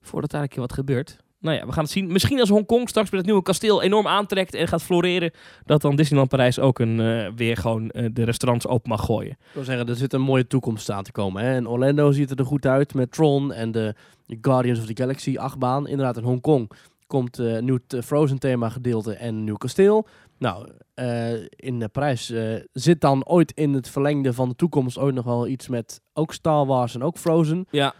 voordat 0.00 0.30
daar 0.30 0.42
een 0.42 0.48
keer 0.48 0.60
wat 0.60 0.72
gebeurt. 0.72 1.16
Nou 1.42 1.56
ja, 1.56 1.66
we 1.66 1.72
gaan 1.72 1.82
het 1.82 1.92
zien. 1.92 2.12
Misschien 2.12 2.40
als 2.40 2.48
Hongkong 2.48 2.88
straks 2.88 3.10
met 3.10 3.18
het 3.18 3.26
nieuwe 3.28 3.42
kasteel 3.42 3.82
enorm 3.82 4.06
aantrekt 4.06 4.54
en 4.54 4.68
gaat 4.68 4.82
floreren, 4.82 5.30
dat 5.64 5.82
dan 5.82 5.96
Disneyland 5.96 6.28
Parijs 6.28 6.58
ook 6.58 6.78
een, 6.78 7.00
eh, 7.00 7.28
weer 7.36 7.56
gewoon 7.56 7.90
eh, 7.90 8.08
de 8.12 8.24
restaurants 8.24 8.66
open 8.66 8.90
mag 8.90 9.04
gooien. 9.04 9.30
Ik 9.30 9.36
wil 9.52 9.64
zeggen, 9.64 9.88
er 9.88 9.96
zit 9.96 10.12
een 10.12 10.20
mooie 10.20 10.46
toekomst 10.46 10.90
aan 10.90 11.02
te 11.02 11.12
komen. 11.12 11.42
Hè? 11.44 11.54
En 11.54 11.68
Orlando 11.68 12.12
ziet 12.12 12.38
er 12.38 12.44
goed 12.44 12.66
uit 12.66 12.94
met 12.94 13.12
Tron 13.12 13.52
en 13.52 13.72
de, 13.72 13.94
de 14.26 14.38
Guardians 14.40 14.78
of 14.78 14.86
the 14.86 14.96
Galaxy 14.96 15.36
achtbaan. 15.36 15.88
Inderdaad, 15.88 16.16
in 16.16 16.22
Hongkong 16.22 16.70
komt 17.12 17.38
eh, 17.38 17.54
een 17.54 17.64
nieuw 17.64 17.78
t- 17.86 17.96
Frozen 18.04 18.38
thema 18.38 18.68
gedeelte 18.68 19.14
en 19.14 19.44
nieuw 19.44 19.56
kasteel. 19.56 20.06
Nou, 20.38 20.68
eh, 20.94 21.32
in 21.42 21.82
eh, 21.82 21.88
Parijs 21.92 22.30
eh, 22.30 22.54
zit 22.72 23.00
dan 23.00 23.26
ooit 23.26 23.52
in 23.52 23.72
het 23.72 23.88
verlengde 23.88 24.32
van 24.32 24.48
de 24.48 24.54
toekomst 24.56 24.98
ooit 24.98 25.14
nog 25.14 25.24
wel 25.24 25.46
iets 25.46 25.68
met 25.68 26.00
ook 26.12 26.32
Star 26.32 26.66
Wars 26.66 26.94
en 26.94 27.02
ook 27.02 27.18
Frozen. 27.18 27.66
Ja, 27.70 27.94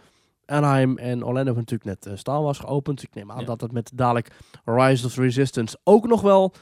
Anaheim 0.45 0.97
en 0.97 1.17
Orlando 1.25 1.53
hebben 1.53 1.55
natuurlijk 1.69 1.83
net 2.03 2.05
eh, 2.05 2.17
Star 2.19 2.41
Wars 2.41 2.59
geopend. 2.59 3.03
Ik 3.03 3.13
neem 3.15 3.31
aan 3.31 3.39
Ja. 3.39 3.45
dat 3.45 3.61
het 3.61 3.71
met 3.71 3.91
dadelijk 3.95 4.27
Rise 4.65 5.05
of 5.05 5.13
the 5.13 5.21
Resistance 5.21 5.77
ook 5.83 6.07
nog 6.07 6.21
wel 6.21 6.53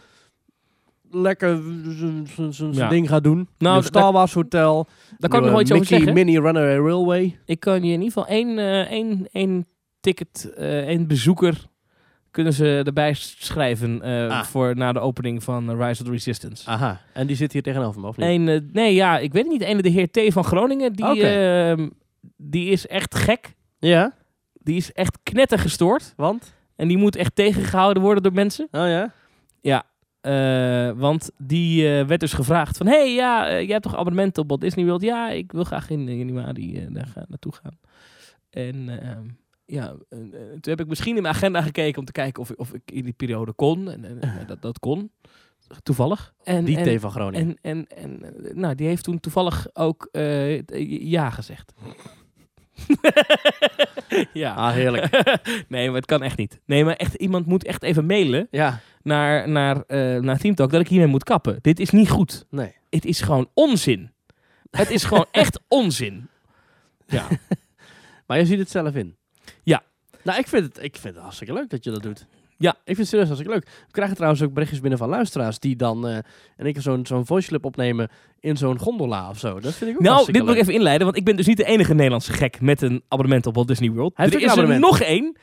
lekker 1.11 1.61
zijn 2.49 2.73
Ja. 2.73 2.89
ding 2.89 3.09
gaat 3.09 3.23
doen. 3.23 3.49
Nou, 3.57 3.83
Star 3.83 4.11
Wars 4.11 4.33
Hotel. 4.33 4.87
daar 5.17 5.29
kan 5.29 5.39
ik 5.39 5.45
nog 5.45 5.53
wel 5.53 5.61
iets 5.61 5.71
over 5.71 5.85
zeggen. 5.85 6.13
Mini 6.13 6.39
Runaway 6.39 6.77
Railway. 6.77 7.39
Ik 7.45 7.59
kan 7.59 7.73
je 7.73 7.79
in 7.93 8.01
ieder 8.01 8.05
geval 8.05 8.27
één, 8.27 8.57
eh, 8.57 8.79
één, 8.91 9.27
één 9.31 9.65
ticket, 9.99 10.53
eh, 10.55 10.87
één 10.87 11.07
bezoeker 11.07 11.69
kunnen 12.31 12.53
ze 12.53 12.81
erbij 12.85 13.13
schrijven 13.13 14.01
eh, 14.01 14.27
Ah. 14.29 14.43
voor 14.43 14.75
na 14.75 14.91
de 14.93 14.99
opening 14.99 15.43
van 15.43 15.69
eh, 15.69 15.87
Rise 15.87 16.01
of 16.01 16.07
the 16.07 16.13
Resistance. 16.13 16.69
Aha. 16.69 17.01
En 17.13 17.27
die 17.27 17.35
zit 17.35 17.53
hier 17.53 17.61
tegenover 17.61 18.01
me, 18.01 18.07
of 18.07 18.17
niet? 18.17 18.49
Eh, 18.49 18.59
nee, 18.73 18.93
ja, 18.93 19.17
ik 19.17 19.33
weet 19.33 19.43
het 19.43 19.51
niet. 19.51 19.61
Ene 19.61 19.81
de 19.81 19.89
heer 19.89 20.11
T 20.11 20.33
van 20.33 20.43
Groningen, 20.43 20.93
die, 20.93 21.27
ehm, 21.27 21.89
die 22.37 22.69
is 22.69 22.87
echt 22.87 23.15
gek. 23.15 23.55
Ja, 23.79 24.13
Die 24.53 24.75
is 24.77 24.91
echt 24.93 25.17
knettergestoord. 25.23 26.13
want? 26.17 26.53
En 26.75 26.87
die 26.87 26.97
moet 26.97 27.15
echt 27.15 27.35
tegengehouden 27.35 28.03
worden 28.03 28.23
door 28.23 28.33
mensen. 28.33 28.67
Oh 28.71 28.87
ja? 28.87 29.11
Ja, 29.61 29.83
want 30.95 31.31
die 31.37 31.83
werd 31.87 32.19
dus 32.19 32.33
gevraagd 32.33 32.77
van... 32.77 32.87
hey, 32.87 33.13
ja, 33.13 33.49
jij 33.51 33.65
hebt 33.65 33.83
toch 33.83 33.95
abonnement 33.95 34.37
op 34.37 34.47
Walt 34.49 34.61
Disney 34.61 34.85
World? 34.85 35.01
Ja, 35.01 35.29
ik 35.29 35.51
wil 35.51 35.63
graag 35.63 35.89
in 35.89 36.17
januari 36.17 36.77
eh, 36.77 36.85
daar 36.89 37.05
gaan, 37.07 37.25
naartoe 37.27 37.53
gaan. 37.61 37.77
En 38.49 39.01
ehm, 39.01 39.25
ja, 39.71 39.95
eh, 40.09 40.17
toen 40.51 40.59
heb 40.61 40.79
ik 40.79 40.87
misschien 40.87 41.15
in 41.15 41.21
mijn 41.21 41.33
agenda 41.35 41.61
gekeken 41.61 41.99
om 41.99 42.05
te 42.05 42.11
kijken 42.11 42.41
of, 42.41 42.49
ik- 42.51 42.59
of 42.59 42.73
ik 42.73 42.81
in 42.85 43.03
die 43.03 43.13
periode 43.13 43.53
kon. 43.53 43.91
En, 43.91 44.19
dat, 44.47 44.61
dat 44.61 44.79
kon, 44.79 45.11
toevallig. 45.83 46.33
En, 46.43 46.65
Die 46.65 46.97
T 46.97 47.01
van 47.01 47.11
Groningen. 47.11 47.57
en, 47.61 47.87
en, 47.87 47.97
en 48.23 48.45
eh, 48.45 48.53
nou, 48.55 48.75
die 48.75 48.87
heeft 48.87 49.03
toen 49.03 49.19
toevallig 49.19 49.67
ook 49.73 50.07
eh, 50.11 50.61
ja 51.11 51.29
gezegd. 51.29 51.73
ja. 54.33 54.53
Ah, 54.53 54.73
heerlijk. 54.73 55.09
nee, 55.67 55.87
maar 55.87 55.95
het 55.95 56.05
kan 56.05 56.23
echt 56.23 56.37
niet. 56.37 56.59
Nee, 56.65 56.85
maar 56.85 56.95
echt, 56.95 57.13
iemand 57.13 57.45
moet 57.45 57.63
echt 57.65 57.83
even 57.83 58.05
mailen 58.05 58.47
ja, 58.51 58.79
naar, 59.03 59.49
naar, 59.49 59.83
eh 59.87 60.17
naar 60.21 60.37
Team 60.37 60.55
Talk 60.55 60.71
dat 60.71 60.81
ik 60.81 60.87
hiermee 60.87 61.07
moet 61.07 61.23
kappen. 61.23 61.59
Dit 61.61 61.79
is 61.79 61.89
niet 61.89 62.09
goed. 62.09 62.45
nee. 62.49 62.75
Het 62.89 63.05
is 63.05 63.21
gewoon 63.21 63.49
onzin. 63.53 64.11
Het 64.71 64.89
is 64.89 65.03
gewoon 65.03 65.25
echt 65.43 65.59
onzin. 65.67 66.27
Ja. 67.05 67.27
Maar 68.27 68.37
je 68.39 68.45
ziet 68.45 68.59
het 68.59 68.69
zelf 68.69 68.95
in. 68.95 69.15
Nou, 70.23 70.39
ik 70.39 70.47
vind 70.47 70.65
het, 70.65 70.83
ik 70.83 70.95
vind 70.95 71.13
het 71.13 71.23
hartstikke 71.23 71.53
leuk 71.53 71.69
dat 71.69 71.83
je 71.83 71.91
dat 71.91 72.03
doet. 72.03 72.25
Ja. 72.57 72.69
Ik 72.71 72.77
vind 72.85 72.97
het 72.97 73.07
serieus 73.07 73.27
hartstikke 73.27 73.53
leuk. 73.55 73.69
We 73.85 73.91
krijgen 73.91 74.15
trouwens 74.15 74.41
ook 74.43 74.53
berichtjes 74.53 74.79
binnen 74.79 74.99
van 74.99 75.09
luisteraars 75.09 75.59
die 75.59 75.75
dan 75.75 76.07
eh 76.07 76.17
en 76.57 76.65
ik 76.65 76.81
zo'n 76.81 77.05
zo'n 77.05 77.25
voice 77.25 77.47
clip 77.47 77.65
opnemen 77.65 78.09
in 78.39 78.57
zo'n 78.57 78.79
gondola 78.79 79.29
of 79.29 79.39
zo. 79.39 79.59
Dat 79.59 79.73
vind 79.73 79.89
ik 79.91 79.95
ook 79.97 80.03
Nou, 80.03 80.31
dit 80.31 80.41
moet 80.41 80.51
ik 80.51 80.57
even 80.61 80.73
inleiden, 80.73 81.05
want 81.05 81.17
ik 81.17 81.23
ben 81.25 81.35
dus 81.35 81.45
niet 81.45 81.57
de 81.57 81.65
enige 81.65 81.93
Nederlandse 81.93 82.33
gek 82.33 82.61
met 82.61 82.81
een 82.81 83.03
abonnement 83.07 83.45
op 83.45 83.55
Walt 83.55 83.67
Disney 83.67 83.91
World. 83.91 84.11
Hij 84.15 84.25
er 84.25 84.41
is 84.41 84.55
er 84.55 84.79
nog 84.79 84.99
één. 85.01 85.35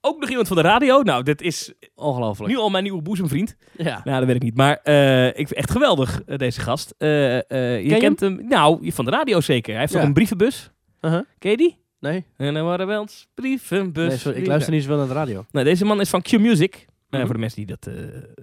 Ook 0.00 0.20
nog 0.20 0.28
iemand 0.28 0.46
van 0.48 0.56
de 0.56 0.62
radio. 0.62 1.02
Nou, 1.02 1.22
dit 1.22 1.42
is 1.42 1.72
Ongelooflijk. 1.94 2.52
nu 2.52 2.58
al 2.58 2.70
mijn 2.70 2.82
nieuwe 2.82 3.02
boezemvriend. 3.02 3.56
Ja. 3.76 4.00
Nou, 4.04 4.18
dat 4.18 4.26
weet 4.26 4.36
ik 4.36 4.42
niet. 4.42 4.56
Maar 4.56 4.76
eh, 4.82 5.26
ik 5.26 5.34
vind 5.34 5.54
echt 5.54 5.70
geweldig, 5.70 6.22
eh, 6.26 6.38
deze 6.38 6.60
gast. 6.60 6.94
Je 6.98 7.96
kent 7.98 8.20
hem? 8.20 8.46
Nou, 8.48 8.92
van 8.92 9.04
de 9.04 9.10
radio 9.10 9.40
zeker. 9.40 9.70
Hij 9.72 9.80
heeft 9.80 9.92
Ja. 9.92 9.98
ook 10.00 10.04
een 10.06 10.12
brievenbus. 10.12 10.70
Uh-huh. 11.00 11.20
Ken 11.38 11.50
je 11.50 11.56
die? 11.56 11.78
Nee, 12.10 12.24
En 12.36 12.54
dan 12.54 12.64
waren 12.64 12.86
wel 12.86 13.00
eens 13.00 13.26
brievenbus. 13.34 14.08
nee 14.08 14.18
sorry, 14.18 14.38
ik 14.38 14.46
luister 14.46 14.72
niet 14.72 14.82
zoveel 14.82 14.96
naar 14.98 15.06
de 15.06 15.12
radio. 15.12 15.44
Nou, 15.50 15.64
deze 15.64 15.84
man 15.84 16.00
is 16.00 16.08
van 16.08 16.22
Q 16.22 16.32
Music. 16.38 16.86
Mhm. 17.10 17.24
voor 17.24 17.34
de 17.34 17.40
mensen 17.40 17.66
die 17.66 17.76
dat, 17.76 17.94
eh, 17.94 17.94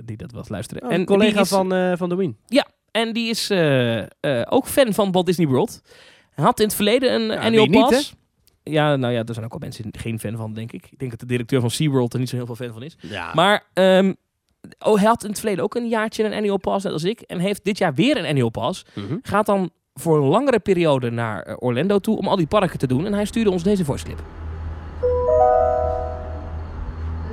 die 0.05 0.17
dat 0.17 0.31
wel 0.31 0.39
eens 0.39 0.49
luisteren. 0.49 0.83
Oh, 0.83 0.91
en 0.93 0.99
een 0.99 1.05
collega 1.05 1.41
is, 1.41 1.49
van, 1.49 1.73
eh 1.73 1.93
van 1.95 2.09
de 2.09 2.15
Wien. 2.15 2.37
En 2.91 3.13
die 3.13 3.29
is 3.29 3.51
ook 4.49 4.67
fan 4.67 4.93
van 4.93 5.11
Walt 5.11 5.25
Disney 5.25 5.47
World. 5.47 5.81
Hij 6.31 6.43
had 6.43 6.59
in 6.59 6.65
het 6.65 6.75
verleden 6.75 7.13
een 7.13 7.39
annual 7.39 7.67
wie 7.67 7.77
niet, 7.79 7.89
pass. 7.89 8.13
ja, 8.63 8.95
nou 8.95 9.13
ja, 9.13 9.23
er 9.23 9.33
zijn 9.33 9.45
ook 9.45 9.51
wel 9.51 9.59
mensen 9.59 9.85
geen 9.91 10.19
fan 10.19 10.37
van, 10.37 10.53
denk 10.53 10.71
ik. 10.71 10.87
Ik 10.91 10.99
denk 10.99 11.11
dat 11.11 11.19
de 11.19 11.25
directeur 11.25 11.61
van 11.61 11.71
SeaWorld 11.71 12.13
er 12.13 12.19
niet 12.19 12.29
zo 12.29 12.35
heel 12.35 12.45
veel 12.45 12.55
fan 12.55 12.73
van 12.73 12.83
is. 12.83 12.95
Ja. 12.99 13.31
Maar 13.33 13.63
ehm, 13.73 14.13
oh, 14.79 14.95
hij 14.95 15.07
had 15.07 15.23
in 15.23 15.29
het 15.29 15.39
verleden 15.39 15.63
ook 15.63 15.75
een 15.75 15.87
jaartje 15.87 16.23
een 16.23 16.33
annual 16.33 16.57
pass, 16.57 16.83
net 16.83 16.93
als 16.93 17.03
ik. 17.03 17.21
En 17.21 17.39
heeft 17.39 17.63
dit 17.63 17.77
jaar 17.77 17.93
weer 17.93 18.17
een 18.17 18.25
annual 18.25 18.49
pass. 18.49 18.85
Mhm. 18.93 19.17
Gaat 19.21 19.45
dan 19.45 19.71
voor 19.93 20.17
een 20.17 20.27
langere 20.27 20.59
periode 20.59 21.11
naar 21.11 21.41
eh, 21.41 21.55
Orlando 21.59 21.99
toe 21.99 22.17
om 22.17 22.27
al 22.27 22.35
die 22.35 22.47
parken 22.47 22.79
te 22.79 22.87
doen. 22.87 23.05
En 23.05 23.13
hij 23.13 23.25
stuurde 23.25 23.49
ons 23.49 23.63
deze 23.63 23.85
voice 23.85 24.05
clip. 24.05 24.19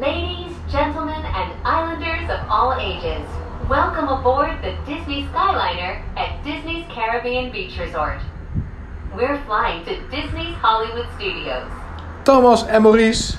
Ladies, 0.00 0.52
gentlemen, 0.68 1.22
and 1.34 1.50
islanders 1.64 2.24
of 2.28 2.48
all 2.48 2.72
ages, 2.72 3.26
welcome 3.68 4.08
aboard 4.08 4.62
the 4.62 4.72
Disney 4.86 5.26
Skyliner 5.28 5.96
at 6.14 6.28
Disney's 6.44 6.84
Caribbean 6.94 7.50
Beach 7.50 7.76
Resort. 7.78 8.20
We're 9.16 9.38
flying 9.46 9.84
to 9.84 9.92
Disney's 10.10 10.54
Hollywood 10.62 11.06
Studios. 11.16 11.62
Thomas 12.22 12.66
en 12.66 12.82
Maurice. 12.82 13.36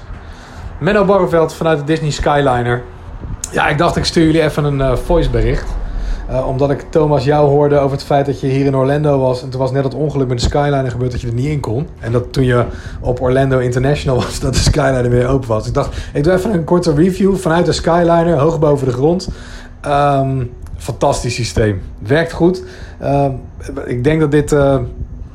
Menno 0.80 1.06
Barreveld 1.06 1.54
vanuit 1.54 1.78
de 1.78 1.84
Disney 1.84 2.12
Skyliner. 2.12 2.84
Ja, 3.52 3.68
ik 3.68 3.78
dacht 3.78 3.96
ik 3.96 4.06
stuur 4.06 4.26
jullie 4.26 4.42
even 4.42 4.64
een 4.64 4.82
eh, 4.82 4.96
voicebericht. 4.96 5.81
Eh, 6.32 6.48
omdat 6.48 6.72
ik 6.72 6.86
Thomas 6.90 7.24
jou 7.24 7.50
hoorde 7.50 7.78
over 7.78 7.92
het 7.92 8.06
feit 8.06 8.26
dat 8.26 8.40
je 8.40 8.48
hier 8.48 8.66
in 8.66 8.76
Orlando 8.76 9.20
was. 9.20 9.44
En 9.44 9.50
toen 9.50 9.60
was 9.60 9.72
net 9.72 9.84
het 9.84 9.94
ongeluk 9.94 10.28
met 10.28 10.40
de 10.40 10.44
Skyliner 10.44 10.92
gebeurd 10.92 11.12
dat 11.12 11.22
je 11.22 11.28
er 11.28 11.34
niet 11.34 11.46
in 11.46 11.60
kon. 11.60 11.88
En 12.00 12.12
dat 12.12 12.34
toen 12.34 12.44
je 12.44 12.66
op 13.02 13.22
Orlando 13.22 13.58
International 13.60 14.16
was, 14.24 14.40
dat 14.40 14.54
de 14.54 14.60
Skyliner 14.60 15.10
weer 15.10 15.28
open 15.28 15.48
was. 15.48 15.68
Ik 15.68 15.74
dacht, 15.74 15.98
ik 16.14 16.24
doe 16.24 16.34
even 16.34 16.54
een 16.54 16.64
korte 16.64 16.94
review 16.94 17.36
vanuit 17.36 17.66
de 17.66 17.72
Skyliner, 17.72 18.38
hoog 18.38 18.60
boven 18.60 18.88
de 18.88 18.94
grond. 18.94 19.30
Ehm, 19.82 20.44
fantastisch 20.78 21.36
systeem. 21.36 21.82
Werkt 22.00 22.32
goed. 22.32 22.64
Ehm, 23.00 23.32
ik 23.86 24.04
denk 24.04 24.20
dat 24.20 24.32
dit 24.32 24.52
eh 24.52 24.78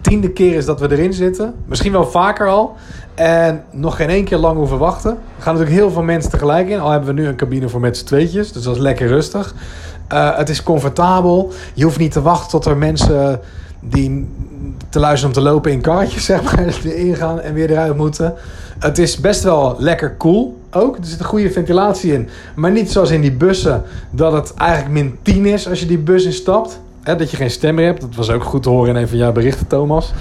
tiende 0.01 0.31
keer 0.31 0.55
is 0.55 0.65
dat 0.65 0.81
we 0.81 0.91
erin 0.91 1.13
zitten. 1.13 1.55
Misschien 1.65 1.93
wel 1.93 2.07
vaker 2.07 2.49
al. 2.49 2.75
En 3.15 3.65
nog 3.71 3.97
geen 3.97 4.09
één 4.09 4.25
keer 4.25 4.39
lang 4.39 4.57
hoeven 4.57 4.79
wachten. 4.79 5.11
Er 5.11 5.43
gaan 5.43 5.55
natuurlijk 5.55 5.81
heel 5.81 5.91
veel 5.91 6.03
mensen 6.03 6.31
tegelijk 6.31 6.69
in. 6.69 6.81
Al 6.81 6.91
hebben 6.91 7.15
we 7.15 7.21
nu 7.21 7.29
een 7.29 7.37
cabine 7.37 7.69
voor 7.69 7.81
met 7.81 7.97
z'n 7.97 8.05
tweetjes. 8.05 8.53
Dus 8.53 8.63
dat 8.63 8.75
is 8.75 8.81
lekker 8.81 9.07
rustig. 9.07 9.55
Eh, 10.09 10.37
het 10.37 10.49
is 10.49 10.63
comfortabel. 10.63 11.53
Je 11.75 11.85
hoeft 11.85 11.99
niet 11.99 12.13
te 12.13 12.23
wachten 12.23 12.51
tot 12.51 12.65
er 12.65 12.77
mensen 12.77 13.41
die 13.81 14.29
te 14.89 14.99
luisteren 14.99 15.37
om 15.37 15.43
te 15.43 15.49
lopen 15.51 15.73
in 15.73 15.81
karretjes, 15.81 16.25
zeg 16.35 16.43
maar, 16.43 16.79
erin 16.85 17.17
gaan 17.17 17.41
en 17.41 17.55
weer 17.55 17.71
eruit 17.71 17.97
moeten. 17.97 18.35
Het 18.79 18.99
is 18.99 19.21
best 19.21 19.43
wel 19.43 19.77
lekker 19.79 20.17
cool 20.17 20.59
ook. 20.71 20.97
Er 20.97 21.05
zit 21.05 21.19
een 21.19 21.25
goede 21.25 21.51
ventilatie 21.51 22.13
in. 22.13 22.29
Maar 22.55 22.71
niet 22.71 22.93
zoals 22.93 23.11
in 23.11 23.21
die 23.21 23.33
bussen, 23.33 23.83
dat 24.11 24.33
het 24.33 24.55
eigenlijk 24.55 24.91
min 24.93 25.19
10 25.23 25.47
is 25.47 25.69
als 25.69 25.81
je 25.81 25.87
die 25.87 25.99
bus 25.99 26.25
instapt. 26.25 26.81
Dat 27.15 27.31
je 27.31 27.37
geen 27.37 27.51
stem 27.51 27.75
meer 27.75 27.87
hebt. 27.87 28.01
Dat 28.01 28.15
was 28.15 28.31
ook 28.31 28.45
goed 28.45 28.63
te 28.63 28.69
horen 28.69 28.95
in 28.95 29.03
een 29.03 29.09
van 29.09 29.19
jouw 29.19 29.33
berichten, 29.33 29.67
Thomas. 29.67 30.13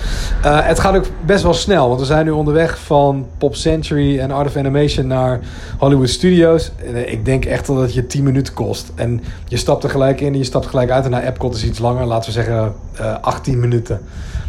Eh, 0.41 0.65
het 0.67 0.79
gaat 0.79 0.95
ook 0.95 1.05
best 1.25 1.43
wel 1.43 1.53
snel. 1.53 1.87
Want 1.87 1.99
we 1.99 2.05
zijn 2.05 2.25
nu 2.25 2.31
onderweg 2.31 2.79
van 2.79 3.27
Pop 3.37 3.55
Century 3.55 4.19
en 4.19 4.31
Art 4.31 4.47
of 4.47 4.55
Animation 4.55 5.07
naar 5.07 5.39
Hollywood 5.77 6.09
Studios. 6.09 6.71
Eh, 6.93 7.11
ik 7.11 7.25
denk 7.25 7.45
echt 7.45 7.67
dat 7.67 7.77
het 7.77 7.93
je 7.93 8.07
10 8.07 8.23
minuten 8.23 8.53
kost. 8.53 8.91
En 8.95 9.21
je 9.47 9.57
stapt 9.57 9.83
er 9.83 9.89
gelijk 9.89 10.21
in 10.21 10.31
en 10.31 10.37
je 10.37 10.43
stapt 10.43 10.65
gelijk 10.65 10.89
uit. 10.89 11.05
En 11.05 11.11
naar 11.11 11.23
Epcot 11.23 11.55
is 11.55 11.65
iets 11.65 11.79
langer. 11.79 12.05
Laten 12.05 12.25
we 12.25 12.31
zeggen 12.31 12.73
eh 12.97 13.15
18 13.21 13.59
minuten. 13.59 14.01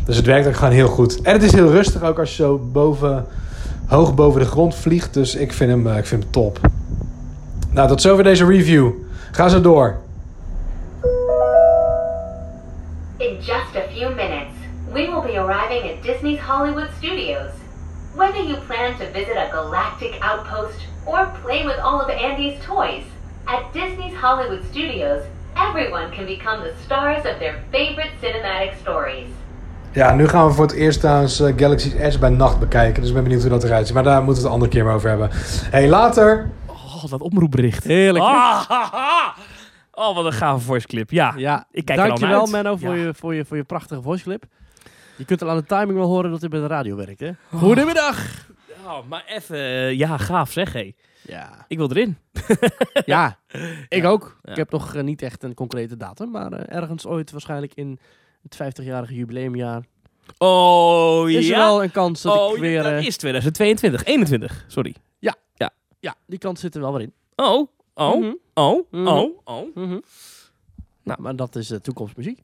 Dus 0.05 0.17
het 0.17 0.27
werkt 0.27 0.47
ook 0.47 0.57
gewoon 0.57 0.73
heel 0.73 0.89
goed. 0.89 1.23
En 1.23 1.33
het 1.33 1.43
is 1.43 1.53
heel 1.53 1.71
rustig 1.71 2.03
ook 2.03 2.19
als 2.19 2.37
je 2.37 2.43
zo 2.43 2.61
boven, 2.73 3.25
hoog 3.87 4.15
boven 4.15 4.41
de 4.41 4.47
grond 4.47 4.75
vliegt. 4.75 5.15
Dus 5.15 5.35
ik 5.35 5.53
vind 5.53 5.71
hem, 5.71 5.89
ik 5.89 6.07
vind 6.07 6.23
hem 6.23 6.33
top. 6.33 6.61
Nou, 7.71 7.89
tot 7.89 8.01
zover 8.01 8.25
deze 8.25 8.47
review. 8.47 8.91
Ga 9.31 9.49
zo 9.49 9.61
door. 9.61 10.05
Few 13.97 14.11
minutes, 14.11 14.55
we 14.93 15.09
will 15.09 15.23
be 15.23 15.39
arriving 15.39 15.89
at 15.91 16.03
Disney's 16.03 16.39
Hollywood 16.39 16.91
Studios. 16.99 17.53
Whether 18.15 18.43
you 18.43 18.57
plan 18.57 18.99
to 18.99 19.07
visit 19.11 19.37
a 19.37 19.49
galactic 19.51 20.13
outpost 20.21 20.79
or 21.07 21.33
play 21.43 21.65
with 21.65 21.79
all 21.79 21.99
of 22.03 22.11
Andy's 22.11 22.59
toys, 22.63 23.05
at 23.47 23.73
Disney's 23.73 24.15
Hollywood 24.15 24.63
Studios, 24.71 25.23
everyone 25.57 26.11
can 26.13 26.27
become 26.27 26.63
the 26.63 26.75
stars 26.85 27.25
of 27.25 27.39
their 27.39 27.65
favorite 27.73 28.13
cinematic 28.21 28.75
stories. 28.83 29.29
Ja, 29.93 30.15
nu 30.15 30.29
gaan 30.29 30.47
we 30.47 30.53
voor 30.53 30.67
het 30.67 30.75
eerst 30.75 31.01
trouwens 31.01 31.41
eh, 31.41 31.53
Galaxy's 31.57 31.93
Edge 31.93 32.19
bij 32.19 32.31
nacht 32.31 32.59
bekijken. 32.59 33.01
Dus 33.01 33.09
ik 33.09 33.15
ben 33.15 33.23
benieuwd 33.23 33.43
hoe 33.43 33.51
dat 33.51 33.65
eruit 33.65 33.87
ziet. 33.87 33.95
Maar 33.95 34.05
daar 34.05 34.23
moeten 34.23 34.35
we 34.35 34.39
het 34.39 34.47
een 34.47 34.53
andere 34.53 34.71
keer 34.71 34.85
maar 34.85 34.95
over 34.95 35.09
hebben. 35.09 35.31
hey, 35.71 35.89
later. 35.89 36.51
Oh, 36.67 37.05
dat 37.11 37.21
omroepbericht. 37.21 37.85
Heerlijk. 37.85 38.25
Ah, 38.25 38.69
haha. 38.69 39.35
Oh, 39.99 40.15
wat 40.15 40.25
een 40.25 40.33
gave 40.33 40.65
voice 40.65 40.87
clip. 40.87 41.11
Ja. 41.11 41.35
Ja, 41.37 41.67
Ik 41.71 41.85
kijk 41.85 41.99
er 41.99 42.07
dankjewel 42.07 42.41
uit. 42.41 42.51
Menno 42.51 42.77
voor, 42.77 42.97
Ja. 42.97 43.05
je, 43.05 43.15
voor, 43.15 43.35
je, 43.35 43.45
voor 43.45 43.57
je 43.57 43.65
prachtige 43.65 44.03
voiceclip. 44.03 44.45
Je 45.17 45.25
kunt 45.25 45.43
al 45.43 45.51
aan 45.51 45.57
de 45.57 45.65
timing 45.65 45.99
wel 45.99 46.07
horen 46.09 46.31
dat 46.31 46.41
hij 46.41 46.49
bij 46.49 46.61
de 46.61 46.67
radio 46.67 46.97
werkt, 46.97 47.21
hè? 47.21 47.31
Goedemiddag! 47.53 48.47
Oh, 48.85 48.99
maar 49.09 49.25
even, 49.29 49.57
eh, 49.57 49.93
ja, 49.93 50.17
gaaf 50.19 50.53
zeg, 50.53 50.73
hé. 50.73 50.93
Ja, 51.23 51.65
Ik 51.69 51.77
wil 51.79 51.91
erin. 51.91 52.19
ja 53.05 53.39
ik 53.89 54.03
Ja. 54.03 54.09
ook. 54.09 54.39
Ja. 54.43 54.51
Ik 54.51 54.57
heb 54.57 54.71
nog 54.71 54.95
eh, 54.95 55.03
niet 55.03 55.23
echt 55.23 55.43
een 55.43 55.55
concrete 55.55 55.97
datum, 55.97 56.31
maar 56.31 56.53
eh, 56.53 56.77
ergens 56.77 57.07
ooit 57.07 57.31
waarschijnlijk 57.31 57.73
in 57.75 57.99
het 58.43 58.81
50-jarige 58.81 59.15
jubileumjaar 59.15 59.83
Oh, 60.39 61.31
is 61.31 61.37
er 61.37 61.43
ja. 61.43 61.59
wel 61.59 61.83
een 61.83 61.91
kans 61.91 62.23
dat 62.23 62.39
oh, 62.39 62.55
ik 62.55 62.61
weer... 62.61 62.83
dat 62.83 62.93
eh, 62.93 63.07
is 63.07 63.17
2022. 63.17 64.05
21, 64.05 64.65
sorry. 64.69 64.95
ja, 66.01 66.15
die 66.27 66.39
kans 66.39 66.61
zit 66.61 66.75
er 66.75 66.81
wel 66.81 66.93
weer 66.93 67.01
in. 67.03 67.13
Oh, 67.37 67.69
oh, 67.97 68.21
Mhm. 68.21 68.33
oh, 68.55 68.87
Mhm. 68.91 69.07
oh, 69.07 69.39
oh. 69.45 69.77
Nou, 71.03 71.21
maar 71.23 71.37
dat 71.37 71.57
is 71.57 71.71
eh, 71.71 71.79
toekomstmuziek. 71.79 72.39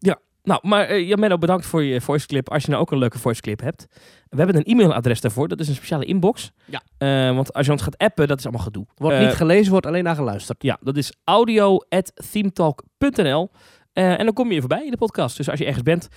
Nou, 0.45 0.61
maar 0.63 0.91
uh, 0.99 1.09
Jameno, 1.09 1.39
bedankt 1.39 1.67
voor 1.67 1.83
je 1.83 2.01
voice 2.01 2.27
clip. 2.27 2.51
Als 2.51 2.63
je 2.63 2.69
nou 2.71 2.83
ook 2.83 2.91
een 2.91 2.99
leuke 2.99 3.19
voice 3.19 3.41
clip 3.41 3.61
hebt. 3.61 3.87
We 4.29 4.37
hebben 4.37 4.57
een 4.57 4.65
e-mailadres 4.65 5.21
daarvoor. 5.21 5.49
Dat 5.49 5.61
is 5.61 5.69
een 5.69 5.75
speciale 5.75 6.05
inbox. 6.05 6.53
Ja. 6.65 6.83
Eh, 6.99 7.35
want 7.35 7.53
als 7.53 7.67
je 7.67 7.73
ons 7.73 7.83
gaat 7.83 7.99
appen, 7.99 8.29
dat 8.29 8.39
is 8.39 8.45
allemaal 8.45 8.65
gedoe. 8.65 8.87
Wordt 8.95 9.19
niet 9.19 9.35
gelezen, 9.35 9.71
wordt 9.73 9.87
alleen 9.87 10.05
naar 10.05 10.15
geluisterd. 10.15 10.63
Ja, 10.63 10.79
dat 10.81 10.97
is 10.97 11.13
audio.themetalk.nl. 11.25 13.51
Eh, 13.93 14.19
en 14.19 14.25
dan 14.25 14.35
kom 14.35 14.53
je 14.53 14.61
voorbij 14.61 14.85
in 14.85 14.91
de 14.91 14.97
podcast. 14.97 15.37
Dus 15.37 15.51
als 15.51 15.59
je 15.59 15.65
ergens 15.65 15.83
bent, 15.83 16.09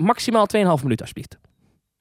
maximaal 0.00 0.46
2,5 0.46 0.82
minuten 0.82 1.06
alsjeblieft. 1.06 1.38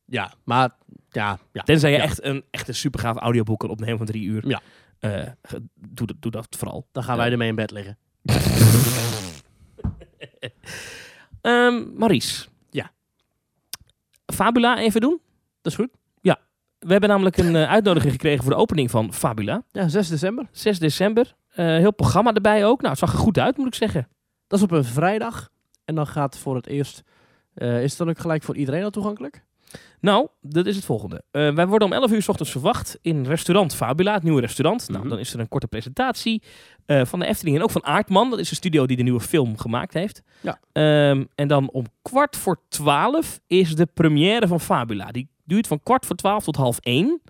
Ja, 0.06 0.34
maar 0.44 0.70
ja, 1.10 1.40
ja. 1.52 1.62
Tenzij 1.62 1.92
je 1.92 1.98
Ja. 1.98 2.04
echt 2.04 2.24
een, 2.24 2.44
echt 2.52 2.68
een 2.68 2.76
supergaaf 2.76 3.18
audioboek 3.18 3.60
kan 3.60 3.70
opnemen 3.70 3.98
van 3.98 4.06
drie 4.06 4.24
uur. 4.24 4.48
Ja. 4.48 4.62
Eh, 5.02 5.28
doe, 5.76 6.08
dat- 6.08 6.16
doe 6.22 6.32
dat 6.32 6.48
vooral. 6.58 6.88
dan 6.92 7.04
gaan 7.04 7.16
Ja. 7.16 7.22
wij 7.22 7.32
ermee 7.32 7.48
in 7.50 7.56
bed 7.56 7.72
liggen. 7.72 7.98
Ehm 11.42 11.84
Maries. 11.98 12.50
Ja. 12.70 12.92
Fabula 14.34 14.78
even 14.80 15.02
doen. 15.02 15.20
Dat 15.62 15.72
is 15.72 15.78
goed. 15.78 15.90
We 16.82 16.92
hebben 16.92 17.10
namelijk 17.10 17.38
een 17.38 17.56
eh, 17.56 17.70
uitnodiging 17.70 18.12
gekregen 18.12 18.44
voor 18.44 18.52
de 18.54 18.58
opening 18.60 18.92
van 18.92 19.14
Fabula. 19.14 19.64
Ja, 19.72 19.88
6 19.88 20.08
december. 20.10 20.48
6 20.52 20.80
december. 20.80 21.36
Eh, 21.50 21.66
heel 21.66 21.94
programma 21.94 22.34
erbij 22.34 22.66
ook. 22.66 22.78
Nou, 22.80 22.90
het 22.90 23.00
zag 23.00 23.12
er 23.14 23.18
goed 23.20 23.38
uit, 23.40 23.58
moet 23.58 23.68
ik 23.68 23.74
zeggen. 23.76 24.08
Dat 24.48 24.60
is 24.60 24.66
op 24.66 24.72
een 24.72 24.84
vrijdag. 24.86 25.50
En 25.86 25.96
dan 25.96 26.08
gaat 26.08 26.38
voor 26.38 26.56
het 26.56 26.68
eerst... 26.68 27.04
eh, 27.54 27.84
is 27.84 27.90
het 27.90 27.98
dan 27.98 28.10
ook 28.10 28.20
gelijk 28.20 28.44
voor 28.44 28.56
iedereen 28.56 28.84
al 28.84 28.90
toegankelijk? 28.90 29.44
Nou, 30.00 30.28
dat 30.42 30.66
is 30.66 30.76
het 30.76 30.86
volgende. 30.86 31.24
Eh, 31.32 31.54
wij 31.54 31.68
worden 31.68 31.88
om 31.88 31.94
11 31.94 32.12
uur 32.12 32.22
s 32.22 32.28
ochtends 32.28 32.52
verwacht 32.52 32.98
in 33.02 33.26
restaurant 33.26 33.76
Fabula, 33.76 34.14
het 34.14 34.24
nieuwe 34.24 34.42
restaurant. 34.42 34.88
Nou, 34.88 35.00
Mhm. 35.00 35.10
dan 35.10 35.20
is 35.20 35.34
er 35.34 35.40
een 35.40 35.48
korte 35.48 35.68
presentatie 35.68 36.42
eh, 36.86 37.06
van 37.06 37.20
de 37.20 37.26
Efteling 37.26 37.56
en 37.58 37.64
ook 37.64 37.72
van 37.72 37.84
Aardman. 37.86 38.30
Dat 38.30 38.40
is 38.40 38.50
de 38.50 38.56
studio 38.56 38.86
die 38.86 38.98
de 38.98 39.04
nieuwe 39.04 39.20
film 39.20 39.58
gemaakt 39.58 39.94
heeft. 39.94 40.22
Ja. 40.42 40.60
Ehm, 40.72 41.24
en 41.36 41.48
dan 41.48 41.70
om 41.72 41.86
kwart 42.02 42.38
voor 42.38 42.62
twaalf 42.68 43.40
is 43.48 43.76
de 43.76 43.86
première 43.86 44.48
van 44.48 44.60
Fabula. 44.60 45.12
Die 45.12 45.28
duurt 45.44 45.68
van 45.68 45.84
kwart 45.84 46.06
voor 46.06 46.16
twaalf 46.16 46.44
tot 46.44 46.56
half 46.56 46.78
één. 46.80 47.22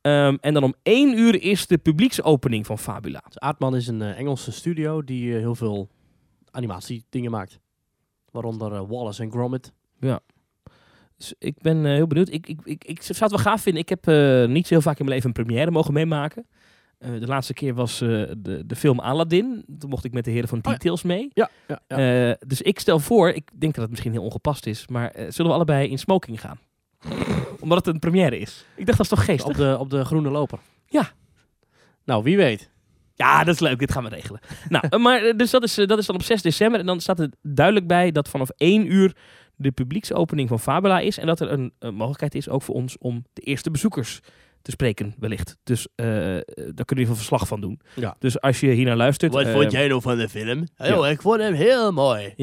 Ehm, 0.00 0.36
en 0.40 0.54
dan 0.54 0.62
om 0.62 0.74
één 0.82 1.18
uur 1.18 1.42
is 1.42 1.66
de 1.66 1.78
publieksopening 1.78 2.66
van 2.66 2.78
Fabula. 2.78 3.22
Dus 3.26 3.38
Aardman 3.38 3.76
is 3.76 3.86
een 3.86 4.02
eh, 4.02 4.18
Engelse 4.18 4.52
studio 4.52 5.02
die 5.04 5.32
heel 5.32 5.54
veel 5.54 5.88
animatiedingen 6.50 7.30
maakt. 7.30 7.58
Waaronder 8.30 8.86
Wallace 8.86 9.22
en 9.22 9.30
Gromit. 9.30 9.72
Dus 11.18 11.34
ik 11.38 11.54
ben 11.60 11.86
eh, 11.86 11.92
heel 11.92 12.06
benieuwd. 12.06 12.28
Ik, 12.28 12.46
ik, 12.46 12.60
ik, 12.64 12.84
ik 12.84 13.02
zou 13.02 13.18
het 13.18 13.30
wel 13.30 13.52
gaaf 13.52 13.62
vinden. 13.62 13.82
Ik 13.82 13.88
heb 13.88 14.08
eh, 14.08 14.44
niet 14.46 14.66
zo 14.66 14.74
heel 14.74 14.82
vaak 14.82 14.98
in 14.98 15.04
mijn 15.04 15.16
leven 15.16 15.26
een 15.26 15.44
première 15.44 15.70
mogen 15.70 15.92
meemaken. 15.92 16.46
Eh, 16.98 17.10
de 17.10 17.26
laatste 17.26 17.54
keer 17.54 17.74
was 17.74 17.98
de, 17.98 18.62
de 18.66 18.76
film 18.76 19.00
Aladdin. 19.00 19.64
Toen 19.78 19.90
mocht 19.90 20.04
ik 20.04 20.12
met 20.12 20.24
de 20.24 20.30
heren 20.30 20.48
van 20.48 20.58
Oh 20.58 20.64
ja. 20.64 20.70
Details 20.70 21.02
mee. 21.02 21.30
Ja, 21.34 21.50
ja, 21.66 21.80
ja. 21.88 22.36
Dus 22.46 22.62
ik 22.62 22.80
stel 22.80 22.98
voor, 22.98 23.28
ik 23.28 23.50
denk 23.54 23.72
dat 23.72 23.82
het 23.82 23.90
misschien 23.90 24.12
heel 24.12 24.22
ongepast 24.22 24.66
is, 24.66 24.88
maar 24.88 25.12
zullen 25.28 25.50
we 25.50 25.56
allebei 25.56 25.88
in 25.88 25.98
smoking 25.98 26.40
gaan? 26.40 26.58
Omdat 27.60 27.84
het 27.84 27.94
een 27.94 28.00
première 28.00 28.38
is. 28.38 28.64
Ik 28.76 28.86
dacht, 28.86 28.98
dat 28.98 29.06
is 29.06 29.16
toch 29.16 29.24
geestig? 29.24 29.48
op, 29.48 29.54
de, 29.54 29.76
op 29.78 29.90
de 29.90 30.04
groene 30.04 30.30
loper. 30.30 30.58
Ja. 30.86 31.10
Nou, 32.04 32.22
wie 32.22 32.36
weet. 32.36 32.70
Ja, 33.14 33.44
dat 33.44 33.54
is 33.54 33.60
leuk. 33.60 33.78
Dit 33.78 33.92
gaan 33.92 34.02
we 34.02 34.08
regelen. 34.08 34.40
nou, 34.68 34.98
maar 35.02 35.36
dus 35.36 35.50
dat 35.50 35.62
is, 35.62 35.74
dat 35.74 35.98
is 35.98 36.06
dan 36.06 36.14
op 36.14 36.22
6 36.22 36.42
december. 36.42 36.80
En 36.80 36.86
dan 36.86 37.00
staat 37.00 37.20
er 37.20 37.30
duidelijk 37.42 37.86
bij 37.86 38.10
dat 38.12 38.28
vanaf 38.28 38.50
1 38.56 38.92
uur 38.92 39.16
de 39.58 39.70
publieksopening 39.70 40.48
van 40.48 40.60
Fabula 40.60 41.00
is. 41.00 41.18
En 41.18 41.26
dat 41.26 41.40
er 41.40 41.52
een, 41.52 41.72
een 41.78 41.94
mogelijkheid 41.94 42.34
is 42.34 42.48
ook 42.48 42.62
voor 42.62 42.74
ons 42.74 42.98
om 42.98 43.24
de 43.32 43.42
eerste 43.42 43.70
bezoekers 43.70 44.20
te 44.62 44.70
spreken, 44.70 45.14
wellicht. 45.18 45.56
Dus 45.62 45.86
eh, 45.94 46.06
daar 46.06 46.44
kunnen 46.84 46.84
we 46.84 47.00
even 47.00 47.16
verslag 47.16 47.48
van 47.48 47.60
doen. 47.60 47.80
Ja. 47.94 48.16
Dus 48.18 48.40
als 48.40 48.60
je 48.60 48.70
hier 48.70 48.84
naar 48.86 48.96
luistert. 48.96 49.32
eh, 49.46 49.70
jij 49.70 49.88
nou 49.88 50.02
van 50.02 50.18
de 50.18 50.28
film? 50.28 50.64
Oh, 50.78 51.08
ik 51.08 51.22
vond 51.22 51.40
hem 51.40 51.54
heel 51.54 51.92
mooi. 51.92 52.34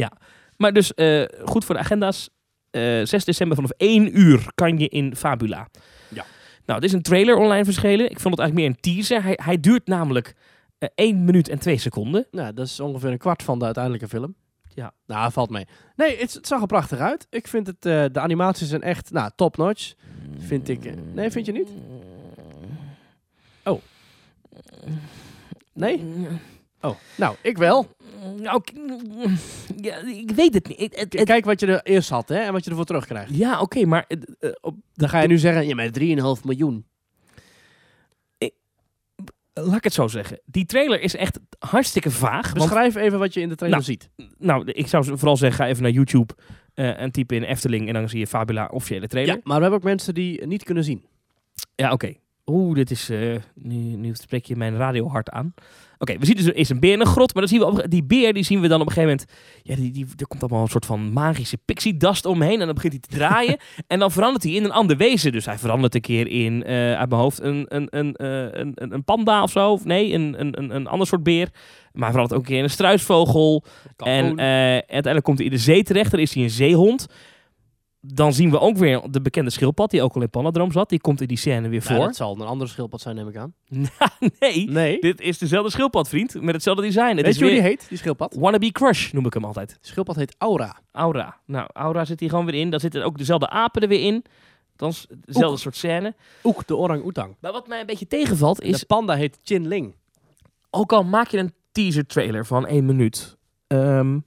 Maar 0.57 0.73
dus 0.73 0.93
eh, 0.93 1.23
goed 1.45 1.65
voor 1.65 1.75
de 1.75 1.81
agenda's. 1.81 2.29
Eh 2.71 2.81
6 3.03 3.25
december 3.25 3.55
vanaf 3.55 3.71
1 3.77 4.19
uur 4.19 4.47
kan 4.55 4.77
je 4.77 4.87
in 4.87 5.15
Fabula. 5.15 5.67
Ja. 6.09 6.25
Nou, 6.65 6.79
het 6.79 6.83
is 6.89 6.93
een 6.93 7.01
trailer 7.01 7.37
online 7.37 7.63
verschenen. 7.65 8.09
Ik 8.11 8.19
vond 8.19 8.37
het 8.37 8.39
eigenlijk 8.39 8.53
meer 8.53 8.67
een 8.67 8.93
teaser. 8.95 9.23
Hij, 9.23 9.39
hij 9.43 9.59
duurt 9.59 9.87
namelijk 9.87 10.35
eh 10.77 10.89
1 10.95 11.23
minuut 11.23 11.49
en 11.49 11.59
2 11.59 11.77
seconden. 11.77 12.27
Nou, 12.31 12.53
dat 12.53 12.65
is 12.65 12.79
ongeveer 12.79 13.09
een 13.11 13.17
kwart 13.17 13.43
van 13.43 13.59
de 13.59 13.65
uiteindelijke 13.65 14.07
film. 14.07 14.35
Ja. 14.75 14.93
Nou, 15.05 15.31
valt 15.31 15.49
mee. 15.49 15.65
Nee, 15.95 16.17
het, 16.17 16.33
het 16.33 16.47
zag 16.47 16.61
er 16.61 16.67
prachtig 16.67 16.99
uit. 16.99 17.27
Ik 17.29 17.47
vind 17.47 17.67
het, 17.67 17.85
eh, 17.85 18.05
de 18.11 18.19
animaties 18.19 18.67
zijn 18.69 18.81
echt, 18.81 19.11
nou, 19.11 19.31
top 19.35 19.57
notch. 19.57 19.93
Vind 20.37 20.69
ik. 20.69 20.93
nee, 21.13 21.31
vind 21.31 21.45
je 21.45 21.51
niet? 21.51 21.69
Oh. 23.63 23.81
Nee? 25.73 26.03
Oh, 26.81 26.95
nou, 27.17 27.35
ik 27.41 27.57
wel. 27.57 27.87
Nou, 28.41 28.61
ik, 28.63 28.73
ja, 29.85 29.95
ik 29.97 30.31
weet 30.31 30.53
het 30.53 30.67
niet. 30.67 30.79
Het- 30.79 31.13
het- 31.13 31.23
Kijk 31.23 31.45
wat 31.45 31.59
je 31.59 31.67
er 31.67 31.81
eerst 31.83 32.09
had, 32.09 32.29
hè, 32.29 32.37
en 32.39 32.51
wat 32.53 32.63
je 32.63 32.69
ervoor 32.69 32.85
terugkrijgt. 32.85 33.35
ja, 33.35 33.61
oké, 33.61 33.85
maar 33.85 34.05
eh, 34.07 34.17
eh, 34.39 34.51
op, 34.61 34.75
Dan 34.93 35.09
ga 35.09 35.19
je 35.21 35.27
nu 35.27 35.37
zeggen, 35.37 35.67
ja, 35.67 35.75
maar 35.75 35.89
3,5 35.91 36.43
miljoen. 36.43 36.85
Laat 39.63 39.75
ik 39.75 39.83
het 39.83 39.93
zo 39.93 40.07
zeggen. 40.07 40.39
Die 40.45 40.65
trailer 40.65 41.01
is 41.01 41.15
echt 41.15 41.39
hartstikke 41.59 42.11
vaag. 42.11 42.51
Want, 42.53 42.69
Beschrijf 42.69 42.95
even 42.95 43.19
wat 43.19 43.33
je 43.33 43.41
in 43.41 43.49
de 43.49 43.55
trailer 43.55 43.79
Nou, 43.79 43.91
ziet. 43.91 44.09
nou, 44.37 44.71
ik 44.71 44.87
zou 44.87 45.05
vooral 45.05 45.37
zeggen, 45.37 45.63
ga 45.63 45.69
even 45.71 45.83
naar 45.83 45.91
YouTube 45.91 46.33
eh, 46.73 47.01
en 47.01 47.11
type 47.11 47.35
in 47.35 47.43
Efteling 47.43 47.87
en 47.87 47.93
dan 47.93 48.09
zie 48.09 48.19
je 48.19 48.27
Fabula 48.27 48.69
officiële 48.71 49.07
trailer. 49.07 49.35
Ja, 49.35 49.41
maar 49.43 49.55
we 49.55 49.61
hebben 49.61 49.79
ook 49.79 49.85
mensen 49.85 50.13
die 50.13 50.45
niet 50.45 50.63
kunnen 50.63 50.83
zien. 50.83 51.05
Ja, 51.75 51.91
oké. 51.91 52.13
Oeh, 52.45 52.75
dit 52.75 52.91
is... 52.91 53.09
eh, 53.09 53.35
nu, 53.53 53.75
nu 53.75 54.13
spreek 54.13 54.45
je 54.45 54.55
mijn 54.55 54.77
radiohart 54.77 55.29
aan. 55.29 55.53
Oké, 55.97 56.17
we 56.17 56.25
zien 56.25 56.35
dus 56.35 56.45
is 56.45 56.69
een 56.69 56.79
beer 56.79 56.93
in 56.93 56.99
een 56.99 57.05
grot, 57.05 57.33
maar 57.33 57.43
dan 57.43 57.51
zien 57.51 57.59
we 57.59 57.65
op, 57.65 57.85
die 57.89 58.03
beer 58.03 58.33
die 58.33 58.43
zien 58.43 58.61
we 58.61 58.67
dan 58.67 58.81
op 58.81 58.87
een 58.87 58.93
gegeven 58.93 59.17
moment... 59.17 59.31
Ja, 59.63 59.75
die, 59.75 59.91
die, 59.91 60.05
er 60.17 60.27
komt 60.27 60.41
allemaal 60.41 60.61
een 60.61 60.67
soort 60.67 60.85
van 60.85 61.13
magische 61.13 61.57
pixie-dust 61.65 62.25
omheen 62.25 62.59
en 62.59 62.65
dan 62.65 62.75
begint 62.75 62.93
hij 62.93 63.01
te 63.01 63.17
draaien. 63.17 63.57
en 63.87 63.99
dan 63.99 64.11
verandert 64.11 64.43
hij 64.43 64.51
in 64.53 64.63
een 64.63 64.71
ander 64.71 64.97
wezen. 64.97 65.31
Dus 65.31 65.45
hij 65.45 65.57
verandert 65.57 65.95
een 65.95 66.01
keer 66.01 66.27
in, 66.27 66.63
eh, 66.63 66.93
uit 66.93 67.09
mijn 67.09 67.21
hoofd, 67.21 67.41
een, 67.41 67.65
een, 67.67 67.87
een, 67.89 68.15
eh, 68.15 68.59
een, 68.59 68.71
een, 68.75 68.93
een 68.93 69.03
panda 69.03 69.43
of 69.43 69.51
zo. 69.51 69.71
Of 69.71 69.85
nee, 69.85 70.13
een, 70.13 70.35
een, 70.39 70.57
een, 70.57 70.75
een 70.75 70.87
ander 70.87 71.07
soort 71.07 71.23
beer. 71.23 71.49
Maar 71.91 72.03
hij 72.03 72.11
verandert 72.11 72.33
ook 72.33 72.39
een 72.39 72.49
keer 72.49 72.57
in 72.57 72.63
een 72.63 72.69
struisvogel. 72.69 73.63
En 73.97 74.39
uiteindelijk 74.39 75.23
komt 75.23 75.37
hij 75.37 75.47
in 75.47 75.53
de 75.53 75.59
zee 75.59 75.83
terecht. 75.83 76.11
Dan 76.11 76.19
is 76.19 76.33
hij 76.33 76.43
een 76.43 76.49
zeehond. 76.49 77.07
Dan 78.13 78.33
zien 78.33 78.51
we 78.51 78.59
ook 78.59 78.77
weer 78.77 79.01
de 79.11 79.21
bekende 79.21 79.49
schildpad, 79.49 79.89
die 79.91 80.01
ook 80.01 80.15
al 80.15 80.21
in 80.21 80.29
Panadroom 80.29 80.71
zat. 80.71 80.89
Die 80.89 80.99
komt 80.99 81.21
in 81.21 81.27
die 81.27 81.37
scène 81.37 81.69
weer 81.69 81.83
Nou, 81.85 81.95
voor. 81.95 82.05
dat 82.05 82.15
zal 82.15 82.35
een 82.35 82.47
andere 82.47 82.69
schildpad 82.69 83.01
zijn, 83.01 83.15
neem 83.15 83.27
ik 83.27 83.35
aan. 83.37 83.53
nee, 84.39 84.69
Nee. 84.69 84.99
dit 84.99 85.21
is 85.21 85.37
dezelfde 85.37 85.71
schildpad, 85.71 86.09
vriend. 86.09 86.41
Met 86.41 86.53
hetzelfde 86.53 86.81
design. 86.83 87.05
Het 87.07 87.15
Weet 87.15 87.25
is 87.25 87.35
je 87.35 87.41
hoe 87.43 87.51
die 87.53 87.61
weer 87.61 87.69
heet, 87.69 87.85
die 87.89 87.97
schildpad? 87.97 88.35
Wannabe 88.39 88.71
Crush, 88.71 89.11
noem 89.11 89.25
ik 89.25 89.33
hem 89.33 89.45
altijd. 89.45 89.67
Die 89.69 89.77
schildpad 89.91 90.15
heet 90.15 90.35
Aura. 90.37 90.79
Aura. 90.91 91.37
Nou, 91.45 91.67
Aura 91.73 92.05
zit 92.05 92.19
hier 92.19 92.29
gewoon 92.29 92.45
weer 92.45 92.55
in. 92.59 92.69
Dan 92.69 92.79
zitten 92.79 93.03
ook 93.03 93.17
dezelfde 93.17 93.49
apen 93.49 93.81
er 93.81 93.87
weer 93.87 94.05
in. 94.05 94.23
Dan 94.75 94.89
is 94.89 95.05
dezelfde 95.25 95.51
Oek. 95.51 95.59
soort 95.59 95.75
scène. 95.75 96.13
Oek, 96.43 96.67
de 96.67 96.75
orang-oetang. 96.75 97.35
Maar 97.39 97.51
wat 97.51 97.67
mij 97.67 97.79
een 97.79 97.85
beetje 97.85 98.07
tegenvalt 98.07 98.61
En 98.61 98.67
is... 98.69 98.79
De 98.79 98.85
panda 98.85 99.15
heet 99.15 99.39
Chin 99.43 99.67
Ling. 99.67 99.95
ook 100.69 100.93
al 100.93 101.03
maak 101.03 101.27
je 101.27 101.37
een 101.37 101.53
teaser 101.71 102.05
trailer 102.05 102.45
van 102.45 102.65
één 102.67 102.85
minuut. 102.85 103.37
ehm, 103.67 104.19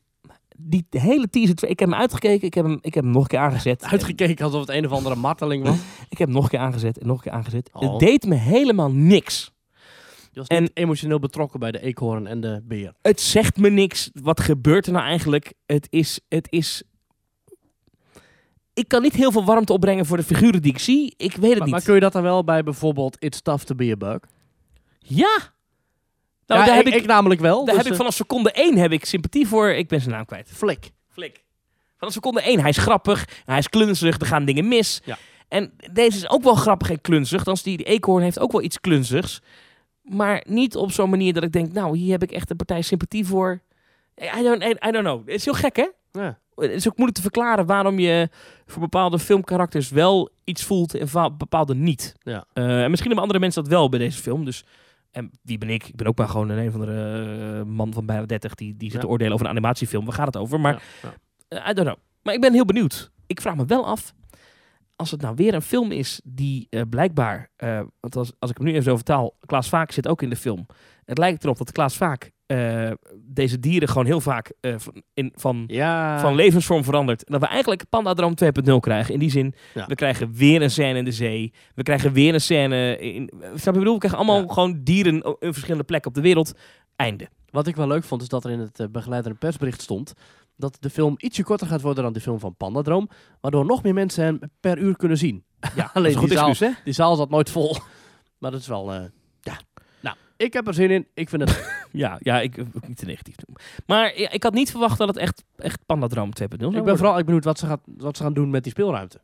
die 0.61 0.87
hele 0.91 1.29
teaser 1.29 1.69
ik 1.69 1.79
heb 1.79 1.91
hem 1.91 1.99
uitgekeken, 1.99 2.47
ik 2.47 2.55
heb 2.55 2.65
hem, 2.65 2.79
ik 2.81 2.95
heb 2.95 3.05
hem 3.05 3.13
nog 3.13 3.23
een 3.23 3.29
keer 3.29 3.39
aangezet. 3.39 3.83
Uitgekeken 3.85 4.45
alsof 4.45 4.61
het 4.61 4.69
een 4.71 4.87
of 4.87 4.93
andere 4.93 5.15
marteling 5.15 5.65
was. 5.65 5.77
Ik 6.11 6.19
heb 6.19 6.29
hem 6.29 6.37
nog 6.37 6.45
een 6.45 6.51
keer 6.51 6.59
aangezet 6.59 6.99
en 6.99 7.07
nog 7.07 7.17
een 7.17 7.23
keer 7.23 7.33
aangezet. 7.33 7.71
Oh. 7.73 7.91
Het 7.91 7.99
deed 7.99 8.27
me 8.27 8.35
helemaal 8.35 8.91
niks. 8.91 9.53
Je 10.33 10.39
was 10.41 10.47
En- 10.47 10.63
niet 10.63 10.71
emotioneel 10.75 11.19
betrokken 11.19 11.61
bij 11.61 11.71
de 11.73 11.81
eekhoorn 11.81 12.27
en 12.27 12.41
de 12.41 12.61
beer. 12.65 12.93
Het 13.03 13.21
zegt 13.21 13.57
me 13.57 13.71
niks. 13.71 14.11
Wat 14.13 14.41
gebeurt 14.41 14.87
er 14.87 14.93
nou 14.93 15.05
eigenlijk? 15.05 15.53
Het 15.67 15.87
is, 15.91 16.21
het 16.29 16.47
is... 16.51 16.83
Ik 18.75 18.89
kan 18.89 19.03
niet 19.03 19.15
heel 19.15 19.33
veel 19.33 19.45
warmte 19.45 19.73
opbrengen 19.73 20.07
voor 20.07 20.17
de 20.17 20.23
figuren 20.23 20.63
die 20.63 20.73
ik 20.73 20.79
zie. 20.79 21.15
Ik 21.17 21.37
weet 21.37 21.49
het 21.51 21.59
Maar, 21.59 21.61
niet. 21.67 21.71
maar 21.71 21.83
kun 21.83 21.95
je 21.95 22.01
dat 22.01 22.13
dan 22.13 22.23
wel 22.23 22.45
bij 22.45 22.63
bijvoorbeeld 22.63 23.17
It's 23.19 23.41
Tough 23.43 23.65
to 23.65 23.75
be 23.75 23.91
a 23.91 23.97
Bug? 23.97 24.19
Ja! 24.99 25.57
Nou, 26.49 26.61
ja, 26.61 26.67
daar 26.67 26.79
ik, 26.79 26.85
heb 26.85 26.95
ik, 26.95 27.01
ik 27.01 27.07
namelijk 27.07 27.41
wel. 27.41 27.57
daar 27.57 27.65
dus, 27.65 27.77
heb 27.77 27.85
ik 27.85 27.93
eh, 27.93 27.99
vanaf 27.99 28.15
seconde 28.15 28.53
één 28.53 28.77
heb 28.77 28.93
ik 28.93 29.05
sympathie 29.05 29.49
voor. 29.49 29.71
Ik 29.71 29.89
ben 29.89 30.01
zijn 30.01 30.15
naam 30.15 30.25
kwijt. 30.25 30.51
Flik. 30.55 30.91
Flik. 31.11 31.45
Vanaf 31.97 32.15
seconde 32.15 32.43
één. 32.43 32.61
Hij 32.61 32.69
is 32.69 32.77
grappig. 32.77 33.29
Hij 33.45 33.59
is 33.59 33.69
klunzig. 33.69 34.21
Er 34.21 34.27
gaan 34.27 34.45
dingen 34.45 34.69
mis. 34.69 35.01
Ja. 35.05 35.19
En 35.49 35.73
deze 35.93 36.17
is 36.17 36.29
ook 36.29 36.43
wel 36.43 36.55
grappig 36.55 36.91
en 36.91 37.01
klunzig. 37.01 37.45
Dan 37.45 37.55
is 37.55 37.63
die, 37.63 37.77
die 37.77 37.87
eekhoorn 37.87 38.23
heeft 38.23 38.39
ook 38.39 38.53
wel 38.53 38.63
iets 38.63 38.81
klunzigs. 38.81 39.41
Maar 40.03 40.45
niet 40.47 40.77
op 40.77 40.93
zo'n 40.93 41.11
manier 41.11 41.33
dat 41.33 41.43
ik 41.43 41.53
denk... 41.53 41.73
Nou, 41.73 41.97
hier 41.97 42.11
heb 42.11 42.23
ik 42.23 42.33
echt 42.33 42.51
een 42.51 42.57
partij 42.57 42.83
sympathie 42.83 43.27
voor. 43.27 43.61
I 44.39 44.43
don't, 44.43 44.63
I, 44.63 44.69
I 44.89 44.91
don't 44.91 45.05
know. 45.05 45.19
Het 45.19 45.35
is 45.35 45.45
heel 45.45 45.55
gek, 45.55 45.77
hè? 45.77 45.89
Ja. 46.13 46.39
Het 46.55 46.71
is 46.71 46.87
ook 46.89 46.97
moeilijk 46.97 47.17
te 47.17 47.23
verklaren 47.23 47.67
waarom 47.67 47.99
je 47.99 48.29
voor 48.67 48.81
bepaalde 48.81 49.19
filmkarakters 49.19 49.91
wel 49.91 50.31
iets 50.45 50.65
voelt 50.65 50.95
en 50.95 51.37
bepaalde 51.39 51.75
niet. 51.75 52.15
Ja. 52.23 52.45
Eh, 52.53 52.65
en 52.65 52.91
misschien 52.91 53.11
hebben 53.11 53.19
andere 53.19 53.39
mensen 53.39 53.63
dat 53.63 53.73
wel 53.73 53.89
bij 53.89 53.99
deze 53.99 54.23
film. 54.23 54.45
Dus, 54.45 54.65
en 55.19 55.31
wie 55.43 55.59
ben 55.59 55.71
ik? 55.71 55.87
Ik 55.87 55.97
ben 55.97 56.07
ook 56.07 56.19
maar 56.19 56.29
gewoon 56.29 56.49
een, 56.49 56.59
een 56.59 56.71
van 56.71 56.81
de 56.81 57.63
man 57.67 57.93
van 57.93 58.07
bijna 58.07 58.27
30 58.27 58.55
die, 58.55 58.77
die 58.77 58.91
zit 58.91 59.01
te 59.01 59.09
oordelen 59.09 59.33
over 59.33 59.47
een 59.47 59.53
animatiefilm. 59.53 60.05
Waar 60.05 60.15
gaat 60.15 60.27
het 60.27 60.37
over? 60.37 60.61
Maar 60.61 60.83
eh, 61.49 61.69
I 61.69 61.73
don't 61.73 61.87
know. 61.87 61.99
Maar 62.23 62.35
ik 62.35 62.41
ben 62.41 62.53
heel 62.53 62.65
benieuwd. 62.65 63.11
Ik 63.27 63.41
vraag 63.41 63.57
me 63.57 63.65
wel 63.65 63.87
af, 63.87 64.15
als 64.97 65.11
het 65.11 65.21
nou 65.21 65.35
weer 65.35 65.55
een 65.55 65.63
film 65.63 65.93
is 65.93 66.21
die 66.25 66.67
eh, 66.71 66.83
blijkbaar, 66.91 67.51
eh, 67.57 67.81
want 68.01 68.17
als, 68.17 68.33
als 68.39 68.51
ik 68.51 68.57
hem 68.57 68.67
nu 68.67 68.73
even 68.73 68.85
zo 68.85 68.95
vertaal, 68.95 69.37
Klaas 69.41 69.69
Vaak 69.69 69.93
zit 69.93 70.09
ook 70.09 70.23
in 70.23 70.31
de 70.31 70.37
film. 70.37 70.67
Het 71.05 71.19
lijkt 71.19 71.45
erop 71.45 71.59
dat 71.59 71.73
Klaas 71.73 71.97
Vaak 71.97 72.31
eh, 72.49 72.91
deze 73.25 73.61
dieren 73.61 73.89
gewoon 73.89 74.07
heel 74.07 74.21
vaak 74.21 74.53
eh, 74.61 74.75
van, 74.77 75.03
in, 75.15 75.33
van, 75.35 75.65
Ja. 75.67 76.19
van 76.21 76.35
levensvorm 76.35 76.85
verandert. 76.85 77.25
En 77.25 77.33
dat 77.33 77.41
we 77.41 77.47
eigenlijk 77.47 77.85
Pandadroom 77.89 78.35
2.0 78.35 78.75
krijgen. 78.81 79.15
In 79.15 79.21
die 79.21 79.31
zin, 79.31 79.55
Ja. 79.75 79.87
we 79.87 79.95
krijgen 79.95 80.33
weer 80.33 80.63
een 80.63 80.71
scène 80.71 80.99
in 80.99 81.05
de 81.05 81.13
zee. 81.13 81.53
We 81.75 81.83
krijgen 81.83 82.13
weer 82.13 82.35
een 82.35 82.41
scène 82.41 82.99
in... 82.99 83.31
Snap 83.55 83.75
je 83.75 83.79
bedoel? 83.79 83.93
We 83.93 83.99
krijgen 83.99 84.19
allemaal 84.21 84.41
Ja. 84.43 84.53
gewoon 84.53 84.81
dieren 84.83 85.25
o- 85.25 85.37
in 85.41 85.53
verschillende 85.53 85.85
plekken 85.85 86.09
op 86.11 86.17
de 86.17 86.23
wereld. 86.23 86.53
Einde. 86.97 87.29
Wat 87.51 87.67
ik 87.67 87.77
wel 87.77 87.87
leuk 87.87 88.05
vond, 88.05 88.23
is 88.23 88.29
dat 88.29 88.45
er 88.45 88.51
in 88.51 88.59
het 88.59 88.81
eh, 88.81 88.87
begeleidende 88.91 89.39
persbericht 89.39 89.83
stond 89.83 90.13
dat 90.57 90.77
de 90.81 90.91
film 90.91 91.15
ietsje 91.17 91.43
korter 91.45 91.67
gaat 91.67 91.81
worden 91.81 92.05
dan 92.05 92.13
de 92.13 92.21
film 92.21 92.39
van 92.39 92.57
Pandadroom, 92.57 93.09
waardoor 93.41 93.65
nog 93.67 93.83
meer 93.83 93.95
mensen 93.95 94.25
hem 94.25 94.39
per 94.61 94.79
uur 94.79 94.97
kunnen 94.97 95.19
zien. 95.19 95.45
Ja, 95.75 95.91
Alleen 95.93 95.93
dat 95.95 96.05
is 96.05 96.05
een 96.05 96.11
die 96.13 96.19
goed 96.19 96.31
zaal, 96.39 96.49
excuus, 96.49 96.69
hè? 96.69 96.75
die 96.85 96.93
zaal 96.93 97.17
zat 97.17 97.31
nooit 97.31 97.51
vol. 97.51 97.77
Maar 98.39 98.51
dat 98.51 98.61
is 98.61 98.67
wel, 98.67 98.93
ik 100.39 100.53
heb 100.53 100.67
er 100.67 100.75
zin 100.75 100.91
in. 100.91 101.07
Ik 101.15 101.29
vind 101.29 101.43
het. 101.43 101.67
Ja, 101.93 102.17
ja 102.21 102.41
ik 102.41 102.57
ik 102.57 102.75
moet 102.75 102.89
niet 102.89 102.97
te 102.97 103.05
negatief 103.05 103.35
doen. 103.35 103.57
Maar 103.87 104.21
ja, 104.21 104.31
ik 104.31 104.43
had 104.43 104.53
niet 104.53 104.71
verwacht 104.71 104.99
dat 104.99 105.09
het 105.09 105.17
echt, 105.17 105.45
echt 105.57 105.87
Pandadroom 105.87 106.29
2.0 106.29 106.33
zou 106.39 106.53
ik 106.53 106.59
ben 106.59 106.73
worden. 106.73 106.97
vooral 106.97 107.25
benieuwd 107.25 107.45
wat 107.45 107.59
ze, 107.59 107.67
gaat, 107.67 107.81
wat 107.85 108.17
ze 108.17 108.23
gaan 108.23 108.33
doen 108.33 108.51
met 108.51 108.63
die 108.63 108.73
speelruimte. 108.73 109.21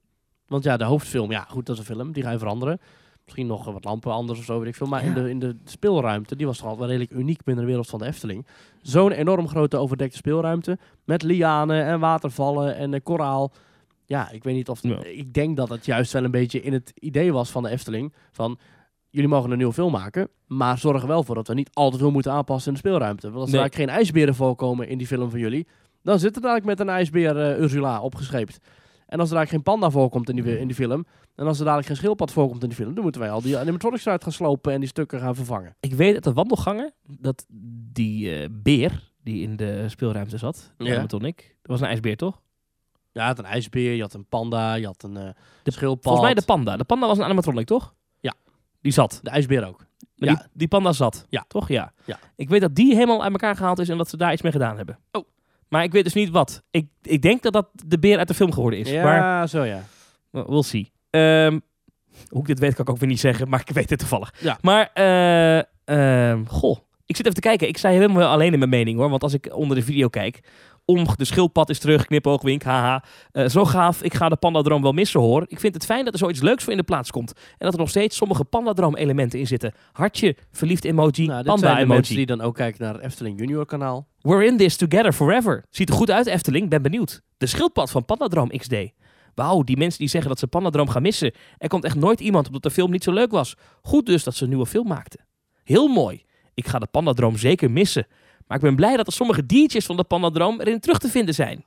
Want 0.46 0.64
ja, 0.64 0.76
de 0.76 0.84
hoofdfilm, 0.84 1.30
ja 1.30 1.46
goed, 1.48 1.66
dat 1.66 1.78
is 1.78 1.88
een 1.88 1.94
film. 1.94 2.12
Die 2.12 2.22
ga 2.22 2.30
je 2.30 2.38
veranderen. 2.38 2.80
Misschien 3.24 3.46
nog 3.46 3.64
wat 3.64 3.84
lampen 3.84 4.12
anders 4.12 4.38
of 4.38 4.44
zo, 4.44 4.58
weet 4.58 4.68
ik 4.68 4.74
veel. 4.74 4.86
Maar 4.86 5.04
in, 5.04 5.14
de, 5.14 5.30
in 5.30 5.38
de 5.38 5.56
speelruimte, 5.64 6.36
die 6.36 6.46
was 6.46 6.58
toch 6.58 6.66
al 6.66 6.78
wel 6.78 6.86
redelijk 6.86 7.10
uniek 7.10 7.44
binnen 7.44 7.64
de 7.64 7.70
wereld 7.70 7.88
van 7.88 7.98
de 7.98 8.06
Efteling. 8.06 8.46
Zo'n 8.82 9.12
enorm 9.12 9.48
grote 9.48 9.76
overdekte 9.76 10.16
speelruimte. 10.16 10.78
Met 11.04 11.22
lianen 11.22 11.84
en 11.84 12.00
watervallen 12.00 12.76
en 12.76 13.02
koraal. 13.02 13.52
Ja, 14.06 14.30
ik 14.30 14.44
weet 14.44 14.54
niet 14.54 14.68
of... 14.68 14.82
Ja. 14.82 15.04
Ik 15.04 15.34
denk 15.34 15.56
dat 15.56 15.68
het 15.68 15.84
juist 15.86 16.12
wel 16.12 16.24
een 16.24 16.30
beetje 16.30 16.60
in 16.60 16.72
het 16.72 16.92
idee 16.94 17.32
was 17.32 17.50
van 17.50 17.62
de 17.62 17.68
Efteling. 17.68 18.12
Van, 18.30 18.58
jullie 19.14 19.28
mogen 19.28 19.50
een 19.50 19.56
nieuwe 19.56 19.72
film 19.72 19.92
maken. 19.92 20.28
Maar 20.46 20.78
zorg 20.78 21.02
er 21.02 21.08
wel 21.08 21.22
voor 21.22 21.34
dat 21.34 21.48
we 21.48 21.54
niet 21.54 21.70
al 21.72 21.90
te 21.90 21.98
veel 21.98 22.10
moeten 22.10 22.32
aanpassen 22.32 22.68
in 22.68 22.72
de 22.72 22.78
speelruimte. 22.88 23.26
Want 23.30 23.40
als 23.40 23.52
er 23.52 23.58
eigenlijk 23.58 23.90
geen 23.90 23.98
ijsberen 23.98 24.34
voorkomen 24.34 24.88
in 24.88 24.98
die 24.98 25.06
film 25.06 25.30
van 25.30 25.38
jullie... 25.38 25.66
Dan 26.02 26.18
zit 26.18 26.36
er 26.36 26.42
dadelijk 26.42 26.66
met 26.66 26.80
een 26.80 26.88
ijsbeer 26.88 27.38
eh, 27.40 27.60
Ursula 27.60 28.00
opgescheept. 28.00 28.58
En 29.06 29.20
als 29.20 29.30
er 29.30 29.36
eigenlijk 29.36 29.48
geen 29.50 29.62
panda 29.62 29.90
voorkomt 29.90 30.28
in 30.28 30.36
die, 30.36 30.58
in 30.58 30.66
die 30.66 30.76
film... 30.76 31.04
En 31.34 31.46
als 31.46 31.58
er 31.58 31.64
dadelijk 31.64 31.86
geen 31.88 31.96
schildpad 31.96 32.32
voorkomt 32.32 32.62
in 32.62 32.68
die 32.68 32.76
film... 32.78 32.94
dan 32.94 33.02
moeten 33.02 33.20
wij 33.20 33.30
al 33.30 33.42
die 33.42 33.58
animatronics 33.58 34.04
eruit 34.04 34.22
gaan 34.22 34.32
slopen 34.32 34.72
en 34.72 34.80
die 34.80 34.88
stukken 34.88 35.20
gaan 35.20 35.34
vervangen. 35.34 35.76
Ik 35.80 35.94
weet 35.94 36.14
uit 36.14 36.24
de 36.24 36.32
wandelgangen 36.32 36.92
dat 37.18 37.44
die 37.92 38.34
eh, 38.40 38.48
beer 38.50 39.12
die 39.22 39.42
in 39.42 39.56
de 39.56 39.84
speelruimte 39.88 40.38
zat, 40.38 40.72
Ja. 40.78 40.92
ja. 40.92 41.06
Tonic, 41.06 41.36
dat 41.36 41.70
was 41.70 41.80
een 41.80 41.86
ijsbeer 41.86 42.16
toch? 42.16 42.40
Ja, 43.12 43.22
je 43.22 43.28
had 43.28 43.38
een 43.38 43.44
ijsbeer, 43.44 43.94
je 43.94 44.00
had 44.02 44.14
een 44.14 44.26
panda, 44.26 44.74
je 44.74 44.86
had 44.86 45.02
een 45.02 45.14
De- 45.14 45.70
schildpad. 45.72 46.02
Volgens 46.04 46.24
mij 46.24 46.34
de 46.34 46.42
panda. 46.44 46.76
De 46.76 46.84
panda 46.84 47.06
was 47.06 47.18
een 47.18 47.24
animatronic 47.24 47.66
toch? 47.66 47.94
Die 48.84 48.92
zat. 48.92 49.20
De 49.22 49.30
ijsbeer 49.30 49.66
ook. 49.68 49.78
Maar 50.16 50.28
Ja. 50.28 50.34
Die, 50.34 50.44
die 50.52 50.68
panda 50.68 50.92
zat. 50.92 51.26
Ja. 51.28 51.44
Toch? 51.48 51.68
Ja. 51.68 51.92
Ja. 52.04 52.18
Ik 52.36 52.48
weet 52.48 52.60
dat 52.60 52.74
die 52.74 52.94
helemaal 52.94 53.22
uit 53.22 53.32
elkaar 53.32 53.56
gehaald 53.56 53.78
is 53.78 53.88
en 53.88 53.96
dat 53.98 54.08
ze 54.08 54.16
daar 54.16 54.32
iets 54.32 54.42
mee 54.42 54.52
gedaan 54.52 54.76
hebben. 54.76 54.98
Oh. 55.12 55.24
Maar 55.68 55.82
ik 55.82 55.92
weet 55.92 56.04
dus 56.04 56.12
niet 56.12 56.30
wat. 56.30 56.62
Ik, 56.70 56.86
ik 57.02 57.22
denk 57.22 57.42
dat 57.42 57.52
dat 57.52 57.68
de 57.86 57.98
beer 57.98 58.18
uit 58.18 58.28
de 58.28 58.34
film 58.34 58.52
geworden 58.52 58.78
is. 58.78 58.90
Ja, 58.90 59.02
Maar 59.04 59.48
zo 59.48 59.64
ja. 59.64 59.82
we'll 60.30 60.62
see. 60.62 60.92
Ehm, 61.10 61.58
hoe 62.28 62.40
ik 62.40 62.46
dit 62.46 62.58
weet 62.58 62.74
kan 62.74 62.84
ik 62.84 62.90
ook 62.90 62.98
weer 62.98 63.08
niet 63.08 63.20
zeggen, 63.20 63.48
maar 63.48 63.60
ik 63.66 63.74
weet 63.74 63.90
het 63.90 63.98
toevallig. 63.98 64.34
Ja. 64.40 64.58
Maar, 64.60 64.90
eh, 64.94 65.58
ehm, 65.84 66.44
goh. 66.44 66.78
Ik 67.06 67.16
zit 67.16 67.24
even 67.26 67.40
te 67.40 67.48
kijken. 67.48 67.68
Ik 67.68 67.76
sta 67.78 67.88
helemaal 67.88 68.28
alleen 68.28 68.52
in 68.52 68.58
mijn 68.58 68.70
mening 68.70 68.98
hoor. 68.98 69.10
Want 69.10 69.22
als 69.22 69.34
ik 69.34 69.54
onder 69.54 69.76
de 69.76 69.82
video 69.82 70.08
kijk. 70.08 70.40
Om, 70.86 71.06
de 71.16 71.24
schildpad 71.24 71.70
is 71.70 71.78
terug, 71.78 72.06
knipoog, 72.06 72.42
wink, 72.42 72.62
haha. 72.62 73.04
Eh, 73.32 73.48
zo 73.48 73.64
gaaf, 73.64 74.02
ik 74.02 74.14
ga 74.14 74.28
de 74.28 74.36
pandadroom 74.36 74.82
wel 74.82 74.92
missen 74.92 75.20
hoor. 75.20 75.44
Ik 75.48 75.60
vind 75.60 75.74
het 75.74 75.84
fijn 75.84 76.04
dat 76.04 76.12
er 76.12 76.18
zoiets 76.18 76.40
leuks 76.40 76.62
voor 76.62 76.72
in 76.72 76.78
de 76.78 76.84
plaats 76.84 77.10
komt. 77.10 77.32
En 77.32 77.56
dat 77.58 77.72
er 77.72 77.78
nog 77.78 77.88
steeds 77.88 78.16
sommige 78.16 78.44
pandadroom 78.44 78.96
elementen 78.96 79.38
in 79.38 79.46
zitten. 79.46 79.72
Hartje, 79.92 80.36
verliefd 80.52 80.84
emoji, 80.84 81.26
Nou, 81.26 81.44
panda 81.44 81.60
zijn 81.66 81.76
de 81.76 81.82
emoji. 81.82 82.14
die 82.14 82.26
dan 82.26 82.40
ook 82.40 82.54
kijken 82.54 82.84
naar 82.84 82.94
het 82.94 83.02
Efteling 83.02 83.38
Junior 83.38 83.66
kanaal. 83.66 84.06
We're 84.20 84.44
in 84.44 84.56
this 84.56 84.76
together 84.76 85.12
forever. 85.12 85.64
Ziet 85.70 85.88
er 85.88 85.94
goed 85.94 86.10
uit, 86.10 86.26
Efteling. 86.26 86.68
Ben 86.68 86.82
benieuwd. 86.82 87.22
De 87.38 87.46
schildpad 87.46 87.90
van 87.90 88.04
Pandadroom 88.04 88.48
XD. 88.48 88.74
Wauw, 89.34 89.62
die 89.62 89.76
mensen 89.76 89.98
die 89.98 90.08
zeggen 90.08 90.30
dat 90.30 90.38
ze 90.38 90.46
Pandadroom 90.46 90.88
gaan 90.88 91.02
missen. 91.02 91.32
Er 91.58 91.68
komt 91.68 91.84
echt 91.84 91.96
nooit 91.96 92.20
iemand 92.20 92.46
omdat 92.46 92.62
de 92.62 92.70
film 92.70 92.90
niet 92.90 93.04
zo 93.04 93.12
leuk 93.12 93.30
was. 93.30 93.56
Goed 93.82 94.06
dus 94.06 94.24
dat 94.24 94.34
ze 94.34 94.42
een 94.42 94.48
nieuwe 94.48 94.66
film 94.66 94.88
maakten. 94.88 95.26
Heel 95.64 95.88
mooi. 95.88 96.24
Ik 96.54 96.66
ga 96.66 96.78
de 96.78 96.86
Pandadroom 96.86 97.36
zeker 97.36 97.70
missen. 97.70 98.06
Maar 98.46 98.56
ik 98.56 98.62
ben 98.62 98.76
blij 98.76 98.96
dat 98.96 99.06
er 99.06 99.12
sommige 99.12 99.46
diertjes 99.46 99.86
van 99.86 99.96
de 99.96 100.04
Pandadroom 100.04 100.60
erin 100.60 100.80
terug 100.80 100.98
te 100.98 101.08
vinden 101.08 101.34
zijn. 101.34 101.64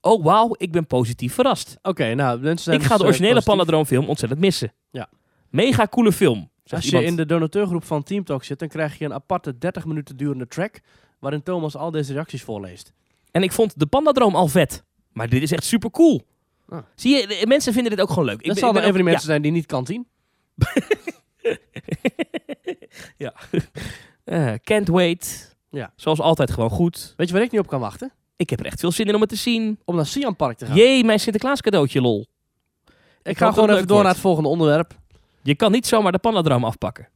Oh 0.00 0.24
wauw, 0.24 0.54
ik 0.56 0.72
ben 0.72 0.86
positief 0.86 1.34
verrast. 1.34 1.78
Oké, 1.82 2.14
nou, 2.14 2.40
mensen 2.40 2.64
zijn 2.64 2.76
ik 2.76 2.82
ga 2.82 2.88
dus, 2.88 2.96
de 2.96 3.02
eh, 3.02 3.08
originele 3.08 3.34
positief. 3.34 3.54
Pandadroom 3.56 3.84
film 3.84 4.08
ontzettend 4.08 4.40
missen. 4.40 4.72
Ja. 4.90 5.08
Mega 5.50 5.86
coole 5.86 6.12
film. 6.12 6.50
Als 6.66 6.84
je 6.84 6.88
iemand. 6.90 7.06
in 7.06 7.16
de 7.16 7.26
donateurgroep 7.26 7.84
van 7.84 8.02
Team 8.02 8.24
Talk 8.24 8.44
zit, 8.44 8.58
dan 8.58 8.68
krijg 8.68 8.98
je 8.98 9.04
een 9.04 9.12
aparte 9.12 9.58
30 9.58 9.84
minuten 9.84 10.16
durende 10.16 10.46
track. 10.46 10.80
waarin 11.18 11.42
Thomas 11.42 11.76
al 11.76 11.90
deze 11.90 12.12
reacties 12.12 12.42
voorleest. 12.42 12.92
En 13.30 13.42
ik 13.42 13.52
vond 13.52 13.78
de 13.78 13.86
Pandadroom 13.86 14.34
al 14.34 14.48
vet. 14.48 14.84
Maar 15.12 15.28
dit 15.28 15.42
is 15.42 15.52
echt 15.52 15.64
super 15.64 15.90
cool. 15.90 16.22
Ah. 16.68 16.78
Zie 16.94 17.16
je, 17.16 17.26
de- 17.26 17.46
mensen 17.46 17.72
vinden 17.72 17.90
dit 17.90 18.00
ook 18.00 18.08
gewoon 18.08 18.24
leuk. 18.24 18.44
Dat 18.44 18.58
zal 18.58 18.76
een 18.76 18.82
van 18.82 18.92
die 18.92 19.02
mensen 19.02 19.26
zijn 19.26 19.42
die 19.42 19.52
niet 19.52 19.66
kan 19.66 19.86
zien. 19.86 20.06
Ja. 23.16 23.34
Eh, 24.24 24.52
can't 24.62 24.88
wait. 24.88 25.47
Ja. 25.70 25.92
Zoals 25.96 26.20
altijd 26.20 26.50
gewoon 26.50 26.70
goed. 26.70 27.14
Weet 27.16 27.28
je 27.28 27.34
waar 27.34 27.42
ik 27.42 27.50
niet 27.50 27.60
op 27.60 27.66
kan 27.66 27.80
wachten? 27.80 28.12
Ik 28.36 28.50
heb 28.50 28.60
er 28.60 28.66
echt 28.66 28.80
veel 28.80 28.92
zin 28.92 29.06
in 29.06 29.14
om 29.14 29.20
het 29.20 29.30
te 29.30 29.36
zien. 29.36 29.78
Om 29.84 29.96
naar 29.96 30.06
Siam 30.06 30.36
Park 30.36 30.58
te 30.58 30.66
gaan. 30.66 30.76
Jee, 30.76 31.04
mijn 31.04 31.20
Sinterklaas 31.20 31.60
cadeautje, 31.60 32.00
lol. 32.00 32.26
ik 33.22 33.38
ga 33.38 33.52
gewoon 33.52 33.70
even 33.70 33.86
door 33.86 34.02
naar 34.02 34.12
het 34.12 34.20
volgende 34.20 34.48
onderwerp. 34.48 34.98
Je 35.42 35.54
kan 35.54 35.72
niet 35.72 35.86
zomaar 35.86 36.12
de 36.12 36.18
pandadroom 36.18 36.64
afpakken. 36.64 37.08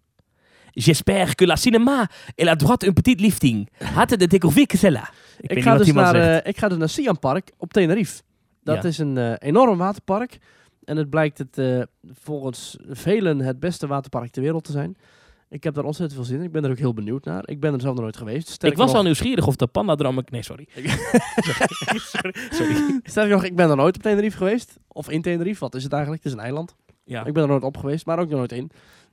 J'espère 0.74 1.34
que 1.34 1.46
la 1.46 1.56
cinéma 1.56 2.08
et 2.34 2.44
la 2.44 2.56
droite 2.56 2.86
un 2.86 2.92
petit 2.92 3.20
lifting. 3.20 3.68
Hatte 3.94 4.16
de 4.16 4.26
découvrir 4.26 4.66
celle-là. 4.76 5.08
Ik, 5.38 5.42
Ik, 5.42 5.48
weet 5.48 5.56
niet 5.56 5.64
ga 5.64 5.76
dus 5.76 5.92
naar, 5.92 6.14
eh, 6.14 6.48
ik 6.50 6.58
ga 6.58 6.68
dus 6.68 6.78
naar 6.78 6.88
Siam 6.88 7.18
Park 7.18 7.52
op 7.58 7.72
Tenerife. 7.72 8.22
Dat 8.62 8.82
Ja. 8.82 8.88
is 8.88 8.98
een 8.98 9.18
eh, 9.18 9.32
enorm 9.38 9.78
waterpark. 9.78 10.38
En 10.84 10.96
het 10.96 11.10
blijkt 11.10 11.38
het 11.38 11.58
eh, 11.58 11.82
volgens 12.12 12.76
velen 12.88 13.38
het 13.38 13.60
beste 13.60 13.86
waterpark 13.86 14.30
ter 14.30 14.42
wereld 14.42 14.64
te 14.64 14.72
zijn. 14.72 14.96
Ik 15.52 15.64
heb 15.64 15.74
daar 15.74 15.84
ontzettend 15.84 16.20
veel 16.20 16.28
zin 16.30 16.38
in. 16.38 16.44
Ik 16.44 16.52
ben 16.52 16.64
er 16.64 16.70
ook 16.70 16.78
heel 16.78 16.94
benieuwd 16.94 17.24
naar. 17.24 17.48
Ik 17.48 17.60
ben 17.60 17.74
er 17.74 17.80
zelf 17.80 17.94
nog 17.94 18.02
nooit 18.02 18.16
geweest. 18.16 18.62
ik 18.62 18.76
was 18.76 18.86
nog, 18.86 18.96
al 18.96 19.02
nieuwsgierig 19.02 19.46
of 19.46 19.56
de 19.56 19.66
pandadroom... 19.66 20.18
Nee, 20.30 20.42
sorry. 20.42 20.68
sorry. 21.94 22.34
sorry. 22.58 23.00
Sterker 23.02 23.32
nog, 23.32 23.44
ik 23.44 23.56
ben 23.56 23.70
er 23.70 23.76
nooit 23.76 23.96
op 23.96 24.02
Tenerife 24.02 24.36
geweest. 24.36 24.78
Of 24.88 25.10
in 25.10 25.22
Tenerife, 25.22 25.60
wat 25.60 25.74
is 25.74 25.82
het 25.82 25.92
eigenlijk? 25.92 26.22
Het 26.22 26.32
is 26.32 26.38
een 26.38 26.44
eiland. 26.44 26.76
Ja. 27.04 27.24
Ik 27.24 27.32
ben 27.32 27.42
er 27.42 27.48
nooit 27.48 27.62
op 27.62 27.76
geweest, 27.76 28.06
maar 28.06 28.18
ook 28.18 28.28
nog 28.28 28.38
nooit 28.38 28.52
in. 28.52 28.70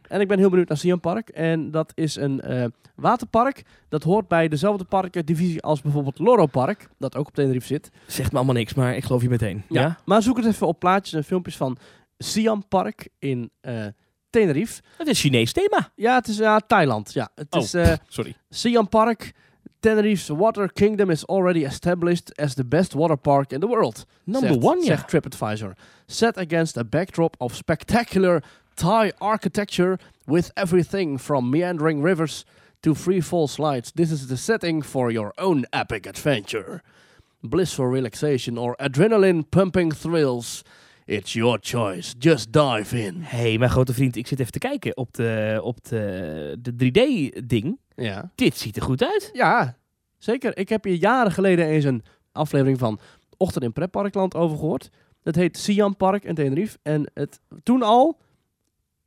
En 0.08 0.22
ik 0.22 0.28
ben 0.28 0.38
heel 0.38 0.50
benieuwd 0.50 0.68
naar 0.68 0.78
Siam 0.78 1.00
Park. 1.00 1.30
En 1.30 1.72
dat 1.72 1.92
is 1.96 2.16
een 2.16 2.42
eh, 2.42 2.66
waterpark. 2.96 3.64
Dat 3.90 4.04
hoort 4.04 4.28
bij 4.28 4.48
dezelfde 4.48 4.84
parkendivisie 4.84 5.62
als 5.62 5.82
bijvoorbeeld 5.82 6.20
Loro 6.20 6.46
Park. 6.46 6.90
Dat 6.98 7.16
ook 7.16 7.28
op 7.28 7.34
Tenerife 7.34 7.68
zit. 7.68 7.92
Zegt 8.08 8.32
me 8.32 8.38
allemaal 8.38 8.56
niks, 8.56 8.74
maar 8.74 8.96
ik 8.96 9.04
geloof 9.04 9.22
je 9.22 9.30
meteen. 9.30 9.64
Ja? 9.70 10.00
Maar 10.06 10.22
zoek 10.22 10.38
het 10.38 10.46
even 10.46 10.68
op 10.68 10.80
plaatjes 10.80 11.14
en 11.14 11.24
filmpjes 11.24 11.58
van 11.58 11.78
Siam 12.18 12.68
Park 12.68 13.10
in 13.20 13.52
eh, 13.62 13.86
Tenerife. 14.30 14.82
Het 14.98 15.08
is 15.08 15.20
Chinees 15.20 15.52
thema. 15.54 15.92
Ja, 15.96 16.16
het 16.16 16.28
is 16.28 16.38
ja, 16.38 16.60
Thailand. 16.60 17.14
Ja, 17.14 17.30
het 17.36 17.48
Oh. 17.56 17.62
is 17.62 17.74
eh, 17.74 17.94
Sorry. 18.08 18.36
Siam 18.50 18.90
Park. 18.90 19.32
Tenerife's 19.80 20.28
Water 20.28 20.72
Kingdom 20.74 21.10
is 21.10 21.26
already 21.26 21.64
established 21.64 22.38
as 22.40 22.54
the 22.54 22.66
best 22.66 22.94
water 22.94 23.18
park 23.18 23.52
in 23.52 23.60
the 23.60 23.68
world. 23.68 24.06
Number 24.24 24.50
zegt, 24.50 24.64
one, 24.64 24.80
ja. 24.80 24.86
zegt 24.86 25.08
TripAdvisor. 25.10 25.76
Set 26.06 26.38
against 26.38 26.78
a 26.78 26.84
backdrop 26.84 27.36
of 27.40 27.56
spectacular 27.56 28.44
Thai 28.74 29.12
architecture 29.18 29.98
with 30.26 30.52
everything 30.54 31.20
from 31.22 31.50
meandering 31.50 32.04
rivers 32.06 32.46
to 32.80 32.94
free 32.94 33.22
fall 33.22 33.48
slides. 33.48 33.92
This 33.92 34.12
is 34.12 34.26
the 34.28 34.36
setting 34.36 34.86
for 34.86 35.12
your 35.12 35.32
own 35.36 35.66
epic 35.70 36.06
adventure. 36.08 36.82
Blissful 37.42 37.88
relaxation 37.88 38.58
or 38.58 38.76
adrenaline 38.80 39.44
pumping 39.50 39.92
thrills. 39.94 40.64
It's 41.10 41.34
your 41.34 41.58
choice. 41.62 42.16
Just 42.18 42.54
dive 42.54 43.04
in. 43.06 43.22
hey, 43.22 43.58
mijn 43.58 43.72
grote 43.72 43.94
vriend, 43.94 44.16
ik 44.16 44.28
zit 44.28 44.40
even 44.40 44.52
te 44.52 44.60
kijken 44.60 44.98
op 44.98 45.14
de, 45.14 45.60
op 45.64 45.84
de, 45.84 46.58
de 46.60 46.72
3D-ding. 46.72 47.80
Ja. 47.96 48.32
Dit 48.36 48.58
ziet 48.58 48.76
er 48.76 48.82
goed 48.82 49.04
uit. 49.04 49.30
Ja, 49.34 49.78
zeker. 50.18 50.58
Ik 50.58 50.70
heb 50.70 50.84
hier 50.84 50.96
jaren 50.96 51.32
geleden 51.32 51.66
eens 51.66 51.84
een 51.84 52.04
aflevering 52.32 52.80
van 52.80 53.00
Ochtend 53.38 53.64
in 53.64 53.74
Pretparkland 53.74 54.36
over 54.36 54.58
gehoord. 54.58 54.90
Dat 55.24 55.36
heet 55.36 55.58
Siam 55.58 55.98
Park 55.98 56.24
in 56.24 56.36
Tenerife. 56.36 56.78
En 56.82 57.12
het, 57.14 57.40
toen 57.64 57.84
al 57.84 58.18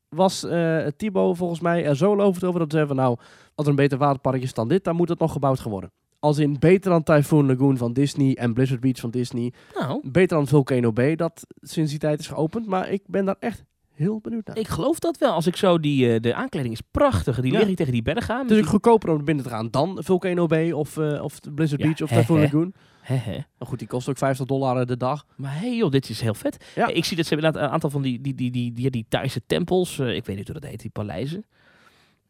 was 0.09 0.45
eh 0.45 0.87
Thibaut 0.97 1.37
volgens 1.37 1.61
mij 1.61 1.85
er 1.85 1.97
zo 1.97 2.17
lovend 2.17 2.45
over 2.45 2.61
dat 2.61 2.73
ze 2.73 2.87
van 2.87 2.97
nou, 2.97 3.19
als 3.55 3.67
er 3.67 3.71
een 3.71 3.77
beter 3.77 3.99
waterpark 3.99 4.43
is 4.43 4.55
dan 4.55 4.69
dit, 4.69 4.85
dan 4.85 4.97
moet 4.97 5.09
het 5.09 5.19
nog 5.19 5.33
gebouwd 5.33 5.63
worden. 5.63 5.93
Als 6.23 6.39
in 6.39 6.57
beter 6.59 6.91
dan 6.91 7.03
Typhoon 7.03 7.47
Lagoon 7.47 7.77
van 7.77 7.93
Disney 7.93 8.35
en 8.35 8.53
Blizzard 8.55 8.81
Beach 8.81 8.99
van 9.01 9.11
Disney. 9.11 9.53
Nou, 9.75 10.01
Beter 10.11 10.37
dan 10.37 10.47
Volcano 10.47 10.93
Bay, 10.93 11.17
dat 11.17 11.47
sinds 11.61 11.91
die 11.91 12.01
tijd 12.01 12.21
is 12.21 12.27
geopend. 12.27 12.67
Maar 12.67 12.89
ik 12.91 13.03
ben 13.07 13.25
daar 13.25 13.37
echt 13.39 13.65
heel 13.93 14.21
benieuwd 14.21 14.47
naar. 14.47 14.59
ik 14.59 14.69
geloof 14.69 14.99
dat 14.99 15.19
wel. 15.19 15.33
Als 15.33 15.47
ik 15.47 15.57
zo 15.57 15.81
die, 15.81 16.13
eh, 16.15 16.21
de 16.21 16.35
aankleding 16.35 16.75
is 16.75 16.81
prachtig. 16.91 17.41
Die 17.41 17.53
Ja. 17.53 17.59
lig 17.59 17.69
ik 17.69 17.77
tegen 17.77 17.93
die 17.93 18.03
berg 18.03 18.31
aan. 18.31 18.43
het 18.43 18.51
is 18.51 18.59
ook 18.59 18.67
goedkoper 18.67 19.11
om 19.11 19.17
er 19.19 19.25
binnen 19.25 19.45
te 19.45 19.51
gaan 19.51 19.71
dan 19.71 19.99
Volcano 20.05 20.47
Bay 20.47 20.71
of, 20.73 20.97
eh, 20.97 21.23
of 21.23 21.39
Blizzard 21.55 21.81
Ja, 21.81 21.87
Beach 21.87 22.03
of 22.03 22.09
Typhoon. 22.19 22.41
Lagoon. 22.41 22.73
Hè. 23.01 23.35
Maar 23.59 23.69
goed, 23.69 23.79
die 23.79 23.89
kost 23.89 24.09
ook 24.09 24.19
50 24.19 24.47
dollar 24.47 24.81
eh, 24.81 24.87
de 24.87 24.97
dag. 24.97 25.27
Maar 25.37 25.59
hey 25.61 25.77
joh, 25.77 25.91
dit 25.91 26.09
is 26.09 26.21
heel 26.21 26.35
vet. 26.35 26.65
Ja. 26.75 26.87
Ik 26.89 27.05
zie 27.05 27.17
dat 27.17 27.27
ze 27.27 27.35
inderdaad 27.35 27.63
een 27.63 27.69
aantal 27.69 27.91
van 27.91 28.03
die, 28.03 28.21
die, 28.21 28.35
die, 28.35 28.51
die, 28.51 28.73
die, 28.73 28.91
die 28.91 29.07
Thaise 29.09 29.41
tempels. 29.47 29.99
ik 29.99 30.27
weet 30.27 30.37
niet 30.37 30.49
hoe 30.49 30.61
dat 30.61 30.71
heet, 30.71 30.81
die 30.81 30.91
paleizen. 30.91 31.45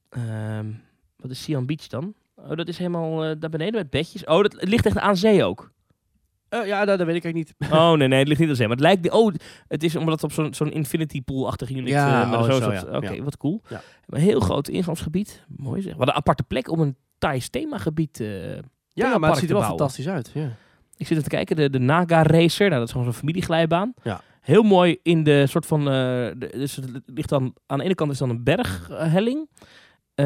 Ehm, 0.09 0.66
wat 1.16 1.30
is 1.30 1.43
Siam 1.43 1.66
Beach 1.66 1.86
dan? 1.86 2.14
Oh, 2.43 2.57
dat 2.57 2.68
is 2.68 2.78
helemaal 2.78 3.24
eh, 3.24 3.34
daar 3.38 3.51
beneden 3.51 3.74
met 3.74 3.90
bedjes. 3.90 4.24
Oh, 4.24 4.43
dat 4.43 4.57
ligt 4.59 4.86
echt 4.86 4.99
aan 4.99 5.16
zee 5.16 5.45
ook. 5.45 5.70
Eh, 6.49 6.66
ja, 6.66 6.84
dat, 6.84 6.99
dat 6.99 7.07
weet 7.07 7.16
ik 7.16 7.24
eigenlijk 7.24 7.59
niet. 7.61 7.70
Oh 7.72 7.93
nee, 7.93 8.09
nee, 8.09 8.18
het 8.18 8.28
ligt 8.28 8.40
niet 8.40 8.49
aan 8.49 8.57
zee. 8.57 8.66
Maar 8.68 8.76
het 8.76 8.84
lijkt... 8.84 9.11
Oh, 9.11 9.34
het 9.68 9.82
is 9.82 9.97
omdat 9.97 10.14
het 10.14 10.24
op 10.24 10.32
zo'n 10.32 10.55
zo'n 10.55 10.72
infinity 10.72 11.22
pool-achtige 11.22 11.74
unit... 11.74 11.88
Ja, 11.88 12.22
eh, 12.22 12.32
oh, 12.32 12.45
zo, 12.53 12.72
ja. 12.72 12.84
Oké, 12.97 13.11
Ja. 13.12 13.22
wat 13.22 13.36
cool. 13.36 13.62
Ja. 13.68 13.80
Een 14.07 14.20
heel 14.20 14.40
groot 14.40 14.68
ingangsgebied. 14.68 15.45
Mooi 15.57 15.82
zeg. 15.82 15.97
Wat 15.97 16.09
een 16.09 16.14
aparte 16.14 16.43
plek 16.43 16.70
om 16.70 16.80
een 16.80 16.97
Thais 17.18 17.49
themagebied... 17.49 18.20
eh, 18.20 18.55
Ja, 18.88 19.18
maar 19.18 19.30
het 19.30 19.38
ziet 19.38 19.51
er 19.51 19.57
wel 19.57 19.64
fantastisch 19.64 20.09
uit. 20.09 20.30
Ja. 20.34 20.45
Ik 20.97 21.07
zit 21.07 21.11
even 21.11 21.22
te 21.22 21.36
kijken, 21.36 21.57
de, 21.57 21.70
de 21.70 21.78
Naga 21.78 22.22
Racer, 22.22 22.66
nou, 22.66 22.78
dat 22.78 22.86
is 22.86 22.90
gewoon 22.93 23.07
zo'n 23.07 23.16
familieglijbaan. 23.20 23.95
Ja. 24.03 24.20
Heel 24.40 24.62
mooi 24.62 24.99
in 25.03 25.22
de 25.24 25.47
soort 25.47 25.66
van, 25.66 25.84
de, 25.84 26.34
dus 26.51 26.76
het 26.76 26.90
ligt 27.07 27.28
dan, 27.28 27.55
aan 27.66 27.78
de 27.78 27.84
ene 27.84 27.95
kant 27.95 28.11
is 28.11 28.18
dan 28.18 28.30
een 28.30 28.43
berghelling. 28.45 29.49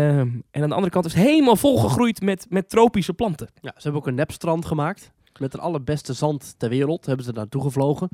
Ehm, 0.00 0.28
en 0.50 0.62
aan 0.62 0.68
de 0.68 0.74
andere 0.74 0.92
kant 0.92 1.04
is 1.04 1.14
het 1.14 1.22
helemaal 1.22 1.56
volgegroeid 1.56 2.20
met, 2.22 2.46
met 2.48 2.68
tropische 2.68 3.12
planten. 3.14 3.48
ja, 3.60 3.70
ze 3.76 3.82
hebben 3.82 4.00
ook 4.00 4.06
een 4.06 4.14
nepstrand 4.14 4.64
gemaakt. 4.66 5.10
Met 5.38 5.52
het 5.52 5.60
allerbeste 5.62 6.12
zand 6.12 6.54
ter 6.58 6.68
wereld. 6.68 7.06
Hebben 7.06 7.24
ze 7.24 7.32
naartoe 7.32 7.62
gevlogen. 7.62 8.08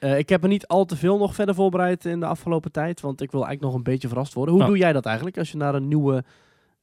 Eh, 0.00 0.18
ik 0.18 0.28
heb 0.28 0.42
er 0.42 0.48
niet 0.48 0.66
al 0.66 0.84
te 0.84 0.96
veel 0.96 1.18
nog 1.18 1.34
verder 1.34 1.54
voorbereid 1.54 2.04
in 2.04 2.20
de 2.20 2.26
afgelopen 2.26 2.72
tijd. 2.72 3.00
Want 3.00 3.20
ik 3.20 3.30
wil 3.30 3.40
eigenlijk 3.44 3.72
nog 3.72 3.84
een 3.84 3.92
beetje 3.92 4.08
verrast 4.08 4.34
worden. 4.34 4.54
Hoe 4.54 4.62
Oh. 4.62 4.68
doe 4.68 4.78
jij 4.78 4.92
dat 4.92 5.06
eigenlijk 5.06 5.38
als 5.38 5.50
je 5.50 5.56
naar 5.56 5.74
een 5.74 5.88
nieuwe 5.88 6.24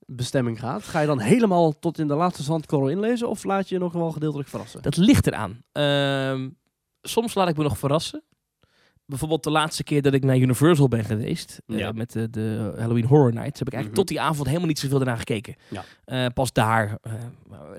bestemming 0.05 0.59
gaat? 0.59 0.84
Ga 0.84 0.99
je 0.99 1.07
dan 1.07 1.19
helemaal 1.19 1.80
tot 1.80 1.99
in 1.99 2.07
de 2.07 2.15
laatste 2.15 2.43
zandkorrel 2.43 2.89
inlezen? 2.89 3.30
Of 3.30 3.43
laat 3.43 3.69
je 3.69 3.76
je 3.76 3.82
nog 3.82 3.93
wel 3.93 4.11
gedeeltelijk 4.11 4.49
verrassen? 4.49 4.82
Dat 4.82 4.97
ligt 4.97 5.28
eraan. 5.28 5.63
Ehm, 5.71 6.49
soms 7.01 7.34
laat 7.34 7.49
ik 7.49 7.57
me 7.57 7.63
nog 7.63 7.78
verrassen. 7.78 8.24
Bijvoorbeeld 9.14 9.43
de 9.43 9.49
laatste 9.51 9.84
keer 9.84 10.01
dat 10.01 10.14
ik 10.14 10.24
naar 10.24 10.38
Universal 10.38 10.88
ben 10.88 11.03
geweest, 11.03 11.61
eh, 11.68 11.78
Ja. 11.78 11.91
met 11.91 12.11
de, 12.11 12.30
de 12.30 12.74
Halloween 12.78 13.05
Horror 13.05 13.34
Nights, 13.34 13.59
heb 13.59 13.68
ik 13.68 13.74
eigenlijk 13.74 13.86
Mhm. 13.86 13.93
tot 13.95 14.07
die 14.07 14.22
avond 14.22 14.47
helemaal 14.47 14.68
niet 14.68 14.80
zoveel 14.80 14.97
daarna 14.97 15.16
gekeken. 15.16 15.55
Ja. 15.70 15.84
Eh, 16.05 16.26
pas 16.34 16.53
daar. 16.53 16.97
eh, 17.01 17.14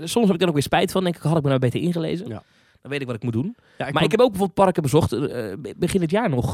soms 0.05 0.27
heb 0.27 0.35
ik 0.35 0.41
er 0.43 0.47
ook 0.49 0.53
weer 0.55 0.63
spijt 0.63 0.93
van. 0.93 1.03
Denk 1.05 1.17
ik, 1.17 1.23
had 1.23 1.37
ik 1.37 1.43
me 1.43 1.49
nou 1.49 1.61
beter 1.61 1.81
ingelezen. 1.81 2.29
Ja. 2.29 2.43
Dan 2.83 2.91
weet 2.91 3.01
ik 3.01 3.07
wat 3.07 3.17
ik 3.17 3.23
moet 3.23 3.33
doen. 3.33 3.57
Ja, 3.79 3.91
maar 3.91 4.03
ik 4.03 4.11
heb 4.11 4.21
ook 4.21 4.31
bijvoorbeeld 4.31 4.55
parken 4.65 4.83
bezocht. 4.83 5.11
begin 5.79 6.01
dit 6.01 6.11
jaar 6.11 6.29
nog. 6.31 6.53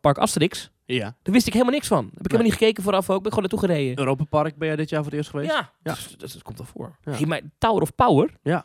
Park 0.00 0.18
Asterix. 0.18 0.70
Ja. 0.84 1.14
Daar 1.22 1.34
wist 1.34 1.46
ik 1.46 1.52
helemaal 1.52 1.74
niks 1.74 1.86
van. 1.88 2.04
Heb 2.04 2.12
ik 2.24 2.30
helemaal 2.30 2.42
niet 2.50 2.52
gekeken 2.58 2.82
vooraf 2.82 3.10
ook. 3.10 3.22
Ben 3.22 3.32
ik 3.32 3.38
gewoon 3.38 3.50
naartoe 3.50 3.68
gereden. 3.68 3.98
Europa 3.98 4.24
Park 4.24 4.56
ben 4.56 4.68
jij 4.68 4.76
dit 4.76 4.88
jaar 4.88 5.02
voor 5.02 5.10
het 5.10 5.18
eerst 5.18 5.30
geweest? 5.30 5.50
Ja, 5.50 5.70
Ja. 5.82 5.92
Dus, 5.94 6.14
dus 6.18 6.32
dat 6.32 6.42
komt 6.42 6.58
ervoor. 6.58 6.96
Ja. 7.04 7.12
Hey, 7.12 7.26
maar 7.26 7.40
Tower 7.58 7.82
of 7.82 7.94
Power. 7.94 8.30
Ja. 8.42 8.64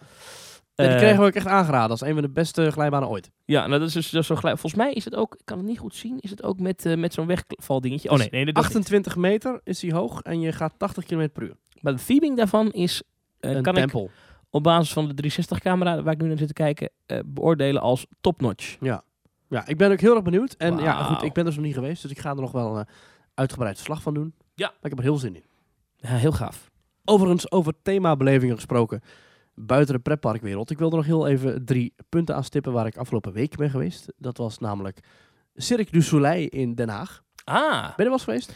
Die 0.85 0.93
Eh, 0.95 1.01
kregen 1.01 1.19
we 1.19 1.25
ook 1.25 1.33
echt 1.33 1.47
aangeraden 1.47 1.89
als 1.89 2.01
een 2.01 2.13
van 2.13 2.21
de 2.21 2.29
beste 2.29 2.71
glijbanen 2.71 3.09
ooit. 3.09 3.31
Ja, 3.45 3.67
nou, 3.67 3.79
dat 3.79 3.87
is 3.87 3.93
dus 3.93 4.09
dat 4.09 4.25
zo 4.25 4.35
gelijk. 4.35 4.59
Volgens 4.59 4.81
mij 4.81 4.93
is 4.93 5.05
het 5.05 5.15
ook, 5.15 5.33
ik 5.35 5.45
kan 5.45 5.57
het 5.57 5.67
niet 5.67 5.79
goed 5.79 5.95
zien, 5.95 6.19
is 6.19 6.29
het 6.29 6.43
ook 6.43 6.59
met, 6.59 6.85
eh, 6.85 6.97
met 6.97 7.13
zo'n 7.13 7.27
wegvaldingetje. 7.27 8.09
Oh 8.09 8.17
nee, 8.17 8.27
nee, 8.31 8.45
dat 8.45 8.57
is 8.57 8.61
niet. 8.63 8.75
28 8.75 9.15
meter 9.15 9.59
is 9.63 9.81
hij 9.81 9.91
hoog 9.91 10.21
en 10.21 10.39
je 10.39 10.51
gaat 10.51 10.73
80 10.77 11.05
km 11.05 11.29
per 11.33 11.43
uur. 11.43 11.55
Maar 11.81 11.95
de 11.95 12.03
theming 12.05 12.37
daarvan 12.37 12.71
is, 12.71 13.03
eh, 13.39 13.51
een 13.51 13.61
kan 13.61 13.73
ik 13.73 13.79
tempel. 13.79 14.09
op 14.49 14.63
basis 14.63 14.93
van 14.93 15.07
de 15.07 15.13
360-camera 15.13 16.01
waar 16.03 16.13
ik 16.13 16.21
nu 16.21 16.27
naar 16.27 16.37
zit 16.37 16.47
te 16.47 16.53
kijken, 16.53 16.89
beoordelen 17.25 17.81
als 17.81 18.05
topnotch. 18.21 18.77
Ja, 19.49 19.67
ik 19.67 19.77
ben 19.77 19.91
ook 19.91 19.99
heel 19.99 20.13
erg 20.15 20.23
benieuwd. 20.23 20.53
En 20.57 20.77
ja, 20.77 21.03
goed, 21.03 21.23
ik 21.23 21.33
ben 21.33 21.45
dus 21.45 21.55
nog 21.55 21.65
niet 21.65 21.73
geweest, 21.73 22.01
dus 22.01 22.11
ik 22.11 22.19
ga 22.19 22.29
er 22.29 22.35
nog 22.35 22.51
wel 22.51 22.77
een 22.77 22.85
uitgebreid 23.33 23.75
verslag 23.75 24.01
van 24.01 24.13
doen. 24.13 24.33
Ja. 24.55 24.67
Maar 24.67 24.75
ik 24.81 24.89
heb 24.89 24.97
er 24.97 25.03
heel 25.03 25.17
zin 25.17 25.35
in. 25.35 25.43
Ja, 25.95 26.09
heel 26.09 26.31
gaaf. 26.31 26.69
Overigens, 27.05 27.51
over 27.51 27.73
themabelevingen 27.81 28.55
gesproken, 28.55 29.01
buiten 29.65 29.93
de 29.95 30.01
pretparkwereld. 30.01 30.69
Ik 30.71 30.77
wilde 30.77 30.95
nog 30.95 31.05
heel 31.05 31.27
even 31.27 31.65
drie 31.65 31.93
punten 32.09 32.35
aanstippen 32.35 32.71
waar 32.73 32.85
ik 32.85 32.97
afgelopen 32.97 33.33
week 33.33 33.55
ben 33.55 33.69
geweest. 33.69 34.05
Dat 34.17 34.37
was 34.37 34.57
namelijk 34.57 34.99
Cirque 35.55 35.91
du 35.91 36.01
Soleil 36.01 36.47
in 36.47 36.75
Den 36.75 36.89
Haag. 36.89 37.23
Ah, 37.43 37.81
Ben 37.81 37.81
je 37.81 37.93
er 37.97 38.03
wel 38.03 38.11
eens 38.11 38.23
geweest? 38.23 38.53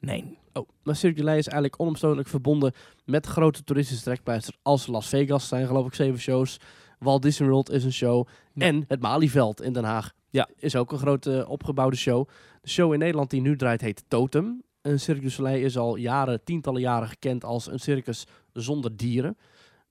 nee. 0.00 0.38
Oh, 0.52 0.68
maar 0.82 0.96
Cirque 0.96 1.14
du 1.14 1.20
Soleil 1.20 1.38
is 1.38 1.46
eigenlijk 1.48 1.80
onomstotelijk 1.80 2.28
verbonden 2.28 2.72
met 3.04 3.26
grote 3.26 3.64
toeristische 3.64 4.02
trekpleisters 4.04 4.56
als 4.62 4.86
Las 4.86 5.08
Vegas. 5.08 5.48
zijn 5.48 5.66
geloof 5.66 5.86
ik 5.86 5.94
zeven 5.94 6.20
shows. 6.20 6.60
Walt 6.98 7.22
Disney 7.22 7.48
World 7.48 7.70
is 7.70 7.84
een 7.84 7.92
show. 7.92 8.26
Ja. 8.52 8.66
En 8.66 8.84
het 8.88 9.00
Malieveld 9.00 9.62
in 9.62 9.72
Den 9.72 9.84
Haag 9.84 10.12
Ja. 10.30 10.48
is 10.56 10.76
ook 10.76 10.92
een 10.92 10.98
grote 10.98 11.40
eh, 11.40 11.50
opgebouwde 11.50 11.96
show. 11.96 12.28
De 12.60 12.68
show 12.68 12.92
in 12.92 12.98
Nederland 12.98 13.30
die 13.30 13.40
nu 13.40 13.56
draait 13.56 13.80
heet 13.80 14.04
Totem. 14.08 14.62
Een 14.82 15.00
Cirque 15.00 15.22
du 15.22 15.30
Soleil 15.30 15.64
is 15.64 15.76
al 15.78 15.96
jaren, 15.96 16.44
tientallen 16.44 16.80
jaren 16.80 17.08
gekend 17.08 17.44
als 17.44 17.66
een 17.70 17.78
circus 17.80 18.26
zonder 18.52 18.96
dieren. 18.96 19.36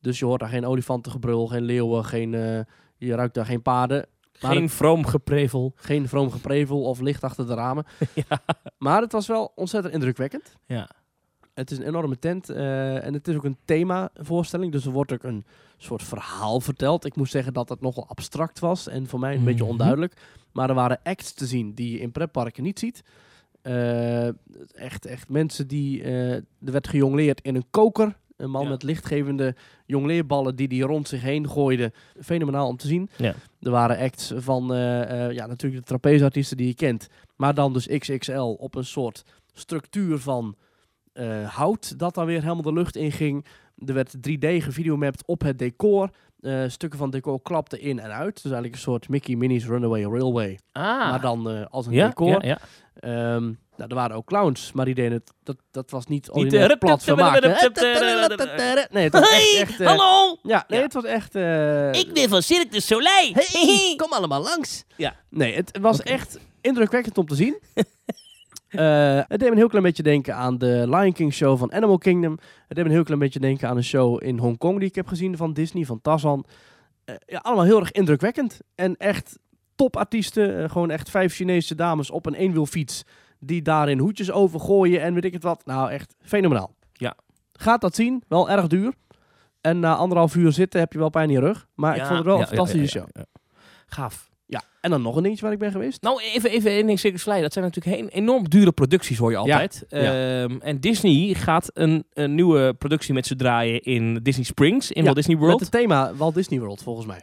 Dus 0.05 0.19
je 0.19 0.25
hoort 0.25 0.39
daar 0.39 0.49
geen 0.49 0.65
olifantengebrul, 0.65 1.47
geen 1.47 1.63
leeuwen, 1.63 2.05
geen, 2.05 2.33
eh, 2.33 2.59
je 2.97 3.15
ruikt 3.15 3.33
daar 3.33 3.45
geen 3.45 3.61
paarden. 3.61 4.05
Maar 4.41 4.51
Geen 4.51 4.61
het- 4.63 4.71
vroom 4.71 5.05
geprevel. 5.05 5.71
geen 5.75 6.07
vroom 6.07 6.31
geprevel 6.31 6.81
of 6.83 6.99
licht 6.99 7.23
achter 7.23 7.47
de 7.47 7.53
ramen. 7.53 7.85
ja. 8.29 8.39
Maar 8.77 9.01
het 9.01 9.11
was 9.11 9.27
wel 9.27 9.51
ontzettend 9.55 9.93
indrukwekkend. 9.93 10.55
ja. 10.65 10.89
Het 11.53 11.71
is 11.71 11.77
een 11.77 11.87
enorme 11.87 12.19
tent 12.19 12.49
eh, 12.49 13.05
en 13.05 13.13
het 13.13 13.27
is 13.27 13.35
ook 13.35 13.43
een 13.43 13.57
themavoorstelling. 13.65 14.71
Dus 14.71 14.85
er 14.85 14.91
wordt 14.91 15.13
ook 15.13 15.23
een 15.23 15.45
soort 15.77 16.03
verhaal 16.03 16.59
verteld. 16.59 17.05
Ik 17.05 17.15
moet 17.15 17.29
zeggen 17.29 17.53
dat 17.53 17.69
het 17.69 17.81
nogal 17.81 18.07
abstract 18.07 18.59
was 18.59 18.87
en 18.87 19.07
voor 19.07 19.19
mij 19.19 19.35
een 19.35 19.43
beetje 19.43 19.61
Mhm. 19.63 19.71
onduidelijk. 19.71 20.13
Maar 20.51 20.69
er 20.69 20.75
waren 20.75 20.99
acts 21.03 21.33
te 21.33 21.45
zien 21.45 21.73
die 21.73 21.91
je 21.91 21.99
in 21.99 22.11
pretparken 22.11 22.63
niet 22.63 22.79
ziet. 22.79 23.03
Eh, 23.61 24.27
echt, 24.81 25.05
echt 25.05 25.29
mensen 25.29 25.67
die... 25.67 26.03
er 26.03 26.43
werd 26.59 26.87
gejongleerd 26.87 27.41
in 27.41 27.55
een 27.55 27.65
koker. 27.69 28.17
Een 28.37 28.49
man 28.49 28.63
Ja. 28.63 28.69
met 28.69 28.83
lichtgevende 28.83 29.55
jongleerballen 29.85 30.55
die 30.55 30.67
die 30.67 30.83
rond 30.83 31.07
zich 31.07 31.21
heen 31.21 31.49
gooide. 31.49 31.93
Fenomenaal 32.21 32.67
om 32.67 32.77
te 32.77 32.87
zien. 32.87 33.09
Ja. 33.17 33.33
Er 33.61 33.71
waren 33.71 33.97
acts 33.97 34.31
van 34.35 34.73
eh, 34.73 35.25
eh, 35.25 35.31
ja, 35.31 35.45
natuurlijk 35.45 35.81
de 35.81 35.87
trapezeartiesten 35.87 36.57
die 36.57 36.67
je 36.67 36.75
kent. 36.75 37.07
Maar 37.35 37.53
dan 37.53 37.73
dus 37.73 37.87
XXL 37.87 38.39
op 38.41 38.75
een 38.75 38.85
soort 38.85 39.23
structuur 39.53 40.17
van 40.19 40.55
eh, 41.13 41.49
hout 41.55 41.99
dat 41.99 42.13
dan 42.15 42.25
weer 42.25 42.41
helemaal 42.41 42.61
de 42.61 42.73
lucht 42.73 42.95
in 42.95 43.11
ging. 43.11 43.45
Er 43.85 43.93
werd 43.93 44.15
3D 44.17 44.47
gevideomapt 44.63 45.25
op 45.25 45.41
het 45.41 45.59
decor. 45.59 46.09
Eh, 46.45 46.63
stukken 46.67 46.99
van 46.99 47.09
decor 47.09 47.41
klapten 47.41 47.79
in 47.81 47.99
en 47.99 48.11
uit. 48.11 48.33
Dus 48.33 48.43
eigenlijk 48.43 48.73
een 48.73 48.79
soort 48.79 49.09
Mickey 49.09 49.35
Minnie's 49.35 49.65
Runaway 49.65 50.03
Railway. 50.03 50.59
Ah. 50.71 50.83
Maar 50.83 51.21
dan 51.21 51.49
eh, 51.49 51.65
als 51.69 51.85
een 51.85 51.93
ja, 51.93 52.07
decor. 52.07 52.29
ja, 52.29 52.39
ja. 52.41 52.59
Ehm, 52.99 53.43
nou, 53.77 53.89
er 53.89 53.95
waren 53.95 54.15
ook 54.15 54.25
clowns, 54.25 54.71
maar 54.71 54.85
die 54.85 54.95
deden 54.95 55.11
het. 55.11 55.33
Dat, 55.43 55.57
dat 55.71 55.91
was 55.91 56.05
niet 56.05 56.33
niet 56.33 56.53
eh, 56.53 56.77
plat 56.79 57.03
vermaak. 57.03 57.33
hè? 57.33 57.39
rup- 57.39 58.87
Nee, 58.91 59.03
het 59.03 59.13
was 59.13 59.29
echt... 59.29 59.79
echt 59.79 59.83
hallo! 59.83 60.37
Ja, 60.43 60.63
nee, 60.67 60.81
het 60.81 60.93
was 60.93 61.03
echt... 61.03 61.35
Ik 61.95 62.13
ben 62.13 62.29
van 62.29 62.41
Cirque 62.41 62.69
du 62.69 62.79
Soleil. 62.79 63.33
Hey, 63.33 63.93
kom 63.97 64.13
allemaal 64.13 64.41
langs. 64.41 64.83
Ja. 64.95 65.15
Nee, 65.29 65.55
het 65.55 65.77
was 65.81 66.01
echt 66.01 66.39
indrukwekkend 66.61 67.17
om 67.17 67.25
te 67.27 67.35
zien. 67.35 67.59
Eh, 68.77 69.15
het 69.27 69.39
deed 69.39 69.41
me 69.41 69.49
een 69.49 69.57
heel 69.57 69.67
klein 69.67 69.83
beetje 69.83 70.03
denken 70.03 70.35
aan 70.35 70.57
de 70.57 70.85
Lion 70.89 71.13
King 71.13 71.33
show 71.33 71.57
van 71.57 71.73
Animal 71.73 71.97
Kingdom. 71.97 72.31
Het 72.67 72.75
deed 72.75 72.77
me 72.77 72.83
een 72.83 72.95
heel 72.95 73.03
klein 73.03 73.19
beetje 73.19 73.39
denken 73.39 73.69
aan 73.69 73.77
een 73.77 73.83
show 73.83 74.23
in 74.23 74.37
Hongkong 74.37 74.79
die 74.79 74.87
ik 74.87 74.95
heb 74.95 75.07
gezien 75.07 75.37
van 75.37 75.53
Disney, 75.53 75.85
van 75.85 76.01
Tarzan. 76.01 76.45
Eh, 77.05 77.15
ja, 77.25 77.37
allemaal 77.37 77.65
heel 77.65 77.79
erg 77.79 77.91
indrukwekkend. 77.91 78.59
En 78.75 78.95
echt 78.97 79.39
topartiesten. 79.75 80.63
eh, 80.63 80.69
gewoon 80.69 80.89
echt 80.89 81.09
vijf 81.09 81.33
Chinese 81.33 81.75
dames 81.75 82.11
op 82.11 82.25
een 82.25 82.33
eenwielfiets. 82.33 83.03
Die 83.39 83.61
daarin 83.61 83.99
hoedjes 83.99 84.31
overgooien 84.31 85.01
en 85.01 85.13
weet 85.13 85.25
ik 85.25 85.33
het 85.33 85.43
wat. 85.43 85.65
Nou, 85.65 85.91
echt 85.91 86.15
fenomenaal. 86.21 86.75
Ja. 86.93 87.15
Gaat 87.53 87.81
dat 87.81 87.95
zien. 87.95 88.23
Wel 88.27 88.49
erg 88.49 88.67
duur. 88.67 88.93
En 89.61 89.79
na 89.79 89.95
anderhalf 89.95 90.35
uur 90.35 90.51
zitten 90.51 90.79
heb 90.79 90.93
je 90.93 90.99
wel 90.99 91.09
pijn 91.09 91.27
in 91.29 91.33
je 91.35 91.39
rug. 91.39 91.67
Maar 91.75 91.95
ik 91.95 92.03
vond 92.05 92.17
het 92.17 92.25
wel 92.25 92.39
een 92.39 92.47
fantastische 92.47 92.97
show. 92.99 93.07
Gaaf. 93.85 94.29
En 94.85 94.91
dan 94.91 95.01
nog 95.01 95.15
een 95.15 95.23
dingetje 95.23 95.43
waar 95.43 95.53
ik 95.53 95.59
ben 95.59 95.71
geweest. 95.71 96.01
Nou, 96.01 96.21
even, 96.21 96.49
even 96.49 96.71
één 96.71 96.85
ding, 96.85 96.99
Cirque 96.99 97.17
du 97.17 97.23
Soleil. 97.23 97.41
Dat 97.41 97.53
zijn 97.53 97.65
natuurlijk 97.65 97.95
heel, 97.95 98.07
enorm 98.07 98.49
dure 98.49 98.71
producties, 98.71 99.17
hoor 99.17 99.31
je 99.31 99.37
altijd. 99.37 99.85
ja. 99.89 99.97
Ehm, 100.43 100.57
en 100.61 100.79
Disney 100.79 101.33
gaat 101.33 101.69
een, 101.73 102.05
een 102.13 102.35
nieuwe 102.35 102.73
productie 102.73 103.13
met 103.13 103.25
ze 103.27 103.35
draaien 103.35 103.81
in 103.81 104.19
Disney 104.23 104.45
Springs, 104.45 104.91
in 104.91 104.97
Ja, 104.97 105.03
Walt 105.03 105.15
Disney 105.15 105.37
World. 105.37 105.59
Met 105.59 105.71
het 105.71 105.81
thema 105.81 106.15
Walt 106.15 106.33
Disney 106.33 106.59
World, 106.59 106.83
volgens 106.83 107.05
mij. 107.05 107.21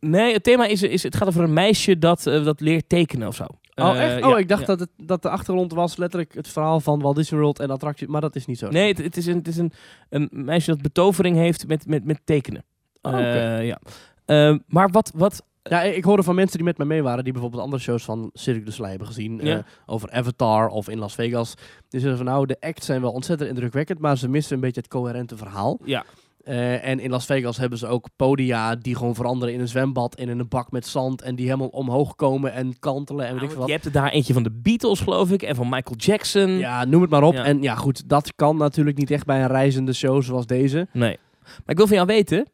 Nee, 0.00 0.32
het 0.32 0.42
thema 0.42 0.66
is, 0.66 0.82
is, 0.82 1.02
het 1.02 1.16
gaat 1.16 1.28
over 1.28 1.42
een 1.42 1.52
meisje 1.52 1.98
dat, 1.98 2.26
eh, 2.26 2.44
dat 2.44 2.60
leert 2.60 2.88
tekenen 2.88 3.28
of 3.28 3.34
zo. 3.34 3.44
Oh, 3.74 3.88
Eh, 3.88 4.14
echt? 4.14 4.24
Oh, 4.24 4.30
ja, 4.30 4.36
ik 4.36 4.48
dacht 4.48 4.60
ja. 4.60 4.66
dat, 4.66 4.80
het, 4.80 4.90
dat 4.96 5.22
de 5.22 5.28
achtergrond 5.28 5.72
was 5.72 5.96
letterlijk 5.96 6.34
het 6.34 6.48
verhaal 6.48 6.80
van 6.80 7.00
Walt 7.00 7.16
Disney 7.16 7.40
World 7.40 7.58
en 7.60 7.70
attractie. 7.70 8.08
Maar 8.08 8.20
dat 8.20 8.36
is 8.36 8.46
niet 8.46 8.58
zo. 8.58 8.68
Nee, 8.68 8.88
het, 8.88 8.98
het 8.98 9.16
is, 9.16 9.26
een, 9.26 9.36
het 9.36 9.48
is 9.48 9.56
een, 9.56 9.72
een 10.08 10.28
meisje 10.30 10.70
dat 10.70 10.82
betovering 10.82 11.36
heeft 11.36 11.66
met, 11.66 11.86
met, 11.86 12.04
met 12.04 12.20
tekenen. 12.24 12.64
Oh. 13.02 13.18
Eh, 13.18 13.66
ja. 13.66 13.80
Ehm, 14.24 14.58
maar 14.66 14.90
wat, 14.90 15.12
wat... 15.14 15.44
Ja, 15.68 15.82
ik 15.82 16.04
hoorde 16.04 16.22
van 16.22 16.34
mensen 16.34 16.56
die 16.56 16.66
met 16.66 16.78
me 16.78 16.84
mee 16.84 17.02
waren, 17.02 17.24
die 17.24 17.32
bijvoorbeeld 17.32 17.62
andere 17.62 17.82
shows 17.82 18.04
van 18.04 18.30
Cirque 18.32 18.64
du 18.64 18.70
Soleil 18.70 18.90
hebben 18.90 19.08
gezien. 19.08 19.40
Ja. 19.42 19.56
eh, 19.56 19.62
over 19.86 20.10
Avatar 20.10 20.68
of 20.68 20.88
in 20.88 20.98
Las 20.98 21.14
Vegas. 21.14 21.54
Die 21.88 22.00
zeggen 22.00 22.18
van 22.18 22.26
nou, 22.26 22.46
de 22.46 22.56
acts 22.60 22.86
zijn 22.86 23.00
wel 23.00 23.12
ontzettend 23.12 23.48
indrukwekkend, 23.50 23.98
maar 23.98 24.18
ze 24.18 24.28
missen 24.28 24.54
een 24.54 24.60
beetje 24.60 24.80
het 24.80 24.90
coherente 24.90 25.36
verhaal. 25.36 25.78
Ja, 25.84 26.04
Eh, 26.44 26.86
en 26.88 27.00
in 27.00 27.10
Las 27.10 27.26
Vegas 27.26 27.56
hebben 27.56 27.78
ze 27.78 27.86
ook 27.86 28.08
podia 28.16 28.74
die 28.76 28.96
gewoon 28.96 29.14
veranderen 29.14 29.54
in 29.54 29.60
een 29.60 29.68
zwembad 29.68 30.14
en 30.14 30.28
in 30.28 30.38
een 30.38 30.48
bak 30.48 30.70
met 30.70 30.86
zand. 30.86 31.22
En 31.22 31.34
die 31.36 31.44
helemaal 31.44 31.68
omhoog 31.68 32.14
komen 32.14 32.52
en 32.52 32.78
kantelen 32.78 33.26
en 33.26 33.34
weet 33.40 33.50
ik 33.50 33.56
wat. 33.56 33.66
je 33.66 33.72
hebt 33.72 33.84
er 33.84 33.92
daar 33.92 34.10
eentje 34.10 34.32
van 34.32 34.42
de 34.42 34.50
Beatles, 34.52 35.00
geloof 35.00 35.30
ik, 35.30 35.42
en 35.42 35.54
van 35.54 35.68
Michael 35.68 35.96
Jackson. 35.96 36.50
Ja, 36.50 36.84
noem 36.84 37.00
het 37.00 37.10
maar 37.10 37.22
op. 37.22 37.34
Ja. 37.34 37.44
En 37.44 37.62
ja, 37.62 37.74
goed, 37.74 38.08
dat 38.08 38.32
kan 38.36 38.56
natuurlijk 38.56 38.96
niet 38.98 39.10
echt 39.10 39.24
bij 39.24 39.40
een 39.40 39.46
reizende 39.48 39.92
show 39.92 40.22
zoals 40.22 40.46
deze. 40.46 40.86
Nee. 40.92 41.18
Maar 41.42 41.62
ik 41.66 41.76
wil 41.76 41.86
van 41.86 41.96
jou 41.96 42.06
weten... 42.08 42.46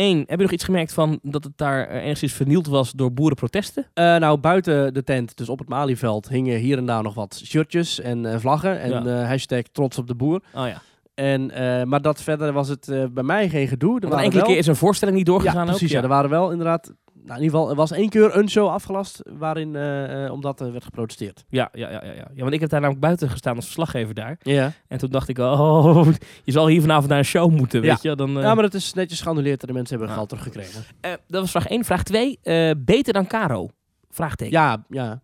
Eén, 0.00 0.18
heb 0.18 0.36
je 0.38 0.42
nog 0.42 0.50
iets 0.52 0.64
gemerkt 0.64 0.92
van 0.92 1.18
dat 1.22 1.44
het 1.44 1.52
daar 1.56 1.86
eh, 1.88 2.04
enigszins 2.04 2.32
vernield 2.32 2.66
was 2.66 2.92
door 2.92 3.12
boerenprotesten? 3.12 3.86
Eh, 3.94 4.04
nou, 4.16 4.38
buiten 4.38 4.94
de 4.94 5.04
tent, 5.04 5.36
dus 5.36 5.48
op 5.48 5.58
het 5.58 5.68
Malieveld, 5.68 6.28
hingen 6.28 6.58
hier 6.58 6.78
en 6.78 6.86
daar 6.86 7.02
nog 7.02 7.14
wat 7.14 7.40
shirtjes 7.44 8.00
en 8.00 8.26
eh, 8.32 8.38
vlaggen. 8.38 8.80
En 8.80 8.90
Ja. 9.04 9.20
eh, 9.22 9.28
hashtag 9.28 9.62
trots 9.72 9.98
op 9.98 10.06
de 10.06 10.14
boer. 10.14 10.42
Oh 10.54 10.66
ja. 10.66 10.82
En, 11.14 11.46
maar 11.88 12.02
dat 12.02 12.22
verder 12.22 12.52
was 12.52 12.68
het 12.68 12.86
bij 13.12 13.22
mij 13.22 13.48
geen 13.48 13.68
gedoe. 13.68 14.00
Er 14.00 14.12
enkele 14.12 14.30
wel... 14.34 14.42
keer 14.44 14.56
is 14.58 14.66
een 14.66 14.76
voorstelling 14.76 15.16
niet 15.16 15.26
doorgegaan 15.26 15.64
Ja, 15.66 15.70
precies. 15.70 15.88
ook. 15.88 15.96
Ja. 15.96 16.02
er 16.02 16.08
waren 16.08 16.30
wel 16.30 16.50
inderdaad... 16.50 16.92
Nou, 17.24 17.38
in 17.38 17.44
ieder 17.44 17.58
geval, 17.58 17.70
er 17.70 17.76
was 17.76 17.90
één 17.90 18.08
keer 18.08 18.36
een 18.36 18.48
show 18.50 18.68
afgelast 18.68 19.20
waarin, 19.38 19.76
eh, 19.76 20.24
eh, 20.24 20.32
omdat 20.32 20.60
er 20.60 20.72
werd 20.72 20.84
geprotesteerd. 20.84 21.44
Ja, 21.48 21.68
ja, 21.72 21.90
ja, 21.90 22.04
ja, 22.04 22.12
ja. 22.12 22.28
ja, 22.34 22.40
want 22.42 22.52
ik 22.52 22.60
heb 22.60 22.70
daar 22.70 22.80
namelijk 22.80 23.04
buiten 23.04 23.28
gestaan 23.30 23.56
als 23.56 23.64
verslaggever 23.64 24.14
daar. 24.14 24.36
Ja. 24.42 24.72
En 24.88 24.98
toen 24.98 25.10
dacht 25.10 25.28
ik, 25.28 25.38
oh, 25.38 26.08
je 26.44 26.52
zal 26.52 26.66
hier 26.66 26.80
vanavond 26.80 27.08
naar 27.08 27.18
een 27.18 27.24
show 27.24 27.50
moeten, 27.50 27.82
Ja. 27.82 27.88
weet 27.88 28.02
je. 28.02 28.14
Dan, 28.16 28.36
eh, 28.36 28.42
ja, 28.42 28.54
maar 28.54 28.64
het 28.64 28.74
is 28.74 28.92
netjes 28.94 29.20
geannuleerd 29.20 29.60
en 29.60 29.66
de 29.66 29.72
mensen 29.72 29.90
hebben 29.96 30.08
Ah. 30.14 30.16
geld 30.18 30.28
teruggekregen. 30.28 30.82
dat 31.26 31.40
was 31.40 31.50
vraag 31.50 31.68
1. 31.68 31.84
Vraag 31.84 32.02
2, 32.02 32.38
beter 32.76 33.12
dan 33.12 33.26
Caro? 33.26 33.68
Vraagteken. 34.10 34.52
Ja, 34.52 34.84
ja. 34.88 35.22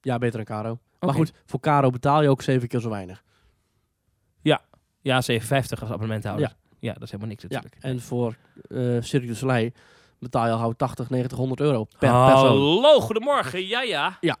Ja, 0.00 0.18
beter 0.18 0.36
dan 0.36 0.56
Caro. 0.56 0.78
Maar 1.00 1.14
goed, 1.14 1.32
voor 1.46 1.60
Caro 1.60 1.90
betaal 1.90 2.22
je 2.22 2.28
ook 2.28 2.42
zeven 2.42 2.68
keer 2.68 2.80
zo 2.80 2.88
weinig. 2.90 3.22
Ja, 5.04 5.20
7,50 5.22 5.80
als 5.80 5.90
abonnementhouder. 5.90 6.46
Ja. 6.48 6.52
ja, 6.78 6.92
dat 6.92 7.02
is 7.02 7.10
helemaal 7.10 7.28
niks 7.30 7.42
Ja. 7.42 7.48
natuurlijk. 7.48 7.82
En 7.82 8.00
voor 8.00 8.36
eh 8.68 8.96
Cirque 9.00 9.26
du 9.26 9.34
Soleil 9.34 9.70
betaal 10.22 10.46
je 10.46 10.52
al 10.52 10.58
gauw 10.58 10.72
80, 10.72 11.10
90, 11.10 11.38
100 11.38 11.60
euro 11.60 11.84
per 11.84 11.98
persoon. 11.98 12.46
Hallo, 12.46 13.00
goedemorgen. 13.00 13.66
Ja, 13.66 13.82
ja. 13.82 14.16
Ja. 14.20 14.36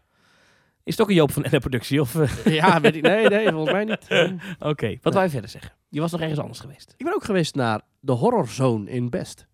Is 0.84 0.92
het 0.92 1.00
ook 1.02 1.08
een 1.08 1.14
Joop 1.14 1.32
van 1.32 1.42
de 1.50 1.58
productie? 1.58 2.00
Of, 2.00 2.14
eh, 2.14 2.44
Ja, 2.60 2.80
weet 2.80 2.96
ik. 2.96 3.02
Nee, 3.02 3.28
nee, 3.28 3.50
volgens 3.50 3.72
mij 3.72 3.84
niet. 3.84 4.06
Oké, 4.70 4.96
wat 5.02 5.12
wou 5.12 5.24
je 5.24 5.30
verder 5.30 5.50
zeggen? 5.50 5.72
Je 5.88 6.00
was 6.00 6.12
nog 6.12 6.20
ergens 6.20 6.38
anders 6.40 6.60
geweest. 6.60 6.94
Ik 6.96 7.04
ben 7.04 7.14
ook 7.14 7.24
geweest 7.24 7.54
naar 7.54 7.80
de 8.00 8.12
Horror 8.12 8.48
Zone 8.48 8.90
in 8.90 9.10
Best. 9.10 9.46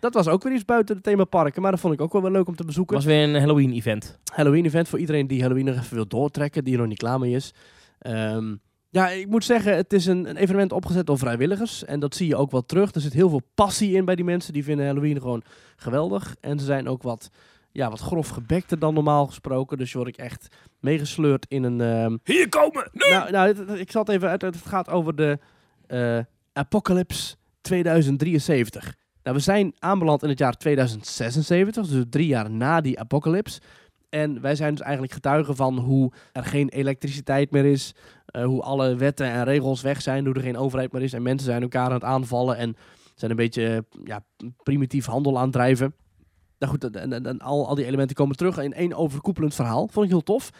Dat 0.00 0.14
was 0.14 0.28
ook 0.28 0.42
weer 0.42 0.52
iets 0.52 0.64
buiten 0.64 0.96
de 0.96 1.02
themaparken, 1.02 1.62
maar 1.62 1.70
dat 1.70 1.80
vond 1.80 1.94
ik 1.94 2.00
ook 2.00 2.12
wel 2.12 2.22
wel 2.22 2.30
leuk 2.30 2.46
om 2.46 2.52
te 2.52 2.58
Het 2.58 2.66
bezoeken. 2.66 2.96
was 2.96 3.04
weer 3.04 3.22
een 3.22 3.34
Halloween-event. 3.34 4.18
Halloween-event 4.34 4.88
voor 4.88 4.98
iedereen 4.98 5.26
die 5.26 5.40
Halloween 5.40 5.64
nog 5.64 5.74
even 5.76 5.94
wil 5.94 6.06
doortrekken, 6.06 6.64
die 6.64 6.72
er 6.72 6.78
nog 6.80 6.88
niet 6.88 6.98
klaar 6.98 7.18
mee 7.18 7.32
is. 7.34 7.54
Ehm, 7.98 8.54
ja, 8.90 9.08
ik 9.08 9.28
moet 9.28 9.44
zeggen, 9.44 9.76
het 9.76 9.92
is 9.92 10.06
een, 10.06 10.28
een 10.28 10.36
evenement 10.36 10.72
opgezet 10.72 11.06
door 11.06 11.18
vrijwilligers. 11.18 11.84
En 11.84 12.00
dat 12.00 12.14
zie 12.14 12.26
je 12.28 12.36
ook 12.36 12.50
wel 12.50 12.66
terug. 12.66 12.94
Er 12.94 13.00
zit 13.00 13.12
heel 13.12 13.28
veel 13.28 13.42
passie 13.54 13.92
in 13.94 14.04
bij 14.04 14.16
die 14.16 14.24
mensen. 14.24 14.52
Die 14.52 14.64
vinden 14.64 14.86
Halloween 14.86 15.20
gewoon 15.20 15.42
geweldig. 15.76 16.34
En 16.40 16.58
ze 16.58 16.64
zijn 16.64 16.88
ook 16.88 17.02
wat, 17.02 17.30
ja, 17.72 17.90
wat 17.90 18.00
grof 18.00 18.28
gebekter 18.28 18.78
dan 18.78 18.94
normaal 18.94 19.26
gesproken. 19.26 19.78
Dus 19.78 19.90
je 19.92 19.96
word 19.98 20.08
ik 20.10 20.16
echt 20.16 20.56
meegesleurd 20.80 21.46
in 21.48 21.62
een... 21.62 21.80
ehm, 21.80 22.16
Hier 22.24 22.48
komen! 22.48 22.88
nou, 22.92 23.30
nou 23.30 23.46
het- 23.48 23.58
het- 23.58 23.78
ik 23.78 23.90
zal 23.90 24.02
het 24.04 24.10
even 24.10 24.28
uit. 24.28 24.42
Het 24.42 24.56
gaat 24.56 24.88
over 24.90 25.16
de 25.16 25.38
eh, 25.86 26.18
Apocalypse 26.52 27.36
2073. 27.60 28.94
Nou, 29.22 29.36
we 29.36 29.42
zijn 29.42 29.74
aanbeland 29.78 30.22
in 30.22 30.28
het 30.28 30.38
jaar 30.38 30.56
2076, 30.56 31.86
dus 31.86 32.04
drie 32.10 32.26
jaar 32.26 32.50
na 32.50 32.80
die 32.80 32.98
apocalypse. 33.00 33.60
En 34.08 34.40
wij 34.40 34.54
zijn 34.54 34.70
dus 34.74 34.80
eigenlijk 34.80 35.12
getuigen 35.12 35.56
van 35.56 35.78
hoe 35.78 36.12
er 36.32 36.44
geen 36.44 36.68
elektriciteit 36.68 37.50
meer 37.50 37.64
is. 37.64 37.94
Eh, 38.36 38.44
hoe 38.44 38.62
alle 38.62 38.94
wetten 38.96 39.26
en 39.26 39.44
regels 39.44 39.80
weg 39.82 40.02
zijn. 40.02 40.24
Hoe 40.26 40.34
er 40.34 40.40
geen 40.40 40.56
overheid 40.56 40.92
meer 40.92 41.02
is. 41.02 41.12
En 41.12 41.22
mensen 41.22 41.46
zijn 41.46 41.62
elkaar 41.62 41.86
aan 41.86 41.92
het 41.92 42.04
aanvallen. 42.04 42.56
En 42.56 42.76
zijn 43.14 43.30
een 43.30 43.36
beetje 43.36 43.66
eh, 43.66 43.98
ja, 44.04 44.24
primitief 44.62 45.06
handel 45.06 45.36
aan 45.36 45.42
het 45.42 45.52
drijven. 45.52 45.94
Nou 46.58 46.72
goed, 46.72 46.96
en, 46.96 47.12
en, 47.12 47.26
en 47.26 47.38
al, 47.40 47.66
al 47.68 47.74
die 47.74 47.84
elementen 47.86 48.16
komen 48.16 48.36
terug 48.36 48.58
in 48.58 48.72
één 48.72 48.94
overkoepelend 48.94 49.54
verhaal. 49.54 49.88
Vond 49.88 50.04
ik 50.06 50.10
heel 50.12 50.22
tof. 50.22 50.50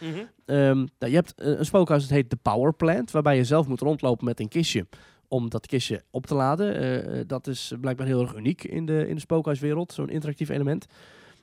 Ehm, 0.44 0.76
nou, 0.76 1.12
je 1.12 1.14
hebt 1.14 1.34
eh, 1.34 1.58
een 1.58 1.64
spookhuis 1.64 2.02
dat 2.02 2.10
heet 2.10 2.30
de 2.30 2.36
Power 2.42 2.72
Plant. 2.74 3.10
Waarbij 3.10 3.36
je 3.36 3.44
zelf 3.44 3.66
moet 3.68 3.80
rondlopen 3.80 4.24
met 4.24 4.40
een 4.40 4.48
kistje. 4.48 4.86
Om 5.28 5.50
dat 5.50 5.66
kistje 5.66 6.02
op 6.10 6.26
te 6.26 6.34
laden. 6.34 7.26
Dat 7.26 7.46
is 7.46 7.72
blijkbaar 7.80 8.06
heel 8.06 8.20
erg 8.20 8.34
uniek 8.34 8.64
in 8.64 8.86
de, 8.86 9.08
in 9.08 9.14
de 9.14 9.20
spookhuiswereld. 9.20 9.92
Zo'n 9.92 10.08
interactief 10.10 10.48
element. 10.48 10.86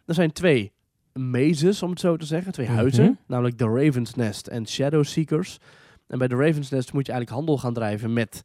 Er 0.06 0.14
zijn 0.14 0.32
twee 0.32 0.72
mazes, 1.14 1.84
om 1.84 1.90
het 1.90 2.00
zo 2.00 2.18
te 2.18 2.26
zeggen. 2.26 2.52
Twee 2.52 2.66
Mhm. 2.68 2.76
huizen. 2.76 3.20
Namelijk 3.28 3.58
de 3.58 3.66
Raven's 3.66 4.14
Nest 4.16 4.48
en 4.48 4.68
Shadow 4.68 5.04
Seekers. 5.04 5.58
En 6.08 6.18
bij 6.18 6.28
de 6.28 6.36
Raven's 6.36 6.70
Nest 6.70 6.94
moet 6.94 7.06
je 7.06 7.12
eigenlijk 7.12 7.40
handel 7.40 7.58
gaan 7.64 7.74
drijven 7.74 8.14
met 8.14 8.42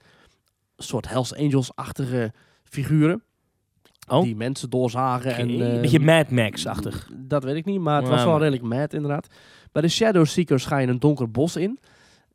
een 0.77 0.85
soort 0.85 1.09
Hells 1.09 1.35
Angels-achtige 1.35 2.33
figuren. 2.65 3.23
Oh. 4.09 4.23
Die 4.23 4.37
mensen 4.37 4.71
doorzagen. 4.71 5.35
En, 5.35 5.49
een 5.49 5.75
eh, 5.75 5.81
beetje 5.81 6.01
Mad 6.01 6.31
Max-achtig. 6.31 7.11
dat 7.17 7.45
weet 7.45 7.57
ik 7.57 7.65
niet, 7.65 7.81
maar 7.81 7.97
het 7.97 8.05
Ja, 8.05 8.11
was 8.11 8.23
wel 8.23 8.31
maar- 8.33 8.41
redelijk 8.41 8.75
mad 8.75 8.93
inderdaad. 8.93 9.27
Bij 9.73 9.83
de 9.83 9.89
Shadow 9.89 10.27
Seekers 10.27 10.65
ga 10.65 10.79
je 10.79 10.87
een 10.87 10.99
donker 10.99 11.31
bos 11.31 11.57
in. 11.57 11.79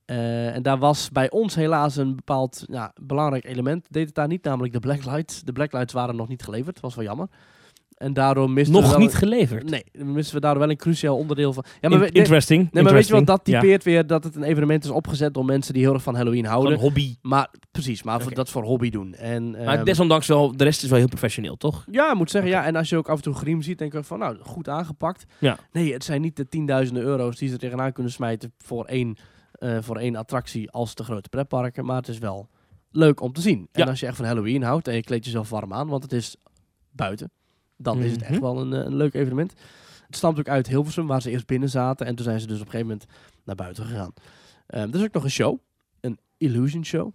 Eh, 0.06 0.56
en 0.56 0.62
daar 0.64 0.78
was 0.78 1.10
bij 1.12 1.30
ons 1.32 1.56
helaas 1.56 1.96
een 1.96 2.16
bepaald 2.16 2.64
ja, 2.68 2.94
belangrijk 3.02 3.46
element. 3.46 3.88
Deed 3.90 4.06
het 4.06 4.16
daar 4.16 4.28
niet, 4.28 4.44
namelijk 4.44 4.74
de 4.74 4.80
blacklights. 4.80 5.42
De 5.42 5.52
blacklights 5.52 5.94
waren 5.94 6.16
nog 6.16 6.28
niet 6.28 6.44
geleverd, 6.44 6.80
was 6.80 6.96
wel 6.96 7.06
jammer. 7.06 7.28
En 7.98 8.14
daardoor 8.14 8.50
misten 8.50 8.74
we 8.76 8.82
Nog 8.82 8.90
wel 8.90 9.00
niet 9.00 9.12
een- 9.12 9.18
geleverd. 9.18 9.70
Nee, 9.70 9.84
misten 9.92 10.36
we 10.36 10.42
daardoor 10.42 10.62
wel 10.62 10.70
een 10.70 10.78
cruciaal 10.78 11.18
onderdeel 11.18 11.54
van. 11.54 11.64
Ja, 11.68 11.72
In- 11.82 11.90
maar, 11.90 12.00
we- 12.00 12.06
nee, 12.06 12.14
interesting. 12.14 12.72
nee, 12.72 12.84
maar 12.84 12.94
weet 12.94 13.08
je 13.08 13.14
wat, 13.14 13.26
dat 13.26 13.44
typeert 13.44 13.84
weer 13.84 14.08
dat 14.08 14.24
het 14.24 14.36
een 14.36 14.44
evenement 14.44 14.84
is 14.84 14.90
opgezet 14.90 15.34
door 15.34 15.46
mensen 15.46 15.74
die 15.74 15.84
heel 15.84 15.94
erg 15.94 16.04
van 16.04 16.16
Halloween 16.16 16.46
houden. 16.46 16.72
Gewoon 16.72 16.84
hobby. 16.86 17.16
Maar 17.22 17.50
precies, 17.72 18.04
maar 18.04 18.22
voor, 18.22 18.34
dat 18.34 18.50
voor 18.50 18.64
hobby 18.64 18.90
doen. 18.90 19.14
En, 19.14 19.52
Maar 19.52 19.76
ehm, 19.76 19.84
desondanks 19.86 20.28
wel, 20.28 20.58
de 20.58 20.64
rest 20.64 20.84
is 20.84 20.90
wel 20.90 20.98
heel 21.00 21.08
professioneel, 21.08 21.56
toch? 21.58 21.86
ja, 21.92 22.12
ik 22.12 22.18
moet 22.18 22.32
zeggen, 22.32 22.52
ja. 22.52 22.66
En 22.66 22.76
als 22.76 22.90
je 22.90 22.98
ook 22.98 23.10
af 23.10 23.16
en 23.18 23.24
toe 23.24 23.34
griem 23.34 23.62
ziet, 23.62 23.78
denk 23.78 23.94
ik 23.94 24.04
van, 24.04 24.20
nou, 24.20 24.38
goed 24.42 24.70
aangepakt. 24.70 25.26
Ja. 25.40 25.58
Nee, 25.72 25.94
het 25.94 26.04
zijn 26.04 26.22
niet 26.22 26.36
de 26.36 26.48
tienduizenden 26.48 27.04
euro's 27.04 27.38
die 27.38 27.48
ze 27.48 27.54
er 27.54 27.60
tegenaan 27.60 27.92
kunnen 27.92 28.12
smijten 28.12 28.54
voor 28.58 28.86
één, 28.86 29.18
eh, 29.52 29.78
voor 29.82 29.98
één 29.98 30.16
attractie 30.16 30.72
als 30.72 30.96
de 30.96 31.04
grote 31.04 31.30
pretparken. 31.30 31.86
Maar 31.86 31.96
het 31.98 32.08
is 32.08 32.18
wel 32.18 32.50
leuk 32.92 33.22
om 33.22 33.34
te 33.34 33.42
zien. 33.42 33.68
Ja. 33.72 33.84
En 33.84 33.90
als 33.90 34.00
je 34.00 34.06
echt 34.06 34.16
van 34.16 34.26
Halloween 34.26 34.64
houdt 34.64 34.88
en 34.88 34.96
je 34.96 35.04
kleedt 35.04 35.26
jezelf 35.26 35.50
warm 35.50 35.74
aan, 35.74 35.88
want 35.88 36.04
het 36.04 36.12
is 36.14 36.36
buiten, 36.92 37.32
dan 37.84 38.00
is 38.00 38.12
het 38.12 38.22
echt 38.22 38.32
Mhm. 38.32 38.42
wel 38.42 38.60
een, 38.62 38.74
eh, 38.74 38.80
een 38.86 38.96
leuk 38.96 39.14
evenement. 39.14 39.54
Het 40.08 40.16
stamt 40.16 40.40
ook 40.40 40.48
uit 40.48 40.68
Hilversum, 40.68 41.08
waar 41.08 41.22
ze 41.22 41.30
eerst 41.30 41.46
binnen 41.46 41.70
zaten. 41.70 42.06
En 42.06 42.16
toen 42.16 42.26
zijn 42.26 42.40
ze 42.40 42.48
dus 42.48 42.60
op 42.60 42.66
een 42.66 42.72
gegeven 42.72 42.92
moment 42.92 43.10
naar 43.44 43.56
buiten 43.56 43.86
gegaan. 43.86 44.14
Ehm, 44.68 44.88
er 44.90 44.96
is 44.96 45.04
ook 45.04 45.14
nog 45.14 45.24
een 45.24 45.30
show, 45.30 45.58
een 46.02 46.20
Illusion 46.38 46.86
Show. 46.86 47.12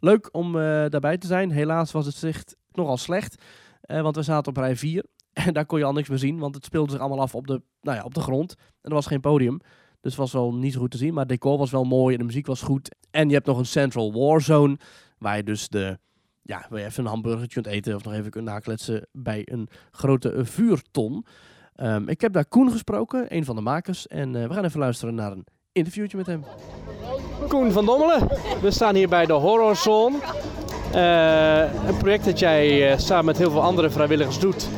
Leuk 0.00 0.28
om 0.32 0.46
eh, 0.46 0.62
daarbij 0.62 1.18
te 1.18 1.26
zijn. 1.26 1.50
Helaas 1.50 1.92
was 1.92 2.06
het 2.06 2.14
zicht 2.14 2.56
nogal 2.72 2.96
slecht. 2.96 3.42
eh, 3.82 4.00
want 4.00 4.16
we 4.16 4.22
zaten 4.22 4.52
op 4.52 4.56
rij 4.58 4.76
4. 4.76 5.04
En 5.32 5.52
daar 5.54 5.66
kon 5.66 5.78
je 5.78 5.84
al 5.84 5.92
niks 5.92 6.08
meer 6.08 6.18
zien. 6.18 6.38
Want 6.38 6.54
het 6.54 6.64
speelde 6.64 6.90
zich 6.90 7.00
allemaal 7.00 7.20
af 7.20 7.34
op 7.34 7.46
de, 7.46 7.62
nou 7.80 7.96
ja, 7.96 8.04
op 8.04 8.14
de 8.14 8.20
grond. 8.20 8.54
En 8.58 8.88
er 8.90 8.94
was 8.94 9.06
geen 9.06 9.20
podium. 9.20 9.58
Dus 10.00 10.12
het 10.12 10.20
was 10.20 10.32
wel 10.32 10.54
niet 10.54 10.72
zo 10.72 10.80
goed 10.80 10.90
te 10.90 10.96
zien. 10.96 11.10
Maar 11.12 11.20
het 11.22 11.28
decor 11.28 11.58
was 11.58 11.70
wel 11.70 11.84
mooi. 11.84 12.12
En 12.14 12.18
de 12.20 12.26
muziek 12.26 12.46
was 12.46 12.62
goed. 12.62 12.94
En 13.10 13.28
je 13.28 13.34
hebt 13.34 13.46
nog 13.46 13.58
een 13.58 13.66
Central 13.66 14.12
War 14.12 14.40
Zone. 14.40 14.76
Waar 15.18 15.36
je 15.36 15.42
dus 15.42 15.68
de... 15.68 15.98
Ja, 16.42 16.66
waar 16.70 16.80
je 16.80 16.86
even 16.86 17.04
een 17.04 17.10
hamburgertje 17.10 17.62
kunt 17.62 17.74
eten. 17.74 17.94
Of 17.94 18.04
nog 18.04 18.12
even 18.12 18.30
kunt 18.30 18.44
nakletsen 18.44 19.06
bij 19.12 19.42
een 19.44 19.68
grote 19.90 20.44
vuurton. 20.44 21.26
Ehm, 21.74 22.08
ik 22.08 22.20
heb 22.20 22.32
daar 22.32 22.46
Koen 22.46 22.70
gesproken. 22.70 23.26
Een 23.28 23.44
van 23.44 23.56
de 23.56 23.62
makers. 23.62 24.06
En 24.06 24.36
eh, 24.36 24.48
we 24.48 24.54
gaan 24.54 24.64
even 24.64 24.80
luisteren 24.80 25.14
naar 25.14 25.32
een 25.32 25.46
interviewtje 25.72 26.16
met 26.16 26.26
hem. 26.26 26.44
Koen 27.48 27.72
van 27.72 27.86
Dommelen. 27.86 28.28
We 28.60 28.70
staan 28.70 28.94
hier 28.94 29.08
bij 29.08 29.26
de 29.26 29.32
Horror 29.32 29.76
Zone. 29.76 30.18
Eh, 30.92 31.86
een 31.88 31.96
project 31.96 32.24
dat 32.24 32.38
jij 32.38 32.92
eh, 32.92 32.98
samen 32.98 33.24
met 33.24 33.38
heel 33.38 33.50
veel 33.50 33.62
andere 33.62 33.90
vrijwilligers 33.90 34.38
doet. 34.38 34.68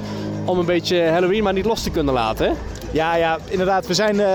Om 0.45 0.59
een 0.59 0.67
beetje 0.67 1.03
Halloween 1.03 1.43
maar 1.43 1.53
niet 1.53 1.65
los 1.65 1.83
te 1.83 1.91
kunnen 1.91 2.15
laten. 2.15 2.49
Hè? 2.49 2.74
Ja, 2.95 3.15
ja, 3.15 3.39
inderdaad. 3.49 3.87
We 3.87 3.95
zijn 3.95 4.21
eh, 4.21 4.29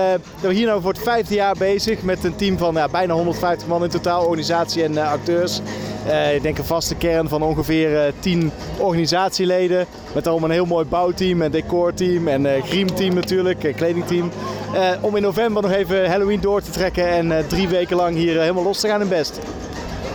hier 0.50 0.66
nou 0.66 0.80
voor 0.80 0.92
het 0.92 1.02
vijfde 1.02 1.34
jaar 1.34 1.54
bezig 1.58 2.02
met 2.02 2.24
een 2.24 2.36
team 2.36 2.58
van 2.58 2.74
ja, 2.74 2.88
bijna 2.88 3.14
150 3.14 3.68
man 3.68 3.84
in 3.84 3.90
totaal, 3.90 4.24
organisatie 4.24 4.82
en 4.82 4.96
eh, 4.98 5.10
acteurs. 5.10 5.60
Eh, 6.06 6.34
ik 6.34 6.42
denk 6.42 6.58
een 6.58 6.64
vaste 6.64 6.94
kern 6.94 7.28
van 7.28 7.42
ongeveer 7.42 8.04
eh 8.04 8.12
10 8.18 8.50
organisatieleden. 8.78 9.86
Met 10.14 10.24
daarom 10.24 10.44
een 10.44 10.50
heel 10.50 10.66
mooi 10.66 10.84
bouwteam 10.84 11.42
en 11.42 11.50
decorteam 11.50 12.28
en 12.28 12.46
eh 12.46 12.62
griemteam 12.62 13.14
natuurlijk, 13.14 13.72
kledingteam. 13.76 14.30
Om 15.00 15.16
in 15.16 15.22
november 15.22 15.62
nog 15.62 15.72
even 15.72 16.10
Halloween 16.10 16.40
door 16.40 16.62
te 16.62 16.70
trekken 16.70 17.08
en 17.08 17.46
drie 17.46 17.68
weken 17.68 17.96
lang 17.96 18.16
hier 18.16 18.40
helemaal 18.40 18.64
los 18.64 18.80
te 18.80 18.88
gaan 18.88 19.00
in 19.00 19.08
best. 19.08 19.40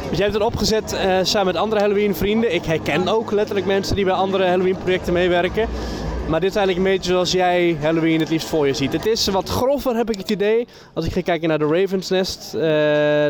Dus 0.10 0.18
jij 0.18 0.28
hebt 0.28 0.34
het 0.34 0.48
opgezet 0.48 0.96
samen 1.24 1.46
met 1.54 1.56
andere 1.56 1.82
Halloween 1.82 2.16
vrienden. 2.16 2.54
Ik 2.54 2.66
herken 2.66 3.08
ook 3.08 3.32
letterlijk 3.32 3.66
mensen 3.66 3.96
die 3.96 4.06
bij 4.06 4.14
andere 4.14 4.46
Halloween 4.48 4.78
projecten 4.78 5.14
meewerken. 5.14 5.68
Maar 6.30 6.39
dit 6.39 6.49
is 6.49 6.55
eigenlijk 6.55 6.88
een 6.88 6.93
beetje 6.93 7.11
zoals 7.11 7.32
jij 7.32 7.78
Halloween 7.82 8.19
het 8.19 8.30
liefst 8.30 8.47
voor 8.47 8.67
je 8.67 8.73
ziet. 8.73 8.93
Het 8.93 9.05
is 9.05 9.28
wat 9.28 9.49
grover, 9.49 9.95
heb 9.95 10.09
ik 10.09 10.17
het 10.17 10.30
idee. 10.30 10.67
Als 10.93 11.05
ik 11.05 11.11
ga 11.11 11.21
kijken 11.21 11.49
naar 11.49 11.59
de 11.59 11.67
Ravens 11.67 12.09
Nest, 12.09 12.53
eh, 12.53 12.61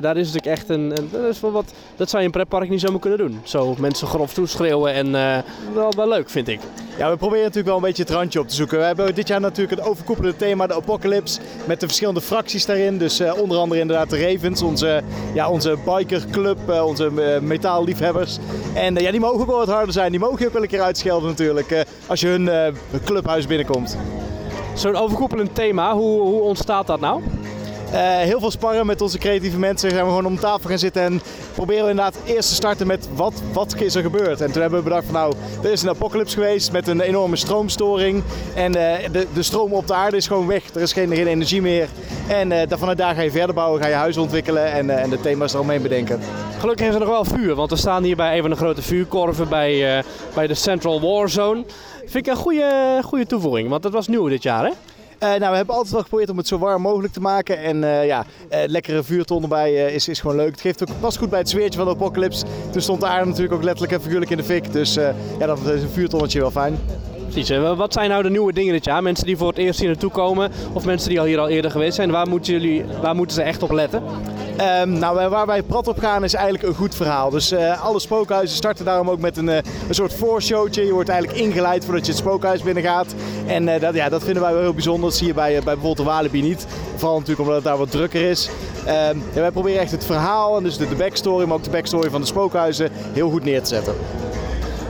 daar 0.02 0.18
is 0.18 0.32
natuurlijk 0.32 0.46
echt 0.46 0.70
een, 0.70 0.94
dat, 1.12 1.24
is 1.30 1.40
wat, 1.40 1.74
dat 1.96 2.10
zou 2.10 2.12
je 2.12 2.18
in 2.18 2.24
een 2.26 2.32
pretpark 2.32 2.70
niet 2.70 2.80
zomaar 2.80 3.00
kunnen 3.00 3.20
doen. 3.20 3.40
Zo 3.44 3.76
mensen 3.80 4.08
grof 4.08 4.34
toeschreeuwen 4.34 4.94
en 4.94 5.16
eh, 5.16 5.38
wel, 5.74 5.94
wel 5.96 6.08
leuk 6.08 6.30
vind 6.30 6.48
ik. 6.48 6.60
Ja, 6.98 7.10
we 7.10 7.18
proberen 7.18 7.44
natuurlijk 7.44 7.68
wel 7.68 7.76
een 7.76 7.82
beetje 7.82 8.04
het 8.04 8.12
randje 8.12 8.40
op 8.40 8.48
te 8.48 8.56
zoeken. 8.56 8.78
We 8.78 8.84
hebben 8.84 9.16
dit 9.16 9.28
jaar 9.28 9.42
natuurlijk 9.42 9.80
het 9.80 9.90
overkoepelende 9.90 10.38
thema, 10.38 10.68
de 10.68 10.74
Apocalypse, 10.74 11.40
met 11.66 11.80
de 11.80 11.86
verschillende 11.86 12.22
fracties 12.22 12.66
daarin. 12.66 12.98
Dus 12.98 13.20
eh, 13.20 13.42
onder 13.42 13.58
andere 13.58 13.82
inderdaad 13.82 14.10
de 14.10 14.32
Ravens, 14.32 14.62
onze, 14.62 15.02
ja, 15.34 15.50
onze 15.50 15.78
bikerclub, 15.86 16.70
onze 16.70 17.06
eh, 17.06 17.42
metaalliefhebbers. 17.42 18.38
En 18.74 18.96
ja, 18.96 19.12
die 19.12 19.20
mogen 19.20 19.40
ook 19.40 19.48
wel 19.48 19.58
wat 19.58 19.68
harder 19.68 19.94
zijn. 19.94 20.12
Die 20.12 20.20
mogen 20.20 20.40
je 20.40 20.46
ook 20.46 20.54
wel 20.54 20.62
een 20.62 20.68
keer 20.68 20.82
uitschelden 20.82 21.30
natuurlijk, 21.30 21.86
als 22.08 22.20
je 22.20 22.28
hun 22.28 22.74
eh, 22.92 23.00
clubhuis 23.06 23.48
binnenkomt. 23.48 23.98
Zo'n 24.74 24.96
overkoepelend 24.96 25.56
thema, 25.56 25.94
hoe, 25.94 26.22
hoe 26.22 26.42
ontstaat 26.42 26.88
dat 26.88 27.00
nou? 27.00 27.22
Eh, 27.92 28.02
heel 28.02 28.40
veel 28.40 28.52
sparren 28.52 28.86
met 28.86 29.02
onze 29.02 29.18
creatieve 29.18 29.58
mensen. 29.60 29.90
Zijn 29.90 30.02
we 30.04 30.10
gewoon 30.10 30.26
om 30.26 30.40
tafel 30.40 30.70
gaan 30.70 30.80
zitten 30.80 31.02
en 31.02 31.22
proberen 31.54 31.84
we 31.84 31.90
inderdaad 31.90 32.18
eerst 32.26 32.50
te 32.50 32.56
starten 32.56 32.88
met 32.88 33.08
wat, 33.16 33.34
wat 33.54 33.76
is 33.82 33.96
er 33.96 34.02
gebeurd. 34.02 34.42
En 34.42 34.52
toen 34.52 34.62
hebben 34.62 34.80
we 34.80 34.84
bedacht 34.90 35.06
van 35.06 35.14
nou, 35.14 35.34
er 35.64 35.72
is 35.72 35.82
een 35.82 35.90
apocalypse 35.90 36.36
geweest 36.36 36.72
met 36.72 36.88
een 36.88 37.02
enorme 37.02 37.36
stroomstoring. 37.36 38.24
En 38.56 38.76
eh, 38.76 39.10
de, 39.12 39.28
de 39.34 39.44
stroom 39.44 39.74
op 39.74 39.88
de 39.88 39.94
aarde 39.94 40.18
is 40.18 40.28
gewoon 40.28 40.48
weg. 40.48 40.64
Er 40.74 40.82
is 40.82 40.94
geen, 40.94 41.16
geen 41.16 41.28
energie 41.28 41.62
meer. 41.62 41.88
En 42.28 42.50
daar- 42.50 42.68
vanuit 42.78 42.98
daar 42.98 43.16
ga 43.16 43.22
je 43.22 43.32
verder 43.32 43.56
bouwen, 43.56 43.82
ga 43.82 43.88
je 43.88 43.94
huis 43.94 44.18
ontwikkelen 44.18 44.72
en, 44.72 44.90
en 44.90 45.10
de 45.10 45.22
thema's 45.22 45.54
eromheen 45.54 45.82
bedenken. 45.82 46.20
Gelukkig 46.60 46.88
is 46.88 46.94
er 46.94 47.00
nog 47.00 47.10
wel 47.10 47.26
vuur, 47.26 47.56
want 47.56 47.70
we 47.70 47.76
staan 47.76 48.04
hier 48.04 48.16
bij 48.16 48.36
een 48.36 48.42
van 48.42 48.50
de 48.50 48.56
grote 48.56 48.82
vuurkorven 48.82 49.50
bij, 49.50 50.04
bij 50.34 50.48
de 50.48 50.54
Central 50.54 51.02
War 51.02 51.30
Zone. 51.30 51.64
Vind 52.06 52.28
ik 52.28 52.34
een 52.34 52.40
goede, 52.40 53.00
goede 53.04 53.26
toevoeging, 53.26 53.70
want 53.70 53.84
dat 53.84 53.92
was 53.92 54.08
nieuw 54.08 54.28
dit 54.28 54.44
jaar 54.44 54.66
hè? 54.66 54.72
Eh, 55.20 55.30
nou, 55.30 55.52
we 55.52 55.58
hebben 55.58 55.76
altijd 55.76 55.94
wel 55.94 56.02
geprobeerd 56.02 56.30
om 56.30 56.38
het 56.38 56.48
zo 56.48 56.58
warm 56.58 56.82
mogelijk 56.82 57.14
te 57.14 57.20
maken. 57.20 57.58
En 57.58 57.84
eh, 57.84 58.06
ja, 58.06 58.26
eh, 58.50 58.60
lekkere 58.68 59.04
vuurton 59.04 59.42
erbij 59.42 59.74
is, 59.74 60.08
is 60.08 60.20
gewoon 60.20 60.36
leuk. 60.36 60.52
Het 60.52 60.62
geeft 60.62 60.90
ook 60.90 61.00
pas 61.00 61.18
goed 61.18 61.30
bij 61.30 61.40
het 61.40 61.50
zweertje 61.50 61.80
van 61.80 61.88
de 61.88 61.94
apocalypse. 61.94 62.46
Toen 62.72 62.82
stond 62.82 63.00
de 63.00 63.08
aarde 63.08 63.26
natuurlijk 63.26 63.54
ook 63.54 63.64
letterlijk 63.64 63.94
en 63.94 64.02
figuurlijk 64.02 64.32
in 64.32 64.38
de 64.38 64.44
fik. 64.44 64.72
Dus 64.72 64.94
ja, 65.40 65.46
dat 65.46 65.60
is 65.66 65.82
een 65.82 65.90
vuurtonnetje 65.90 66.40
wel 66.40 66.52
fijn. 66.52 66.78
Precies, 67.30 67.50
hè. 67.50 67.76
wat 67.76 67.94
zijn 67.94 68.10
nou 68.10 68.24
de 68.24 68.30
nieuwe 68.30 68.54
dingen 68.54 68.74
dit 68.74 68.86
jaar? 68.86 69.04
Mensen 69.04 69.26
die 69.26 69.38
voor 69.38 69.48
het 69.48 69.58
eerst 69.58 69.80
hier 69.80 69.88
naartoe 69.90 70.12
komen 70.12 70.52
of 70.74 70.86
mensen 70.86 71.10
die 71.10 71.20
al 71.20 71.26
hier 71.26 71.40
al 71.40 71.48
eerder 71.50 71.72
geweest 71.72 71.96
zijn, 71.96 72.12
waar 72.12 72.28
moeten, 72.28 72.54
jullie, 72.54 72.86
waar 73.02 73.16
moeten 73.16 73.36
ze 73.36 73.42
echt 73.42 73.64
op 73.64 73.72
letten? 73.72 74.04
Ehm, 74.58 74.92
nou, 75.00 75.16
waar- 75.16 75.30
waar 75.30 75.46
wij 75.46 75.64
prat 75.64 75.88
op 75.88 75.98
gaan 76.00 76.24
is 76.24 76.34
eigenlijk 76.34 76.68
een 76.68 76.74
goed 76.76 76.96
verhaal. 76.96 77.30
Dus 77.30 77.52
eh, 77.52 77.84
alle 77.86 78.00
spookhuizen 78.00 78.58
starten 78.58 78.86
daarom 78.86 79.10
ook 79.10 79.20
met 79.20 79.38
een, 79.38 79.50
eh, 79.50 79.56
een 79.88 79.94
soort 79.96 80.14
voorshowtje. 80.14 80.86
Je 80.86 80.92
wordt 80.94 81.10
eigenlijk 81.10 81.40
ingeleid 81.40 81.86
voordat 81.86 82.06
je 82.06 82.12
het 82.12 82.22
spookhuis 82.22 82.62
binnengaat. 82.62 83.16
En 83.46 83.68
eh, 83.68 83.82
dat, 83.82 83.94
ja, 83.94 84.10
dat 84.10 84.24
vinden 84.24 84.42
wij 84.44 84.52
wel 84.54 84.62
heel 84.62 84.74
bijzonder. 84.74 85.10
Dat 85.10 85.18
zie 85.18 85.28
je 85.28 85.34
bij, 85.34 85.48
eh, 85.58 85.64
bij 85.64 85.74
bijvoorbeeld 85.74 85.98
de 85.98 86.14
Walibi 86.14 86.42
niet. 86.42 86.66
Vooral 86.96 87.14
natuurlijk 87.20 87.40
omdat 87.42 87.56
het 87.56 87.64
daar 87.66 87.78
wat 87.78 87.92
drukker 87.92 88.30
is. 88.30 88.50
Ja, 88.86 89.14
wij 89.34 89.52
proberen 89.52 89.82
echt 89.82 89.92
het 89.92 90.06
verhaal 90.06 90.58
en 90.58 90.64
dus 90.64 90.78
de, 90.78 90.88
de 90.90 90.96
backstory, 90.96 91.46
maar 91.46 91.58
ook 91.58 91.64
de 91.64 91.70
backstory 91.70 92.10
van 92.10 92.22
de 92.22 92.28
spookhuizen 92.28 92.90
heel 93.14 93.30
goed 93.30 93.44
neer 93.44 93.62
te 93.62 93.68
zetten. 93.70 93.94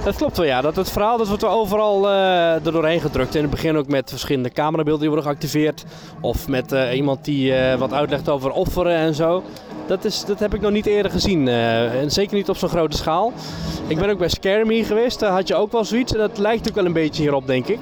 Dat 0.05 0.15
klopt 0.15 0.37
wel 0.37 0.45
ja, 0.45 0.61
dat 0.61 0.75
het 0.75 0.91
verhaal 0.91 1.17
dat 1.17 1.27
wordt 1.27 1.43
er 1.43 1.49
overal 1.49 2.07
eh 2.09 2.65
er 2.65 2.71
doorheen 2.71 3.01
gedrukt. 3.01 3.35
In 3.35 3.41
het 3.41 3.51
begin 3.51 3.77
ook 3.77 3.87
met 3.87 4.09
verschillende 4.09 4.49
camerabeelden 4.49 4.99
die 4.99 5.09
worden 5.09 5.25
geactiveerd. 5.25 5.83
Of 6.21 6.47
met 6.47 6.71
eh, 6.71 6.95
iemand 6.95 7.25
die 7.25 7.53
eh, 7.53 7.79
wat 7.79 7.93
uitlegt 7.93 8.29
over 8.29 8.51
offeren 8.51 8.95
en 8.95 9.13
zo. 9.13 9.43
Dat, 9.87 10.05
is, 10.05 10.25
dat 10.25 10.39
heb 10.39 10.53
ik 10.53 10.61
nog 10.61 10.71
niet 10.71 10.85
eerder 10.85 11.11
gezien. 11.11 11.47
en 11.47 12.11
zeker 12.11 12.35
niet 12.35 12.49
op 12.49 12.57
zo'n 12.57 12.69
grote 12.69 12.97
schaal. 12.97 13.33
Ik 13.87 13.97
ben 13.97 14.09
ook 14.09 14.17
bij 14.17 14.29
Scare 14.29 14.65
Me 14.65 14.83
geweest, 14.83 15.19
daar 15.19 15.31
had 15.31 15.47
je 15.47 15.55
ook 15.55 15.71
wel 15.71 15.85
zoiets. 15.85 16.13
En 16.13 16.19
dat 16.19 16.37
lijkt 16.37 16.69
ook 16.69 16.75
wel 16.75 16.85
een 16.85 16.93
beetje 16.93 17.21
hierop 17.21 17.47
denk 17.47 17.67
ik. 17.67 17.79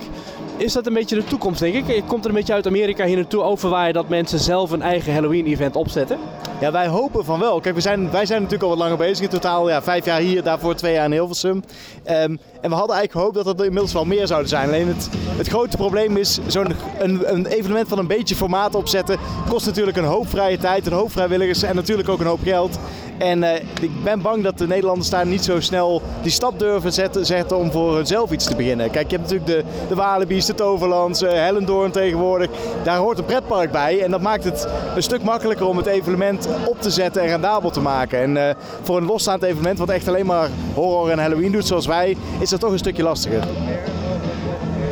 Is 0.58 0.74
dat 0.74 0.88
een 0.88 0.94
beetje 0.94 1.16
de 1.16 1.24
toekomst, 1.24 1.60
denk 1.60 1.74
ik? 1.74 1.88
Je 1.96 2.04
komt 2.04 2.24
er 2.24 2.30
een 2.30 2.36
beetje 2.36 2.54
uit 2.54 2.68
Amerika 2.68 3.06
hier 3.06 3.16
naartoe 3.16 3.42
overwaaien 3.42 3.94
dat 3.94 4.10
mensen 4.10 4.40
zelf 4.40 4.72
een 4.72 4.82
eigen 4.82 5.14
Halloween-event 5.14 5.76
opzetten. 5.76 6.18
Ja, 6.60 6.72
wij 6.72 6.88
hopen 6.88 7.26
van 7.26 7.40
wel. 7.40 7.60
Kijk, 7.60 7.76
we 7.76 7.82
zijn, 7.82 8.12
wij 8.12 8.26
zijn 8.26 8.42
natuurlijk 8.42 8.70
al 8.70 8.78
wat 8.78 8.88
langer 8.88 8.98
bezig. 8.98 9.24
In 9.24 9.30
totaal 9.30 9.70
ja, 9.70 9.82
vijf 9.82 10.06
jaar 10.06 10.20
hier, 10.20 10.44
daarvoor 10.44 10.76
twee 10.76 10.94
jaar 10.94 11.06
in 11.06 11.12
Hilversum. 11.12 11.64
Ehm, 12.04 12.36
en 12.64 12.70
we 12.70 12.76
hadden 12.76 12.96
eigenlijk 12.96 13.12
gehoopt 13.12 13.48
dat 13.48 13.60
er 13.60 13.66
inmiddels 13.66 13.94
wel 13.94 14.06
meer 14.06 14.28
zouden 14.28 14.50
zijn. 14.50 14.68
Alleen 14.68 14.88
het, 14.88 15.10
het 15.38 15.48
grote 15.48 15.78
probleem 15.78 16.18
is, 16.18 16.40
zo'n 16.48 16.76
een, 17.00 17.34
een 17.34 17.46
evenement 17.46 17.88
van 17.88 17.98
een 17.98 18.08
beetje 18.08 18.36
formaat 18.36 18.76
opzetten... 18.76 19.18
kost 19.50 19.66
natuurlijk 19.66 19.98
een 19.98 20.04
hoop 20.04 20.30
vrije 20.30 20.58
tijd, 20.58 20.86
een 20.86 20.94
hoop 20.94 21.12
vrijwilligers 21.12 21.64
en 21.64 21.76
natuurlijk 21.76 22.10
ook 22.10 22.20
een 22.20 22.26
hoop 22.26 22.44
geld. 22.44 22.80
En 23.18 23.44
eh, 23.44 23.62
ik 23.82 24.04
ben 24.04 24.22
bang 24.22 24.44
dat 24.44 24.58
de 24.58 24.68
Nederlanders 24.68 25.10
daar 25.10 25.26
niet 25.26 25.44
zo 25.44 25.60
snel 25.60 26.02
die 26.22 26.32
stap 26.32 26.60
durven 26.60 26.94
zetten, 26.94 27.26
zetten 27.26 27.58
om 27.58 27.72
voor 27.72 27.96
hunzelf 27.96 28.32
iets 28.32 28.46
te 28.46 28.56
beginnen. 28.56 28.92
Kijk, 28.92 29.12
je 29.12 29.18
hebt 29.18 29.32
natuurlijk 29.32 29.66
de, 29.66 29.88
de 29.88 29.96
Walibi's, 29.96 30.46
de 30.46 30.56
Toverlands, 30.56 31.22
eh, 31.22 31.32
Hellendoorn 31.32 31.92
tegenwoordig. 31.92 32.50
Daar 32.84 32.98
hoort 32.98 33.18
een 33.18 33.26
pretpark 33.26 33.72
bij 33.72 34.02
en 34.02 34.12
dat 34.12 34.22
maakt 34.22 34.44
het 34.44 34.68
een 34.96 35.04
stuk 35.04 35.24
makkelijker 35.24 35.68
om 35.68 35.78
het 35.78 35.86
evenement 35.86 36.48
op 36.68 36.82
te 36.82 36.90
zetten 36.90 37.22
en 37.22 37.28
rendabel 37.28 37.70
te 37.70 37.82
maken. 37.82 38.20
En 38.20 38.48
eh, 38.48 38.56
voor 38.82 38.98
een 38.98 39.06
losstaand 39.06 39.44
evenement 39.44 39.78
wat 39.78 39.90
echt 39.90 40.08
alleen 40.08 40.26
maar 40.26 40.50
horror 40.74 41.10
en 41.10 41.20
Halloween 41.20 41.52
doet 41.52 41.68
zoals 41.68 41.86
wij, 41.86 42.18
is 42.40 42.52
dat 42.54 42.62
toch 42.62 42.72
een 42.72 42.78
stukje 42.78 43.04
lastiger. 43.04 43.44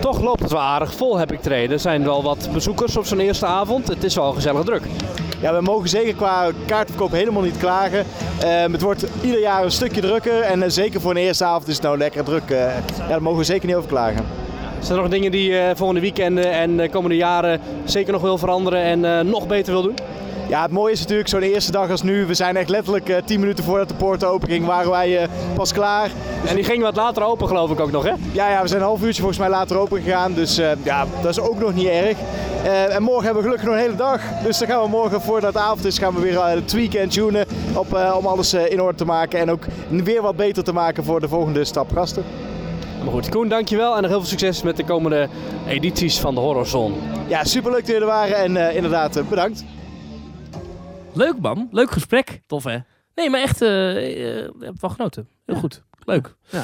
Toch 0.01 0.21
loopt 0.21 0.41
het 0.41 0.51
wel 0.51 0.61
aardig 0.61 0.93
vol, 0.93 1.17
heb 1.17 1.31
ik 1.31 1.41
treden. 1.41 1.71
Er 1.71 1.79
zijn 1.79 2.03
wel 2.03 2.23
wat 2.23 2.49
bezoekers 2.53 2.97
op 2.97 3.05
zo'n 3.05 3.19
eerste 3.19 3.45
avond. 3.45 3.87
Het 3.87 4.03
is 4.03 4.15
wel 4.15 4.33
gezellig 4.33 4.63
druk. 4.63 4.83
Ja, 5.41 5.53
we 5.53 5.61
mogen 5.61 5.89
zeker 5.89 6.15
qua 6.15 6.51
kaartverkoop 6.65 7.11
helemaal 7.11 7.41
niet 7.41 7.57
klagen. 7.57 8.05
Ehm, 8.39 8.71
het 8.71 8.81
wordt 8.81 9.05
ieder 9.23 9.39
jaar 9.39 9.63
een 9.63 9.71
stukje 9.71 10.01
drukker 10.01 10.41
en 10.41 10.63
eh, 10.63 10.69
zeker 10.69 11.01
voor 11.01 11.11
een 11.11 11.17
eerste 11.17 11.45
avond 11.45 11.67
is 11.67 11.73
het 11.73 11.83
nou 11.83 11.97
lekker 11.97 12.23
druk. 12.23 12.49
Eh, 12.49 12.57
ja, 12.97 13.07
daar 13.07 13.21
mogen 13.21 13.39
we 13.39 13.45
zeker 13.45 13.67
niet 13.67 13.75
over 13.75 13.89
klagen. 13.89 14.25
Zijn 14.79 14.97
er 14.97 15.03
nog 15.03 15.11
dingen 15.11 15.31
die 15.31 15.51
je 15.51 15.71
volgende 15.75 16.01
weekenden 16.01 16.51
en 16.51 16.77
de 16.77 16.89
komende 16.89 17.15
jaren 17.15 17.61
zeker 17.83 18.13
nog 18.13 18.21
wil 18.21 18.37
veranderen 18.37 18.81
en 18.81 19.05
eh, 19.05 19.19
nog 19.19 19.47
beter 19.47 19.73
wil 19.73 19.81
doen? 19.81 19.95
Ja, 20.51 20.61
het 20.61 20.71
mooie 20.71 20.91
is 20.91 20.99
natuurlijk 20.99 21.29
zo'n 21.29 21.41
eerste 21.41 21.71
dag 21.71 21.89
als 21.89 22.01
nu. 22.03 22.25
We 22.25 22.33
zijn 22.33 22.57
echt 22.57 22.69
letterlijk 22.69 23.09
eh 23.09 23.17
10 23.25 23.39
minuten 23.39 23.63
voordat 23.63 23.87
de 23.89 23.93
poorten 23.95 24.27
open 24.27 24.49
ging, 24.49 24.65
waren 24.65 24.91
wij 24.91 25.17
eh, 25.17 25.29
pas 25.55 25.73
klaar. 25.73 26.11
En 26.45 26.55
die 26.55 26.63
ging 26.63 26.81
wat 26.81 26.95
later 26.95 27.23
open, 27.23 27.47
geloof 27.47 27.71
ik 27.71 27.79
ook 27.79 27.91
nog, 27.91 28.03
hè? 28.03 28.13
Ja, 28.31 28.49
ja, 28.49 28.61
we 28.61 28.67
zijn 28.67 28.81
een 28.81 28.87
half 28.87 29.01
uurtje 29.01 29.21
volgens 29.21 29.39
mij 29.39 29.49
later 29.49 29.77
open 29.77 30.01
gegaan. 30.01 30.33
Dus 30.33 30.57
eh, 30.57 30.71
ja, 30.83 31.05
dat 31.21 31.31
is 31.31 31.39
ook 31.39 31.59
nog 31.59 31.73
niet 31.73 31.87
erg. 31.87 32.17
Eh, 32.63 32.95
en 32.95 33.03
morgen 33.03 33.23
hebben 33.25 33.43
we 33.43 33.49
gelukkig 33.49 33.67
nog 33.67 33.75
een 33.77 33.81
hele 33.81 33.95
dag. 33.95 34.21
Dus 34.43 34.57
dan 34.57 34.67
gaan 34.67 34.81
we 34.81 34.89
morgen, 34.89 35.21
voordat 35.21 35.53
het 35.53 35.63
avond 35.63 35.85
is, 35.85 35.97
gaan 35.97 36.13
we 36.13 36.21
weer 36.21 36.39
eh, 36.39 36.57
tweaken 36.65 36.99
en 36.99 37.09
tunen. 37.09 37.45
Op, 37.73 37.93
eh, 37.93 38.15
om 38.17 38.25
alles 38.25 38.53
eh, 38.53 38.71
in 38.71 38.81
orde 38.81 38.97
te 38.97 39.05
maken. 39.05 39.39
En 39.39 39.51
ook 39.51 39.63
weer 39.89 40.21
wat 40.21 40.35
beter 40.35 40.63
te 40.63 40.73
maken 40.73 41.03
voor 41.03 41.19
de 41.19 41.27
volgende 41.27 41.63
stap 41.65 41.91
gasten. 41.93 42.23
Maar 43.03 43.13
goed, 43.13 43.29
Koen, 43.29 43.47
dankjewel 43.47 43.95
en 43.95 44.01
nog 44.01 44.11
heel 44.11 44.19
veel 44.19 44.29
succes 44.29 44.61
met 44.61 44.77
de 44.77 44.83
komende 44.83 45.27
edities 45.67 46.19
van 46.19 46.35
de 46.35 46.41
Horrorzone. 46.41 46.95
Ja, 47.27 47.43
superleuk 47.43 47.79
dat 47.79 47.87
jullie 47.87 48.01
er 48.01 48.07
waren. 48.07 48.35
En 48.35 48.57
eh, 48.57 48.75
inderdaad, 48.75 49.15
eh, 49.15 49.23
bedankt. 49.23 49.63
Leuk 51.13 51.39
man, 51.39 51.67
leuk 51.71 51.91
gesprek. 51.91 52.41
Tof 52.47 52.63
hè? 52.63 52.77
Nee, 53.15 53.29
maar 53.29 53.41
echt, 53.41 53.61
ik 53.61 54.51
heb 54.59 54.81
wel 54.81 54.89
genoten. 54.89 55.27
Heel 55.45 55.55
goed, 55.55 55.83
leuk. 56.05 56.35
Ja. 56.49 56.63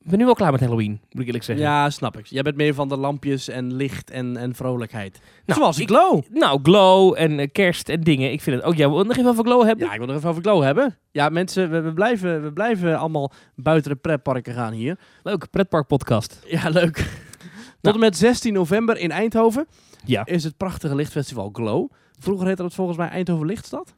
Ik 0.00 0.10
ben 0.10 0.18
nu 0.18 0.24
wel 0.24 0.34
klaar 0.34 0.52
met 0.52 0.60
Halloween, 0.60 0.90
moet 1.10 1.20
ik 1.20 1.26
eerlijk 1.26 1.44
zeggen. 1.44 1.64
Ja, 1.64 1.90
snap 1.90 2.16
ik. 2.18 2.26
Jij 2.26 2.42
bent 2.42 2.56
meer 2.56 2.74
van 2.74 2.88
de 2.88 2.96
lampjes 2.96 3.48
en 3.48 3.74
licht 3.74 4.10
en, 4.10 4.36
en 4.36 4.54
vrolijkheid. 4.54 5.20
Nou, 5.46 5.60
Zoals 5.60 5.78
ik- 5.78 5.88
Glow. 5.88 6.22
Nou, 6.30 6.60
glow 6.62 7.14
en 7.16 7.52
kerst 7.52 7.88
en 7.88 8.00
dingen. 8.00 8.32
Ik 8.32 8.40
vind 8.40 8.56
het 8.56 8.64
ook. 8.64 8.74
Jij 8.74 8.88
wil 8.88 9.04
nog 9.04 9.16
even 9.16 9.30
over 9.30 9.44
glow 9.44 9.62
hebben? 9.64 9.86
Ja, 9.86 9.92
ik 9.92 9.98
wil 9.98 10.06
nog 10.06 10.16
even 10.16 10.28
over 10.28 10.42
Glow 10.42 10.62
hebben. 10.62 10.98
Ja, 11.10 11.28
mensen, 11.28 11.70
we, 11.70 11.80
we, 11.80 11.92
blijven, 11.92 12.42
we 12.42 12.52
blijven 12.52 12.98
allemaal 12.98 13.32
buiten 13.54 13.90
de 13.90 13.96
pretparken 13.96 14.54
gaan 14.54 14.72
hier. 14.72 14.98
Leuk, 15.22 15.50
pretpark 15.50 15.86
podcast. 15.86 16.40
Ja, 16.46 16.68
leuk. 16.68 16.96
Tot 17.80 17.94
en 17.94 18.00
met 18.00 18.16
16 18.16 18.52
november 18.52 18.96
in 18.96 19.10
Eindhoven 19.10 19.66
Ja. 20.04 20.24
is 20.26 20.44
het 20.44 20.56
prachtige 20.56 20.94
lichtfestival 20.94 21.50
Glow. 21.52 21.90
Vroeger 22.18 22.46
heette 22.46 22.62
dat 22.62 22.74
volgens 22.74 22.96
mij 22.98 23.08
Eindhoven 23.08 23.46
Lichtstad. 23.46 23.94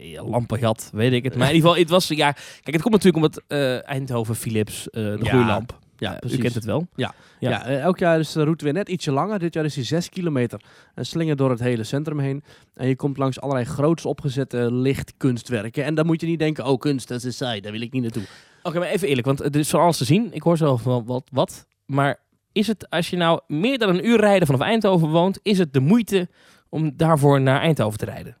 Ja, 0.00 0.22
lampenjat, 0.24 0.90
weet 0.92 1.12
ik 1.12 1.24
het. 1.24 1.36
Maar 1.36 1.48
in 1.48 1.54
ieder 1.54 1.68
geval, 1.68 1.82
het 1.84 1.90
was, 1.92 2.08
ja, 2.08 2.32
kijk, 2.32 2.72
het 2.72 2.82
komt 2.82 2.94
natuurlijk 2.94 3.16
omdat 3.24 3.42
eh, 3.46 3.88
Eindhoven 3.88 4.34
Philips, 4.34 4.90
eh, 4.90 5.02
de 5.02 5.18
Ja, 5.22 5.28
gloeilamp. 5.30 5.78
Ja, 5.96 6.20
Eh, 6.20 6.32
u 6.32 6.36
kent 6.36 6.54
het 6.54 6.64
wel. 6.64 6.86
Ja, 6.94 7.14
Ja. 7.40 7.64
eh, 7.66 7.80
elk 7.82 7.98
jaar 7.98 8.18
is 8.18 8.32
de 8.32 8.42
route 8.42 8.64
weer 8.64 8.72
net 8.72 8.88
ietsje 8.88 9.12
langer. 9.12 9.38
Dit 9.38 9.54
jaar 9.54 9.64
is 9.64 9.74
hij 9.74 9.84
6 9.84 10.08
kilometer. 10.08 10.60
Een 10.94 11.06
slinger 11.06 11.36
door 11.36 11.50
het 11.50 11.60
hele 11.60 11.84
centrum 11.84 12.18
heen. 12.18 12.42
En 12.74 12.88
je 12.88 12.96
komt 12.96 13.16
langs 13.16 13.40
allerlei 13.40 13.66
groots 13.66 14.04
opgezette 14.06 14.72
lichtkunstwerken. 14.72 15.84
En 15.84 15.94
dan 15.94 16.06
moet 16.06 16.20
je 16.20 16.26
niet 16.26 16.38
denken, 16.38 16.64
oh 16.66 16.78
kunst, 16.78 17.08
dat 17.08 17.24
is 17.24 17.36
saai, 17.36 17.60
daar 17.60 17.72
wil 17.72 17.80
ik 17.80 17.92
niet 17.92 18.02
naartoe. 18.02 18.22
Oké, 18.62 18.78
maar 18.78 18.88
even 18.88 19.08
eerlijk, 19.08 19.26
want 19.26 19.40
er 19.40 19.56
is 19.56 19.70
van 19.70 19.80
alles 19.80 19.96
te 19.96 20.04
zien. 20.04 20.28
Ik 20.32 20.42
hoor 20.42 20.56
zelf 20.56 20.84
wel 20.84 21.04
wat, 21.04 21.28
wat. 21.32 21.66
Maar 21.86 22.20
is 22.52 22.66
het, 22.66 22.90
als 22.90 23.10
je 23.10 23.16
nou 23.16 23.40
meer 23.46 23.78
dan 23.78 23.88
een 23.88 24.06
uur 24.06 24.20
rijden 24.20 24.46
vanaf 24.46 24.60
Eindhoven 24.62 25.08
woont, 25.08 25.38
is 25.42 25.58
het 25.58 25.72
de 25.72 25.80
moeite 25.80 26.28
om 26.68 26.92
daarvoor 26.96 27.40
naar 27.40 27.60
Eindhoven 27.60 27.98
te 27.98 28.04
rijden? 28.04 28.36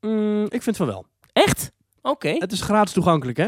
Mm, 0.00 0.46
ik 0.48 0.62
vind 0.62 0.76
van 0.76 0.86
wel. 0.86 1.06
Echt? 1.32 1.72
Oké. 2.02 2.28
Het 2.28 2.52
is 2.52 2.60
gratis 2.60 2.92
toegankelijk, 2.92 3.38
hè? 3.38 3.46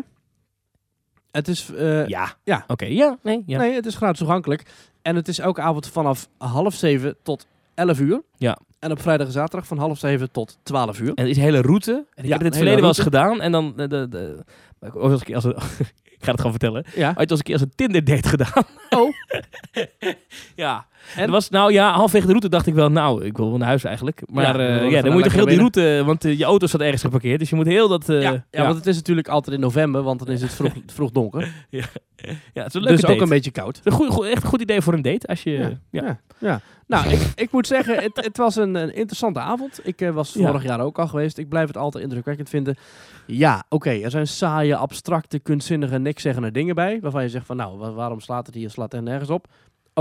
Het 1.30 1.48
is... 1.48 1.70
eh, 1.74 2.06
Ja. 2.06 2.34
ja. 2.44 2.64
Oké, 2.66 2.84
ja, 2.84 3.18
nee, 3.22 3.42
ja. 3.46 3.58
Nee, 3.58 3.74
het 3.74 3.86
is 3.86 3.94
gratis 3.94 4.18
toegankelijk. 4.18 4.62
En 5.02 5.16
het 5.16 5.28
is 5.28 5.38
elke 5.38 5.60
avond 5.60 5.88
vanaf 5.88 6.28
half 6.38 6.74
zeven 6.74 7.16
tot 7.22 7.46
11 7.74 8.00
uur. 8.00 8.22
Ja. 8.36 8.58
En 8.78 8.90
op 8.90 9.00
vrijdag 9.02 9.26
en 9.26 9.32
zaterdag 9.32 9.66
van 9.68 9.78
half 9.78 9.98
zeven 9.98 10.30
tot 10.30 10.58
12 10.62 11.00
uur. 11.00 11.14
En 11.14 11.26
is 11.28 11.36
hele 11.36 11.60
route. 11.60 11.92
En 12.14 12.24
ik 12.24 12.30
Ja, 12.30 12.30
heb 12.30 12.30
het 12.30 12.40
in 12.40 12.44
het 12.44 12.44
een 12.46 12.52
verleden 12.52 12.80
wel 12.80 12.88
eens 12.88 12.98
gedaan. 12.98 13.40
En 13.40 13.52
dan... 13.52 13.72
De, 13.76 13.86
de, 13.86 14.08
de, 14.08 14.44
maar 14.78 14.94
ook 14.94 15.10
als 15.12 15.22
keer 15.22 15.34
als 15.34 15.44
een, 15.44 15.56
ik 16.16 16.18
ga 16.18 16.30
het 16.30 16.36
gewoon 16.36 16.50
vertellen. 16.50 16.84
Ja. 16.94 17.14
Ooit 17.16 17.30
als 17.30 17.38
een 17.38 17.44
keer 17.44 17.54
als 17.54 17.62
een 17.62 17.72
Tinder 17.74 18.04
date 18.04 18.28
gedaan. 18.28 18.64
Oh. 18.90 19.12
ja. 20.56 20.86
En? 21.16 21.22
En 21.24 21.30
was, 21.30 21.48
nou 21.50 21.72
ja, 21.72 21.92
halfwege 21.92 22.24
de 22.26 22.30
route 22.30 22.48
dacht 22.48 22.66
ik 22.66 22.74
wel, 22.74 22.90
nou, 22.90 23.24
ik 23.24 23.36
wil 23.36 23.48
wel 23.48 23.58
naar 23.58 23.68
huis 23.68 23.84
eigenlijk. 23.84 24.22
Maar 24.32 24.58
Ja, 24.58 24.74
ja, 24.74 24.82
ja 24.82 25.02
dan 25.02 25.12
moet 25.12 25.18
je 25.22 25.28
toch 25.28 25.36
heel 25.38 25.46
die 25.46 25.58
route, 25.58 26.02
want 26.06 26.24
eh, 26.24 26.38
je 26.38 26.44
auto 26.44 26.66
staat 26.66 26.80
ergens 26.80 27.02
geparkeerd. 27.02 27.38
Dus 27.38 27.50
je 27.50 27.56
moet 27.56 27.66
heel 27.66 27.88
dat... 27.88 28.08
eh, 28.08 28.22
ja, 28.22 28.44
ja, 28.50 28.62
want 28.64 28.76
het 28.76 28.86
is 28.86 28.96
natuurlijk 28.96 29.28
altijd 29.28 29.54
in 29.56 29.62
november, 29.62 30.02
want 30.02 30.18
dan 30.18 30.28
is 30.28 30.42
het 30.42 30.52
vroeg, 30.54 30.72
vroeg 30.94 31.10
donker. 31.10 31.52
ja, 31.70 31.82
het 32.52 32.66
is 32.66 32.74
een 32.74 32.82
dus 32.82 33.00
date. 33.00 33.12
ook 33.14 33.20
een 33.20 33.28
beetje 33.28 33.50
koud. 33.50 33.80
Een 33.84 33.92
goed, 33.92 34.24
echt 34.24 34.42
een 34.42 34.48
goed 34.48 34.60
idee 34.60 34.80
voor 34.80 34.92
een 34.92 35.02
date. 35.02 35.26
Als 35.26 35.42
je, 35.42 35.50
Ja, 35.50 35.70
ja. 35.90 36.02
ja. 36.02 36.18
ja. 36.38 36.60
Nou, 36.86 37.08
ik, 37.08 37.20
ik 37.34 37.52
moet 37.52 37.66
zeggen, 37.66 37.94
het, 38.02 38.24
het 38.24 38.36
was 38.36 38.56
een, 38.56 38.74
een 38.74 38.94
interessante 38.94 39.40
avond. 39.40 39.80
Ik 39.82 40.00
eh, 40.00 40.10
was 40.10 40.32
Ja. 40.34 40.46
vorig 40.46 40.62
jaar 40.62 40.80
ook 40.80 40.98
al 40.98 41.08
geweest. 41.08 41.38
Ik 41.38 41.48
blijf 41.48 41.66
het 41.66 41.76
altijd 41.76 42.04
indrukwekkend 42.04 42.48
vinden. 42.48 42.76
Ja, 43.26 43.64
oké, 43.68 43.90
er 43.90 44.10
zijn 44.10 44.26
saaie, 44.26 44.76
abstracte, 44.76 45.38
kunstzinnige, 45.38 45.98
nikszeggende 45.98 46.50
dingen 46.50 46.74
bij. 46.74 46.98
Waarvan 47.00 47.22
je 47.22 47.28
zegt 47.28 47.46
van, 47.46 47.56
nou, 47.56 47.78
wa- 47.78 47.92
waarom 47.92 48.20
slaat 48.20 48.46
het 48.46 48.54
hier? 48.54 48.70
Slaat 48.70 48.94
er 48.94 49.02
nergens 49.02 49.30
op. 49.30 49.46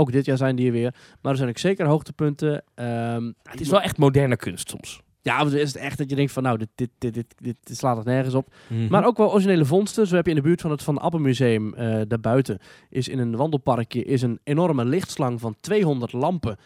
Ook 0.00 0.12
dit 0.12 0.24
jaar 0.24 0.36
zijn 0.36 0.56
die 0.56 0.66
er 0.66 0.72
weer. 0.72 0.94
Maar 1.20 1.32
er 1.32 1.38
zijn 1.38 1.48
ook 1.48 1.58
zeker 1.58 1.86
hoogtepunten. 1.86 2.62
Ehm, 2.74 3.32
Het 3.42 3.60
is 3.60 3.68
wel 3.68 3.80
echt 3.80 3.98
moderne 3.98 4.36
kunst 4.36 4.70
soms. 4.70 5.00
Ja, 5.22 5.38
want 5.38 5.52
is 5.52 5.72
het 5.72 5.82
echt 5.82 5.98
dat 5.98 6.10
je 6.10 6.16
denkt 6.16 6.32
van, 6.32 6.42
nou, 6.42 6.58
dit, 6.58 6.68
dit, 6.74 7.14
dit, 7.14 7.34
dit, 7.36 7.56
slaat 7.64 7.98
er 7.98 8.04
nergens 8.04 8.34
op. 8.34 8.54
Mhm. 8.68 8.88
Maar 8.88 9.04
ook 9.06 9.16
wel 9.16 9.32
originele 9.32 9.64
vondsten. 9.64 10.06
Zo 10.06 10.14
heb 10.16 10.24
je 10.24 10.30
in 10.30 10.36
de 10.36 10.42
buurt 10.42 10.60
van 10.60 10.70
het 10.70 10.82
Van 10.82 10.98
Appen 10.98 11.22
Museum 11.22 11.74
eh 11.74 12.00
daarbuiten 12.08 12.58
is 12.88 13.08
in 13.08 13.18
een 13.18 13.36
wandelparkje 13.36 14.04
is 14.04 14.22
een 14.22 14.40
enorme 14.44 14.84
lichtslang 14.84 15.40
van 15.40 15.54
200 15.60 16.12
lampen. 16.12 16.56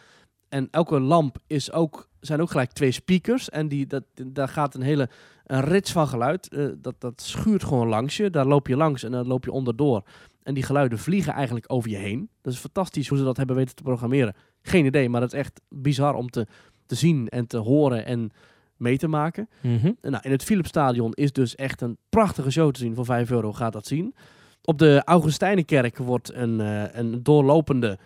En 0.48 0.68
elke 0.70 1.00
lamp 1.00 1.36
is 1.46 1.72
ook, 1.72 2.08
zijn 2.20 2.40
ook 2.40 2.50
gelijk 2.50 2.72
twee 2.72 2.90
speakers. 2.92 3.50
En 3.50 3.68
die, 3.68 3.86
dat, 3.86 4.04
daar 4.26 4.48
gaat 4.48 4.74
een 4.74 4.82
hele 4.82 5.08
een 5.44 5.60
rits 5.60 5.92
van 5.92 6.08
geluid. 6.08 6.48
eh, 6.48 6.66
dat, 6.76 6.94
dat 6.98 7.20
schuurt 7.20 7.64
gewoon 7.64 7.88
langs 7.88 8.16
je. 8.16 8.30
Daar 8.30 8.46
loop 8.46 8.66
je 8.68 8.76
langs 8.76 9.02
en 9.02 9.10
dan 9.10 9.26
loop 9.26 9.44
je 9.44 9.52
onderdoor. 9.52 10.02
En 10.44 10.54
die 10.54 10.62
geluiden 10.62 10.98
vliegen 10.98 11.32
eigenlijk 11.32 11.72
over 11.72 11.90
je 11.90 11.96
heen. 11.96 12.28
Dat 12.42 12.52
is 12.52 12.58
fantastisch 12.58 13.08
hoe 13.08 13.18
ze 13.18 13.24
dat 13.24 13.36
hebben 13.36 13.56
weten 13.56 13.74
te 13.74 13.82
programmeren. 13.82 14.34
Geen 14.62 14.84
idee, 14.84 15.08
maar 15.08 15.20
dat 15.20 15.32
is 15.32 15.38
echt 15.38 15.60
bizar 15.68 16.14
om 16.14 16.30
te, 16.30 16.46
te 16.86 16.94
zien 16.94 17.28
en 17.28 17.46
te 17.46 17.56
horen 17.56 18.06
en 18.06 18.30
mee 18.76 18.98
te 18.98 19.08
maken. 19.08 19.48
Mhm. 19.60 19.92
En 20.00 20.10
Nou, 20.10 20.22
in 20.22 20.30
het 20.30 20.42
Philipsstadion 20.42 21.12
is 21.12 21.32
dus 21.32 21.54
echt 21.54 21.80
een 21.80 21.96
prachtige 22.08 22.50
show 22.50 22.70
te 22.70 22.80
zien. 22.80 22.94
Voor 22.94 23.04
5 23.04 23.30
euro 23.30 23.52
gaat 23.52 23.72
dat 23.72 23.86
zien. 23.86 24.14
Op 24.62 24.78
de 24.78 25.02
Augustijnenkerk 25.04 25.98
wordt 25.98 26.34
een, 26.34 26.60
eh, 26.60 26.84
een 26.92 27.22
doorlopende 27.22 27.98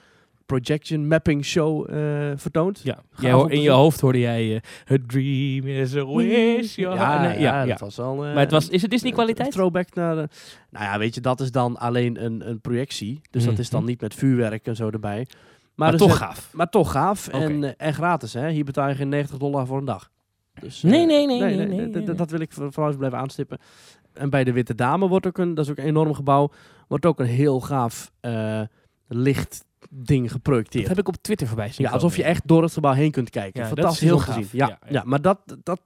projection 0.49 1.07
mapping 1.09 1.45
show 1.45 1.91
eh, 1.91 1.97
vertoond. 2.37 2.81
Ja, 2.83 2.99
jij 3.19 3.45
in 3.49 3.61
je 3.61 3.71
hoofd 3.71 4.01
hoorde 4.01 4.19
jij 4.19 4.55
eh, 4.87 4.95
A 4.95 4.99
dream 5.07 5.67
is 5.67 5.97
a 5.97 6.05
wish. 6.07 6.75
your 6.77 6.97
ja, 6.97 7.07
heart." 7.07 7.21
Nee, 7.35 7.41
ja, 7.43 7.55
ja, 7.55 7.63
ja. 7.63 7.67
dat 7.67 7.81
was 7.81 7.97
wel... 7.97 8.13
eh, 8.27 8.33
Maar 8.33 8.43
het 8.43 8.51
was, 8.51 8.69
is 8.69 8.83
het 8.83 8.91
Disney 8.91 9.13
kwaliteit? 9.13 9.51
throwback 9.51 9.95
naar 9.95 10.15
de... 10.15 10.29
Nou 10.71 10.85
ja, 10.85 10.99
weet 10.99 11.15
je, 11.15 11.21
dat 11.21 11.41
is 11.41 11.51
dan 11.51 11.77
alleen 11.77 12.25
een, 12.25 12.49
een 12.49 12.61
projectie. 12.61 13.21
Dus 13.31 13.45
dat 13.45 13.59
is 13.59 13.71
dan 13.71 13.81
Mhm. 13.81 13.89
niet 13.89 14.01
met 14.01 14.15
vuurwerk 14.15 14.67
en 14.67 14.77
zo 14.77 14.91
erbij. 14.91 15.27
Maar, 15.75 15.93
er 15.93 15.99
toch 15.99 16.17
zijn- 16.17 16.21
gaaf. 16.29 16.51
Maar 16.53 16.69
toch 16.71 16.91
gaaf 16.93 17.29
en, 17.29 17.77
en 17.79 17.95
gratis. 17.95 18.33
Hè? 18.35 18.51
Hier 18.51 18.65
betaal 18.65 18.89
je 18.89 18.95
geen 18.95 19.09
90 19.09 19.39
dollar 19.39 19.67
voor 19.67 19.79
een 19.79 19.85
dag. 19.85 20.11
Dus, 20.61 20.83
Nee, 20.83 21.07
nee, 21.07 21.27
nee, 21.27 21.41
nee, 21.67 21.89
nee. 21.89 22.15
Dat 22.15 22.31
wil 22.31 22.41
ik 22.41 22.53
voor- 22.53 22.73
vooral 22.73 22.87
eens 22.89 22.97
blijven 22.99 23.19
aanstippen. 23.19 23.59
En 24.13 24.31
bij 24.31 24.45
de 24.45 24.53
Witte 24.53 24.75
Dame 24.75 25.09
wordt 25.09 25.27
ook 25.27 25.39
een, 25.39 25.55
dat 25.55 25.65
is 25.65 25.71
ook 25.71 25.79
een 25.79 25.85
enorm 25.85 26.15
gebouw, 26.15 26.51
wordt 26.89 27.07
ook 27.07 27.21
een 27.21 27.27
heel 27.27 27.61
gaaf 27.61 28.11
licht 29.09 29.65
ding 29.89 30.31
geprojecteerd. 30.31 30.87
Dat 30.87 30.97
heb 30.97 31.07
ik 31.07 31.15
op 31.15 31.23
Twitter 31.23 31.47
voorbij 31.47 31.73
zien 31.73 31.87
Ja, 31.87 31.93
alsof 31.93 32.17
je 32.17 32.23
echt 32.23 32.43
door 32.47 32.63
het 32.63 32.73
gebouw 32.73 32.93
heen 32.93 33.11
kunt 33.11 33.31
kijken. 33.31 33.61
Ja, 33.63 33.69
dat 33.69 33.79
is 33.79 33.83
Fantastisch 33.83 34.09
heel 34.09 34.19
gaaf. 34.19 34.35
zien. 34.35 34.47
Ja, 34.53 34.79
Ja, 34.91 35.03
maar 35.07 35.21
dat, 35.21 35.39
dat, 35.63 35.81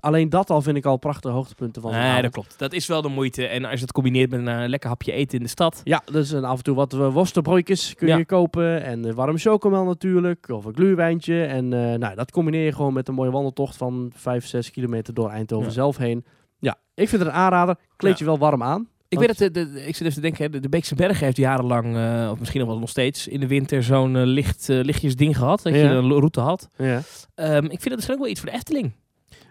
alleen 0.00 0.28
dat 0.28 0.50
al 0.50 0.62
vind 0.62 0.76
ik 0.76 0.84
al 0.84 0.96
prachtige 0.96 1.34
hoogtepunten 1.34 1.82
van 1.82 1.90
Nee, 1.92 2.22
dat 2.22 2.30
klopt. 2.32 2.58
Dat 2.58 2.72
is 2.72 2.86
wel 2.86 3.02
de 3.02 3.08
moeite. 3.08 3.46
En 3.46 3.64
als 3.64 3.74
je 3.74 3.80
het 3.80 3.92
combineert 3.92 4.30
met 4.30 4.40
een 4.40 4.48
eh, 4.48 4.68
lekker 4.68 4.88
hapje 4.88 5.12
eten 5.12 5.38
in 5.38 5.44
de 5.44 5.50
stad. 5.50 5.80
Ja, 5.84 6.02
dus 6.12 6.32
en 6.32 6.44
af 6.44 6.56
en 6.56 6.62
toe 6.62 6.74
wat 6.74 6.94
uh, 6.94 7.12
worstenbroodjes 7.12 7.94
kun 7.94 8.18
je 8.18 8.26
kopen. 8.26 8.82
En 8.82 9.06
uh, 9.06 9.12
warm 9.12 9.38
chocomel 9.38 9.84
natuurlijk. 9.84 10.48
Of 10.48 10.64
een 10.64 10.74
gluurwijntje. 10.74 11.44
En 11.44 11.72
eh, 11.72 11.98
nou, 11.98 12.14
dat 12.14 12.30
combineer 12.30 12.64
je 12.64 12.72
gewoon 12.72 12.92
met 12.92 13.08
een 13.08 13.14
mooie 13.14 13.30
wandeltocht 13.30 13.76
van 13.76 14.10
5, 14.14 14.46
6 14.46 14.70
kilometer 14.70 15.14
door 15.14 15.30
Eindhoven 15.30 15.72
zelf 15.72 15.96
heen. 15.96 16.24
Ja, 16.58 16.76
ik 16.94 17.08
vind 17.08 17.22
het 17.22 17.30
een 17.30 17.36
aanrader. 17.36 17.76
Kleed 17.96 18.18
je 18.18 18.24
wel 18.24 18.38
warm 18.38 18.62
aan. 18.62 18.88
Ik 19.08 19.18
weet 19.18 19.38
dat 19.38 19.38
de, 19.38 19.50
de- 19.50 19.86
ik 19.86 19.96
zit 19.96 20.00
even 20.00 20.14
te 20.14 20.20
denken, 20.20 20.44
hè, 20.44 20.50
de, 20.50 20.60
de 20.60 20.68
Beekse 20.68 20.94
Bergen 20.94 21.24
heeft 21.24 21.36
jarenlang, 21.36 21.96
eh, 21.96 22.28
of 22.32 22.38
misschien 22.38 22.60
nog 22.60 22.68
wel 22.68 22.78
nog 22.78 22.88
steeds, 22.88 23.28
in 23.28 23.40
de 23.40 23.46
winter 23.46 23.82
zo'n 23.82 24.16
eh, 24.16 24.22
licht, 24.24 24.68
eh, 24.68 24.80
lichtjes 24.82 25.16
ding 25.16 25.36
gehad. 25.36 25.62
Dat 25.62 25.72
je 25.72 25.80
een 25.80 26.08
route 26.10 26.40
had. 26.40 26.68
Ja. 26.76 27.02
Ehm, 27.34 27.64
ik 27.64 27.68
vind 27.68 27.84
dat 27.84 27.94
misschien 27.94 28.14
ook 28.14 28.20
wel 28.20 28.30
iets 28.30 28.40
voor 28.40 28.50
de 28.50 28.54
Efteling. 28.56 28.92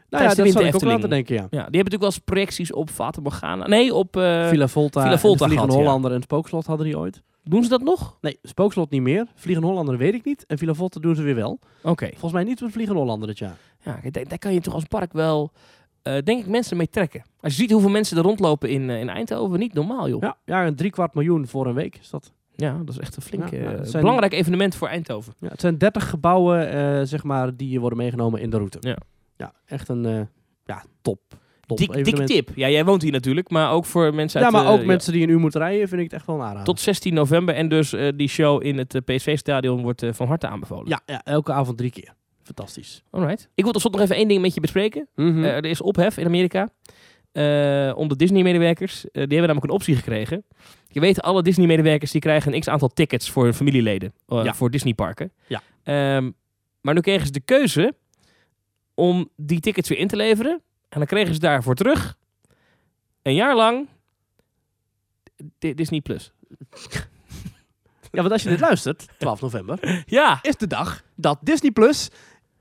Nou 0.10 0.24
ja, 0.24 0.34
dat 0.34 0.52
zou 0.52 0.66
ik 0.66 0.76
ook 0.76 0.82
laten 0.82 1.10
denken, 1.10 1.36
ja. 1.36 1.42
Ja, 1.42 1.48
die 1.50 1.58
hebben 1.58 1.72
natuurlijk 1.72 2.02
wel 2.02 2.12
eens 2.12 2.20
projecties 2.20 2.74
op 2.74 2.90
Fata 2.90 3.22
Morgana. 3.22 3.68
Nee, 3.68 3.94
op... 3.94 4.10
Villa 4.12 4.68
Volta, 4.68 5.02
Villa 5.02 5.18
Volta 5.18 5.44
de 5.46 5.52
Vliegende 5.52 5.74
ja. 5.74 5.80
Hollander 5.80 6.12
en 6.12 6.22
Spookslot 6.22 6.66
hadden 6.66 6.86
die 6.86 6.98
ooit. 6.98 7.22
Doen 7.44 7.64
ze 7.64 7.70
dat 7.70 7.82
nog? 7.82 8.18
Nee, 8.22 8.40
Spookslot 8.44 8.90
niet 8.90 9.02
meer. 9.02 9.28
Vliegende 9.36 9.70
Hollander 9.70 9.98
weet 9.98 10.14
ik 10.14 10.26
niet. 10.26 10.46
En 10.46 10.58
Villa 10.58 10.74
Volta 10.74 11.00
doen 11.00 11.16
ze 11.16 11.22
weer 11.22 11.36
wel. 11.36 11.60
Oké. 11.84 12.08
Volgens 12.10 12.32
mij 12.32 12.44
niet 12.44 12.62
met 12.62 12.72
Vliegende 12.72 13.00
Hollander 13.00 13.28
dit 13.28 13.38
jaar. 13.38 13.58
Ja, 13.84 14.00
daar, 14.12 14.28
daar 14.28 14.38
kan 14.38 14.54
je 14.54 14.62
toch 14.62 14.74
als 14.74 14.84
park 14.84 15.14
wel, 15.14 15.52
denk 16.24 16.40
ik, 16.40 16.48
mensen 16.48 16.78
mee 16.78 16.90
trekken. 16.90 17.24
Als 17.42 17.56
je 17.56 17.62
ziet 17.62 17.72
hoeveel 17.72 17.90
mensen 17.90 18.18
er 18.18 18.24
rondlopen 18.24 18.70
in, 18.70 18.90
eh, 18.90 19.00
in 19.00 19.10
Eindhoven, 19.10 19.60
niet 19.60 19.74
normaal, 19.74 20.10
joh. 20.10 20.22
Ja. 20.22 20.38
Ja, 20.46 20.62
ja 20.62 20.68
een 20.68 20.76
driekwart 20.76 21.14
miljoen 21.14 21.48
voor 21.48 21.68
een 21.68 21.74
week 21.74 21.98
is 22.02 22.10
dat. 22.10 22.34
dat 22.56 22.90
is 22.90 23.00
echt 23.00 23.16
een 23.16 23.22
flink 23.22 23.50
Ja, 23.50 23.58
ja, 23.60 23.72
eh, 23.72 23.80
zijn- 23.84 24.02
belangrijk 24.04 24.34
evenement 24.34 24.76
voor 24.76 24.88
Eindhoven. 24.88 25.34
Ja, 25.40 25.48
het 25.48 25.62
zijn 25.62 25.78
30 25.78 26.10
gebouwen, 26.10 26.70
eh, 26.72 27.02
zeg 27.04 27.24
maar, 27.24 27.56
die 27.56 27.80
worden 27.80 27.98
meegenomen 27.98 28.42
in 28.42 28.50
de 28.50 28.58
route. 28.58 28.78
Ja. 28.82 28.98
Ja, 29.38 29.54
echt 29.66 29.90
een 29.90 30.06
eh, 30.06 30.22
ja, 30.66 30.84
top. 31.02 31.20
top 31.66 31.78
Dik, 31.78 31.96
evenement. 31.96 32.30
tip. 32.30 32.50
Ja, 32.56 32.70
jij 32.70 32.86
woont 32.86 33.02
hier 33.02 33.12
natuurlijk, 33.12 33.50
maar 33.50 33.72
ook 33.72 33.86
voor 33.86 34.14
mensen 34.14 34.40
Ja, 34.40 34.46
uit... 34.46 34.56
maar 34.56 34.66
eh, 34.66 34.72
ook 34.72 34.80
ja, 34.80 34.86
mensen 34.86 35.14
die 35.14 35.24
een 35.24 35.30
uur 35.30 35.40
moeten 35.40 35.60
rijden, 35.62 35.88
vind 35.88 36.02
ik 36.02 36.08
het 36.12 36.16
echt 36.20 36.26
wel 36.28 36.36
een 36.36 36.42
aanrader. 36.42 36.64
Tot 36.64 36.80
16 36.80 37.14
november 37.14 37.56
en 37.56 37.70
dus 37.70 37.94
eh, 37.94 38.08
die 38.16 38.28
show 38.28 38.64
in 38.64 38.78
het 38.78 38.96
eh, 38.96 39.02
PSV-stadion 39.16 39.82
wordt 39.82 40.04
eh, 40.04 40.14
van 40.14 40.28
harte 40.28 40.48
aanbevolen. 40.48 40.88
Ja, 40.90 41.02
ja, 41.06 41.22
elke 41.24 41.52
avond 41.54 41.78
drie 41.78 41.92
keer. 41.92 42.14
Fantastisch. 42.46 43.04
Alright. 43.12 43.50
Ik 43.56 43.64
wil 43.64 43.72
tot 43.74 43.82
slot 43.82 43.94
nog 43.94 44.02
even 44.04 44.16
één 44.16 44.28
ding 44.28 44.42
met 44.42 44.54
je 44.54 44.60
bespreken. 44.62 45.08
Mhm. 45.16 45.44
Eh, 45.44 45.56
er 45.56 45.66
is 45.66 45.82
ophef 45.82 46.18
in 46.18 46.26
Amerika 46.26 46.70
eh, 47.32 47.94
om 47.96 48.08
de 48.08 48.16
Disney-medewerkers. 48.16 49.04
Eh, 49.06 49.12
die 49.12 49.20
hebben 49.22 49.38
namelijk 49.40 49.64
een 49.66 49.70
optie 49.70 49.96
gekregen. 49.96 50.44
Je 50.88 51.00
weet, 51.00 51.22
alle 51.22 51.42
Disney-medewerkers 51.44 52.12
die 52.12 52.22
krijgen 52.22 52.54
een 52.54 52.60
x-aantal 52.60 52.88
tickets 52.90 53.30
voor 53.30 53.44
hun 53.44 53.54
familieleden. 53.54 54.14
Ja. 54.28 54.54
Voor 54.54 54.72
Disneyparken. 54.72 55.32
Ja. 55.48 55.62
Ehm, 55.84 56.32
maar 56.82 56.94
nu 56.94 57.00
kregen 57.02 57.26
ze 57.26 57.32
de 57.32 57.40
keuze 57.40 57.94
om 58.94 59.30
die 59.36 59.60
tickets 59.60 59.90
weer 59.90 59.98
in 59.98 60.08
te 60.08 60.16
leveren. 60.16 60.62
En 60.90 60.98
dan 61.00 61.06
kregen 61.08 61.34
ze 61.34 61.40
daarvoor 61.40 61.76
terug 61.76 62.18
een 63.22 63.34
jaar 63.36 63.56
lang 63.56 63.88
Di- 65.60 65.74
Disney 65.74 66.02
Plus. 66.02 66.32
Ja, 68.12 68.22
want 68.22 68.32
als 68.32 68.44
je 68.44 68.50
dit 68.50 68.60
luistert, 68.60 69.06
12 69.18 69.42
november, 69.42 70.04
Ja, 70.06 70.40
is 70.42 70.56
de 70.56 70.68
dag 70.68 71.04
dat 71.16 71.40
Disney 71.42 71.72
Plus 71.72 72.10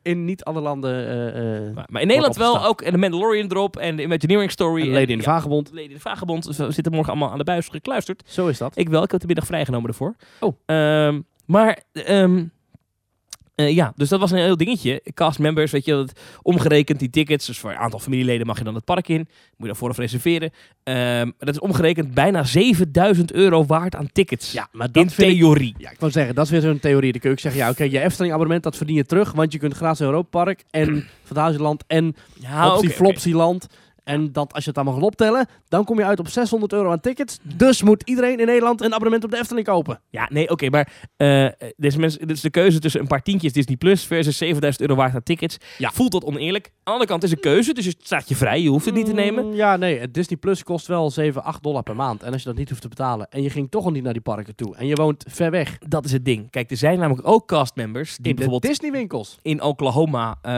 in 0.05 0.25
niet 0.25 0.45
alle 0.45 0.61
landen... 0.61 1.07
eh, 1.07 1.67
eh, 1.67 1.75
maar, 1.75 1.87
maar 1.89 2.01
in 2.01 2.07
Nederland 2.07 2.37
wel 2.37 2.65
ook 2.65 2.83
en 2.83 2.93
de 2.93 2.99
Mandalorian 2.99 3.51
erop 3.51 3.77
en 3.77 3.97
de 3.97 4.03
Imagineering 4.03 4.51
Story. 4.51 4.95
en 4.95 5.01
in 5.01 5.07
de 5.07 5.17
ja, 5.17 5.23
Vagebond. 5.23 5.71
Lady 5.73 5.87
in 5.87 5.95
de 5.95 6.01
Vagebond. 6.01 6.45
Ze 6.45 6.71
zitten 6.71 6.93
morgen 6.93 7.11
allemaal 7.11 7.31
aan 7.31 7.39
de 7.39 7.45
buis 7.45 7.69
gekluisterd. 7.69 8.23
Zo 8.27 8.47
is 8.47 8.59
dat. 8.59 8.79
Ik 8.79 8.89
wel, 8.89 9.03
ik 9.03 9.11
heb 9.11 9.21
de 9.21 9.27
middag 9.27 9.47
vrijgenomen 9.47 9.89
ervoor. 9.89 10.15
Oh. 10.41 10.57
Ehm, 10.67 11.21
maar, 11.47 11.83
ehm, 11.93 12.45
eh, 13.55 13.75
ja, 13.75 13.93
dus 13.97 14.09
dat 14.09 14.21
was 14.21 14.31
een 14.31 14.39
heel 14.39 14.57
dingetje. 14.57 15.03
Cast 15.15 15.39
members, 15.39 15.71
weet 15.71 15.85
je, 15.85 15.93
dat 15.93 16.21
omgerekend 16.43 16.99
die 16.99 17.11
tickets. 17.11 17.47
Dus 17.47 17.59
voor 17.59 17.71
een 17.71 17.77
aantal 17.77 17.99
familieleden 17.99 18.47
mag 18.47 18.59
je 18.59 18.65
dan 18.65 18.75
het 18.75 18.85
park 18.85 19.09
in. 19.09 19.19
Moet 19.19 19.29
je 19.57 19.67
daarvoor 19.67 19.91
even 19.91 20.03
reserveren. 20.03 20.51
Ehm, 20.83 21.31
dat 21.39 21.55
is 21.55 21.61
omgerekend 21.61 22.15
bijna 22.15 22.45
7000 22.45 23.33
euro 23.33 23.65
waard 23.65 23.95
aan 23.95 24.09
tickets. 24.13 24.53
Ja, 24.53 24.69
maar 24.73 24.87
in 24.87 24.93
dat 24.93 25.05
ik... 25.05 25.17
theorie. 25.17 25.75
Ja, 25.79 25.91
ik 25.91 26.01
wou 26.01 26.13
zeggen, 26.13 26.35
dat 26.35 26.45
is 26.45 26.51
weer 26.51 26.61
zo'n 26.61 26.79
theorie. 26.79 27.13
Dan 27.13 27.21
kun 27.21 27.31
je 27.31 27.37
ook 27.37 27.43
zeggen, 27.43 27.61
ja, 27.61 27.71
oké, 27.71 27.85
je 27.85 28.01
Efteling 28.01 28.33
abonnement, 28.33 28.63
dat 28.63 28.77
verdien 28.77 28.97
je 28.97 29.05
terug, 29.05 29.33
want 29.33 29.53
je 29.53 29.59
kunt 29.59 29.75
gratis 29.75 30.01
Europa 30.01 30.45
Park 30.45 30.65
en 30.71 31.07
Fantasieland 31.25 31.85
en 31.87 32.17
Ja, 32.41 32.73
Optie 32.73 32.89
oké, 32.89 32.97
Flopsieland. 32.97 33.67
En 34.05 34.33
dat, 34.33 34.53
als 34.53 34.63
je 34.65 34.69
het 34.71 34.79
allemaal 34.79 34.95
gaat 34.97 35.05
optellen, 35.05 35.47
dan 35.69 35.85
kom 35.85 35.99
je 35.99 36.05
uit 36.05 36.19
op 36.19 36.29
600 36.29 36.73
euro 36.73 36.91
aan 36.91 37.01
tickets. 37.01 37.39
Dus 37.43 37.83
moet 37.83 38.03
iedereen 38.05 38.39
in 38.41 38.47
Nederland 38.47 38.81
een 38.83 38.93
abonnement 38.93 39.25
op 39.25 39.31
de 39.31 39.39
Efteling 39.39 39.67
kopen. 39.67 40.01
Ja, 40.11 40.29
nee, 40.33 40.51
oké, 40.51 40.69
maar 40.71 40.93
eh 41.17 41.47
deze 41.77 41.99
mensen, 41.99 42.21
dit 42.27 42.37
is 42.37 42.43
de 42.43 42.51
keuze 42.51 42.79
tussen 42.79 43.01
een 43.01 43.07
paar 43.07 43.23
tientjes 43.23 43.53
Disney 43.53 43.77
Plus 43.77 44.05
versus 44.05 44.37
7000 44.37 44.83
euro 44.89 44.95
waard 45.01 45.15
aan 45.15 45.23
tickets. 45.23 45.57
Ja. 45.79 45.91
Voelt 45.91 46.13
dat 46.13 46.25
oneerlijk? 46.25 46.67
Aan 46.67 46.73
de 46.85 46.91
andere 46.91 47.11
kant 47.11 47.23
is 47.23 47.31
een 47.31 47.41
keuze, 47.41 47.73
dus 47.75 47.85
het 47.87 47.97
staat 48.03 48.29
je 48.29 48.35
vrij. 48.37 48.61
Je 48.63 48.69
hoeft 48.69 48.85
het 48.85 48.95
niet 48.95 49.07
te 49.07 49.13
nemen. 49.13 49.47
Mm, 49.47 49.53
Ja, 49.55 49.77
nee, 49.77 49.99
het 49.99 50.15
Disney 50.15 50.39
Plus 50.39 50.63
kost 50.63 50.87
wel 50.87 51.11
7, 51.11 51.45
8 51.45 51.63
dollar 51.63 51.83
per 51.83 51.97
maand. 51.97 52.23
En 52.23 52.33
als 52.33 52.43
je 52.43 52.49
dat 52.49 52.59
niet 52.59 52.69
hoeft 52.69 52.81
te 52.83 52.89
betalen 52.89 53.27
en 53.31 53.43
je 53.43 53.51
ging 53.51 53.71
toch 53.71 53.85
al 53.85 53.91
niet 53.91 54.03
naar 54.03 54.13
die 54.13 54.23
parken 54.23 54.55
toe 54.55 54.77
en 54.77 54.87
je 54.87 54.95
woont 54.95 55.25
ver 55.29 55.51
weg 55.51 55.79
Dat 55.89 56.05
is 56.05 56.13
het 56.13 56.25
ding. 56.25 56.51
Kijk, 56.51 56.71
er 56.71 56.77
zijn 56.77 56.99
namelijk 56.99 57.29
ook 57.29 57.47
castmembers 57.47 58.17
die 58.17 58.19
in 58.19 58.31
de 58.31 58.35
bijvoorbeeld 58.35 58.73
Disney 58.73 58.91
winkels. 58.91 59.39
in 59.43 59.63
Oklahoma 59.63 60.39
eh, 60.43 60.53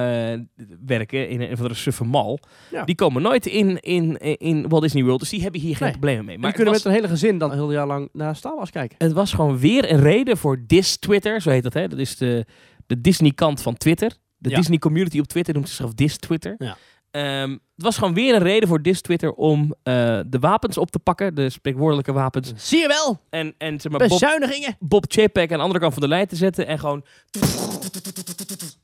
werken, 0.86 1.28
in 1.28 1.40
een 1.40 1.56
van 1.56 1.68
de 1.68 1.74
suffe 1.74 2.04
mall. 2.04 2.38
Ja. 2.70 2.84
Die 2.84 2.94
komen 2.94 3.22
nooit 3.22 3.35
in, 3.44 3.80
in, 3.80 4.16
in 4.38 4.68
Walt 4.68 4.82
Disney 4.82 5.04
World, 5.04 5.20
dus 5.20 5.28
die 5.28 5.42
hebben 5.42 5.60
hier 5.60 5.72
geen 5.76 5.82
Nee. 5.82 5.90
problemen 5.90 6.24
mee. 6.24 6.38
Maar 6.38 6.46
die 6.46 6.56
kunnen 6.56 6.74
het, 6.74 6.84
met 6.84 6.92
was, 6.92 7.02
een 7.02 7.08
hele 7.08 7.20
gezin 7.20 7.38
dan 7.38 7.50
een 7.50 7.56
heel 7.56 7.72
jaar 7.72 7.86
lang 7.86 8.08
naar 8.12 8.36
Star 8.36 8.56
Wars 8.56 8.70
kijken. 8.70 8.96
het 8.98 9.12
was 9.12 9.32
gewoon 9.32 9.58
weer 9.58 9.92
een 9.92 10.00
reden 10.00 10.36
voor 10.36 10.64
Dis 10.66 10.96
Twitter, 10.96 11.40
zo 11.40 11.50
heet 11.50 11.62
dat, 11.62 11.74
hè? 11.74 11.88
Dat 11.88 11.98
is 11.98 12.16
de, 12.16 12.44
de 12.86 13.00
Disney-kant 13.00 13.62
van 13.62 13.76
Twitter. 13.76 14.12
De 14.38 14.50
Ja. 14.50 14.56
Disney 14.56 14.78
community 14.78 15.18
op 15.18 15.26
Twitter 15.26 15.54
noemt 15.54 15.68
zichzelf 15.68 15.94
Dis 15.94 16.16
Twitter. 16.16 16.54
Ja. 16.58 16.76
Ehm, 17.16 17.50
het 17.50 17.84
was 17.84 17.98
gewoon 17.98 18.14
weer 18.14 18.34
een 18.34 18.42
reden 18.42 18.68
voor 18.68 18.82
Dis 18.82 19.00
Twitter 19.00 19.32
om 19.32 19.74
eh, 19.82 20.20
de 20.26 20.38
wapens 20.38 20.78
op 20.78 20.90
te 20.90 20.98
pakken, 20.98 21.34
de 21.34 21.50
spreekwoordelijke 21.50 22.12
wapens. 22.12 22.52
Zie 22.56 22.80
je 22.80 22.88
wel, 22.88 23.20
En, 23.30 23.54
en 23.58 23.80
zeg 23.80 23.92
maar, 23.92 24.00
Bob, 24.00 24.08
bezuinigingen. 24.08 24.76
Bob 24.78 25.04
Chapek 25.08 25.50
aan 25.50 25.56
de 25.56 25.62
andere 25.62 25.80
kant 25.80 25.92
van 25.92 26.02
de 26.02 26.08
lijn 26.08 26.26
te 26.26 26.36
zetten 26.36 26.66
en 26.66 26.78
gewoon... 26.78 27.04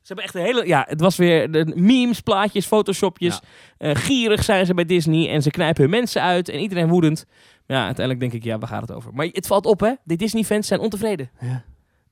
Ze 0.01 0.13
hebben 0.13 0.25
echt 0.25 0.35
een 0.35 0.41
hele... 0.41 0.67
Ja, 0.67 0.85
het 0.89 1.01
was 1.01 1.15
weer 1.15 1.51
de 1.51 1.71
memes, 1.75 2.19
plaatjes, 2.19 2.65
photoshopjes. 2.65 3.39
Eh, 3.77 3.95
gierig 3.95 4.43
zijn 4.43 4.65
ze 4.65 4.73
bij 4.73 4.85
Disney 4.85 5.29
en 5.29 5.41
ze 5.41 5.49
knijpen 5.49 5.81
hun 5.81 5.91
mensen 5.91 6.21
uit 6.21 6.49
en 6.49 6.59
iedereen 6.59 6.89
woedend. 6.89 7.25
Ja, 7.67 7.85
uiteindelijk 7.85 8.19
denk 8.19 8.43
ik, 8.43 8.43
ja, 8.43 8.57
waar 8.57 8.69
gaat 8.69 8.81
het 8.81 8.91
over? 8.91 9.13
Maar 9.13 9.27
het 9.31 9.47
valt 9.47 9.65
op, 9.65 9.79
hè. 9.79 9.93
De 10.03 10.15
Disney-fans 10.15 10.67
zijn 10.67 10.79
ontevreden. 10.79 11.29
Ja. 11.39 11.63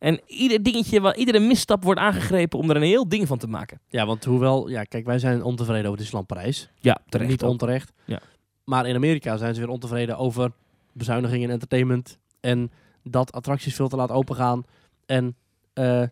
En 0.01 0.19
ieder 0.25 0.63
dingetje, 0.63 1.15
iedere 1.15 1.39
misstap 1.39 1.83
wordt 1.83 1.99
aangegrepen 1.99 2.59
om 2.59 2.69
er 2.69 2.75
een 2.75 2.81
heel 2.81 3.07
ding 3.09 3.27
van 3.27 3.37
te 3.37 3.47
maken. 3.47 3.79
Ja, 3.87 4.05
want 4.05 4.25
hoewel, 4.25 4.69
ja, 4.69 4.83
kijk, 4.83 5.05
wij 5.05 5.19
zijn 5.19 5.43
ontevreden 5.43 5.85
over 5.85 5.97
Disneyland 5.97 6.27
Parijs. 6.27 6.69
Ja, 6.79 6.97
terecht. 7.09 7.29
niet 7.29 7.43
ook. 7.43 7.49
onterecht. 7.49 7.91
Ja. 8.05 8.19
Maar 8.63 8.87
in 8.87 8.95
Amerika 8.95 9.37
zijn 9.37 9.53
ze 9.53 9.59
weer 9.61 9.69
ontevreden 9.69 10.17
over 10.17 10.51
bezuinigingen 10.93 11.43
in 11.47 11.53
entertainment. 11.53 12.17
En 12.39 12.71
dat 13.03 13.31
attracties 13.31 13.75
veel 13.75 13.87
te 13.87 13.95
laat 13.95 14.11
opengaan. 14.11 14.63
En, 15.05 15.35
eh, 15.73 15.83
nou 15.83 16.09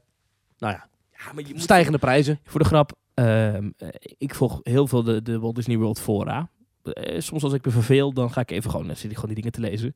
ja, 0.73 0.87
Ja, 1.17 1.33
maar 1.33 1.43
je 1.47 1.53
moet- 1.53 1.61
stijgende 1.61 1.97
prijzen. 1.97 2.39
Voor 2.43 2.59
de 2.59 2.65
grap, 2.65 2.91
ehm, 3.13 3.69
eh, 3.77 3.87
ik 4.17 4.35
volg 4.35 4.59
heel 4.63 4.87
veel 4.87 5.03
de, 5.03 5.21
de 5.21 5.39
Walt 5.39 5.55
Disney 5.55 5.77
World 5.77 5.99
fora. 5.99 6.49
Eh, 6.83 7.19
soms 7.21 7.43
als 7.43 7.53
ik 7.53 7.65
me 7.65 7.71
verveel, 7.71 8.13
dan 8.13 8.31
ga 8.31 8.41
ik 8.41 8.51
even 8.51 8.69
gewoon, 8.71 8.85
zit 8.95 9.11
ik 9.11 9.15
gewoon 9.17 9.35
die 9.35 9.35
dingen 9.35 9.51
te 9.51 9.61
lezen. 9.61 9.95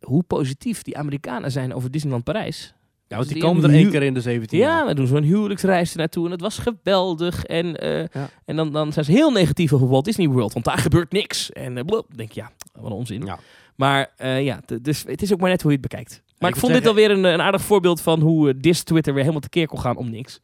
Hoe 0.00 0.22
positief 0.22 0.82
die 0.82 0.98
Amerikanen 0.98 1.50
zijn 1.52 1.74
over 1.74 1.90
Disneyland 1.90 2.24
Parijs. 2.24 2.74
Ja, 3.08 3.16
want 3.16 3.28
die 3.28 3.38
komen 3.42 3.64
er 3.64 3.70
één 3.70 3.90
keer 3.90 4.02
in 4.02 4.14
de 4.14 4.20
17 4.20 4.58
Ja, 4.58 4.64
jaar. 4.66 4.86
we 4.86 4.94
doen 4.94 5.06
zo'n 5.06 5.22
huwelijksreis 5.22 5.94
naartoe 5.94 6.24
en 6.24 6.30
het 6.30 6.40
was 6.40 6.58
geweldig. 6.58 7.44
En, 7.44 7.76
eh, 7.80 7.98
Ja. 7.98 8.28
en 8.44 8.56
dan, 8.56 8.72
dan 8.72 8.92
zijn 8.92 9.04
ze 9.04 9.12
heel 9.12 9.30
negatief 9.30 9.72
over 9.72 9.88
Walt 9.88 10.04
Disney 10.04 10.28
World, 10.28 10.52
want 10.52 10.64
daar 10.64 10.78
gebeurt 10.78 11.12
niks. 11.12 11.52
En 11.52 11.76
uh, 11.76 11.98
denk 12.16 12.32
je, 12.32 12.40
ja, 12.40 12.50
wat 12.72 12.84
een 12.90 12.96
onzin. 12.96 13.24
Ja. 13.24 13.38
Maar 13.76 14.10
eh, 14.16 14.44
ja, 14.44 14.60
dus 14.82 15.04
het 15.06 15.22
is 15.22 15.32
ook 15.32 15.40
maar 15.40 15.50
net 15.50 15.62
hoe 15.62 15.70
je 15.72 15.78
het 15.78 15.88
bekijkt. 15.88 16.22
Maar 16.38 16.50
ik 16.50 16.56
vond 16.56 16.72
dit 16.72 16.86
alweer 16.86 17.10
een, 17.10 17.24
een 17.24 17.40
aardig 17.40 17.62
voorbeeld 17.62 18.00
van 18.00 18.20
hoe 18.20 18.48
eh, 18.48 18.54
dis 18.60 18.82
Twitter 18.82 19.12
weer 19.12 19.22
helemaal 19.22 19.42
tekeer 19.42 19.66
kon 19.66 19.80
gaan 19.80 19.96
om 19.96 20.10
niks. 20.10 20.40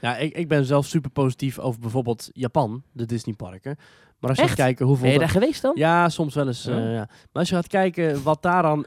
Ja, 0.00 0.16
ik, 0.16 0.36
ik 0.36 0.48
ben 0.48 0.64
zelf 0.64 0.86
super 0.86 1.10
positief 1.10 1.58
over 1.58 1.80
bijvoorbeeld 1.80 2.30
Japan, 2.32 2.82
de 2.92 3.06
Disneyparken. 3.06 3.76
Maar 4.20 4.30
als 4.30 4.38
je 4.38 4.44
Echt? 4.44 4.54
gaat 4.54 4.64
kijken 4.66 4.86
hoeveel... 4.86 5.04
Ben 5.04 5.12
je 5.12 5.18
daar 5.18 5.28
geweest 5.28 5.62
dan? 5.62 5.72
Ja, 5.74 6.08
soms 6.08 6.34
wel 6.34 6.46
eens. 6.46 6.64
Ja. 6.64 6.70
eh, 6.76 6.92
ja. 6.92 7.08
Maar 7.08 7.08
als 7.32 7.48
je 7.48 7.54
gaat 7.54 7.66
kijken 7.66 8.22
wat 8.22 8.42
daar 8.42 8.62
dan 8.62 8.86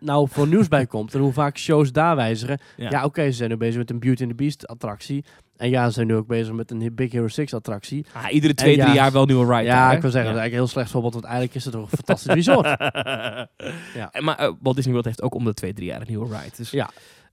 nou 0.00 0.28
voor 0.30 0.48
nieuws 0.48 0.68
bij 0.68 0.86
komt 0.96 1.14
en 1.14 1.20
hoe 1.20 1.32
vaak 1.32 1.58
shows 1.58 1.92
daar 1.92 2.16
wijzigen. 2.16 2.58
Ja. 2.76 2.90
Ja, 2.90 3.04
oké, 3.04 3.24
ze 3.24 3.32
zijn 3.36 3.50
nu 3.50 3.56
bezig 3.56 3.76
met 3.76 3.90
een 3.90 3.98
Beauty 3.98 4.22
and 4.22 4.30
the 4.30 4.36
Beast 4.36 4.66
attractie. 4.66 5.24
En 5.56 5.70
ja, 5.70 5.86
ze 5.86 5.92
zijn 5.92 6.06
nu 6.06 6.14
ook 6.14 6.26
bezig 6.26 6.54
met 6.54 6.70
een 6.70 6.94
Big 6.94 7.12
Hero 7.12 7.28
6 7.28 7.54
attractie. 7.54 8.06
Ah, 8.12 8.32
iedere 8.32 8.54
twee, 8.54 8.76
ja, 8.76 8.84
drie 8.84 8.96
jaar 8.96 9.12
wel 9.12 9.24
nieuwe 9.26 9.44
ride. 9.54 9.64
ja, 9.66 9.86
daar, 9.86 9.94
ik 9.94 10.00
wil 10.02 10.10
zeggen, 10.10 10.32
dat 10.32 10.34
is 10.34 10.40
eigenlijk 10.40 10.52
een 10.52 10.58
heel 10.58 10.66
slecht 10.66 10.90
voorbeeld, 10.90 11.12
want 11.12 11.24
eigenlijk 11.24 11.54
is 11.54 11.64
het 11.64 11.72
toch 11.72 11.82
een 11.82 11.96
fantastisch 11.96 12.34
resort. 12.34 12.66
Ja. 13.94 14.08
En 14.12 14.24
Maar 14.24 14.38
eh, 14.38 14.52
Walt 14.60 14.74
Disney 14.76 14.92
World 14.92 15.06
heeft 15.06 15.22
ook 15.22 15.34
om 15.34 15.44
de 15.44 15.54
twee, 15.54 15.72
drie 15.72 15.86
jaar 15.86 16.00
een 16.00 16.06
nieuwe 16.08 16.26
ride. 16.36 16.56
Dus, 16.56 16.70
Ja. 16.70 16.90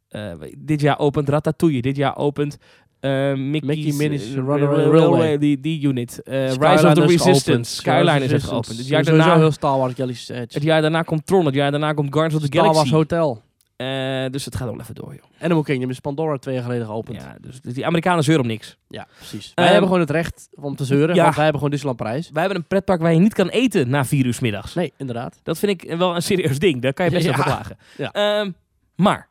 eh, 0.09 0.31
dit 0.57 0.81
jaar 0.81 0.99
opent 0.99 1.29
Ratatouille. 1.29 1.81
Dit 1.81 1.95
jaar 1.95 2.17
opent 2.17 2.57
eh 2.99 3.33
Mickey's, 3.33 3.95
Mickey 3.95 4.17
eh, 4.17 4.33
Runaway 4.33 4.59
Railway, 4.59 4.99
Railway. 4.99 5.37
die, 5.37 5.59
die 5.59 5.81
unit. 5.87 6.23
Eh, 6.23 6.47
Rise 6.53 6.87
of 6.87 6.93
the 6.93 7.03
is 7.03 7.23
Resistance. 7.23 7.75
Skyline 7.75 8.23
is 8.23 8.31
echt 8.31 8.43
geopend. 8.43 8.77
Het 8.77 8.87
jaar, 8.87 9.03
daarna, 9.03 9.37
heel 9.37 9.51
Star 9.51 9.77
Wars 9.77 9.93
Galaxy's 9.93 10.29
Edge. 10.29 10.45
het 10.53 10.63
jaar 10.63 10.81
daarna 10.81 11.01
komt 11.01 11.25
Tron. 11.25 11.45
Het 11.45 11.55
jaar 11.55 11.71
daarna 11.71 11.93
komt 11.93 12.13
Guardians 12.13 12.43
of 12.43 12.49
the 12.49 12.57
Star 12.57 12.63
Wars 12.73 12.75
Galaxy. 12.89 12.93
Hotel. 12.95 13.43
Eh, 13.75 14.25
dus 14.31 14.45
het 14.45 14.55
gaat 14.55 14.69
wel 14.69 14.79
even 14.79 14.95
door, 14.95 15.13
joh. 15.13 15.23
Animal 15.43 15.63
Kingdom 15.63 15.89
is 15.89 15.99
Pandora 15.99 16.37
twee 16.37 16.53
jaar 16.55 16.63
geleden 16.63 16.85
geopend. 16.85 17.21
Ja, 17.21 17.27
Ja, 17.27 17.35
dus, 17.41 17.61
die 17.73 17.85
Amerikanen 17.85 18.23
zeuren 18.23 18.43
om 18.43 18.49
niks. 18.49 18.77
precies. 19.17 19.51
Wij 19.55 19.63
Ehm, 19.63 19.71
hebben 19.73 19.83
gewoon 19.83 19.99
het 19.99 20.09
recht 20.11 20.49
om 20.53 20.75
te 20.75 20.85
zeuren, 20.85 21.15
ja. 21.15 21.23
want 21.23 21.33
wij 21.35 21.43
hebben 21.43 21.61
gewoon 21.61 21.69
Disneyland 21.79 22.03
Parijs. 22.03 22.29
Wij 22.33 22.41
hebben 22.43 22.59
een 22.61 22.67
pretpark 22.67 23.01
waar 23.01 23.13
je 23.13 23.19
niet 23.19 23.33
kan 23.33 23.47
eten 23.49 23.89
na 23.89 24.05
vier 24.05 24.25
uur 24.25 24.33
's 24.33 24.39
middags. 24.39 24.73
Nee, 24.73 24.93
inderdaad. 24.97 25.39
Dat 25.43 25.59
vind 25.59 25.83
ik 25.83 25.97
wel 25.97 26.15
een 26.15 26.21
serieus 26.21 26.59
ding. 26.59 26.81
Daar 26.81 26.93
kan 26.93 27.05
je 27.05 27.11
best 27.11 27.23
Ja. 27.25 27.31
over 27.31 27.43
klagen. 27.43 27.77
Ja. 27.97 28.11
Ehm, 28.11 28.51
maar, 28.95 29.29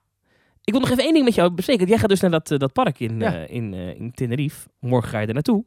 ik 0.65 0.73
wil 0.73 0.81
nog 0.81 0.91
even 0.91 1.03
één 1.05 1.13
ding 1.13 1.25
met 1.25 1.35
jou 1.35 1.51
bespreken. 1.51 1.87
Jij 1.87 1.99
gaat 1.99 2.09
dus 2.09 2.21
naar 2.21 2.31
dat, 2.31 2.51
eh, 2.51 2.59
dat 2.59 2.73
park 2.73 3.01
in, 3.01 3.19
Ja. 3.19 3.35
eh, 3.35 3.55
in, 3.55 3.75
eh, 3.75 3.89
in 4.01 4.13
Tenerife. 4.13 4.69
Morgen 4.81 5.09
ga 5.11 5.19
je 5.19 5.27
er 5.27 5.35
naartoe. 5.35 5.65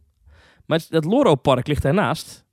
Maar 0.66 0.86
dat 0.90 1.06
Loro-park 1.06 1.68
ligt 1.68 1.82
daarnaast. 1.82 2.46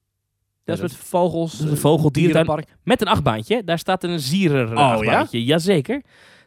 Dat 0.65 0.77
is 0.77 0.83
met 0.83 0.97
vogels. 0.97 1.59
Dat 1.59 1.69
een 1.69 1.75
eh, 1.75 1.81
vogeldierentuin. 1.81 2.45
dierenpark. 2.47 2.79
Met 2.85 3.01
een 3.01 3.07
achtbaantje. 3.09 3.65
Daar 3.65 3.79
staat 3.79 4.05
een 4.05 4.21
zieren 4.21 4.71
Oh, 4.73 4.91
achtbaantje. 4.91 5.45
Jazeker. 5.45 6.03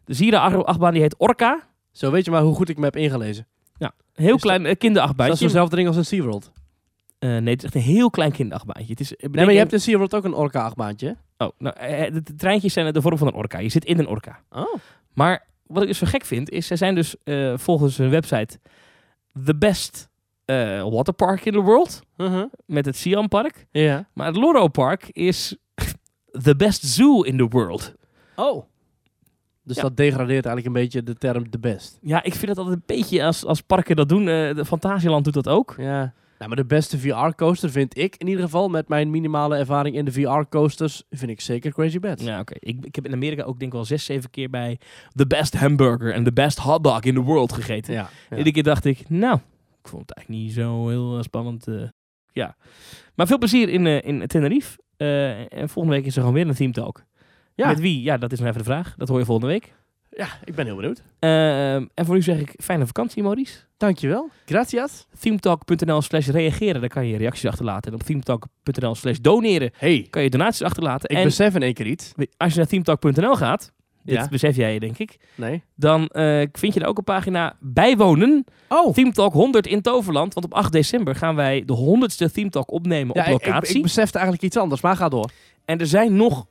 De 0.05 0.13
zieren 0.13 0.39
ach- 0.41 0.63
achtbaan 0.63 0.93
die 0.93 1.01
heet 1.01 1.15
Orca. 1.17 1.67
Zo 1.91 2.11
weet 2.11 2.25
je 2.25 2.31
maar 2.31 2.41
hoe 2.41 2.55
goed 2.55 2.69
ik 2.69 2.77
me 2.77 2.83
heb 2.83 2.95
ingelezen. 2.95 3.47
Heel 4.13 4.35
Is 4.35 4.41
klein 4.41 4.59
eh, 4.59 4.63
Dat 4.65 4.73
is 4.73 4.79
kinderachtbaantje. 4.79 5.45
dezelfde 5.45 5.75
ding 5.75 5.87
als 5.87 5.97
een 5.97 6.05
SeaWorld. 6.05 6.51
Eh, 7.19 7.29
nee, 7.29 7.39
het 7.53 7.57
is 7.57 7.63
echt 7.63 7.75
een 7.75 7.81
heel 7.81 8.09
klein 8.09 8.31
kinderachtbaantje. 8.31 8.91
Het 8.91 8.99
is, 8.99 9.09
Nee, 9.17 9.29
maar 9.31 9.43
je 9.43 9.49
een- 9.51 9.57
hebt 9.57 9.73
in 9.73 9.81
SeaWorld 9.81 10.15
ook 10.15 10.23
een 10.23 10.33
orka-achtbaantje. 10.33 11.15
Oh, 11.37 11.49
nou, 11.57 11.75
de, 12.11 12.21
de 12.23 12.35
treintjes 12.35 12.73
zijn 12.73 12.93
de 12.93 13.01
vorm 13.01 13.17
van 13.17 13.27
een 13.27 13.33
orka. 13.33 13.57
Je 13.59 13.69
zit 13.69 13.85
in 13.85 13.99
een 13.99 14.07
orka. 14.07 14.39
Oh. 14.49 14.73
Maar 15.13 15.45
wat 15.67 15.81
ik 15.81 15.87
dus 15.87 15.97
zo 15.97 16.05
gek 16.09 16.25
vind, 16.25 16.49
is 16.49 16.67
zij 16.67 16.77
zijn 16.77 16.95
dus 16.95 17.15
eh, 17.23 17.53
volgens 17.57 17.97
hun 17.97 18.09
website 18.09 18.59
the 19.45 19.55
best 19.57 20.09
eh, 20.45 20.89
waterpark 20.89 21.45
in 21.45 21.53
the 21.53 21.59
world. 21.61 21.99
Met 22.65 22.85
het 22.85 22.95
Siam 22.95 23.27
Park. 23.27 23.65
Ja. 23.71 24.07
Maar 24.13 24.27
het 24.27 24.35
Loro 24.35 24.67
Park 24.67 25.09
is 25.11 25.55
the 26.45 26.55
best 26.55 26.83
zoo 26.85 27.21
in 27.21 27.37
the 27.37 27.47
world. 27.47 27.93
Oh. 28.35 28.63
Dus 29.63 29.75
Ja. 29.75 29.81
dat 29.81 29.97
degradeert 29.97 30.45
eigenlijk 30.45 30.65
een 30.65 30.81
beetje 30.81 31.03
de 31.03 31.15
term 31.15 31.49
de 31.51 31.59
best. 31.59 31.97
Ja, 32.01 32.23
ik 32.23 32.33
vind 32.33 32.47
het 32.49 32.57
altijd 32.57 32.75
een 32.75 32.83
beetje 32.85 33.23
als, 33.23 33.45
als 33.45 33.61
parken 33.61 33.95
dat 33.95 34.09
doen. 34.09 34.27
eh 34.27 34.55
de 34.55 34.65
Fantasieland 34.65 35.23
doet 35.23 35.33
dat 35.33 35.47
ook. 35.47 35.75
Ja. 35.77 36.13
Nou, 36.37 36.49
maar 36.49 36.55
de 36.55 36.65
beste 36.65 36.99
VR-coaster 36.99 37.69
vind 37.69 37.97
ik 37.97 38.15
in 38.15 38.27
ieder 38.27 38.43
geval, 38.43 38.69
met 38.69 38.87
mijn 38.87 39.09
minimale 39.09 39.57
ervaring 39.57 39.95
in 39.95 40.05
de 40.05 40.11
VR-coasters, 40.11 41.03
vind 41.09 41.31
ik 41.31 41.41
zeker 41.41 41.71
Crazy 41.71 41.99
Bad. 41.99 42.21
Ja, 42.21 42.39
oké. 42.39 42.53
Ik, 42.59 42.85
ik 42.85 42.95
heb 42.95 43.05
in 43.05 43.13
Amerika 43.13 43.43
ook 43.43 43.59
denk 43.59 43.71
ik 43.71 43.77
wel 43.77 43.85
zes, 43.85 44.05
zeven 44.05 44.29
keer 44.29 44.49
bij 44.49 44.79
the 45.15 45.27
best 45.27 45.53
hamburger 45.53 46.13
en 46.13 46.23
the 46.23 46.33
best 46.33 46.57
hotdog 46.57 47.01
in 47.01 47.13
the 47.13 47.21
world 47.21 47.53
gegeten. 47.53 47.93
Ja. 47.93 48.09
ja. 48.29 48.37
Iedere 48.37 48.51
keer 48.51 48.63
dacht 48.63 48.85
ik, 48.85 49.09
nou, 49.09 49.35
ik 49.81 49.87
vond 49.87 50.01
het 50.01 50.17
eigenlijk 50.17 50.45
niet 50.45 50.53
zo 50.53 50.87
heel 50.87 51.17
eh, 51.17 51.23
spannend. 51.23 51.67
eh, 51.67 51.75
ja. 52.31 52.55
Maar 53.15 53.27
veel 53.27 53.37
plezier 53.37 53.69
in, 53.69 53.87
eh, 53.87 54.03
in 54.03 54.27
Tenerife. 54.27 54.77
En 55.49 55.69
volgende 55.69 55.97
week 55.97 56.05
is 56.05 56.13
er 56.15 56.19
gewoon 56.19 56.35
weer 56.35 56.47
een 56.47 56.55
Team 56.55 56.71
Talk. 56.71 57.03
Ja. 57.55 57.67
Met 57.67 57.79
wie? 57.79 58.01
Ja, 58.01 58.17
dat 58.17 58.31
is 58.31 58.39
nog 58.39 58.47
even 58.47 58.59
de 58.59 58.65
vraag. 58.65 58.95
Dat 58.97 59.07
hoor 59.07 59.19
je 59.19 59.25
volgende 59.25 59.51
week. 59.53 59.73
Ja, 60.17 60.27
ik 60.43 60.55
ben 60.55 60.65
heel 60.65 60.75
benieuwd. 60.75 61.03
Eh, 61.19 61.73
en 61.75 61.89
voor 61.95 62.15
nu 62.15 62.21
zeg 62.21 62.39
ik 62.39 62.53
fijne 62.59 62.85
vakantie, 62.85 63.23
Maurice. 63.23 63.57
Dankjewel. 63.77 64.29
Gracias. 64.45 65.07
Themetalk.nl 65.19 66.01
slash 66.01 66.27
reageren, 66.27 66.79
daar 66.81 66.89
kan 66.89 67.07
je 67.07 67.17
reacties 67.17 67.45
achterlaten. 67.45 67.91
En 67.91 67.97
op 67.99 68.03
themetalk.nl 68.05 68.95
slash 68.95 69.17
doneren 69.17 69.71
Hey, 69.77 70.07
kan 70.09 70.23
je 70.23 70.29
donaties 70.29 70.61
achterlaten. 70.63 71.09
ik 71.09 71.17
en 71.17 71.23
besef 71.23 71.55
in 71.55 71.61
één 71.61 71.73
keer 71.73 71.85
iets. 71.87 72.11
als 72.37 72.51
je 72.53 72.57
naar 72.59 72.67
themetalk.nl 72.67 73.35
gaat, 73.35 73.71
dit 74.03 74.15
Ja. 74.15 74.27
besef 74.27 74.55
jij 74.55 74.79
denk 74.79 74.97
ik, 74.97 75.17
Nee. 75.35 75.63
dan 75.75 76.07
eh, 76.07 76.47
vind 76.51 76.73
je 76.73 76.79
daar 76.79 76.89
ook 76.89 76.97
een 76.97 77.03
pagina 77.03 77.55
bijwonen. 77.59 78.45
Oh. 78.69 78.93
Theme 78.93 79.11
Talk 79.11 79.33
100 79.33 79.67
in 79.67 79.81
Toverland. 79.81 80.33
Want 80.33 80.45
op 80.45 80.53
8 80.53 80.71
december 80.71 81.15
gaan 81.15 81.35
wij 81.35 81.63
de 81.65 81.73
100ste 81.73 82.31
Theme 82.31 82.49
Talk 82.49 82.71
opnemen 82.71 83.15
Ja, 83.15 83.21
op 83.21 83.27
ik, 83.27 83.33
ik, 83.41 83.45
locatie. 83.47 83.75
ik 83.75 83.81
besefte 83.81 84.17
eigenlijk 84.17 84.45
iets 84.47 84.57
anders, 84.57 84.81
maar 84.81 84.95
ga 84.95 85.09
door. 85.09 85.29
En 85.65 85.79
er 85.79 85.87
zijn 85.87 86.15
nog 86.15 86.45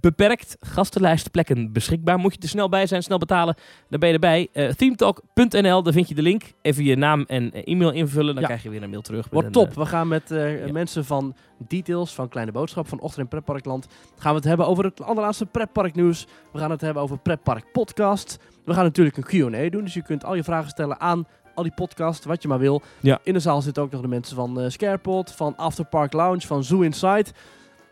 beperkt 0.00 0.56
gastenlijstplekken 0.60 1.72
beschikbaar. 1.72 2.18
Moet 2.18 2.34
je 2.34 2.40
er 2.40 2.48
snel 2.48 2.68
bij 2.68 2.86
zijn, 2.86 3.02
snel 3.02 3.18
betalen. 3.18 3.54
Dan 3.88 4.00
ben 4.00 4.08
je 4.08 4.14
erbij. 4.14 4.48
Eh 4.52 4.68
themetalk.nl, 4.68 5.82
daar 5.82 5.92
vind 5.92 6.08
je 6.08 6.14
de 6.14 6.22
link. 6.22 6.42
Even 6.62 6.84
je 6.84 6.96
naam 6.96 7.24
en 7.26 7.52
eh, 7.52 7.62
e-mail 7.72 7.90
invullen. 7.90 8.32
Dan 8.34 8.40
Ja. 8.42 8.48
krijg 8.48 8.62
je 8.62 8.70
weer 8.70 8.82
een 8.82 8.90
mail 8.90 9.02
terug. 9.02 9.26
Wordt 9.30 9.52
top. 9.52 9.68
eh, 9.68 9.74
We 9.74 9.86
gaan 9.86 10.08
met 10.08 10.22
ja. 10.28 10.72
mensen 10.72 11.04
van 11.04 11.34
Details, 11.58 12.14
van 12.14 12.28
Kleine 12.28 12.52
Boodschap, 12.52 12.88
van 12.88 13.00
Ochter 13.00 13.20
in 13.20 13.28
Pretparkland, 13.28 13.86
gaan 14.18 14.30
we 14.32 14.36
het 14.38 14.46
hebben 14.48 14.66
over 14.66 14.84
het 14.84 15.02
allerlaatste 15.02 15.46
pretpark 15.46 15.94
nieuws. 15.94 16.26
We 16.52 16.58
gaan 16.58 16.70
het 16.70 16.80
hebben 16.80 17.02
over 17.02 17.18
Pretpark 17.18 17.72
Podcast. 17.72 18.38
We 18.64 18.74
gaan 18.74 18.84
natuurlijk 18.84 19.16
een 19.16 19.22
Q&A 19.50 19.68
doen, 19.70 19.84
dus 19.84 19.94
je 19.94 20.02
kunt 20.02 20.24
al 20.24 20.34
je 20.34 20.44
vragen 20.44 20.70
stellen 20.70 21.00
aan 21.00 21.26
al 21.54 21.62
die 21.62 21.72
podcasts, 21.74 22.26
wat 22.26 22.42
je 22.42 22.48
maar 22.48 22.58
wil. 22.58 22.82
Ja. 23.00 23.18
In 23.22 23.32
de 23.32 23.38
zaal 23.40 23.62
zitten 23.62 23.82
ook 23.82 23.90
nog 23.90 24.00
de 24.00 24.08
mensen 24.08 24.36
van 24.36 24.70
Scarepot, 24.70 25.32
van 25.32 25.56
Afterpark 25.56 26.12
Lounge, 26.12 26.40
van 26.46 26.64
Zoo 26.64 26.80
Inside. 26.80 27.24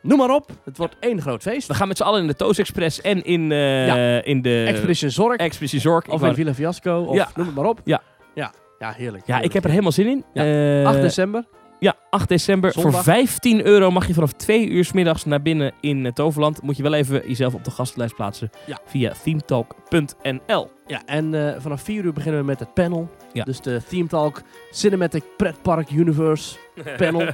Noem 0.03 0.19
maar 0.19 0.31
op. 0.35 0.51
Het 0.65 0.77
wordt 0.77 0.97
één 1.01 1.21
groot 1.21 1.43
feest. 1.43 1.69
we 1.69 1.75
gaan 1.75 1.89
met 1.89 1.97
z'n 1.97 2.03
allen 2.03 2.21
in 2.21 2.27
de 2.27 2.35
Toos 2.37 2.59
Express 2.59 3.01
en 3.01 3.25
in, 3.25 3.53
eh, 3.53 3.87
Ja. 3.87 4.23
in 4.25 4.43
de 4.43 4.65
Expedition 4.69 5.11
Zorg. 5.11 5.37
Expedition 5.37 5.81
Zorg. 5.81 6.09
Of 6.09 6.23
in 6.23 6.35
Villa 6.35 6.55
Fiasco. 6.55 7.03
Of 7.09 7.15
Ja. 7.17 7.29
noem 7.35 7.47
het 7.47 7.55
maar 7.55 7.65
op. 7.67 7.81
Ja. 7.85 8.03
Ja, 8.35 8.53
ja 8.79 8.93
heerlijk. 8.93 9.27
ja, 9.27 9.41
ik 9.41 9.53
heb 9.53 9.65
er 9.65 9.71
helemaal 9.71 9.93
zin 9.93 10.07
in. 10.07 10.25
Ja. 10.33 10.45
Eh, 10.81 10.87
8 10.87 11.01
december. 11.01 11.45
Ja, 11.79 11.95
8 12.11 12.29
december. 12.29 12.73
Zondag. 12.73 12.93
Voor 12.93 13.03
15 13.03 13.67
euro 13.67 13.91
mag 13.91 14.07
je 14.07 14.15
vanaf 14.15 14.33
2 14.33 14.69
uur 14.69 14.85
's 14.85 14.93
middags 14.93 15.25
naar 15.25 15.43
binnen 15.43 15.73
in 15.81 16.07
eh, 16.07 16.13
Toverland. 16.13 16.63
Moet 16.63 16.77
je 16.77 16.83
wel 16.83 16.95
even 16.95 17.23
jezelf 17.29 17.55
op 17.55 17.65
de 17.65 17.71
gastenlijst 17.71 18.15
plaatsen 18.15 18.51
Ja. 18.67 18.79
via 18.85 19.13
themetalk.nl. 19.23 20.71
Ja, 20.87 21.03
en 21.07 21.35
eh, 21.55 21.61
vanaf 21.61 21.83
4 21.83 22.05
uur 22.05 22.13
beginnen 22.13 22.41
we 22.41 22.47
met 22.47 22.59
het 22.59 22.75
panel. 22.75 23.09
Ja. 23.33 23.45
Dus 23.45 23.61
de 23.61 23.81
Theme 23.89 24.07
Talk 24.09 24.43
Cinematic 24.71 25.25
Pretpark 25.37 25.91
Universe 25.91 26.57
panel. 26.97 27.27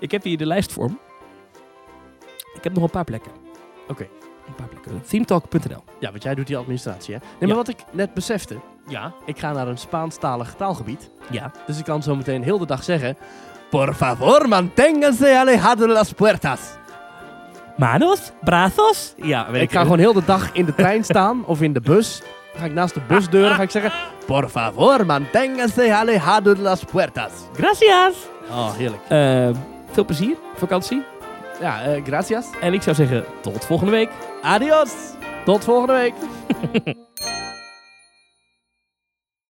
Ik 0.00 0.10
heb 0.10 0.22
hier 0.22 0.36
de 0.38 0.46
lijst 0.46 0.72
voor 0.72 0.90
me. 0.90 0.96
Ik 2.58 2.64
heb 2.64 2.72
nog 2.74 2.82
een 2.82 2.90
paar 2.90 3.04
plekken. 3.04 3.32
Oké. 3.88 4.06
Een 4.46 4.54
paar 4.54 4.66
plekken. 4.68 5.02
Themetalk.nl. 5.08 5.82
Ja, 5.98 6.10
want 6.10 6.22
jij 6.22 6.34
doet 6.34 6.46
die 6.46 6.56
administratie, 6.56 7.14
hè? 7.14 7.20
Nee, 7.20 7.30
Ja. 7.40 7.46
maar 7.46 7.56
wat 7.56 7.68
ik 7.68 7.76
net 7.90 8.14
besefte. 8.14 8.56
Ja. 8.88 9.12
Ik 9.24 9.38
ga 9.38 9.52
naar 9.52 9.68
een 9.68 9.78
Spaanstalig 9.78 10.54
taalgebied. 10.54 11.10
Ja. 11.30 11.50
Dus 11.66 11.78
ik 11.78 11.84
kan 11.84 12.02
zo 12.02 12.16
meteen 12.16 12.42
heel 12.42 12.58
de 12.58 12.66
dag 12.66 12.82
zeggen... 12.84 13.16
Por 13.70 13.94
favor, 13.94 14.48
manténganse 14.48 15.38
alejado 15.38 15.86
de 15.86 15.92
las 15.92 16.12
puertas. 16.12 16.60
Manos? 17.76 18.32
Brazos? 18.44 19.14
Ja, 19.16 19.50
weet 19.50 19.62
Ik 19.62 19.70
ga 19.72 19.82
gewoon 19.82 19.98
heel 19.98 20.12
de 20.12 20.24
dag 20.24 20.52
in 20.52 20.64
de 20.64 20.74
trein 20.74 21.04
staan 21.04 21.44
of 21.46 21.60
in 21.62 21.72
de 21.72 21.80
bus. 21.80 22.22
Dan 22.52 22.60
ga 22.60 22.64
ik 22.66 22.72
naast 22.72 22.94
de 22.94 23.00
busdeur 23.08 23.50
ga 23.50 23.62
ik 23.62 23.70
zeggen... 23.70 23.92
Por 24.26 24.48
favor, 24.48 25.06
manténganse 25.06 25.94
alejado 25.94 26.54
de 26.54 26.60
las 26.62 26.84
puertas. 26.84 27.30
Gracias. 27.52 28.14
Oh, 28.50 28.72
heerlijk. 28.74 29.02
Eh, 29.08 29.60
veel 29.90 30.04
plezier, 30.04 30.36
vakantie. 30.56 31.02
Ja, 31.60 31.82
eh, 31.82 32.04
gracias. 32.04 32.46
En 32.60 32.74
ik 32.74 32.82
zou 32.82 32.96
zeggen, 32.96 33.24
tot 33.40 33.64
volgende 33.64 33.92
week. 33.92 34.10
Adios. 34.42 34.92
Tot 35.44 35.64
volgende 35.64 35.92
week. 35.92 36.14